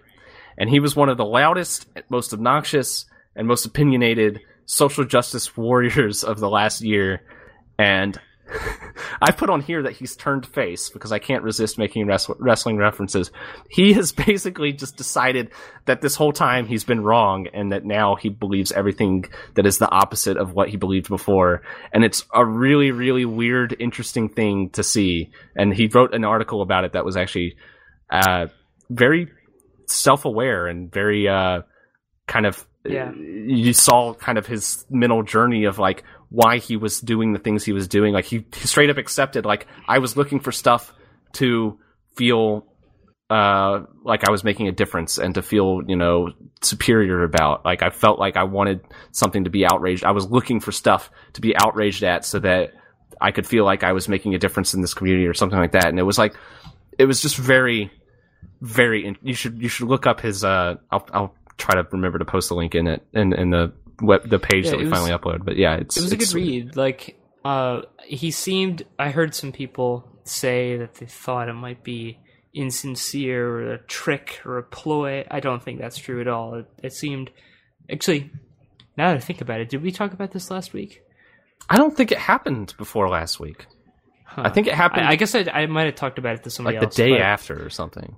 and 0.58 0.68
he 0.68 0.80
was 0.80 0.96
one 0.96 1.08
of 1.08 1.16
the 1.16 1.24
loudest, 1.24 1.86
most 2.08 2.32
obnoxious, 2.32 3.06
and 3.36 3.46
most 3.46 3.64
opinionated 3.64 4.40
social 4.66 5.04
justice 5.04 5.56
warriors 5.56 6.24
of 6.24 6.40
the 6.40 6.50
last 6.50 6.82
year, 6.82 7.22
and 7.78 8.20
I 9.22 9.32
put 9.32 9.50
on 9.50 9.60
here 9.60 9.82
that 9.82 9.92
he's 9.92 10.16
turned 10.16 10.46
face 10.46 10.90
because 10.90 11.12
I 11.12 11.18
can't 11.18 11.42
resist 11.42 11.78
making 11.78 12.06
wrestl- 12.06 12.36
wrestling 12.38 12.76
references. 12.76 13.30
He 13.70 13.92
has 13.94 14.12
basically 14.26 14.72
just 14.72 14.96
decided 14.96 15.50
that 15.86 16.00
this 16.00 16.14
whole 16.14 16.32
time 16.32 16.66
he's 16.66 16.84
been 16.84 17.02
wrong 17.02 17.46
and 17.52 17.72
that 17.72 17.84
now 17.84 18.16
he 18.16 18.28
believes 18.28 18.72
everything 18.72 19.26
that 19.54 19.66
is 19.66 19.78
the 19.78 19.90
opposite 19.90 20.36
of 20.36 20.52
what 20.52 20.68
he 20.68 20.76
believed 20.76 21.08
before. 21.08 21.62
And 21.92 22.04
it's 22.04 22.24
a 22.34 22.44
really, 22.44 22.90
really 22.90 23.24
weird, 23.24 23.76
interesting 23.78 24.28
thing 24.28 24.70
to 24.70 24.82
see. 24.82 25.30
And 25.56 25.74
he 25.74 25.86
wrote 25.86 26.14
an 26.14 26.24
article 26.24 26.62
about 26.62 26.84
it 26.84 26.92
that 26.92 27.04
was 27.04 27.16
actually 27.16 27.56
uh, 28.10 28.46
very 28.88 29.28
self 29.86 30.24
aware 30.24 30.66
and 30.66 30.92
very 30.92 31.28
uh, 31.28 31.62
kind 32.26 32.46
of. 32.46 32.66
Yeah. 32.82 33.12
You 33.12 33.74
saw 33.74 34.14
kind 34.14 34.38
of 34.38 34.46
his 34.46 34.86
mental 34.88 35.22
journey 35.22 35.64
of 35.64 35.78
like 35.78 36.02
why 36.30 36.58
he 36.58 36.76
was 36.76 37.00
doing 37.00 37.32
the 37.32 37.38
things 37.38 37.64
he 37.64 37.72
was 37.72 37.88
doing. 37.88 38.14
Like 38.14 38.24
he, 38.24 38.46
he 38.54 38.66
straight 38.66 38.88
up 38.88 38.96
accepted, 38.96 39.44
like 39.44 39.66
I 39.86 39.98
was 39.98 40.16
looking 40.16 40.40
for 40.40 40.52
stuff 40.52 40.94
to 41.34 41.78
feel 42.16 42.66
uh, 43.28 43.84
like 44.04 44.26
I 44.26 44.30
was 44.30 44.42
making 44.42 44.68
a 44.68 44.72
difference 44.72 45.18
and 45.18 45.34
to 45.34 45.42
feel, 45.42 45.82
you 45.86 45.96
know, 45.96 46.32
superior 46.62 47.22
about. 47.22 47.64
Like 47.64 47.82
I 47.82 47.90
felt 47.90 48.18
like 48.18 48.36
I 48.36 48.44
wanted 48.44 48.80
something 49.12 49.44
to 49.44 49.50
be 49.50 49.64
outraged. 49.64 50.04
I 50.04 50.12
was 50.12 50.28
looking 50.28 50.60
for 50.60 50.72
stuff 50.72 51.10
to 51.34 51.40
be 51.40 51.54
outraged 51.56 52.02
at 52.02 52.24
so 52.24 52.38
that 52.40 52.72
I 53.20 53.30
could 53.30 53.46
feel 53.46 53.64
like 53.64 53.84
I 53.84 53.92
was 53.92 54.08
making 54.08 54.34
a 54.34 54.38
difference 54.38 54.74
in 54.74 54.80
this 54.80 54.94
community 54.94 55.26
or 55.26 55.34
something 55.34 55.58
like 55.58 55.72
that. 55.72 55.86
And 55.86 55.98
it 55.98 56.04
was 56.04 56.18
like, 56.18 56.34
it 56.98 57.04
was 57.04 57.22
just 57.22 57.36
very, 57.36 57.92
very. 58.60 59.06
In- 59.06 59.18
you 59.22 59.34
should 59.34 59.60
you 59.62 59.68
should 59.68 59.88
look 59.88 60.06
up 60.06 60.20
his. 60.20 60.44
Uh, 60.44 60.76
I'll 60.90 61.06
I'll 61.12 61.34
try 61.56 61.74
to 61.80 61.86
remember 61.92 62.18
to 62.18 62.24
post 62.24 62.48
the 62.48 62.54
link 62.56 62.74
in 62.74 62.86
it 62.86 63.06
in 63.12 63.32
in 63.32 63.50
the 63.50 63.72
web 64.00 64.28
the 64.28 64.38
page 64.38 64.64
Yeah, 64.66 64.72
that 64.72 64.76
we 64.78 64.84
was- 64.84 64.92
finally 64.92 65.10
upload. 65.10 65.44
But 65.44 65.56
yeah, 65.56 65.74
it's 65.76 65.96
It 65.96 66.02
was 66.02 66.12
a 66.12 66.14
it's- 66.14 66.32
good 66.32 66.36
read. 66.40 66.76
Like, 66.76 67.16
uh, 67.44 67.82
he 68.04 68.30
seemed. 68.30 68.84
I 68.98 69.10
heard 69.10 69.34
some 69.34 69.52
people 69.52 70.08
say 70.24 70.76
that 70.78 70.94
they 70.96 71.06
thought 71.06 71.48
it 71.48 71.54
might 71.54 71.82
be 71.82 72.18
insincere 72.54 73.48
or 73.48 73.72
a 73.74 73.78
trick 73.78 74.40
or 74.44 74.58
a 74.58 74.62
ploy. 74.62 75.24
I 75.30 75.40
don't 75.40 75.62
think 75.62 75.80
that's 75.80 75.98
true 75.98 76.20
at 76.20 76.28
all. 76.28 76.54
It, 76.56 76.66
it 76.82 76.92
seemed. 76.92 77.30
Actually, 77.90 78.30
now 78.96 79.08
that 79.08 79.16
I 79.16 79.20
think 79.20 79.40
about 79.40 79.60
it, 79.60 79.68
did 79.68 79.82
we 79.82 79.90
talk 79.90 80.12
about 80.12 80.30
this 80.32 80.50
last 80.50 80.72
week? 80.72 81.00
I 81.68 81.76
don't 81.76 81.96
think 81.96 82.12
it 82.12 82.18
happened 82.18 82.74
before 82.78 83.08
last 83.08 83.40
week. 83.40 83.66
Huh. 84.24 84.42
I 84.44 84.50
think 84.50 84.66
it 84.68 84.74
happened 84.74 85.06
I, 85.06 85.10
I 85.12 85.16
guess 85.16 85.34
I, 85.34 85.40
I 85.52 85.66
might 85.66 85.86
have 85.86 85.96
talked 85.96 86.18
about 86.18 86.34
it 86.36 86.44
to 86.44 86.50
somebody 86.50 86.78
like 86.78 86.90
the 86.90 86.94
day 86.96 87.10
but- 87.12 87.20
after 87.20 87.64
or 87.64 87.70
something. 87.70 88.16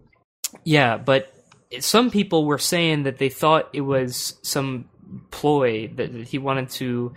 Yeah, 0.64 0.98
but 0.98 1.32
some 1.80 2.10
people 2.10 2.44
were 2.44 2.58
saying 2.58 3.04
that 3.04 3.16
they 3.16 3.30
thought 3.30 3.70
it 3.72 3.80
was 3.80 4.38
some 4.42 4.90
ploy 5.30 5.88
that 5.96 6.12
he 6.12 6.38
wanted 6.38 6.70
to. 6.70 7.14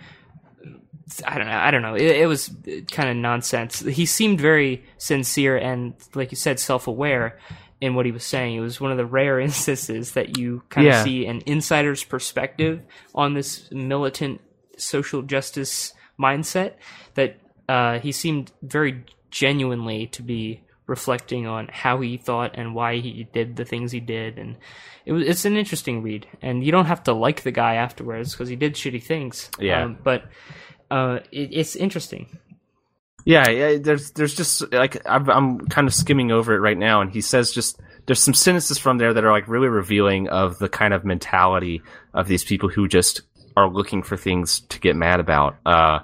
I 1.24 1.38
don't 1.38 1.46
know. 1.46 1.52
I 1.56 1.70
don't 1.70 1.82
know. 1.82 1.94
It, 1.94 2.02
it 2.02 2.26
was 2.26 2.50
kind 2.90 3.08
of 3.08 3.16
nonsense. 3.16 3.78
He 3.80 4.06
seemed 4.06 4.40
very 4.40 4.84
sincere 4.98 5.56
and, 5.56 5.94
like 6.14 6.32
you 6.32 6.36
said, 6.36 6.58
self-aware 6.58 7.38
in 7.80 7.94
what 7.94 8.06
he 8.06 8.12
was 8.12 8.24
saying. 8.24 8.56
It 8.56 8.60
was 8.60 8.80
one 8.80 8.90
of 8.90 8.96
the 8.96 9.06
rare 9.06 9.38
instances 9.48 10.12
that 10.12 10.36
you 10.36 10.62
kind 10.68 10.86
Yeah. 10.86 10.98
of 10.98 11.04
see 11.04 11.26
an 11.26 11.42
insider's 11.46 12.02
perspective 12.02 12.82
on 13.14 13.34
this 13.34 13.70
militant 13.70 14.40
social 14.78 15.22
justice 15.22 15.94
mindset. 16.18 16.72
That 17.14 17.38
uh, 17.68 18.00
he 18.00 18.10
seemed 18.10 18.50
very 18.62 19.04
genuinely 19.30 20.08
to 20.08 20.22
be 20.22 20.62
reflecting 20.86 21.46
on 21.46 21.68
how 21.72 22.00
he 22.00 22.16
thought 22.16 22.52
and 22.54 22.74
why 22.74 22.96
he 22.96 23.28
did 23.32 23.56
the 23.56 23.64
things 23.64 23.92
he 23.92 24.00
did, 24.00 24.38
and 24.38 24.56
it 25.04 25.12
was 25.12 25.26
it's 25.26 25.44
an 25.44 25.56
interesting 25.56 26.02
read. 26.02 26.26
And 26.42 26.64
you 26.64 26.72
don't 26.72 26.86
have 26.86 27.04
to 27.04 27.12
like 27.12 27.42
the 27.42 27.52
guy 27.52 27.74
afterwards 27.74 28.32
because 28.32 28.48
he 28.48 28.56
did 28.56 28.74
shitty 28.74 29.02
things. 29.02 29.50
Yeah. 29.58 29.84
Um, 29.84 29.98
but 30.02 30.24
uh, 30.90 31.20
it, 31.32 31.50
it's 31.52 31.76
interesting. 31.76 32.38
Yeah, 33.24 33.48
yeah. 33.50 33.78
There's 33.78 34.12
there's 34.12 34.34
just 34.34 34.72
like 34.72 35.02
I'm, 35.04 35.28
I'm 35.28 35.66
kind 35.66 35.88
of 35.88 35.94
skimming 35.94 36.30
over 36.30 36.54
it 36.54 36.60
right 36.60 36.78
now, 36.78 37.00
and 37.00 37.10
he 37.10 37.20
says 37.20 37.50
just 37.50 37.80
there's 38.06 38.22
some 38.22 38.34
sentences 38.34 38.78
from 38.78 38.98
there 38.98 39.12
that 39.12 39.24
are 39.24 39.32
like 39.32 39.48
really 39.48 39.68
revealing 39.68 40.28
of 40.28 40.58
the 40.58 40.68
kind 40.68 40.94
of 40.94 41.04
mentality 41.04 41.82
of 42.14 42.28
these 42.28 42.44
people 42.44 42.68
who 42.68 42.86
just 42.86 43.22
are 43.56 43.68
looking 43.68 44.02
for 44.02 44.16
things 44.16 44.60
to 44.60 44.78
get 44.78 44.94
mad 44.94 45.18
about. 45.18 45.56
Uh, 45.66 46.00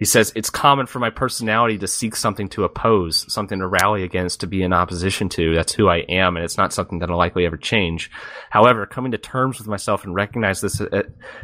he 0.00 0.06
says 0.06 0.32
it's 0.34 0.48
common 0.48 0.86
for 0.86 0.98
my 0.98 1.10
personality 1.10 1.76
to 1.76 1.86
seek 1.86 2.16
something 2.16 2.48
to 2.48 2.64
oppose, 2.64 3.30
something 3.30 3.58
to 3.58 3.68
rally 3.68 4.02
against, 4.02 4.40
to 4.40 4.46
be 4.46 4.62
in 4.62 4.72
opposition 4.72 5.28
to. 5.28 5.54
That's 5.54 5.74
who 5.74 5.90
I 5.90 5.98
am, 6.08 6.36
and 6.36 6.44
it's 6.44 6.56
not 6.56 6.72
something 6.72 7.00
that'll 7.00 7.18
likely 7.18 7.44
ever 7.44 7.58
change. 7.58 8.10
However, 8.48 8.86
coming 8.86 9.12
to 9.12 9.18
terms 9.18 9.58
with 9.58 9.68
myself 9.68 10.04
and 10.04 10.14
recognize 10.14 10.62
this 10.62 10.80
uh, 10.80 11.02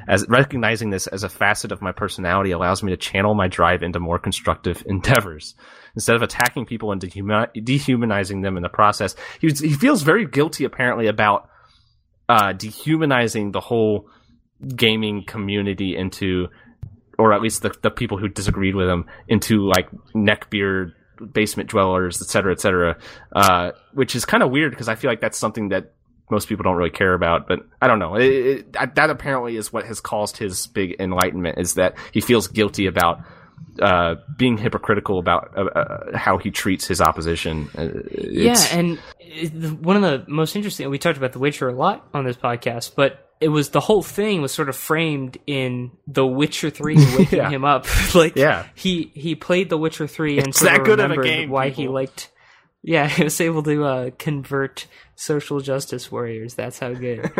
as 0.09 0.25
recognizing 0.27 0.89
this 0.89 1.07
as 1.07 1.23
a 1.23 1.29
facet 1.29 1.71
of 1.71 1.83
my 1.83 1.93
personality 1.93 2.53
allows 2.53 2.83
me 2.83 2.93
to 2.93 2.97
channel 2.97 3.35
my 3.35 3.47
drive 3.47 3.83
into 3.83 4.01
more 4.01 4.19
constructive 4.19 4.83
endeavors 4.87 5.55
instead 5.95 6.17
of 6.17 6.23
attacking 6.23 6.65
people 6.65 6.93
and 6.93 7.01
dehumanizing 7.03 8.41
them 8.41 8.57
in 8.57 8.63
the 8.63 8.71
process. 8.71 9.15
He 9.39 9.49
was, 9.49 9.61
he 9.61 9.75
feels 9.75 10.01
very 10.01 10.27
guilty 10.27 10.65
apparently 10.65 11.09
about 11.09 11.51
uh, 12.27 12.55
dehumanizing 12.55 13.53
the 13.53 13.61
whole 13.61 14.09
gaming 14.75 15.25
community 15.27 15.95
into, 15.95 16.49
or 17.19 17.33
at 17.33 17.41
least 17.41 17.63
the, 17.63 17.75
the 17.83 17.91
people 17.91 18.19
who 18.19 18.29
disagreed 18.29 18.75
with 18.75 18.89
him 18.89 19.07
into 19.29 19.67
like 19.67 19.89
neckbeard 20.15 20.93
basement 21.33 21.71
dwellers, 21.71 22.21
et 22.21 22.29
cetera, 22.29 22.53
et 22.53 22.61
cetera. 22.61 22.99
Uh, 23.33 23.73
which 23.95 24.15
is 24.15 24.25
kind 24.25 24.43
of 24.43 24.51
weird 24.51 24.71
because 24.71 24.89
I 24.89 24.95
feel 24.95 25.11
like 25.11 25.21
that's 25.21 25.39
something 25.39 25.71
that 25.71 25.93
most 26.31 26.49
people 26.49 26.65
don't 26.65 26.77
really 26.77 26.91
care 26.91 27.15
about. 27.15 27.49
But 27.49 27.61
I 27.81 27.87
don't 27.87 27.99
know. 27.99 28.17
It, 28.17 28.67
it, 28.77 28.95
that 28.97 29.11
apparently 29.11 29.57
is 29.57 29.73
what 29.73 29.87
has 29.87 30.01
caused 30.01 30.37
his 30.37 30.67
big 30.67 30.97
enlightenment 30.99 31.59
is 31.59 31.75
that 31.75 31.97
he 32.13 32.21
feels 32.21 32.49
guilty 32.49 32.87
about 32.87 33.21
uh, 33.81 34.17
being 34.37 34.59
hypocritical 34.59 35.19
about 35.19 35.53
uh, 35.57 35.65
uh, 35.65 36.17
how 36.17 36.39
he 36.39 36.51
treats 36.51 36.87
his 36.87 37.01
opposition. 37.01 37.69
Uh, 37.77 37.89
Yeah, 38.21 38.63
and 38.73 38.99
one 39.85 39.97
of 39.97 40.03
the 40.03 40.25
most 40.31 40.57
interesting. 40.57 40.89
We 40.91 40.99
talked 40.99 41.19
about 41.19 41.33
The 41.33 41.39
Witcher 41.39 41.69
a 41.69 41.75
lot 41.75 42.09
on 42.13 42.25
this 42.25 42.37
podcast, 42.37 42.95
but 42.97 43.26
it 43.41 43.49
was 43.49 43.71
the 43.71 43.81
whole 43.81 44.03
thing 44.03 44.41
was 44.43 44.53
sort 44.53 44.69
of 44.69 44.77
framed 44.77 45.37
in 45.47 45.91
The 46.07 46.27
Witcher 46.27 46.71
Three 46.71 46.97
waking 47.19 47.39
Yeah. 47.39 47.51
him 47.51 47.65
up. 47.65 47.87
like, 48.15 48.37
Yeah. 48.37 48.67
he 48.75 49.11
he 49.15 49.35
played 49.35 49.69
The 49.69 49.79
Witcher 49.79 50.07
Three 50.07 50.39
and 50.39 50.49
It's 50.49 50.59
sort 50.59 50.71
that 50.73 50.81
of 50.81 50.87
good 50.87 51.01
of 51.01 51.07
a 51.07 51.09
remembered 51.11 51.25
game, 51.27 51.51
why 51.51 51.69
he 51.71 51.89
liked. 51.89 52.31
Yeah, 52.83 53.09
he 53.09 53.25
was 53.25 53.41
able 53.41 53.63
to 53.65 53.85
uh, 53.85 54.11
convert 54.19 54.87
social 55.17 55.61
justice 55.61 56.11
warriors. 56.13 56.55
That's 56.55 56.79
how 56.79 56.93
good. 56.95 57.31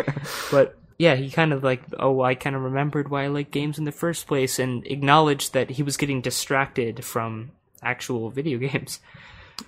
but 0.51 0.77
yeah, 0.99 1.15
he 1.15 1.29
kind 1.29 1.53
of 1.53 1.63
like, 1.63 1.83
oh, 1.99 2.21
I 2.21 2.35
kind 2.35 2.55
of 2.55 2.63
remembered 2.63 3.09
why 3.09 3.23
I 3.25 3.27
like 3.27 3.51
games 3.51 3.77
in 3.77 3.85
the 3.85 3.91
first 3.91 4.27
place, 4.27 4.59
and 4.59 4.85
acknowledged 4.87 5.53
that 5.53 5.69
he 5.69 5.83
was 5.83 5.95
getting 5.95 6.21
distracted 6.21 7.05
from 7.05 7.51
actual 7.83 8.29
video 8.29 8.57
games. 8.57 8.99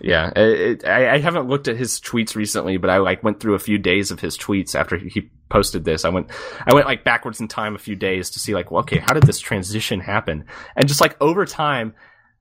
Yeah, 0.02 0.32
it, 0.36 0.60
it, 0.62 0.86
I, 0.88 1.16
I 1.16 1.18
haven't 1.20 1.48
looked 1.48 1.68
at 1.68 1.78
his 1.78 2.00
tweets 2.00 2.36
recently, 2.36 2.78
but 2.78 2.90
I 2.90 2.98
like 2.98 3.24
went 3.24 3.40
through 3.40 3.56
a 3.56 3.60
few 3.60 3.78
days 3.78 4.12
of 4.12 4.20
his 4.20 4.38
tweets 4.38 4.76
after 4.76 4.98
he 4.98 5.30
posted 5.50 5.84
this. 5.84 6.06
I 6.06 6.10
went, 6.10 6.30
I 6.66 6.74
went 6.74 6.86
like 6.86 7.04
backwards 7.04 7.40
in 7.40 7.48
time 7.48 7.76
a 7.76 7.80
few 7.80 7.96
days 7.96 8.30
to 8.32 8.40
see 8.40 8.54
like, 8.54 8.72
well, 8.72 8.82
okay, 8.82 9.00
how 9.00 9.14
did 9.14 9.24
this 9.24 9.40
transition 9.40 10.00
happen? 10.00 10.46
And 10.76 10.88
just 10.88 11.02
like 11.02 11.16
over 11.22 11.46
time, 11.46 11.94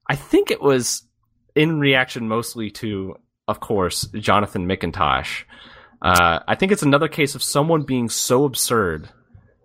I 0.09 0.17
think 0.17 0.51
it 0.51 0.63
was 0.63 1.03
in 1.55 1.81
reaction 1.81 2.29
mostly 2.29 2.71
to, 2.71 3.17
of 3.47 3.61
course, 3.61 4.07
Jonathan 4.15 4.67
McIntosh. 4.67 5.45
Uh, 6.01 6.41
I 6.47 6.55
think 6.55 6.73
it's 6.73 6.83
another 6.83 7.09
case 7.09 7.35
of 7.35 7.43
someone 7.43 7.83
being 7.83 8.09
so 8.09 8.45
absurd 8.45 9.09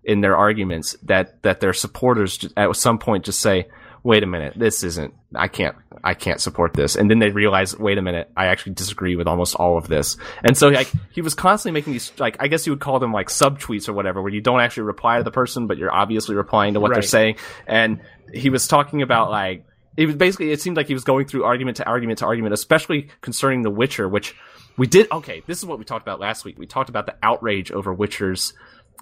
in 0.03 0.21
their 0.21 0.35
arguments 0.35 0.97
that 1.03 1.41
that 1.43 1.59
their 1.61 1.73
supporters 1.73 2.45
at 2.57 2.75
some 2.75 2.97
point 2.97 3.25
just 3.25 3.39
say, 3.39 3.67
"Wait 4.03 4.21
a 4.21 4.25
minute, 4.25 4.53
this 4.55 4.83
isn't. 4.83 5.13
I 5.33 5.47
can't. 5.47 5.75
I 6.03 6.13
can't 6.13 6.39
support 6.41 6.73
this." 6.73 6.95
And 6.95 7.09
then 7.09 7.19
they 7.19 7.29
realize, 7.29 7.77
"Wait 7.77 7.97
a 7.97 8.01
minute, 8.01 8.29
I 8.35 8.47
actually 8.47 8.73
disagree 8.73 9.15
with 9.15 9.27
almost 9.27 9.55
all 9.55 9.77
of 9.77 9.87
this." 9.87 10.17
And 10.43 10.57
so, 10.57 10.69
like, 10.69 10.91
he 11.11 11.21
was 11.21 11.33
constantly 11.33 11.79
making 11.79 11.93
these, 11.93 12.11
like, 12.19 12.37
I 12.39 12.47
guess 12.47 12.67
you 12.67 12.73
would 12.73 12.81
call 12.81 12.99
them 12.99 13.13
like 13.13 13.29
subtweets 13.29 13.87
or 13.87 13.93
whatever, 13.93 14.21
where 14.21 14.33
you 14.33 14.41
don't 14.41 14.59
actually 14.59 14.83
reply 14.83 15.17
to 15.17 15.23
the 15.23 15.31
person, 15.31 15.67
but 15.67 15.77
you're 15.77 15.93
obviously 15.93 16.35
replying 16.35 16.73
to 16.73 16.79
what 16.79 16.93
they're 16.93 17.01
saying. 17.01 17.37
And 17.65 18.01
he 18.33 18.49
was 18.49 18.67
talking 18.67 19.01
about 19.01 19.31
like. 19.31 19.65
It 19.95 20.07
was 20.07 20.15
basically. 20.15 20.51
It 20.51 20.59
seemed 20.59 20.75
like 20.75 20.87
he 20.87 20.95
was 20.95 21.03
going 21.03 21.27
through 21.27 21.43
argument 21.43 21.77
to 21.77 21.85
argument 21.85 22.19
to 22.19 22.25
argument, 22.25 22.53
especially 22.53 23.09
concerning 23.21 23.61
The 23.61 23.69
Witcher, 23.69 24.09
which 24.09 24.35
we 24.75 24.87
did. 24.87 25.11
Okay, 25.11 25.43
this 25.45 25.59
is 25.59 25.65
what 25.65 25.77
we 25.77 25.85
talked 25.85 26.01
about 26.01 26.19
last 26.19 26.45
week. 26.45 26.57
We 26.57 26.65
talked 26.65 26.89
about 26.89 27.05
the 27.05 27.15
outrage 27.21 27.71
over 27.71 27.93
Witcher's 27.93 28.53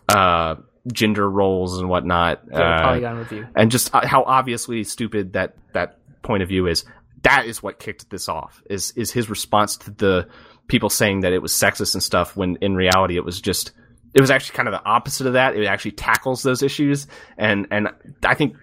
uh, 0.10 0.56
gender 0.91 1.30
roles 1.30 1.80
and 1.80 1.90
whatnot, 1.90 2.41
uh, 2.52 2.82
Polygon 2.82 3.18
review. 3.18 3.48
and 3.56 3.72
just 3.72 3.94
uh, 3.94 4.06
how 4.06 4.24
obviously 4.24 4.84
stupid 4.84 5.34
that 5.34 5.56
that 5.74 5.98
point 6.24 6.44
of 6.44 6.49
view 6.49 6.68
is. 6.68 6.86
That 7.24 7.45
is 7.45 7.62
what 7.62 7.78
kicked 7.78 8.10
this 8.10 8.28
off. 8.28 8.64
Is 8.68 8.91
is 8.95 9.12
his 9.12 9.30
response 9.30 9.78
to 9.78 9.91
the 9.91 10.28
people 10.68 10.90
saying 10.90 11.20
that 11.20 11.34
it 11.34 11.41
was 11.41 11.52
sexist 11.52 11.94
and 11.94 12.02
stuff 12.02 12.36
when 12.36 12.56
in 12.62 12.76
reality 12.76 13.16
it 13.16 13.24
was 13.24 13.40
just 13.40 13.72
it 14.14 14.22
was 14.22 14.32
actually 14.32 14.56
kind 14.56 14.68
of 14.68 14.74
the 14.74 14.84
opposite 14.84 15.28
of 15.28 15.34
that. 15.34 15.56
It 15.56 15.66
actually 15.66 15.91
tackles 15.91 16.44
those 16.44 16.64
issues, 16.64 17.08
and 17.38 17.68
and 17.70 17.90
I 18.24 18.34
think 18.34 18.56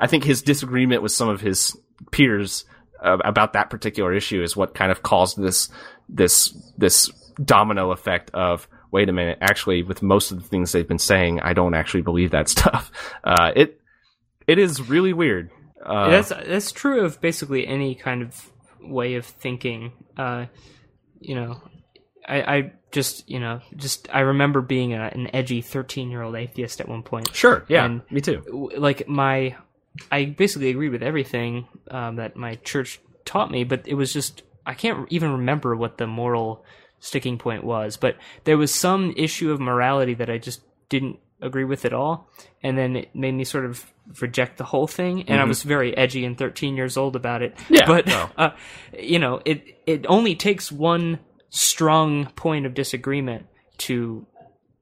I 0.00 0.06
think 0.06 0.24
his 0.24 0.42
disagreement 0.42 1.02
with 1.02 1.12
some 1.12 1.28
of 1.28 1.40
his 1.40 1.76
peers 2.10 2.64
uh, 3.02 3.18
about 3.24 3.52
that 3.52 3.70
particular 3.70 4.12
issue 4.14 4.42
is 4.42 4.56
what 4.56 4.74
kind 4.74 4.90
of 4.90 5.02
caused 5.02 5.40
this 5.40 5.68
this 6.08 6.56
this 6.78 7.10
domino 7.42 7.90
effect 7.92 8.30
of 8.32 8.68
wait 8.90 9.08
a 9.08 9.12
minute 9.12 9.38
actually 9.40 9.82
with 9.82 10.02
most 10.02 10.30
of 10.32 10.42
the 10.42 10.48
things 10.48 10.72
they've 10.72 10.88
been 10.88 10.98
saying 10.98 11.40
I 11.40 11.52
don't 11.52 11.74
actually 11.74 12.02
believe 12.02 12.30
that 12.32 12.48
stuff 12.56 12.90
uh, 13.24 13.52
it 13.56 13.80
it 14.46 14.58
is 14.58 14.88
really 14.88 15.12
weird. 15.12 15.50
Uh, 15.84 16.10
that's 16.10 16.28
that's 16.28 16.72
true 16.72 17.04
of 17.04 17.20
basically 17.20 17.66
any 17.66 17.94
kind 17.94 18.22
of 18.22 18.50
way 18.80 19.14
of 19.16 19.26
thinking. 19.26 19.92
Uh, 20.16 20.46
you 21.20 21.34
know, 21.34 21.60
I, 22.28 22.56
I 22.56 22.72
just 22.92 23.28
you 23.28 23.40
know 23.40 23.60
just 23.76 24.08
I 24.14 24.20
remember 24.20 24.60
being 24.60 24.94
a, 24.94 25.02
an 25.12 25.34
edgy 25.34 25.62
thirteen 25.62 26.10
year 26.10 26.22
old 26.22 26.34
atheist 26.36 26.80
at 26.80 26.88
one 26.88 27.02
point. 27.02 27.34
sure, 27.34 27.64
yeah, 27.68 27.84
and- 27.84 28.02
me 28.10 28.20
too. 28.20 28.42
W- 28.46 28.78
Like 28.78 29.08
my, 29.08 29.56
I 30.12 30.26
basically 30.26 30.70
agree 30.70 30.88
with 30.88 31.02
everything 31.02 31.66
um, 31.90 32.16
that 32.16 32.36
my 32.36 32.54
church 32.56 33.00
taught 33.24 33.50
me, 33.50 33.64
but 33.64 33.86
it 33.88 33.94
was 33.94 34.12
just 34.12 34.42
I 34.64 34.74
can't 34.74 35.10
even 35.10 35.32
remember 35.32 35.74
what 35.76 35.98
the 35.98 36.06
moral 36.06 36.64
sticking 37.00 37.38
point 37.38 37.64
was. 37.64 37.96
But 37.96 38.16
there 38.44 38.58
was 38.58 38.74
some 38.74 39.12
issue 39.16 39.50
of 39.50 39.60
morality 39.60 40.14
that 40.14 40.30
I 40.30 40.38
just 40.38 40.62
didn't 40.88 41.18
agree 41.40 41.64
with 41.64 41.84
at 41.84 41.92
all, 41.92 42.28
and 42.62 42.78
then 42.78 42.96
it 42.96 43.14
made 43.14 43.32
me 43.32 43.44
sort 43.44 43.64
of 43.64 43.84
reject 44.20 44.58
the 44.58 44.64
whole 44.64 44.86
thing. 44.86 45.22
And 45.28 45.40
I 45.40 45.44
was 45.44 45.62
very 45.62 45.96
edgy 45.96 46.24
and 46.24 46.36
13 46.36 46.76
years 46.76 46.96
old 46.96 47.16
about 47.16 47.42
it. 47.42 47.56
Mm-hmm. 47.56 47.74
Yeah, 47.74 47.86
but 47.86 48.06
no. 48.06 48.30
uh, 48.38 48.50
you 48.98 49.18
know, 49.18 49.40
it 49.44 49.82
it 49.86 50.06
only 50.08 50.34
takes 50.34 50.72
one 50.72 51.18
strong 51.50 52.26
point 52.36 52.66
of 52.66 52.74
disagreement 52.74 53.46
to 53.78 54.26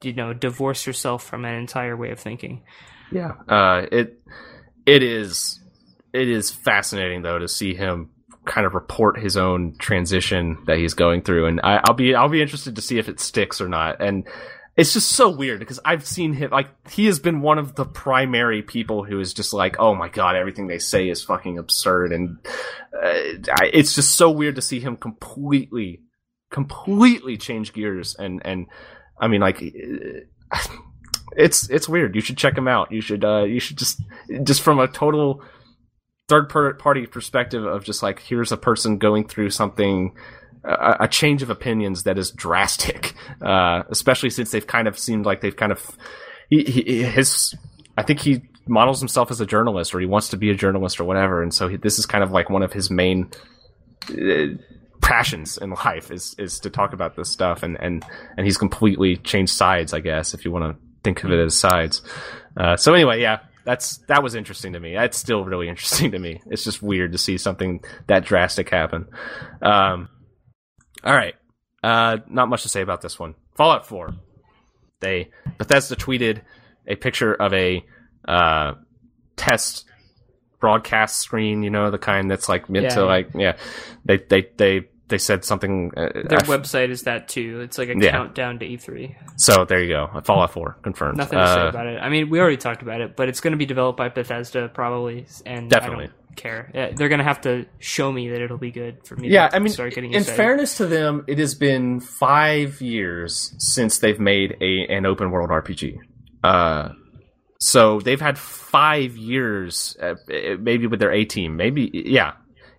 you 0.02 0.12
know 0.12 0.32
divorce 0.32 0.86
yourself 0.86 1.24
from 1.24 1.44
an 1.44 1.54
entire 1.54 1.96
way 1.96 2.10
of 2.10 2.20
thinking. 2.20 2.62
Yeah, 3.10 3.32
uh, 3.48 3.86
it 3.90 4.20
it 4.86 5.02
is 5.02 5.60
it 6.12 6.28
is 6.28 6.50
fascinating 6.50 7.22
though 7.22 7.38
to 7.38 7.48
see 7.48 7.74
him 7.74 8.10
kind 8.44 8.66
of 8.66 8.74
report 8.74 9.18
his 9.18 9.36
own 9.36 9.76
transition 9.78 10.58
that 10.66 10.78
he's 10.78 10.94
going 10.94 11.22
through, 11.22 11.46
and 11.46 11.60
I, 11.62 11.80
I'll 11.84 11.94
be 11.94 12.14
I'll 12.14 12.28
be 12.28 12.42
interested 12.42 12.76
to 12.76 12.82
see 12.82 12.98
if 12.98 13.08
it 13.08 13.20
sticks 13.20 13.60
or 13.60 13.68
not. 13.68 14.00
And 14.00 14.26
it's 14.76 14.92
just 14.92 15.10
so 15.10 15.30
weird 15.30 15.60
because 15.60 15.80
I've 15.84 16.06
seen 16.06 16.32
him 16.32 16.50
like 16.50 16.68
he 16.90 17.06
has 17.06 17.18
been 17.18 17.40
one 17.40 17.58
of 17.58 17.74
the 17.74 17.84
primary 17.84 18.62
people 18.62 19.04
who 19.04 19.20
is 19.20 19.32
just 19.34 19.52
like, 19.52 19.76
oh 19.78 19.94
my 19.94 20.08
god, 20.08 20.36
everything 20.36 20.66
they 20.66 20.78
say 20.78 21.08
is 21.08 21.22
fucking 21.22 21.58
absurd, 21.58 22.12
and 22.12 22.38
uh, 22.94 23.64
it's 23.72 23.94
just 23.94 24.16
so 24.16 24.30
weird 24.30 24.56
to 24.56 24.62
see 24.62 24.80
him 24.80 24.96
completely 24.96 26.00
completely 26.50 27.36
change 27.36 27.72
gears 27.72 28.14
and 28.14 28.42
and 28.44 28.66
I 29.18 29.28
mean 29.28 29.40
like. 29.40 29.62
it's 31.36 31.68
it's 31.68 31.88
weird. 31.88 32.14
You 32.14 32.20
should 32.20 32.38
check 32.38 32.56
him 32.56 32.68
out. 32.68 32.92
You 32.92 33.00
should 33.00 33.24
uh 33.24 33.44
you 33.44 33.60
should 33.60 33.76
just 33.76 34.00
just 34.42 34.62
from 34.62 34.78
a 34.78 34.86
total 34.86 35.42
third 36.28 36.48
party 36.48 37.06
perspective 37.06 37.64
of 37.64 37.84
just 37.84 38.02
like 38.02 38.20
here's 38.20 38.52
a 38.52 38.56
person 38.56 38.98
going 38.98 39.28
through 39.28 39.50
something 39.50 40.14
a, 40.64 40.96
a 41.00 41.08
change 41.08 41.42
of 41.42 41.50
opinions 41.50 42.04
that 42.04 42.18
is 42.18 42.30
drastic. 42.30 43.14
Uh 43.40 43.82
especially 43.90 44.30
since 44.30 44.52
they've 44.52 44.66
kind 44.66 44.86
of 44.86 44.98
seemed 44.98 45.26
like 45.26 45.40
they've 45.40 45.56
kind 45.56 45.72
of 45.72 45.98
he, 46.48 46.62
he 46.62 47.02
his 47.02 47.54
I 47.98 48.02
think 48.02 48.20
he 48.20 48.42
models 48.66 49.00
himself 49.00 49.30
as 49.30 49.40
a 49.40 49.46
journalist 49.46 49.94
or 49.94 50.00
he 50.00 50.06
wants 50.06 50.28
to 50.28 50.36
be 50.36 50.50
a 50.50 50.54
journalist 50.54 51.00
or 51.00 51.04
whatever. 51.04 51.42
And 51.42 51.52
so 51.52 51.68
he, 51.68 51.76
this 51.76 51.98
is 51.98 52.06
kind 52.06 52.24
of 52.24 52.30
like 52.30 52.48
one 52.48 52.62
of 52.62 52.72
his 52.72 52.90
main 52.90 53.30
uh, 54.10 54.56
passions 55.02 55.58
in 55.58 55.70
life 55.70 56.10
is 56.10 56.34
is 56.38 56.60
to 56.60 56.70
talk 56.70 56.92
about 56.92 57.16
this 57.16 57.30
stuff. 57.30 57.62
And 57.62 57.76
and 57.80 58.04
and 58.36 58.46
he's 58.46 58.56
completely 58.56 59.16
changed 59.16 59.52
sides 59.52 59.92
i 59.92 60.00
guess 60.00 60.32
if 60.32 60.44
you 60.44 60.52
want 60.52 60.64
to 60.64 60.82
think 61.02 61.24
of 61.24 61.32
it 61.32 61.44
as 61.44 61.58
sides. 61.58 62.02
Uh, 62.56 62.76
so 62.76 62.94
anyway 62.94 63.20
yeah 63.20 63.40
that's 63.64 63.98
that 64.08 64.22
was 64.22 64.34
interesting 64.34 64.72
to 64.74 64.80
me. 64.80 64.94
That's 64.94 65.16
still 65.18 65.44
really 65.44 65.68
interesting 65.68 66.10
to 66.12 66.18
me. 66.18 66.40
It's 66.46 66.64
just 66.64 66.82
weird 66.82 67.12
to 67.12 67.18
see 67.18 67.38
something 67.38 67.82
that 68.06 68.24
drastic 68.24 68.70
happen. 68.70 69.06
Um 69.62 70.08
all 71.02 71.14
right. 71.14 71.34
Uh 71.82 72.18
not 72.28 72.48
much 72.48 72.62
to 72.62 72.68
say 72.68 72.80
about 72.82 73.00
this 73.02 73.18
one. 73.18 73.34
Fallout 73.56 73.86
4 73.86 74.14
they 75.00 75.30
bethesda 75.58 75.96
tweeted 75.96 76.40
a 76.86 76.94
picture 76.96 77.34
of 77.34 77.52
a 77.52 77.84
uh 78.26 78.72
test 79.36 79.84
broadcast 80.60 81.18
screen 81.18 81.62
you 81.62 81.68
know 81.68 81.90
the 81.90 81.98
kind 81.98 82.30
that's 82.30 82.48
like 82.48 82.70
meant 82.70 82.84
Yeah, 82.84 82.94
to 82.94 83.00
yeah. 83.00 83.06
like 83.06 83.28
yeah. 83.34 83.56
They 84.04 84.16
they 84.18 84.48
they 84.56 84.88
they 85.08 85.18
said 85.18 85.44
something 85.44 85.92
uh, 85.96 86.08
Their 86.14 86.38
I 86.38 86.42
f- 86.42 86.48
website 86.48 86.88
is 86.90 87.02
that 87.02 87.28
too. 87.28 87.60
It's 87.60 87.76
like 87.78 87.88
a 87.90 87.94
Yeah. 87.98 88.12
countdown 88.12 88.58
to 88.60 88.66
E3. 88.66 89.14
so 89.36 89.64
there 89.64 89.82
you 89.82 89.88
go 89.94 90.20
fallout 90.24 90.52
4 90.52 90.78
confirmed 90.82 91.18
Nothing 91.18 91.38
to 91.38 91.46
say 91.46 91.60
Uh, 91.60 91.68
about 91.68 91.86
it. 91.86 91.98
I 92.00 92.08
mean, 92.08 92.30
we 92.30 92.40
already 92.40 92.56
talked 92.56 92.82
about 92.82 93.00
it, 93.00 93.14
but 93.16 93.28
it's 93.28 93.40
going 93.40 93.52
to 93.52 93.58
be 93.58 93.66
developed 93.66 93.98
by 93.98 94.08
Bethesda 94.08 94.68
probably, 94.68 95.26
and 95.44 95.68
Definitely. 95.68 96.04
I 96.04 96.08
don't 96.08 96.36
care. 96.36 96.70
Yeah, 96.74 96.90
They're 96.96 97.08
going 97.08 97.18
to 97.20 97.24
have 97.24 97.42
to 97.42 97.66
show 97.78 98.10
me 98.10 98.30
that 98.30 98.40
it'll 98.40 98.58
be 98.58 98.70
good 98.72 99.06
for 99.06 99.14
me. 99.16 99.28
Yeah, 99.28 99.48
to 99.48 99.56
I 99.56 99.58
mean, 99.58 99.72
start 99.72 99.94
getting 99.94 100.12
in 100.12 100.20
excited. 100.20 100.36
fairness 100.36 100.76
to 100.78 100.86
them, 100.86 101.24
it 101.28 101.38
has 101.38 101.54
been 101.54 102.00
five 102.00 102.80
years 102.80 103.54
since 103.58 103.98
they've 103.98 104.18
made 104.18 104.56
a 104.60 104.86
an 104.92 105.04
open 105.06 105.30
world 105.30 105.50
RPG. 105.50 105.96
Uh, 106.42 106.88
so 107.60 108.00
they've 108.00 108.20
had 108.20 108.36
five 108.38 109.16
years, 109.16 109.96
uh, 110.02 110.14
maybe 110.60 110.86
with 110.86 110.98
their 111.00 111.12
A 111.12 111.24
team, 111.24 111.56
maybe 111.56 111.90
yeah. 111.92 112.32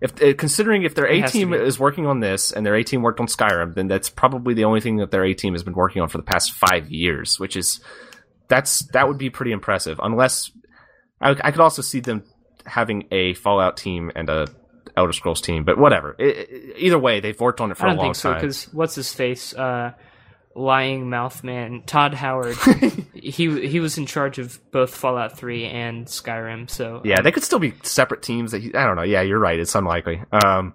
If 0.06 0.22
uh, 0.22 0.34
considering 0.36 0.82
if 0.84 0.94
their 0.94 1.06
A 1.06 1.22
team 1.22 1.52
is 1.52 1.78
working 1.78 2.06
on 2.06 2.20
this 2.20 2.52
and 2.52 2.64
their 2.64 2.74
A 2.74 2.82
team 2.84 3.02
worked 3.02 3.20
on 3.20 3.26
Skyrim, 3.26 3.74
then 3.74 3.88
that's 3.88 4.08
probably 4.10 4.54
the 4.54 4.64
only 4.64 4.80
thing 4.80 4.96
that 4.96 5.10
their 5.10 5.24
A 5.24 5.34
team 5.34 5.52
has 5.54 5.62
been 5.62 5.74
working 5.74 6.02
on 6.02 6.08
for 6.08 6.18
the 6.18 6.24
past 6.24 6.52
five 6.52 6.90
years, 6.90 7.38
which 7.38 7.56
is 7.56 7.80
that's 8.48 8.80
that 8.92 9.08
would 9.08 9.18
be 9.18 9.30
pretty 9.30 9.52
impressive. 9.52 10.00
Unless 10.02 10.50
I, 11.20 11.30
I 11.30 11.50
could 11.50 11.60
also 11.60 11.82
see 11.82 12.00
them 12.00 12.22
having 12.64 13.06
a 13.10 13.34
Fallout 13.34 13.76
team 13.76 14.10
and 14.14 14.28
a 14.28 14.46
Elder 14.96 15.12
Scrolls 15.12 15.40
team, 15.40 15.64
but 15.64 15.76
whatever. 15.78 16.16
I- 16.18 16.24
I- 16.24 16.72
either 16.78 16.98
way, 16.98 17.20
they've 17.20 17.38
worked 17.40 17.60
on 17.60 17.70
it 17.70 17.76
for 17.76 17.86
I 17.86 17.90
a 17.90 17.92
don't 17.92 17.98
long 17.98 18.06
think 18.06 18.16
so 18.16 18.30
time. 18.32 18.40
because 18.40 18.72
what's 18.72 18.94
his 18.94 19.12
face? 19.12 19.52
Uh, 19.54 19.92
lying 20.56 21.10
mouth 21.10 21.44
man 21.44 21.82
Todd 21.86 22.14
Howard. 22.14 22.56
he 23.14 23.68
he 23.68 23.78
was 23.80 23.98
in 23.98 24.06
charge 24.06 24.38
of 24.38 24.58
both 24.72 24.94
Fallout 24.94 25.36
3 25.36 25.66
and 25.66 26.06
Skyrim. 26.06 26.68
So 26.70 27.02
yeah, 27.04 27.20
they 27.20 27.30
could 27.30 27.44
still 27.44 27.58
be 27.58 27.74
separate 27.82 28.22
teams. 28.22 28.52
That 28.52 28.62
he, 28.62 28.74
I 28.74 28.86
don't 28.86 28.96
know. 28.96 29.02
Yeah, 29.02 29.20
you're 29.22 29.38
right. 29.38 29.58
It's 29.58 29.74
unlikely. 29.74 30.22
Um, 30.32 30.74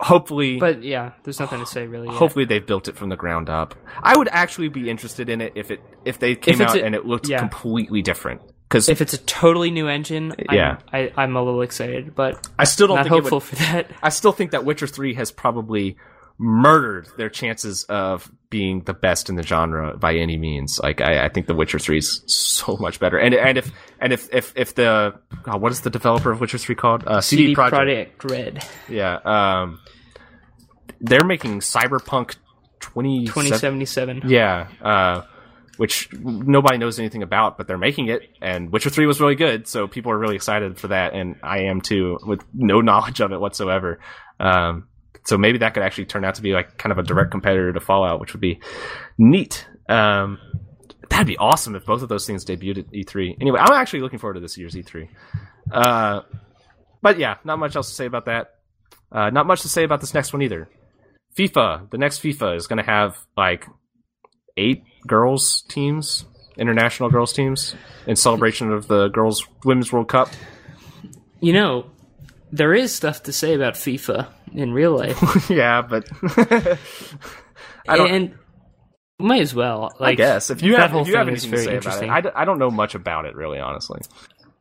hopefully, 0.00 0.58
But 0.58 0.82
yeah, 0.82 1.12
there's 1.24 1.40
nothing 1.40 1.60
to 1.60 1.66
say 1.66 1.86
really. 1.86 2.08
yet. 2.08 2.16
hopefully 2.16 2.44
they've 2.44 2.66
built 2.66 2.88
it 2.88 2.96
from 2.96 3.08
the 3.08 3.16
ground 3.16 3.48
up. 3.48 3.74
I 4.02 4.16
would 4.16 4.28
actually 4.30 4.68
be 4.68 4.90
interested 4.90 5.28
in 5.28 5.40
it 5.40 5.52
if 5.56 5.70
it 5.70 5.80
if 6.04 6.18
they 6.18 6.34
came 6.34 6.60
If 6.60 6.68
out 6.68 6.76
a- 6.76 6.84
and 6.84 6.94
it 6.94 7.06
looked 7.06 7.28
yeah. 7.28 7.38
completely 7.38 8.02
different. 8.02 8.42
Because 8.68 8.88
if 8.88 9.00
it's 9.00 9.12
a 9.14 9.18
totally 9.18 9.70
new 9.70 9.86
engine, 9.86 10.34
Yeah. 10.50 10.78
I'm, 10.92 11.10
I, 11.16 11.22
I'm 11.22 11.36
a 11.36 11.42
little 11.42 11.62
excited, 11.62 12.16
but 12.16 12.48
I 12.58 12.64
still 12.64 12.88
don't 12.88 12.96
think 12.96 13.06
it 13.06 13.12
would, 13.12 13.22
hopeful 13.22 13.38
for 13.40 13.54
that. 13.56 13.92
I 14.02 14.08
still 14.08 14.32
think 14.32 14.50
that 14.50 14.64
Witcher 14.64 14.88
3 14.88 15.14
has 15.14 15.30
probably 15.30 15.96
murdered 16.38 17.08
their 17.16 17.30
chances 17.30 17.84
of 17.84 18.30
being 18.50 18.82
the 18.82 18.92
best 18.94 19.28
in 19.28 19.36
the 19.36 19.42
genre 19.42 19.96
by 19.96 20.14
any 20.14 20.36
means. 20.36 20.78
Like 20.82 21.00
I, 21.00 21.24
I 21.24 21.28
think 21.28 21.46
The 21.46 21.54
Witcher 21.54 21.78
3 21.78 21.98
is 21.98 22.22
so 22.26 22.76
much 22.76 23.00
better. 23.00 23.18
And 23.18 23.34
and 23.34 23.58
if 23.58 23.70
and 24.00 24.12
if 24.12 24.28
if 24.32 24.52
if 24.56 24.74
the 24.74 25.14
God, 25.42 25.60
what 25.60 25.72
is 25.72 25.80
the 25.80 25.90
developer 25.90 26.30
of 26.30 26.40
Witcher 26.40 26.58
3 26.58 26.74
called? 26.74 27.04
Uh, 27.06 27.20
CD, 27.20 27.44
CD 27.44 27.54
Projekt. 27.54 27.68
Project 27.70 28.24
Red 28.24 28.64
Yeah. 28.88 29.16
Um 29.24 29.80
they're 31.00 31.24
making 31.24 31.60
Cyberpunk 31.60 32.36
20 32.80 33.26
2077. 33.26 34.22
Yeah. 34.26 34.68
Uh 34.82 35.22
which 35.76 36.10
nobody 36.12 36.78
knows 36.78 36.98
anything 36.98 37.22
about, 37.22 37.58
but 37.58 37.66
they're 37.66 37.76
making 37.76 38.08
it, 38.08 38.22
and 38.40 38.72
Witcher 38.72 38.88
Three 38.88 39.04
was 39.06 39.20
really 39.20 39.34
good, 39.34 39.68
so 39.68 39.86
people 39.86 40.10
are 40.10 40.18
really 40.18 40.34
excited 40.34 40.78
for 40.78 40.88
that, 40.88 41.12
and 41.12 41.36
I 41.42 41.64
am 41.64 41.82
too, 41.82 42.18
with 42.24 42.42
no 42.54 42.80
knowledge 42.88 43.20
of 43.20 43.32
it 43.32 43.38
whatsoever. 43.38 44.00
Um, 44.40 44.88
so 45.26 45.36
maybe 45.36 45.58
that 45.58 45.74
could 45.74 45.82
actually 45.82 46.06
turn 46.06 46.24
out 46.24 46.36
to 46.36 46.42
be 46.42 46.52
like 46.52 46.78
kind 46.78 46.92
of 46.92 46.98
a 46.98 47.02
direct 47.02 47.32
competitor 47.32 47.72
to 47.72 47.80
Fallout, 47.80 48.20
which 48.20 48.32
would 48.32 48.40
be 48.40 48.60
neat. 49.18 49.66
Um, 49.88 50.38
that'd 51.10 51.26
be 51.26 51.36
awesome 51.36 51.74
if 51.74 51.84
both 51.84 52.02
of 52.02 52.08
those 52.08 52.26
things 52.26 52.44
debuted 52.44 52.78
at 52.78 52.92
E3. 52.92 53.36
Anyway, 53.40 53.58
I'm 53.60 53.72
actually 53.72 54.00
looking 54.00 54.20
forward 54.20 54.34
to 54.34 54.40
this 54.40 54.56
year's 54.56 54.74
E3. 54.74 55.08
Uh, 55.72 56.20
but 57.02 57.18
yeah, 57.18 57.36
not 57.44 57.58
much 57.58 57.74
else 57.74 57.88
to 57.88 57.94
say 57.94 58.06
about 58.06 58.26
that. 58.26 58.54
Uh, 59.10 59.30
not 59.30 59.46
much 59.46 59.62
to 59.62 59.68
say 59.68 59.84
about 59.84 60.00
this 60.00 60.14
next 60.14 60.32
one 60.32 60.42
either. 60.42 60.68
FIFA, 61.36 61.90
the 61.90 61.98
next 61.98 62.22
FIFA 62.22 62.56
is 62.56 62.66
going 62.66 62.78
to 62.78 62.88
have 62.88 63.18
like 63.36 63.66
eight 64.56 64.84
girls 65.06 65.62
teams, 65.68 66.24
international 66.56 67.10
girls 67.10 67.32
teams, 67.32 67.74
in 68.06 68.14
celebration 68.14 68.72
of 68.72 68.86
the 68.86 69.08
girls 69.08 69.46
women's 69.64 69.92
World 69.92 70.08
Cup. 70.08 70.30
You 71.40 71.52
know, 71.52 71.90
there 72.52 72.74
is 72.74 72.94
stuff 72.94 73.24
to 73.24 73.32
say 73.32 73.54
about 73.54 73.74
FIFA 73.74 74.28
in 74.54 74.72
real 74.72 74.96
life, 74.96 75.50
yeah, 75.50 75.82
but 75.82 76.08
I 77.88 77.96
don't. 77.96 78.10
and 78.10 78.34
might 79.18 79.40
as 79.42 79.54
well. 79.54 79.92
Like, 79.98 80.12
I 80.12 80.14
guess 80.14 80.50
if 80.50 80.62
you 80.62 80.76
have 80.76 80.94
if 80.94 81.08
you 81.08 81.16
have 81.16 81.28
anything 81.28 81.50
to 81.50 81.56
say 81.58 81.62
about 81.64 81.72
it, 81.72 81.76
interesting. 81.76 82.10
I, 82.10 82.20
d- 82.20 82.28
I 82.34 82.44
don't 82.44 82.58
know 82.58 82.70
much 82.70 82.94
about 82.94 83.24
it 83.24 83.34
really, 83.34 83.58
honestly. 83.58 84.00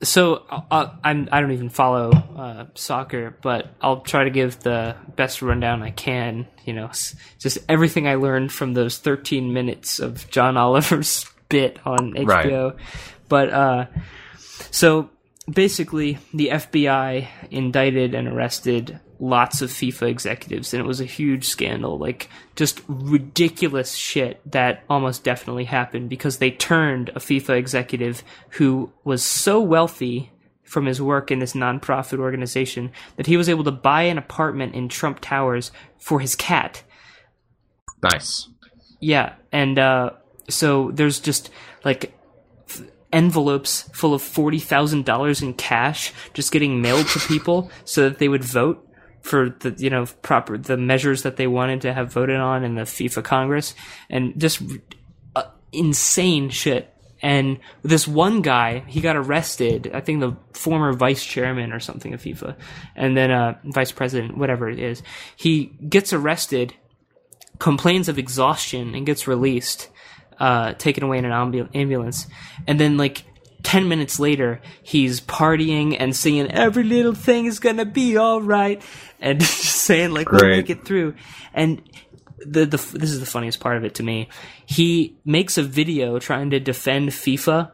so 0.03 0.43
uh, 0.49 0.91
I'm 1.03 1.27
I 1.31 1.41
don't 1.41 1.51
even 1.51 1.69
follow 1.69 2.11
uh, 2.11 2.65
soccer, 2.75 3.37
but 3.41 3.73
I'll 3.81 4.01
try 4.01 4.23
to 4.25 4.29
give 4.29 4.59
the 4.59 4.95
best 5.15 5.41
rundown 5.41 5.81
I 5.83 5.91
can. 5.91 6.47
You 6.65 6.73
know, 6.73 6.87
s- 6.87 7.15
just 7.39 7.57
everything 7.69 8.07
I 8.07 8.15
learned 8.15 8.51
from 8.51 8.73
those 8.73 8.97
13 8.97 9.53
minutes 9.53 9.99
of 9.99 10.29
John 10.29 10.57
Oliver's 10.57 11.25
bit 11.49 11.79
on 11.85 12.13
HBO. 12.13 12.77
But 13.27 13.49
uh, 13.49 13.85
so 14.71 15.09
basically, 15.49 16.17
the 16.33 16.49
FBI 16.49 17.27
indicted 17.51 18.13
and 18.13 18.27
arrested 18.27 18.99
lots 19.19 19.61
of 19.61 19.69
FIFA 19.69 20.09
executives, 20.09 20.73
and 20.73 20.81
it 20.81 20.87
was 20.87 20.99
a 21.01 21.05
huge 21.05 21.45
scandal. 21.45 21.97
Like 21.97 22.29
just 22.55 22.81
ridiculous 22.87 23.95
shit 23.95 24.41
that 24.51 24.83
almost 24.89 25.23
definitely 25.23 25.65
happened 25.65 26.09
because 26.09 26.37
they 26.37 26.51
turned 26.51 27.09
a 27.09 27.19
FIFA 27.19 27.57
executive 27.57 28.23
who 28.51 28.91
was 29.03 29.23
so 29.23 29.61
wealthy 29.61 30.31
from 30.63 30.85
his 30.85 31.01
work 31.01 31.31
in 31.31 31.39
this 31.39 31.53
nonprofit 31.53 32.19
organization 32.19 32.91
that 33.17 33.27
he 33.27 33.37
was 33.37 33.47
able 33.47 33.63
to 33.63 33.71
buy 33.71 34.03
an 34.03 34.17
apartment 34.17 34.73
in 34.73 34.89
Trump 34.89 35.19
Towers 35.21 35.71
for 35.99 36.19
his 36.19 36.35
cat. 36.35 36.83
Nice. 38.03 38.49
Yeah, 38.99 39.35
and 39.51 39.77
uh, 39.77 40.11
so 40.49 40.91
there's 40.91 41.19
just 41.19 41.51
like 41.83 42.14
envelopes 43.15 43.89
full 43.93 44.13
of 44.13 44.21
forty 44.21 44.59
thousand 44.59 45.05
dollars 45.05 45.41
in 45.41 45.53
cash 45.53 46.13
just 46.33 46.51
getting 46.51 46.81
mailed 46.81 47.07
to 47.07 47.19
people 47.19 47.71
so 47.85 48.09
that 48.09 48.19
they 48.19 48.27
would 48.27 48.43
vote 48.43 48.85
for 49.21 49.49
the 49.61 49.73
you 49.77 49.89
know 49.89 50.05
proper 50.21 50.57
the 50.57 50.77
measures 50.77 51.23
that 51.23 51.37
they 51.37 51.47
wanted 51.47 51.81
to 51.81 51.93
have 51.93 52.13
voted 52.13 52.39
on 52.39 52.63
in 52.63 52.75
the 52.75 52.83
FIFA 52.83 53.23
Congress, 53.23 53.73
and 54.09 54.39
just 54.39 54.61
uh, 55.35 55.43
insane 55.71 56.49
shit. 56.49 56.91
And 57.21 57.59
this 57.81 58.07
one 58.07 58.43
guy, 58.43 58.83
he 58.87 59.01
got 59.01 59.15
arrested. 59.15 59.89
I 59.91 60.01
think 60.01 60.19
the 60.19 60.37
former 60.53 60.93
vice 60.93 61.25
chairman 61.25 61.71
or 61.71 61.79
something 61.79 62.13
of 62.13 62.21
FIFA, 62.21 62.55
and 62.95 63.17
then 63.17 63.31
uh, 63.31 63.57
vice 63.63 63.91
president, 63.91 64.37
whatever 64.37 64.69
it 64.69 64.77
is, 64.77 65.01
he 65.35 65.65
gets 65.89 66.13
arrested 66.13 66.75
complains 67.57 68.09
of 68.09 68.19
exhaustion 68.19 68.93
and 68.93 69.05
gets 69.05 69.27
released, 69.27 69.89
uh, 70.39 70.73
taken 70.73 71.03
away 71.03 71.17
in 71.17 71.25
an 71.25 71.31
ambu- 71.31 71.69
ambulance. 71.75 72.27
And 72.67 72.79
then, 72.79 72.97
like, 72.97 73.23
10 73.63 73.87
minutes 73.87 74.19
later, 74.19 74.61
he's 74.83 75.19
partying 75.21 75.97
and 75.99 76.15
singing, 76.15 76.51
Every 76.51 76.83
little 76.83 77.15
thing 77.15 77.45
is 77.45 77.59
gonna 77.59 77.85
be 77.85 78.17
alright. 78.17 78.81
And 79.19 79.39
just 79.41 79.81
saying, 79.83 80.11
like, 80.11 80.31
we'll 80.31 80.47
make 80.47 80.69
it 80.69 80.85
through. 80.85 81.15
And 81.53 81.81
the, 82.45 82.65
the, 82.65 82.77
this 82.77 83.11
is 83.11 83.19
the 83.19 83.25
funniest 83.25 83.59
part 83.59 83.77
of 83.77 83.83
it 83.83 83.95
to 83.95 84.03
me. 84.03 84.29
He 84.65 85.17
makes 85.25 85.57
a 85.57 85.63
video 85.63 86.19
trying 86.19 86.51
to 86.51 86.59
defend 86.59 87.09
FIFA 87.09 87.71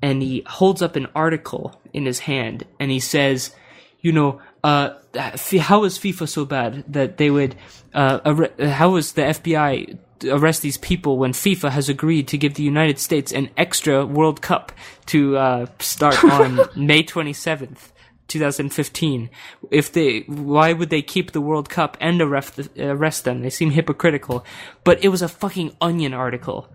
and 0.00 0.22
he 0.22 0.44
holds 0.46 0.82
up 0.82 0.96
an 0.96 1.08
article 1.14 1.80
in 1.92 2.06
his 2.06 2.20
hand 2.20 2.64
and 2.78 2.90
he 2.90 3.00
says, 3.00 3.54
you 4.00 4.12
know, 4.12 4.40
uh, 4.64 4.90
how 5.14 5.84
is 5.84 5.98
FIFA 5.98 6.28
so 6.28 6.44
bad 6.44 6.84
that 6.88 7.16
they 7.16 7.30
would, 7.30 7.56
uh, 7.94 8.34
how 8.68 8.90
was 8.90 9.12
the 9.12 9.22
FBI 9.22 9.98
arrest 10.24 10.62
these 10.62 10.78
people 10.78 11.18
when 11.18 11.32
FIFA 11.32 11.70
has 11.70 11.88
agreed 11.88 12.28
to 12.28 12.38
give 12.38 12.54
the 12.54 12.62
United 12.62 12.98
States 12.98 13.32
an 13.32 13.50
extra 13.56 14.06
World 14.06 14.42
Cup 14.42 14.72
to 15.06 15.36
uh, 15.36 15.66
start 15.78 16.22
on 16.24 16.60
May 16.76 17.02
27th? 17.02 17.90
2015. 18.28 19.28
If 19.70 19.92
they, 19.92 20.20
why 20.20 20.72
would 20.72 20.88
they 20.88 21.02
keep 21.02 21.32
the 21.32 21.40
World 21.40 21.68
Cup 21.68 21.98
and 22.00 22.20
arrest, 22.22 22.60
arrest 22.78 23.24
them? 23.24 23.42
They 23.42 23.50
seem 23.50 23.70
hypocritical. 23.70 24.44
But 24.84 25.04
it 25.04 25.08
was 25.08 25.20
a 25.20 25.28
fucking 25.28 25.76
Onion 25.82 26.14
article. 26.14 26.72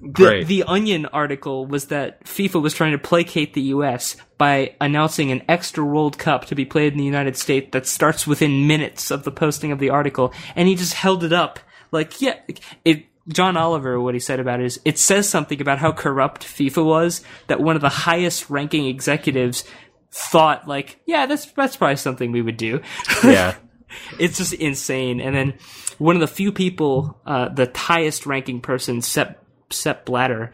The, 0.00 0.08
Great. 0.08 0.46
the 0.46 0.64
Onion 0.64 1.06
article 1.06 1.66
was 1.66 1.86
that 1.86 2.24
FIFA 2.24 2.60
was 2.60 2.74
trying 2.74 2.92
to 2.92 2.98
placate 2.98 3.54
the 3.54 3.62
US 3.62 4.16
by 4.36 4.74
announcing 4.80 5.30
an 5.30 5.42
extra 5.48 5.84
World 5.84 6.18
Cup 6.18 6.44
to 6.46 6.54
be 6.54 6.64
played 6.64 6.92
in 6.92 6.98
the 6.98 7.04
United 7.04 7.36
States 7.36 7.68
that 7.72 7.86
starts 7.86 8.26
within 8.26 8.66
minutes 8.66 9.10
of 9.10 9.24
the 9.24 9.30
posting 9.30 9.72
of 9.72 9.78
the 9.78 9.90
article, 9.90 10.34
and 10.54 10.68
he 10.68 10.74
just 10.74 10.92
held 10.92 11.24
it 11.24 11.32
up 11.32 11.60
like, 11.92 12.20
yeah, 12.20 12.38
it. 12.84 13.06
John 13.28 13.56
Oliver, 13.56 14.00
what 14.00 14.14
he 14.14 14.20
said 14.20 14.38
about 14.38 14.60
it 14.60 14.66
is, 14.66 14.80
it 14.84 15.00
says 15.00 15.28
something 15.28 15.60
about 15.60 15.78
how 15.78 15.90
corrupt 15.90 16.44
FIFA 16.44 16.84
was 16.84 17.24
that 17.48 17.60
one 17.60 17.74
of 17.74 17.82
the 17.82 17.88
highest 17.88 18.48
ranking 18.48 18.86
executives 18.86 19.64
thought 20.12 20.68
like, 20.68 21.00
yeah, 21.06 21.26
that's 21.26 21.46
that's 21.52 21.76
probably 21.76 21.96
something 21.96 22.30
we 22.30 22.40
would 22.42 22.56
do. 22.56 22.80
Yeah. 23.24 23.56
it's 24.18 24.38
just 24.38 24.52
insane. 24.54 25.20
And 25.20 25.34
then 25.34 25.54
one 25.98 26.16
of 26.16 26.20
the 26.20 26.26
few 26.26 26.52
people, 26.52 27.20
uh, 27.26 27.48
the 27.48 27.70
highest 27.74 28.26
ranking 28.26 28.60
person, 28.60 29.02
Sepp, 29.02 29.44
Sepp 29.70 30.04
Blatter, 30.04 30.52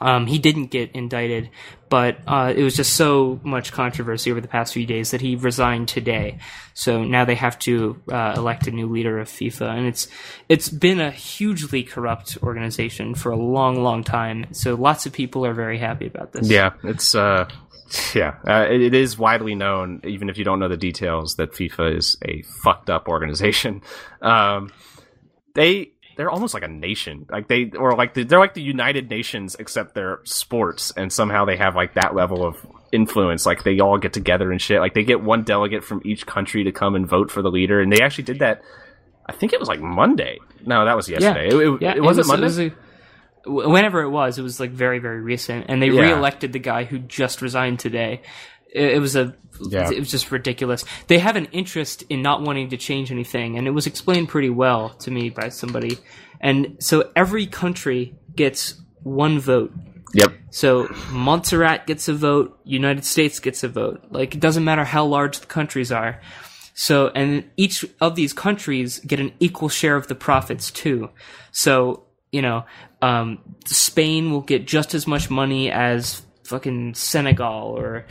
um, 0.00 0.26
he 0.26 0.38
didn't 0.38 0.66
get 0.66 0.92
indicted, 0.92 1.50
but 1.88 2.18
uh, 2.26 2.52
it 2.56 2.62
was 2.62 2.76
just 2.76 2.94
so 2.94 3.40
much 3.42 3.72
controversy 3.72 4.30
over 4.30 4.40
the 4.40 4.48
past 4.48 4.72
few 4.72 4.86
days 4.86 5.10
that 5.10 5.20
he 5.20 5.36
resigned 5.36 5.88
today. 5.88 6.38
So 6.74 7.04
now 7.04 7.24
they 7.24 7.34
have 7.34 7.58
to 7.60 8.00
uh, 8.10 8.34
elect 8.36 8.66
a 8.66 8.70
new 8.70 8.88
leader 8.88 9.18
of 9.18 9.28
FIFA, 9.28 9.76
and 9.76 9.86
it's 9.86 10.08
it's 10.48 10.68
been 10.68 11.00
a 11.00 11.10
hugely 11.10 11.82
corrupt 11.82 12.38
organization 12.42 13.14
for 13.14 13.30
a 13.30 13.36
long, 13.36 13.82
long 13.82 14.04
time. 14.04 14.46
So 14.52 14.74
lots 14.74 15.04
of 15.06 15.12
people 15.12 15.44
are 15.44 15.54
very 15.54 15.78
happy 15.78 16.06
about 16.06 16.32
this. 16.32 16.48
Yeah, 16.48 16.72
it's 16.84 17.14
uh, 17.14 17.48
yeah, 18.14 18.36
uh, 18.46 18.66
it, 18.70 18.80
it 18.80 18.94
is 18.94 19.18
widely 19.18 19.54
known, 19.54 20.00
even 20.04 20.28
if 20.28 20.38
you 20.38 20.44
don't 20.44 20.60
know 20.60 20.68
the 20.68 20.76
details, 20.76 21.36
that 21.36 21.52
FIFA 21.52 21.96
is 21.96 22.16
a 22.24 22.42
fucked 22.62 22.90
up 22.90 23.08
organization. 23.08 23.82
Um, 24.22 24.70
they 25.54 25.92
they're 26.20 26.30
almost 26.30 26.52
like 26.52 26.62
a 26.62 26.68
nation, 26.68 27.24
like 27.30 27.48
they 27.48 27.70
or 27.70 27.96
like 27.96 28.12
the, 28.12 28.24
they're 28.24 28.38
like 28.38 28.52
the 28.52 28.60
United 28.60 29.08
Nations, 29.08 29.56
except 29.58 29.94
they're 29.94 30.20
sports, 30.24 30.92
and 30.94 31.10
somehow 31.10 31.46
they 31.46 31.56
have 31.56 31.74
like 31.74 31.94
that 31.94 32.14
level 32.14 32.44
of 32.44 32.58
influence. 32.92 33.46
Like 33.46 33.64
they 33.64 33.80
all 33.80 33.96
get 33.96 34.12
together 34.12 34.52
and 34.52 34.60
shit. 34.60 34.80
Like 34.80 34.92
they 34.92 35.02
get 35.02 35.22
one 35.22 35.44
delegate 35.44 35.82
from 35.82 36.02
each 36.04 36.26
country 36.26 36.64
to 36.64 36.72
come 36.72 36.94
and 36.94 37.08
vote 37.08 37.30
for 37.30 37.40
the 37.40 37.50
leader, 37.50 37.80
and 37.80 37.90
they 37.90 38.02
actually 38.02 38.24
did 38.24 38.40
that. 38.40 38.60
I 39.24 39.32
think 39.32 39.54
it 39.54 39.60
was 39.60 39.68
like 39.70 39.80
Monday. 39.80 40.38
No, 40.66 40.84
that 40.84 40.94
was 40.94 41.08
yesterday. 41.08 41.46
It, 41.48 41.54
it, 41.54 41.80
Yeah, 41.80 41.94
it 41.96 42.02
wasn't 42.02 42.26
Monday. 42.26 42.42
was 42.44 42.58
a- 42.58 42.72
whenever 43.46 44.02
it 44.02 44.10
was, 44.10 44.38
it 44.38 44.42
was 44.42 44.60
like 44.60 44.72
very, 44.72 44.98
very 44.98 45.22
recent, 45.22 45.66
and 45.70 45.80
they 45.80 45.88
Yeah. 45.88 46.02
reelected 46.02 46.52
the 46.52 46.58
guy 46.58 46.84
who 46.84 46.98
just 46.98 47.40
resigned 47.40 47.78
today. 47.78 48.20
It, 48.72 48.92
it 48.94 49.00
was 49.00 49.16
a, 49.16 49.34
Yeah. 49.60 49.90
it 49.90 49.98
was 49.98 50.10
just 50.10 50.30
ridiculous. 50.30 50.84
They 51.08 51.18
have 51.18 51.36
an 51.36 51.46
interest 51.46 52.04
in 52.08 52.22
not 52.22 52.42
wanting 52.42 52.68
to 52.70 52.76
change 52.76 53.10
anything, 53.10 53.56
and 53.58 53.66
it 53.66 53.70
was 53.72 53.86
explained 53.86 54.28
pretty 54.28 54.50
well 54.50 54.90
to 55.00 55.10
me 55.10 55.30
by 55.30 55.48
somebody. 55.50 55.98
And 56.40 56.76
so 56.78 57.10
every 57.14 57.46
country 57.46 58.14
gets 58.34 58.80
one 59.02 59.38
vote. 59.38 59.72
yep. 60.14 60.32
So 60.50 60.88
Montserrat 61.12 61.86
gets 61.86 62.08
a 62.08 62.14
vote, 62.14 62.58
United 62.64 63.04
States 63.04 63.38
gets 63.40 63.62
a 63.62 63.68
vote. 63.68 64.00
Like 64.10 64.34
it 64.34 64.40
doesn't 64.40 64.64
matter 64.64 64.84
how 64.84 65.04
large 65.04 65.38
the 65.40 65.46
countries 65.46 65.92
are. 65.92 66.20
So 66.74 67.08
and 67.14 67.44
each 67.56 67.84
of 68.00 68.14
these 68.16 68.32
countries 68.32 68.98
get 69.00 69.20
an 69.20 69.32
equal 69.40 69.68
share 69.68 69.96
of 69.96 70.06
the 70.08 70.14
profits 70.14 70.70
too. 70.70 71.10
So 71.52 72.04
you 72.32 72.42
know, 72.42 72.64
um, 73.02 73.38
Spain 73.66 74.30
will 74.30 74.40
get 74.42 74.66
just 74.66 74.94
as 74.94 75.06
much 75.06 75.30
money 75.30 75.70
as 75.70 76.22
fucking 76.44 76.94
Senegal 76.94 77.74
or 77.76 78.06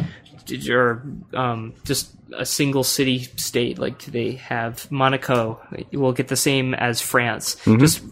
or 0.69 1.03
um, 1.33 1.73
just 1.85 2.15
a 2.37 2.45
single 2.45 2.83
city 2.83 3.19
state 3.37 3.79
like 3.79 4.03
they 4.05 4.33
have 4.33 4.89
Monaco 4.91 5.59
will 5.91 6.13
get 6.13 6.27
the 6.27 6.35
same 6.35 6.73
as 6.73 7.01
France. 7.01 7.57
Just 7.65 8.03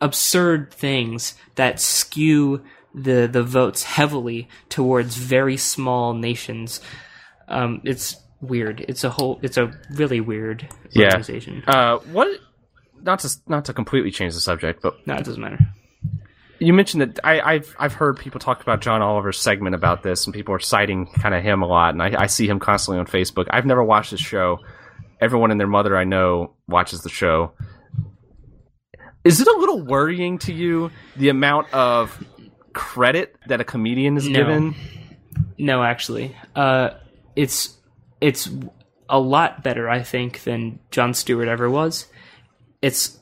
absurd 0.00 0.72
things 0.72 1.34
that 1.54 1.80
skew 1.80 2.62
the 2.94 3.28
the 3.30 3.42
votes 3.42 3.82
heavily 3.82 4.48
towards 4.68 5.16
very 5.16 5.56
small 5.56 6.14
nations. 6.14 6.80
Um, 7.48 7.80
it's 7.84 8.16
weird. 8.40 8.84
It's 8.88 9.04
a 9.04 9.10
whole. 9.10 9.38
It's 9.42 9.56
a 9.56 9.72
really 9.94 10.20
weird 10.20 10.68
Yeah. 10.92 11.06
organization. 11.06 11.62
Uh, 11.66 11.98
what? 12.12 12.28
Not 13.02 13.20
to 13.20 13.36
not 13.46 13.64
to 13.66 13.72
completely 13.72 14.10
change 14.10 14.34
the 14.34 14.40
subject, 14.40 14.82
but 14.82 15.06
no, 15.06 15.14
it 15.14 15.24
doesn't 15.24 15.40
matter. 15.40 15.58
You 16.58 16.72
mentioned 16.72 17.02
that 17.02 17.20
I, 17.24 17.40
I've 17.40 17.76
I've 17.78 17.92
heard 17.92 18.18
people 18.18 18.40
talk 18.40 18.62
about 18.62 18.80
John 18.80 19.02
Oliver's 19.02 19.38
segment 19.38 19.74
about 19.74 20.02
this, 20.02 20.26
and 20.26 20.32
people 20.34 20.54
are 20.54 20.58
citing 20.58 21.06
kind 21.06 21.34
of 21.34 21.42
him 21.42 21.62
a 21.62 21.66
lot, 21.66 21.92
and 21.94 22.02
I, 22.02 22.22
I 22.22 22.26
see 22.26 22.46
him 22.48 22.58
constantly 22.58 22.98
on 22.98 23.06
Facebook. 23.06 23.46
I've 23.50 23.66
never 23.66 23.84
watched 23.84 24.10
his 24.10 24.20
show. 24.20 24.60
Everyone 25.20 25.50
and 25.50 25.60
their 25.60 25.66
mother 25.66 25.96
I 25.96 26.04
know 26.04 26.54
watches 26.66 27.02
the 27.02 27.08
show. 27.08 27.52
Is 29.24 29.40
it 29.40 29.48
a 29.48 29.58
little 29.58 29.82
worrying 29.82 30.38
to 30.40 30.52
you 30.52 30.90
the 31.16 31.28
amount 31.30 31.72
of 31.74 32.22
credit 32.72 33.34
that 33.48 33.60
a 33.60 33.64
comedian 33.64 34.16
is 34.16 34.28
No. 34.28 34.38
given? 34.38 34.74
No, 35.58 35.82
actually, 35.82 36.36
uh, 36.54 36.90
it's 37.34 37.76
it's 38.20 38.48
a 39.08 39.18
lot 39.18 39.62
better, 39.62 39.88
I 39.90 40.02
think, 40.02 40.42
than 40.44 40.78
Jon 40.90 41.12
Stewart 41.12 41.48
ever 41.48 41.68
was. 41.68 42.06
It's 42.82 43.18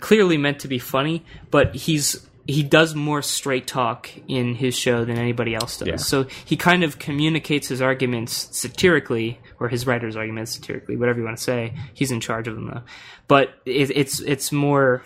clearly 0.00 0.36
meant 0.38 0.60
to 0.60 0.68
be 0.68 0.78
funny, 0.78 1.24
but 1.50 1.74
he's 1.74 2.26
he 2.46 2.62
does 2.62 2.94
more 2.94 3.22
straight 3.22 3.66
talk 3.66 4.10
in 4.26 4.54
his 4.54 4.76
show 4.76 5.04
than 5.04 5.16
anybody 5.16 5.54
else 5.54 5.78
does. 5.78 5.88
Yeah. 5.88 5.96
So 5.96 6.24
he 6.44 6.56
kind 6.56 6.82
of 6.82 6.98
communicates 6.98 7.68
his 7.68 7.80
arguments 7.80 8.48
satirically, 8.50 9.38
or 9.60 9.68
his 9.68 9.86
writer's 9.86 10.16
arguments 10.16 10.52
satirically, 10.52 10.96
whatever 10.96 11.20
you 11.20 11.24
want 11.24 11.36
to 11.36 11.42
say. 11.42 11.74
He's 11.94 12.10
in 12.10 12.20
charge 12.20 12.48
of 12.48 12.56
them 12.56 12.66
though. 12.66 12.82
But 13.28 13.50
it, 13.64 13.96
it's 13.96 14.20
it's 14.20 14.50
more 14.50 15.04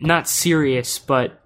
not 0.00 0.28
serious, 0.28 0.98
but 0.98 1.40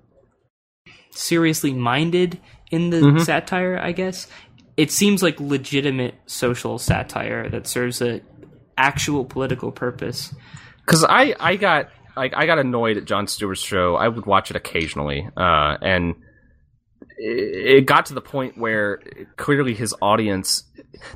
seriously 1.10 1.72
minded 1.72 2.40
in 2.70 2.90
the 2.90 2.98
mm-hmm. 2.98 3.18
satire, 3.18 3.78
I 3.78 3.92
guess. 3.92 4.28
It 4.76 4.90
seems 4.90 5.22
like 5.22 5.38
legitimate 5.40 6.14
social 6.26 6.78
satire 6.78 7.48
that 7.50 7.66
serves 7.66 8.00
a 8.00 8.22
actual 8.78 9.24
political 9.24 9.70
purpose. 9.70 10.34
because 10.80 11.04
I 11.04 11.34
I 11.38 11.56
got 11.56 11.90
like 12.16 12.34
I 12.34 12.47
got 12.47 12.59
annoyed 12.59 12.97
at 12.97 13.05
Jon 13.05 13.26
Stewart's 13.26 13.60
show. 13.62 13.97
I 13.97 14.09
would 14.09 14.26
watch 14.26 14.51
it 14.51 14.56
occasionally, 14.56 15.28
uh, 15.36 15.76
and 15.80 16.14
it 17.18 17.78
it 17.78 17.86
got 17.86 18.06
to 18.06 18.14
the 18.14 18.20
point 18.20 18.59
where 18.59 19.02
clearly 19.36 19.74
his 19.74 19.94
audience 20.01 20.64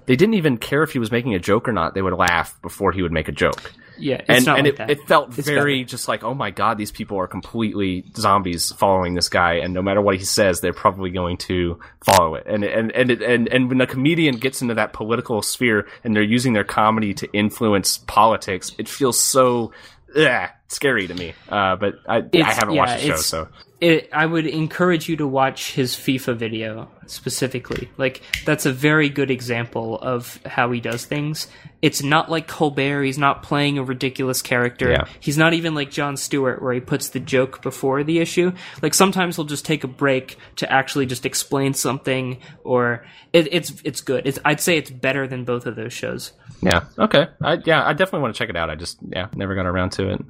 they 0.06 0.16
didn't 0.16 0.34
even 0.34 0.58
care 0.58 0.82
if 0.82 0.92
he 0.92 0.98
was 0.98 1.10
making 1.10 1.34
a 1.34 1.38
joke 1.38 1.68
or 1.68 1.72
not. 1.72 1.94
They 1.94 2.02
would 2.02 2.12
laugh 2.12 2.60
before 2.62 2.92
he 2.92 3.02
would 3.02 3.12
make 3.12 3.28
a 3.28 3.32
joke. 3.32 3.72
Yeah, 3.98 4.22
it's 4.26 4.46
and 4.46 4.66
and 4.66 4.78
like 4.78 4.90
it, 4.90 4.98
it 4.98 5.06
felt 5.08 5.36
It's 5.38 5.46
very 5.46 5.80
better. 5.80 5.90
just 5.90 6.08
like, 6.08 6.24
oh 6.24 6.32
my 6.32 6.50
god, 6.50 6.78
these 6.78 6.90
people 6.90 7.18
are 7.18 7.26
completely 7.26 8.04
zombies 8.16 8.72
following 8.72 9.14
this 9.14 9.28
guy, 9.28 9.54
and 9.54 9.74
no 9.74 9.82
matter 9.82 10.00
what 10.00 10.16
he 10.16 10.24
says, 10.24 10.60
they're 10.60 10.72
probably 10.72 11.10
going 11.10 11.36
to 11.38 11.78
follow 12.04 12.34
it. 12.36 12.46
And 12.46 12.64
and 12.64 12.90
and 12.92 13.10
it, 13.10 13.20
and 13.22 13.48
and 13.48 13.68
when 13.68 13.80
a 13.82 13.86
comedian 13.86 14.36
gets 14.36 14.62
into 14.62 14.74
that 14.74 14.94
political 14.94 15.42
sphere 15.42 15.86
and 16.02 16.16
they're 16.16 16.22
using 16.22 16.54
their 16.54 16.64
comedy 16.64 17.12
to 17.14 17.30
influence 17.32 17.98
politics, 17.98 18.74
it 18.78 18.88
feels 18.88 19.20
so 19.20 19.72
ugh, 20.16 20.50
scary 20.68 21.06
to 21.06 21.14
me. 21.14 21.34
Uh, 21.48 21.76
but 21.76 21.94
I 22.06 22.16
I 22.18 22.52
haven't 22.52 22.74
yeah, 22.74 22.80
watched 22.80 23.02
the 23.02 23.08
show, 23.08 23.16
so 23.16 23.48
it, 23.80 24.10
I 24.12 24.26
would 24.26 24.46
encourage 24.46 25.08
you 25.08 25.16
to 25.16 25.26
watch 25.26 25.72
his 25.72 25.94
FIFA 25.94 26.36
video 26.36 26.90
specifically. 27.06 27.90
Like 27.96 28.20
that's 28.44 28.66
a 28.66 28.72
very 28.72 29.08
good 29.08 29.30
example 29.30 29.98
of 29.98 30.38
how 30.44 30.70
he 30.70 30.80
does 30.80 31.06
things. 31.06 31.48
It's 31.80 32.02
not 32.02 32.30
like 32.30 32.46
Colbert. 32.46 33.04
He's 33.04 33.16
not 33.16 33.42
playing 33.42 33.78
a 33.78 33.82
ridiculous 33.82 34.42
character. 34.42 34.90
Yeah. 34.90 35.04
He's 35.18 35.38
not 35.38 35.54
even 35.54 35.74
like 35.74 35.90
Jon 35.90 36.18
Stewart, 36.18 36.60
where 36.60 36.74
he 36.74 36.80
puts 36.80 37.08
the 37.08 37.20
joke 37.20 37.62
before 37.62 38.04
the 38.04 38.18
issue. 38.18 38.52
Like 38.82 38.92
sometimes 38.92 39.36
he'll 39.36 39.46
just 39.46 39.64
take 39.64 39.82
a 39.82 39.88
break 39.88 40.36
to 40.56 40.70
actually 40.70 41.06
just 41.06 41.24
explain 41.24 41.72
something, 41.72 42.38
or 42.64 43.06
it, 43.32 43.48
it's 43.50 43.72
it's 43.82 44.02
good. 44.02 44.26
It's, 44.26 44.38
I'd 44.44 44.60
say 44.60 44.76
it's 44.76 44.90
better 44.90 45.26
than 45.26 45.44
both 45.44 45.64
of 45.64 45.74
those 45.74 45.94
shows. 45.94 46.32
Yeah. 46.60 46.84
Okay. 46.98 47.28
I 47.40 47.54
yeah, 47.64 47.86
I 47.86 47.94
definitely 47.94 48.20
want 48.20 48.34
to 48.34 48.38
check 48.38 48.50
it 48.50 48.56
out. 48.56 48.68
I 48.68 48.74
just 48.74 48.98
yeah, 49.08 49.28
never 49.34 49.54
got 49.54 49.64
around 49.64 49.92
to 49.92 50.10
it. 50.10 50.24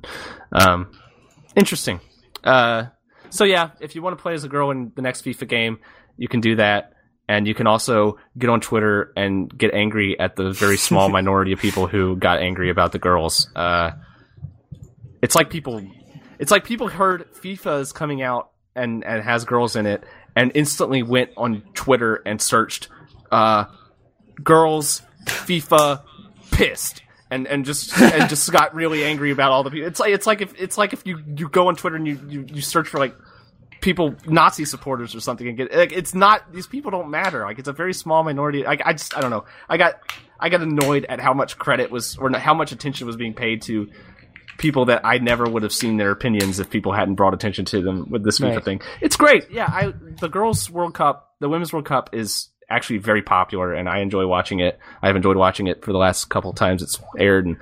Um, 0.53 0.93
interesting. 1.57 2.01
Uh, 2.45 2.85
so 3.31 3.45
yeah, 3.45 3.71
if 3.81 3.95
you 3.95 4.03
want 4.03 4.17
to 4.17 4.23
play 4.23 4.35
as 4.35 4.45
a 4.45 4.49
girl 4.49 4.71
in 4.71 4.93
the 4.95 5.03
next 5.03 5.25
FIFA 5.25 5.49
game, 5.49 5.79
you 6.17 6.29
can 6.29 6.41
do 6.41 6.57
that, 6.57 6.93
and 7.29 7.47
you 7.47 7.55
can 7.55 7.67
also 7.67 8.19
get 8.37 8.51
on 8.51 8.61
Twitter 8.61 9.13
and 9.17 9.57
get 9.57 9.73
angry 9.73 10.19
at 10.19 10.37
the 10.37 10.51
very 10.51 10.77
small 10.77 11.09
minority 11.19 11.53
of 11.53 11.59
people 11.59 11.87
who 11.87 12.17
got 12.17 12.41
angry 12.41 12.71
about 12.71 12.93
the 12.93 12.99
girls. 12.99 13.49
Uh, 13.55 13.93
it's 15.23 15.35
like 15.35 15.51
people, 15.51 15.83
it's 16.39 16.51
like 16.51 16.65
people 16.65 16.89
heard 16.89 17.33
FIFA 17.35 17.81
is 17.81 17.93
coming 17.93 18.23
out 18.23 18.51
and 18.75 19.05
and 19.05 19.23
has 19.23 19.45
girls 19.45 19.77
in 19.77 19.87
it, 19.87 20.05
and 20.37 20.53
instantly 20.55 21.03
went 21.03 21.31
on 21.37 21.63
Twitter 21.75 22.23
and 22.27 22.41
searched. 22.41 22.89
Uh, 23.31 23.65
girls 24.43 25.03
FIFA 25.27 26.03
pissed 26.51 27.03
and 27.31 27.47
and 27.47 27.65
just 27.65 27.97
and 28.01 28.29
just 28.29 28.51
got 28.53 28.75
really 28.75 29.05
angry 29.05 29.31
about 29.31 29.53
all 29.53 29.63
the 29.63 29.71
people. 29.71 29.87
It's 29.89 30.01
like 30.01 30.13
it's 30.13 30.27
like 30.27 30.41
if 30.41 30.53
it's 30.61 30.77
like 30.79 30.93
if 30.93 31.07
you 31.07 31.23
you 31.37 31.49
go 31.49 31.69
on 31.69 31.77
Twitter 31.77 31.97
and 31.97 32.07
you 32.07 32.21
you, 32.29 32.45
you 32.49 32.61
search 32.61 32.89
for 32.89 32.99
like 32.99 33.15
people 33.81 34.15
Nazi 34.27 34.65
supporters 34.67 35.15
or 35.15 35.21
something 35.21 35.49
and 35.49 35.57
get 35.57 35.75
like 35.75 35.93
it's 35.93 36.15
not 36.15 36.53
these 36.53 36.67
people 36.67 36.91
don't 36.91 37.11
matter. 37.11 37.45
Like 37.45 37.59
it's 37.59 37.69
a 37.69 37.73
very 37.73 37.95
small 37.95 38.23
minority. 38.23 38.63
Like 38.65 38.83
I 38.85 38.93
just 38.93 39.17
I 39.17 39.21
don't 39.21 39.31
know. 39.31 39.45
I 39.69 39.77
got 39.77 39.95
I 40.39 40.49
got 40.49 40.61
annoyed 40.61 41.07
at 41.09 41.21
how 41.21 41.33
much 41.35 41.59
credit 41.59 41.91
was 41.91 42.17
or 42.19 42.31
how 42.39 42.55
much 42.55 42.73
attention 42.73 43.07
was 43.07 43.17
being 43.17 43.35
paid 43.35 43.63
to 43.63 43.89
people 44.59 44.87
that 44.87 45.01
I 45.05 45.17
never 45.19 45.49
would 45.49 45.63
have 45.63 45.73
seen 45.73 45.97
their 45.97 46.11
opinions 46.11 46.61
if 46.61 46.69
people 46.69 46.93
hadn't 46.93 47.15
brought 47.15 47.33
attention 47.33 47.65
to 47.67 47.81
them 47.81 48.11
with 48.11 48.23
this 48.25 48.39
FIFA 48.41 48.57
Right. 48.57 48.65
thing. 48.65 48.81
It's 49.01 49.17
great. 49.17 49.51
Yeah, 49.51 49.65
I 49.67 49.95
the 50.21 50.29
girls 50.29 50.69
World 50.71 50.93
Cup, 50.93 51.35
the 51.41 51.49
women's 51.49 51.73
World 51.73 51.87
Cup 51.87 52.11
is 52.13 52.51
actually 52.71 52.99
very 52.99 53.23
popular 53.23 53.75
and 53.75 53.89
I 53.89 53.99
enjoy 53.99 54.27
watching 54.27 54.61
it. 54.61 54.79
I've 55.03 55.17
enjoyed 55.17 55.37
watching 55.37 55.67
it 55.67 55.85
for 55.85 55.93
the 55.93 55.99
last 55.99 56.27
couple 56.27 56.53
times 56.53 56.83
it's 56.83 56.99
aired 57.19 57.47
and 57.47 57.57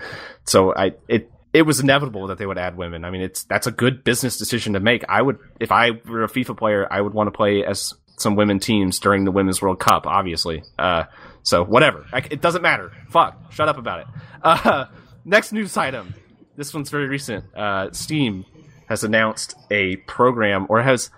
so 0.44 0.74
I 0.74 0.92
it 1.08 1.30
it 1.52 1.62
was 1.62 1.80
inevitable 1.80 2.26
that 2.28 2.38
they 2.38 2.46
would 2.46 2.58
add 2.58 2.76
women. 2.76 3.04
I 3.04 3.10
mean, 3.10 3.22
it's 3.22 3.44
that's 3.44 3.66
a 3.66 3.70
good 3.70 4.04
business 4.04 4.36
decision 4.36 4.74
to 4.74 4.80
make. 4.80 5.04
I 5.08 5.22
would 5.22 5.38
if 5.60 5.72
I 5.72 5.92
were 6.06 6.24
a 6.24 6.28
FIFA 6.28 6.56
player, 6.56 6.86
I 6.90 7.00
would 7.00 7.14
want 7.14 7.28
to 7.28 7.30
play 7.30 7.64
as 7.64 7.94
some 8.16 8.36
women 8.36 8.58
teams 8.58 8.98
during 8.98 9.24
the 9.24 9.30
women's 9.30 9.62
World 9.62 9.78
Cup, 9.78 10.06
obviously. 10.06 10.62
Uh, 10.78 11.04
so 11.42 11.64
whatever, 11.64 12.06
I, 12.12 12.18
it 12.30 12.40
doesn't 12.40 12.62
matter. 12.62 12.92
Fuck, 13.08 13.52
shut 13.52 13.68
up 13.68 13.78
about 13.78 14.00
it. 14.00 14.06
Uh, 14.42 14.86
next 15.24 15.52
news 15.52 15.76
item. 15.76 16.14
This 16.56 16.74
one's 16.74 16.90
very 16.90 17.06
recent. 17.06 17.44
Uh, 17.54 17.92
Steam 17.92 18.44
has 18.88 19.04
announced 19.04 19.54
a 19.70 19.96
program, 19.96 20.66
or 20.68 20.82
has. 20.82 21.10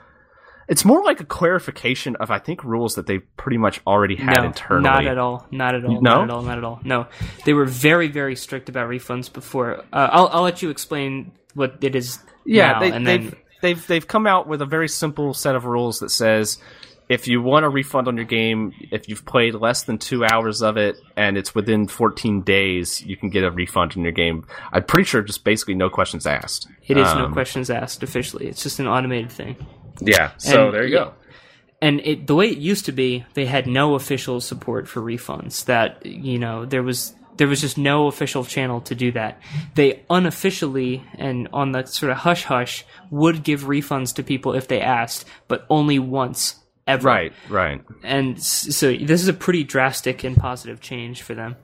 It's 0.71 0.85
more 0.85 1.03
like 1.03 1.21
a 1.21 1.25
clarification 1.25 2.15
of, 2.17 2.31
I 2.31 2.39
think, 2.39 2.63
rules 2.63 2.95
that 2.95 3.07
they 3.07 3.19
pretty 3.19 3.59
much 3.59 3.81
already 3.89 4.15
had 4.15 4.39
no, 4.39 4.45
internally. 4.45 4.85
not 4.85 5.07
at 5.07 5.19
all. 5.19 5.47
Not 5.51 5.75
at 5.75 5.85
all. 5.85 6.01
No? 6.01 6.01
Not 6.01 6.23
at 6.23 6.31
all. 6.31 6.43
Not 6.43 6.59
at 6.59 6.65
all. 6.65 6.81
No, 6.85 7.07
they 7.45 7.53
were 7.53 7.65
very, 7.65 8.07
very 8.07 8.37
strict 8.37 8.69
about 8.69 8.89
refunds 8.89 9.31
before. 9.33 9.81
Uh, 9.93 10.09
I'll, 10.13 10.29
I'll 10.29 10.43
let 10.43 10.63
you 10.63 10.71
explain 10.71 11.33
what 11.55 11.79
it 11.83 11.97
is. 11.97 12.21
Yeah, 12.45 12.73
now, 12.73 12.81
they, 12.81 12.93
and 12.93 13.07
they've 13.07 13.31
then 13.31 13.41
they've 13.63 13.87
they've 13.87 14.07
come 14.07 14.29
out 14.29 14.47
with 14.47 14.63
a 14.63 14.67
very 14.67 14.89
simple 14.89 15.35
set 15.35 15.57
of 15.57 15.65
rules 15.65 15.99
that 15.99 16.11
says 16.11 16.59
if 17.11 17.27
you 17.29 17.43
want 17.43 17.65
a 17.67 17.69
refund 17.69 18.09
on 18.09 18.17
your 18.17 18.25
game, 18.25 18.73
if 18.91 19.09
you've 19.09 19.27
played 19.27 19.55
less 19.55 19.83
than 19.83 19.99
two 19.99 20.25
hours 20.25 20.63
of 20.63 20.77
it 20.79 20.97
and 21.17 21.37
it's 21.37 21.55
within 21.55 21.89
14 21.89 22.41
days, 22.43 23.03
you 23.05 23.17
can 23.17 23.29
get 23.29 23.45
a 23.45 23.51
refund 23.51 23.93
on 23.97 24.03
your 24.03 24.13
game. 24.13 24.47
I'm 24.73 24.85
pretty 24.85 25.05
sure 25.05 25.21
just 25.21 25.45
basically 25.45 25.75
no 25.75 25.91
questions 25.91 26.25
asked. 26.27 26.69
it 26.87 26.97
is 26.97 27.13
no 27.15 27.27
Um, 27.27 27.33
questions 27.33 27.69
asked 27.69 28.03
officially. 28.03 28.47
It's 28.47 28.63
just 28.63 28.79
an 28.79 28.87
automated 28.87 29.31
thing. 29.31 29.57
Yeah, 30.01 30.31
so 30.39 30.67
And- 30.67 30.75
there 30.75 30.87
you 30.87 30.95
yeah. 30.95 31.05
go. 31.05 31.13
and 31.83 32.01
it, 32.05 32.27
the 32.27 32.35
way 32.35 32.49
it 32.49 32.59
used 32.59 32.85
to 32.87 32.93
be, 32.93 33.25
they 33.35 33.47
had 33.47 33.67
no 33.67 33.95
official 33.95 34.41
support 34.41 34.87
for 34.89 35.01
refunds. 35.03 35.65
That 35.67 36.05
you 36.07 36.39
know, 36.39 36.65
there 36.65 36.83
was 36.83 37.15
there 37.39 37.49
was 37.49 37.61
just 37.63 37.79
no 37.79 38.07
official 38.07 38.45
channel 38.45 38.81
to 38.83 38.95
do 38.95 39.11
that. 39.13 39.41
They 39.75 40.03
unofficially 40.11 41.03
and 41.19 41.49
on 41.53 41.73
the 41.73 41.87
sort 41.87 42.13
of 42.13 42.19
hush 42.19 42.45
hush 42.45 42.85
would 43.11 43.43
give 43.43 43.63
refunds 43.65 44.15
to 44.17 44.23
people 44.23 44.55
if 44.55 44.69
they 44.69 44.81
asked, 44.81 45.25
but 45.49 45.65
only 45.71 45.99
once 45.99 46.57
ever. 46.91 47.09
Right, 47.09 47.33
right. 47.49 47.83
And 48.03 48.43
so 48.43 48.93
this 48.93 49.23
is 49.23 49.29
a 49.29 49.33
pretty 49.33 49.65
drastic 49.65 50.25
and 50.25 50.37
positive 50.37 50.81
change 50.81 51.23
for 51.23 51.35
them. 51.35 51.57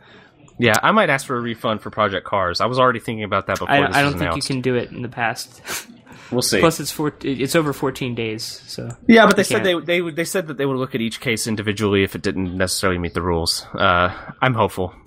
Yeah, 0.59 0.74
I 0.82 0.90
might 0.93 1.11
ask 1.11 1.27
for 1.27 1.36
a 1.36 1.40
refund 1.40 1.82
for 1.82 1.90
Project 1.90 2.27
Cars. 2.27 2.61
I 2.61 2.66
was 2.66 2.78
already 2.78 3.01
thinking 3.01 3.24
about 3.24 3.47
that 3.48 3.59
before 3.59 3.70
I, 3.70 3.86
this 3.86 3.97
I 3.97 4.03
don't 4.03 4.19
think 4.19 4.36
you 4.36 4.43
can 4.43 4.62
do 4.62 4.74
it 4.74 4.90
in 4.90 5.03
the 5.03 5.09
past. 5.09 5.61
We'll 6.32 6.43
see. 6.43 6.59
Plus, 6.59 6.81
it's 6.81 6.90
four, 6.90 7.15
it's 7.23 7.55
over 7.55 7.73
fourteen 7.73 8.16
days. 8.16 8.43
So 8.66 8.90
Yeah, 9.07 9.27
but 9.27 9.36
they 9.36 9.44
said 9.44 9.62
they 9.62 9.78
they 9.78 10.03
would- 10.03 10.16
they 10.16 10.24
said 10.24 10.48
that 10.48 10.57
they 10.57 10.66
would 10.66 10.77
look 10.77 10.97
at 10.97 11.01
each 11.01 11.20
case 11.20 11.47
individually 11.47 12.03
if 12.03 12.16
it 12.16 12.23
didn't 12.23 12.57
necessarily 12.57 12.98
meet 12.98 13.15
the 13.15 13.23
rules. 13.23 13.65
Uh, 13.73 14.12
I'm 14.43 14.55
hopeful. 14.55 14.93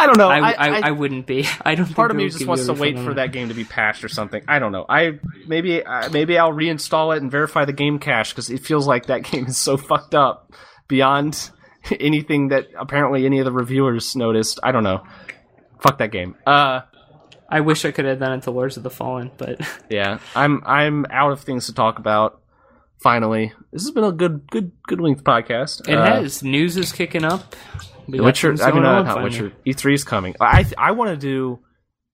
I 0.00 0.06
don't 0.06 0.16
know. 0.18 0.28
I, 0.28 0.38
I, 0.38 0.52
I, 0.52 0.80
I, 0.84 0.90
wouldn't 0.92 1.26
be. 1.26 1.46
I 1.62 1.74
don't. 1.74 1.94
part 1.94 2.10
of 2.10 2.16
me 2.16 2.28
just 2.28 2.46
wants 2.46 2.66
to 2.66 2.72
wait 2.72 2.98
for 2.98 3.14
that 3.14 3.32
game 3.32 3.48
to 3.48 3.54
be 3.54 3.64
patched 3.64 4.02
or 4.02 4.08
something. 4.08 4.42
I 4.48 4.58
don't 4.58 4.72
know. 4.72 4.86
I 4.88 5.18
maybe 5.46 5.84
uh, 5.84 6.08
maybe 6.10 6.38
I'll 6.38 6.52
reinstall 6.52 7.14
it 7.14 7.22
and 7.22 7.30
verify 7.30 7.64
the 7.66 7.72
game 7.72 7.98
cache 7.98 8.32
because 8.32 8.48
it 8.50 8.64
feels 8.64 8.86
like 8.86 9.06
that 9.06 9.22
game 9.30 9.46
is 9.46 9.58
so 9.58 9.76
fucked 9.76 10.14
up 10.14 10.52
beyond 10.88 11.50
anything 12.00 12.48
that 12.48 12.68
apparently 12.78 13.26
any 13.26 13.38
of 13.38 13.44
the 13.44 13.52
reviewers 13.52 14.16
noticed. 14.16 14.58
I 14.62 14.72
don't 14.72 14.84
know. 14.84 15.04
Fuck 15.80 15.98
that 15.98 16.10
game. 16.12 16.36
Uh, 16.46 16.80
I 17.48 17.60
wish 17.60 17.84
I 17.84 17.90
could 17.90 18.04
have 18.04 18.18
done 18.20 18.32
it 18.32 18.42
to 18.44 18.50
Lords 18.50 18.76
of 18.76 18.82
the 18.82 18.90
Fallen, 18.90 19.30
but 19.36 19.60
yeah, 19.90 20.18
I'm 20.34 20.62
I'm 20.64 21.04
out 21.10 21.32
of 21.32 21.40
things 21.42 21.66
to 21.66 21.74
talk 21.74 21.98
about. 21.98 22.40
Finally, 23.02 23.52
this 23.72 23.82
has 23.82 23.90
been 23.92 24.04
a 24.04 24.12
good 24.12 24.46
good 24.50 24.72
good 24.86 25.00
length 25.00 25.24
podcast. 25.24 25.88
it 25.88 25.94
Uh, 25.96 26.04
has. 26.20 26.42
News 26.42 26.76
is 26.76 26.92
kicking 26.92 27.24
up. 27.24 27.56
We 28.08 28.20
Witcher. 28.20 28.54
I 28.62 28.72
mean, 28.72 28.82
not. 28.82 29.22
Witcher. 29.22 29.52
E3 29.66 29.94
is 29.94 30.04
coming. 30.04 30.34
I 30.40 30.64
I 30.76 30.92
want 30.92 31.10
to 31.10 31.16
do. 31.16 31.60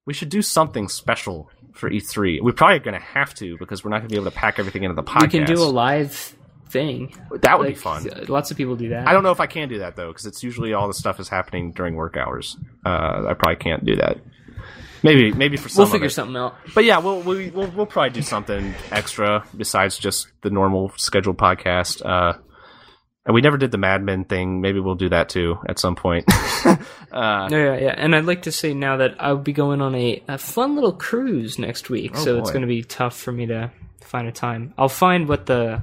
We 0.07 0.15
should 0.15 0.29
do 0.29 0.43
something 0.43 0.89
special 0.89 1.51
for 1.73 1.91
E3. 1.91 2.41
We're 2.43 2.53
probably 2.53 2.79
going 2.79 2.95
to 2.95 3.05
have 3.07 3.35
to 3.35 3.57
because 3.59 3.85
we're 3.85 3.91
not 3.91 3.99
going 3.99 4.09
to 4.09 4.13
be 4.15 4.21
able 4.21 4.31
to 4.31 4.37
pack 4.37 4.59
everything 4.59 4.85
into 4.85 4.95
the 4.95 5.03
podcast. 5.03 5.23
We 5.23 5.29
can 5.29 5.45
do 5.47 5.63
a 5.63 5.65
live 5.65 6.37
thing. 6.69 7.15
that 7.43 7.59
would 7.59 7.69
be 7.69 7.75
fun. 7.75 8.09
Lots 8.29 8.51
of 8.51 8.57
people 8.57 8.77
do 8.77 8.91
that. 8.91 9.07
I 9.09 9.13
don't 9.13 9.23
know 9.23 9.31
if 9.31 9.41
I 9.41 9.47
can 9.47 9.69
do 9.69 9.79
that 9.81 9.97
though 9.97 10.09
because 10.09 10.27
it's 10.27 10.43
usually 10.43 10.73
all 10.73 10.89
the 10.89 10.95
stuff 10.95 11.21
is 11.21 11.29
happening 11.29 11.73
during 11.73 11.95
work 11.95 12.17
hours. 12.17 12.57
Uh, 12.85 13.27
I 13.29 13.35
probably 13.35 13.57
can't 13.57 13.85
do 13.85 13.97
that. 13.97 14.19
Maybe 15.03 15.31
maybe 15.33 15.57
for 15.57 15.69
some. 15.69 15.83
We'll 15.83 15.93
figure 15.93 16.09
something 16.09 16.37
out. 16.37 16.57
But 16.75 16.85
yeah, 16.85 16.99
we'll, 16.99 17.21
we, 17.21 17.51
we'll 17.51 17.69
we'll 17.69 17.87
probably 17.87 18.11
do 18.11 18.23
something 18.23 18.75
extra 18.91 19.45
besides 19.57 19.99
just 19.99 20.29
the 20.41 20.51
normal 20.51 20.93
scheduled 20.97 21.37
podcast. 21.37 22.05
Uh, 22.05 22.39
and 23.27 23.35
we 23.35 23.41
never 23.43 23.59
did 23.59 23.71
the 23.73 23.79
Mad 23.79 24.03
Men 24.03 24.25
thing. 24.25 24.61
Maybe 24.63 24.81
we'll 24.81 24.95
do 24.95 25.09
that 25.11 25.29
too 25.29 25.59
at 25.69 25.79
some 25.79 25.97
point. 25.97 26.25
uh, 26.65 26.77
Yeah, 27.13 27.49
yeah, 27.51 27.77
yeah. 27.79 27.95
And 27.97 28.15
I'd 28.17 28.25
like 28.25 28.43
to 28.43 28.53
say 28.53 28.73
now 28.73 28.97
that 28.99 29.17
I'll 29.19 29.37
be 29.37 29.53
going 29.53 29.81
on 29.83 29.95
a, 29.95 30.23
a 30.29 30.39
fun 30.39 30.75
little 30.75 30.93
cruise 30.93 31.59
next 31.59 31.91
week, 31.91 32.17
so 32.17 32.39
it's 32.39 32.51
going 32.51 32.63
to 32.63 32.67
be 32.69 32.83
tough 32.83 33.17
for 33.19 33.33
me 33.33 33.47
to 33.47 33.71
find 34.01 34.27
a 34.29 34.33
time. 34.33 34.73
I'll 34.79 34.89
find 34.89 35.29
what 35.29 35.47
the 35.47 35.83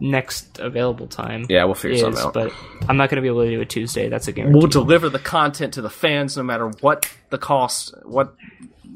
next 0.00 0.58
available 0.58 1.06
time 1.06 1.46
yeah, 1.48 1.64
we'll 1.64 1.74
figure 1.74 1.96
is, 1.96 2.00
something 2.00 2.22
out. 2.24 2.32
but 2.32 2.52
I'm 2.88 2.96
not 2.96 3.10
going 3.10 3.16
to 3.16 3.22
be 3.22 3.28
able 3.28 3.44
to 3.44 3.50
do 3.50 3.60
it 3.60 3.68
Tuesday. 3.70 4.08
That's 4.08 4.28
a 4.28 4.32
guarantee. 4.32 4.58
we'll 4.58 4.66
deliver 4.68 5.08
the 5.08 5.18
content 5.18 5.74
to 5.74 5.82
the 5.82 5.90
fans 5.90 6.36
no 6.36 6.42
matter 6.42 6.68
what 6.80 7.08
the 7.30 7.38
cost. 7.38 7.94
What 8.04 8.34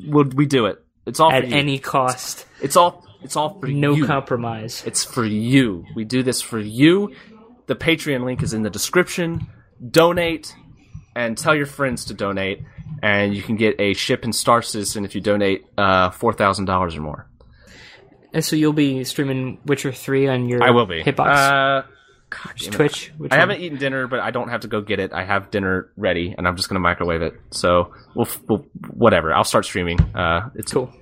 would 0.06 0.34
we 0.34 0.46
do 0.46 0.66
it? 0.66 0.82
It's 1.06 1.20
all 1.20 1.30
At 1.32 1.44
for 1.44 1.48
you. 1.50 1.56
any 1.56 1.78
cost, 1.78 2.46
It's 2.60 2.76
all. 2.76 3.04
It's 3.20 3.34
all 3.34 3.58
for 3.58 3.66
no 3.66 3.94
you. 3.94 4.06
compromise. 4.06 4.84
It's 4.86 5.04
for 5.04 5.24
you. 5.24 5.84
We 5.96 6.04
do 6.04 6.22
this 6.22 6.40
for 6.40 6.58
you. 6.60 7.14
The 7.68 7.76
Patreon 7.76 8.24
link 8.24 8.42
is 8.42 8.52
in 8.52 8.62
the 8.62 8.70
description. 8.70 9.46
Donate 9.90 10.54
and 11.14 11.38
tell 11.38 11.54
your 11.54 11.66
friends 11.66 12.06
to 12.06 12.14
donate, 12.14 12.62
and 13.02 13.34
you 13.34 13.42
can 13.42 13.56
get 13.56 13.80
a 13.80 13.94
ship 13.94 14.24
and 14.24 14.34
Star 14.34 14.60
Citizen 14.62 15.04
if 15.04 15.14
you 15.14 15.20
donate 15.20 15.64
uh, 15.78 16.10
four 16.10 16.32
thousand 16.32 16.64
dollars 16.64 16.96
or 16.96 17.00
more. 17.02 17.28
And 18.32 18.44
so 18.44 18.56
you'll 18.56 18.72
be 18.72 19.04
streaming 19.04 19.58
Witcher 19.64 19.92
three 19.92 20.26
on 20.28 20.48
your 20.48 20.62
I 20.62 20.70
will 20.70 20.86
be. 20.86 21.02
Hitbox 21.02 21.28
Uh, 21.28 21.82
God. 22.30 22.72
Twitch. 22.72 23.12
Which 23.16 23.32
I 23.32 23.36
one? 23.36 23.40
haven't 23.40 23.60
eaten 23.62 23.78
dinner, 23.78 24.06
but 24.06 24.20
I 24.20 24.30
don't 24.32 24.48
have 24.50 24.60
to 24.62 24.68
go 24.68 24.80
get 24.82 24.98
it. 25.00 25.12
I 25.12 25.24
have 25.24 25.50
dinner 25.50 25.90
ready, 25.96 26.34
and 26.36 26.46
I'm 26.46 26.56
just 26.56 26.68
gonna 26.68 26.80
microwave 26.80 27.22
it. 27.22 27.34
So 27.52 27.94
we'll, 28.14 28.26
f- 28.26 28.40
we'll 28.48 28.66
whatever. 28.90 29.32
I'll 29.32 29.44
start 29.44 29.64
streaming. 29.64 29.98
Uh, 30.14 30.50
it's 30.56 30.72
Cool. 30.72 30.92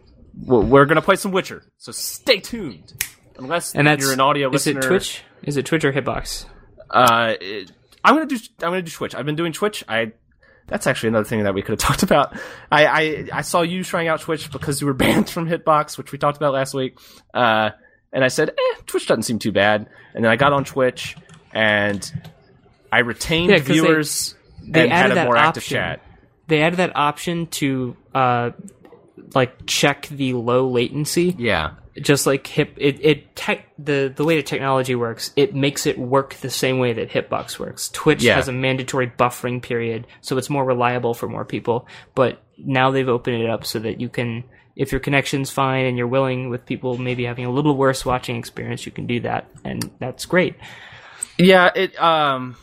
We're 0.44 0.60
we're 0.60 0.84
gonna 0.84 1.02
play 1.02 1.16
some 1.16 1.32
Witcher, 1.32 1.62
so 1.78 1.90
stay 1.92 2.38
tuned. 2.40 2.92
Unless 3.38 3.74
And 3.74 3.86
that's 3.86 4.02
you're 4.02 4.12
an 4.12 4.20
audio 4.20 4.48
is 4.48 4.66
listener, 4.66 4.80
it 4.80 4.88
Twitch? 4.88 5.22
Is 5.42 5.56
it 5.56 5.66
Twitch 5.66 5.84
or 5.84 5.92
Hitbox? 5.92 6.46
Uh, 6.90 7.34
it- 7.40 7.72
I'm 8.04 8.14
gonna 8.14 8.26
do. 8.26 8.36
I'm 8.62 8.70
gonna 8.70 8.82
do 8.82 8.90
Twitch. 8.90 9.14
I've 9.14 9.26
been 9.26 9.36
doing 9.36 9.52
Twitch. 9.52 9.82
I. 9.88 10.12
That's 10.68 10.86
actually 10.88 11.10
another 11.10 11.24
thing 11.24 11.44
that 11.44 11.54
we 11.54 11.62
could 11.62 11.72
have 11.72 11.78
talked 11.88 12.02
about. 12.02 12.36
I, 12.72 12.86
I 12.86 13.28
I 13.32 13.40
saw 13.42 13.62
you 13.62 13.82
trying 13.84 14.08
out 14.08 14.20
Twitch 14.20 14.50
because 14.50 14.80
you 14.80 14.86
were 14.86 14.94
banned 15.04 15.28
from 15.30 15.48
Hitbox, 15.48 15.96
which 15.98 16.12
we 16.12 16.18
talked 16.18 16.36
about 16.36 16.52
last 16.52 16.74
week. 16.74 16.98
Uh, 17.34 17.70
and 18.12 18.24
I 18.24 18.28
said, 18.28 18.50
eh, 18.50 18.80
Twitch 18.86 19.06
doesn't 19.06 19.22
seem 19.24 19.38
too 19.38 19.52
bad. 19.52 19.88
And 20.14 20.24
then 20.24 20.30
I 20.32 20.36
got 20.36 20.52
on 20.52 20.64
Twitch 20.64 21.16
and 21.52 22.10
I 22.92 23.00
retained 23.00 23.50
Yeah, 23.50 23.58
they- 23.58 23.74
viewers 23.74 24.34
they 24.62 24.82
and 24.84 24.92
had 24.92 25.04
added 25.06 25.12
a 25.12 25.14
that 25.16 25.24
more 25.26 25.36
active 25.36 25.62
option. 25.62 25.76
chat. 25.76 26.00
They 26.48 26.62
added 26.62 26.76
that 26.78 26.96
option 26.96 27.46
to 27.48 27.96
uh, 28.14 28.50
like 29.34 29.66
check 29.66 30.06
the 30.08 30.34
low 30.34 30.68
latency. 30.68 31.34
Yeah, 31.38 31.72
just 32.02 32.26
like 32.26 32.46
hip 32.46 32.74
it, 32.76 32.98
it 33.04 33.34
tech 33.36 33.66
the 33.78 34.12
the 34.14 34.24
way 34.24 34.36
the 34.36 34.42
technology 34.42 34.94
works 34.94 35.32
it 35.36 35.54
makes 35.54 35.86
it 35.86 35.98
work 35.98 36.34
the 36.36 36.50
same 36.50 36.78
way 36.78 36.92
that 36.92 37.10
hitbox 37.10 37.58
works 37.58 37.88
twitch 37.90 38.22
Yeah. 38.22 38.34
has 38.36 38.48
a 38.48 38.52
mandatory 38.52 39.06
buffering 39.08 39.62
period 39.62 40.06
so 40.20 40.36
it's 40.36 40.50
more 40.50 40.64
reliable 40.64 41.14
for 41.14 41.28
more 41.28 41.44
people 41.44 41.86
but 42.14 42.42
now 42.58 42.90
they've 42.90 43.08
opened 43.08 43.42
it 43.42 43.48
up 43.50 43.64
so 43.64 43.78
that 43.78 44.00
you 44.00 44.08
can 44.08 44.44
if 44.76 44.92
your 44.92 45.00
connection's 45.00 45.50
fine 45.50 45.86
and 45.86 45.96
you're 45.96 46.06
willing 46.06 46.50
with 46.50 46.66
people 46.66 46.98
maybe 46.98 47.24
having 47.24 47.46
a 47.46 47.50
little 47.50 47.76
worse 47.76 48.04
watching 48.04 48.36
experience 48.36 48.84
you 48.86 48.92
can 48.92 49.06
do 49.06 49.20
that 49.20 49.48
and 49.64 49.90
that's 49.98 50.26
great 50.26 50.54
Yeah, 51.38 51.70
it 51.74 51.98
um, 52.00 52.56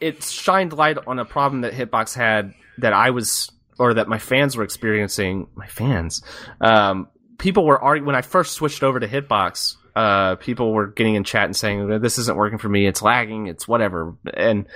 it 0.00 0.22
shined 0.24 0.72
light 0.72 0.96
on 1.06 1.18
a 1.18 1.24
problem 1.24 1.60
that 1.62 1.72
Hitbox 1.72 2.14
had 2.14 2.54
that 2.78 2.92
I 2.92 3.10
was 3.10 3.52
or 3.78 3.94
that 3.94 4.08
my 4.08 4.18
fans 4.18 4.56
were 4.56 4.64
experiencing. 4.64 5.46
My 5.54 5.66
fans, 5.68 6.22
um, 6.60 7.08
people 7.38 7.64
were 7.66 7.82
already 7.82 8.02
when 8.02 8.14
I 8.14 8.22
first 8.22 8.52
switched 8.54 8.82
over 8.82 9.00
to 9.00 9.08
Hitbox. 9.08 9.76
Uh, 9.94 10.34
people 10.36 10.72
were 10.72 10.88
getting 10.88 11.14
in 11.14 11.24
chat 11.24 11.44
and 11.44 11.56
saying 11.56 12.00
this 12.00 12.18
isn't 12.18 12.36
working 12.36 12.58
for 12.58 12.68
me. 12.68 12.86
It's 12.86 13.02
lagging. 13.02 13.46
It's 13.46 13.68
whatever. 13.68 14.16
And 14.34 14.66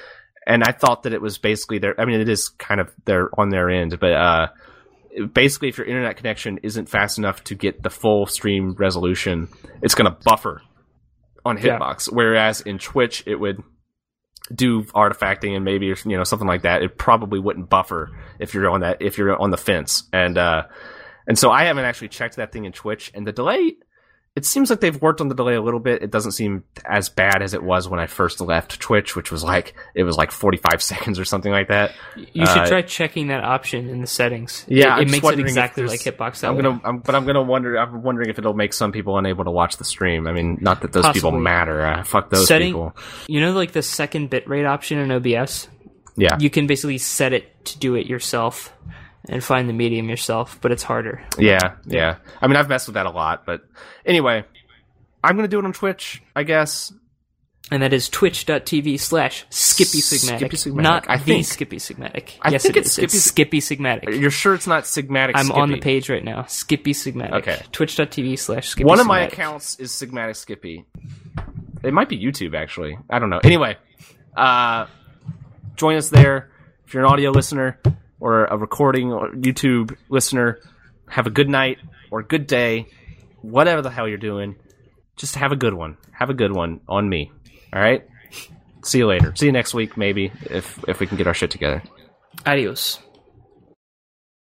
and 0.46 0.62
I 0.64 0.72
thought 0.72 1.02
that 1.02 1.12
it 1.12 1.20
was 1.20 1.38
basically 1.38 1.78
their. 1.78 2.00
I 2.00 2.04
mean, 2.04 2.20
it 2.20 2.28
is 2.28 2.48
kind 2.48 2.80
of 2.80 2.92
their 3.04 3.28
on 3.38 3.50
their 3.50 3.68
end, 3.68 3.98
but 4.00 4.12
uh, 4.12 4.46
basically, 5.32 5.68
if 5.68 5.78
your 5.78 5.86
internet 5.86 6.16
connection 6.16 6.58
isn't 6.62 6.88
fast 6.88 7.18
enough 7.18 7.42
to 7.44 7.54
get 7.54 7.82
the 7.82 7.90
full 7.90 8.26
stream 8.26 8.74
resolution, 8.78 9.48
it's 9.82 9.94
going 9.94 10.10
to 10.10 10.16
buffer 10.24 10.62
on 11.44 11.58
Yeah. 11.58 11.78
Hitbox. 11.78 12.12
Whereas 12.12 12.60
in 12.60 12.78
Twitch, 12.78 13.24
it 13.26 13.36
would 13.36 13.62
do 14.54 14.82
artifacting 14.84 15.54
and 15.54 15.64
maybe 15.64 15.86
you 15.86 16.16
know 16.16 16.24
something 16.24 16.48
like 16.48 16.62
that. 16.62 16.82
It 16.82 16.96
probably 16.96 17.38
wouldn't 17.40 17.68
buffer 17.68 18.10
if 18.38 18.54
you're 18.54 18.70
on 18.70 18.80
that 18.80 19.02
if 19.02 19.18
you're 19.18 19.36
on 19.36 19.50
the 19.50 19.58
fence. 19.58 20.04
And 20.12 20.38
uh, 20.38 20.62
and 21.28 21.38
so 21.38 21.50
I 21.50 21.64
haven't 21.64 21.84
actually 21.84 22.08
checked 22.08 22.36
that 22.36 22.50
thing 22.52 22.64
in 22.64 22.72
Twitch. 22.72 23.12
And 23.14 23.26
the 23.26 23.32
delay, 23.32 23.76
it 24.36 24.44
seems 24.44 24.70
like 24.70 24.80
they've 24.80 25.00
worked 25.02 25.20
on 25.20 25.26
the 25.28 25.34
delay 25.34 25.54
a 25.54 25.60
little 25.62 25.80
bit. 25.80 26.02
It 26.02 26.10
doesn't 26.12 26.30
seem 26.32 26.62
as 26.84 27.08
bad 27.08 27.42
as 27.42 27.54
it 27.54 27.62
was 27.62 27.88
when 27.88 27.98
I 27.98 28.06
first 28.06 28.40
left 28.40 28.78
Twitch, 28.78 29.16
which 29.16 29.32
was 29.32 29.42
like 29.42 29.74
it 29.96 30.04
was 30.04 30.16
like 30.16 30.30
45 30.30 30.80
seconds 30.92 31.18
or 31.18 31.24
something 31.24 31.50
like 31.52 31.68
that. 31.68 31.92
you 32.16 32.46
should 32.46 32.58
Uh, 32.58 32.66
try 32.68 32.82
checking 32.82 33.28
that 33.28 33.42
option 33.42 33.88
in 33.88 34.00
the 34.00 34.06
settings 34.06 34.64
Yeah, 34.68 34.96
it, 34.98 35.02
it 35.08 35.10
makes 35.10 35.26
it 35.28 35.40
exactly 35.40 35.84
like 35.86 36.00
hitbox 36.00 36.46
I'm 36.48 36.54
gonna, 36.56 36.80
I'm, 36.84 36.98
but 36.98 37.14
I'm 37.16 37.26
gonna 37.26 37.42
wonder. 37.42 37.76
I'm 37.76 38.02
wondering 38.02 38.30
if 38.30 38.38
it'll 38.38 38.54
make 38.54 38.72
some 38.72 38.92
people 38.92 39.18
unable 39.18 39.44
to 39.44 39.50
watch 39.50 39.76
the 39.76 39.84
stream. 39.84 40.26
I 40.28 40.32
mean, 40.32 40.58
not 40.60 40.82
that 40.82 40.92
those 40.92 41.08
people 41.12 41.32
matter. 41.32 41.84
Uh, 41.84 42.04
fuck 42.04 42.30
those 42.30 42.46
Setting- 42.46 42.68
people. 42.68 42.96
you 43.26 43.40
know 43.40 43.52
like 43.52 43.72
the 43.72 43.82
second 43.82 44.30
bitrate 44.30 44.68
option 44.68 44.98
in 44.98 45.10
obs 45.10 45.68
Yeah, 46.16 46.36
you 46.38 46.48
can 46.50 46.66
basically 46.68 46.98
set 46.98 47.32
it 47.32 47.64
to 47.66 47.78
do 47.78 47.96
it 47.96 48.06
yourself 48.06 48.72
and 49.28 49.42
find 49.42 49.68
the 49.68 49.72
medium 49.72 50.08
yourself, 50.08 50.58
but 50.60 50.72
it's 50.72 50.82
harder. 50.82 51.22
Yeah, 51.38 51.76
yeah. 51.84 52.16
I 52.40 52.46
mean, 52.46 52.56
I've 52.56 52.68
messed 52.68 52.88
with 52.88 52.94
that 52.94 53.06
a 53.06 53.10
lot, 53.10 53.44
but 53.46 53.62
anyway, 54.06 54.44
I'm 55.22 55.36
gonna 55.36 55.48
do 55.48 55.58
it 55.58 55.64
on 55.64 55.72
Twitch, 55.72 56.22
I 56.34 56.42
guess. 56.44 56.92
And 57.70 57.82
that 57.82 57.92
is 57.92 58.08
twitch.tv 58.08 58.98
slash 58.98 59.44
Skippy 59.50 59.98
Sigmatic. 59.98 60.56
Skippy. 60.56 60.74
Not 60.80 61.04
I 61.06 61.18
the 61.18 61.24
think- 61.24 61.44
Skippy 61.46 61.76
Sigmatic. 61.76 62.30
I 62.40 62.50
yes, 62.50 62.62
think 62.62 62.76
it 62.78 62.86
it's. 62.86 62.98
It's 62.98 63.20
Skippy 63.20 63.60
Sigmatic. 63.60 64.18
You're 64.18 64.30
sure 64.30 64.54
it's 64.54 64.66
not 64.66 64.84
Sigmatic? 64.84 65.32
I'm 65.34 65.52
on 65.52 65.70
the 65.70 65.78
page 65.78 66.08
right 66.08 66.24
now. 66.24 66.44
Skippy 66.44 66.94
Sigmatic. 66.94 67.32
Okay. 67.32 67.60
Twitch.tv 67.72 68.38
slash 68.38 68.68
Skippy 68.68 68.86
One 68.86 69.00
of 69.00 69.06
my 69.06 69.20
accounts 69.20 69.78
is 69.78 69.90
Sigmatic 69.90 70.36
Skippy. 70.36 70.86
It 71.82 71.92
might 71.92 72.08
be 72.08 72.18
YouTube 72.18 72.54
actually. 72.54 72.96
I 73.10 73.18
don't 73.18 73.28
know. 73.28 73.40
Anyway, 73.44 73.76
uh, 74.34 74.86
join 75.76 75.96
us 75.96 76.08
there 76.08 76.50
if 76.86 76.94
you're 76.94 77.04
an 77.04 77.12
audio 77.12 77.32
listener 77.32 77.78
or 78.20 78.44
a 78.46 78.56
recording 78.56 79.12
or 79.12 79.30
YouTube 79.30 79.96
listener. 80.08 80.58
Have 81.08 81.26
a 81.26 81.30
good 81.30 81.48
night 81.48 81.78
or 82.10 82.22
good 82.22 82.46
day, 82.46 82.86
whatever 83.40 83.82
the 83.82 83.90
hell 83.90 84.08
you're 84.08 84.18
doing. 84.18 84.56
Just 85.16 85.36
have 85.36 85.52
a 85.52 85.56
good 85.56 85.74
one. 85.74 85.96
Have 86.12 86.30
a 86.30 86.34
good 86.34 86.54
one 86.54 86.80
on 86.88 87.08
me. 87.08 87.32
All 87.72 87.80
right. 87.80 88.06
See 88.84 88.98
you 88.98 89.06
later. 89.06 89.32
See 89.34 89.46
you 89.46 89.52
next 89.52 89.74
week, 89.74 89.96
maybe 89.96 90.30
if 90.42 90.78
if 90.86 91.00
we 91.00 91.06
can 91.06 91.16
get 91.16 91.26
our 91.26 91.34
shit 91.34 91.50
together. 91.50 91.82
Adios. 92.46 93.00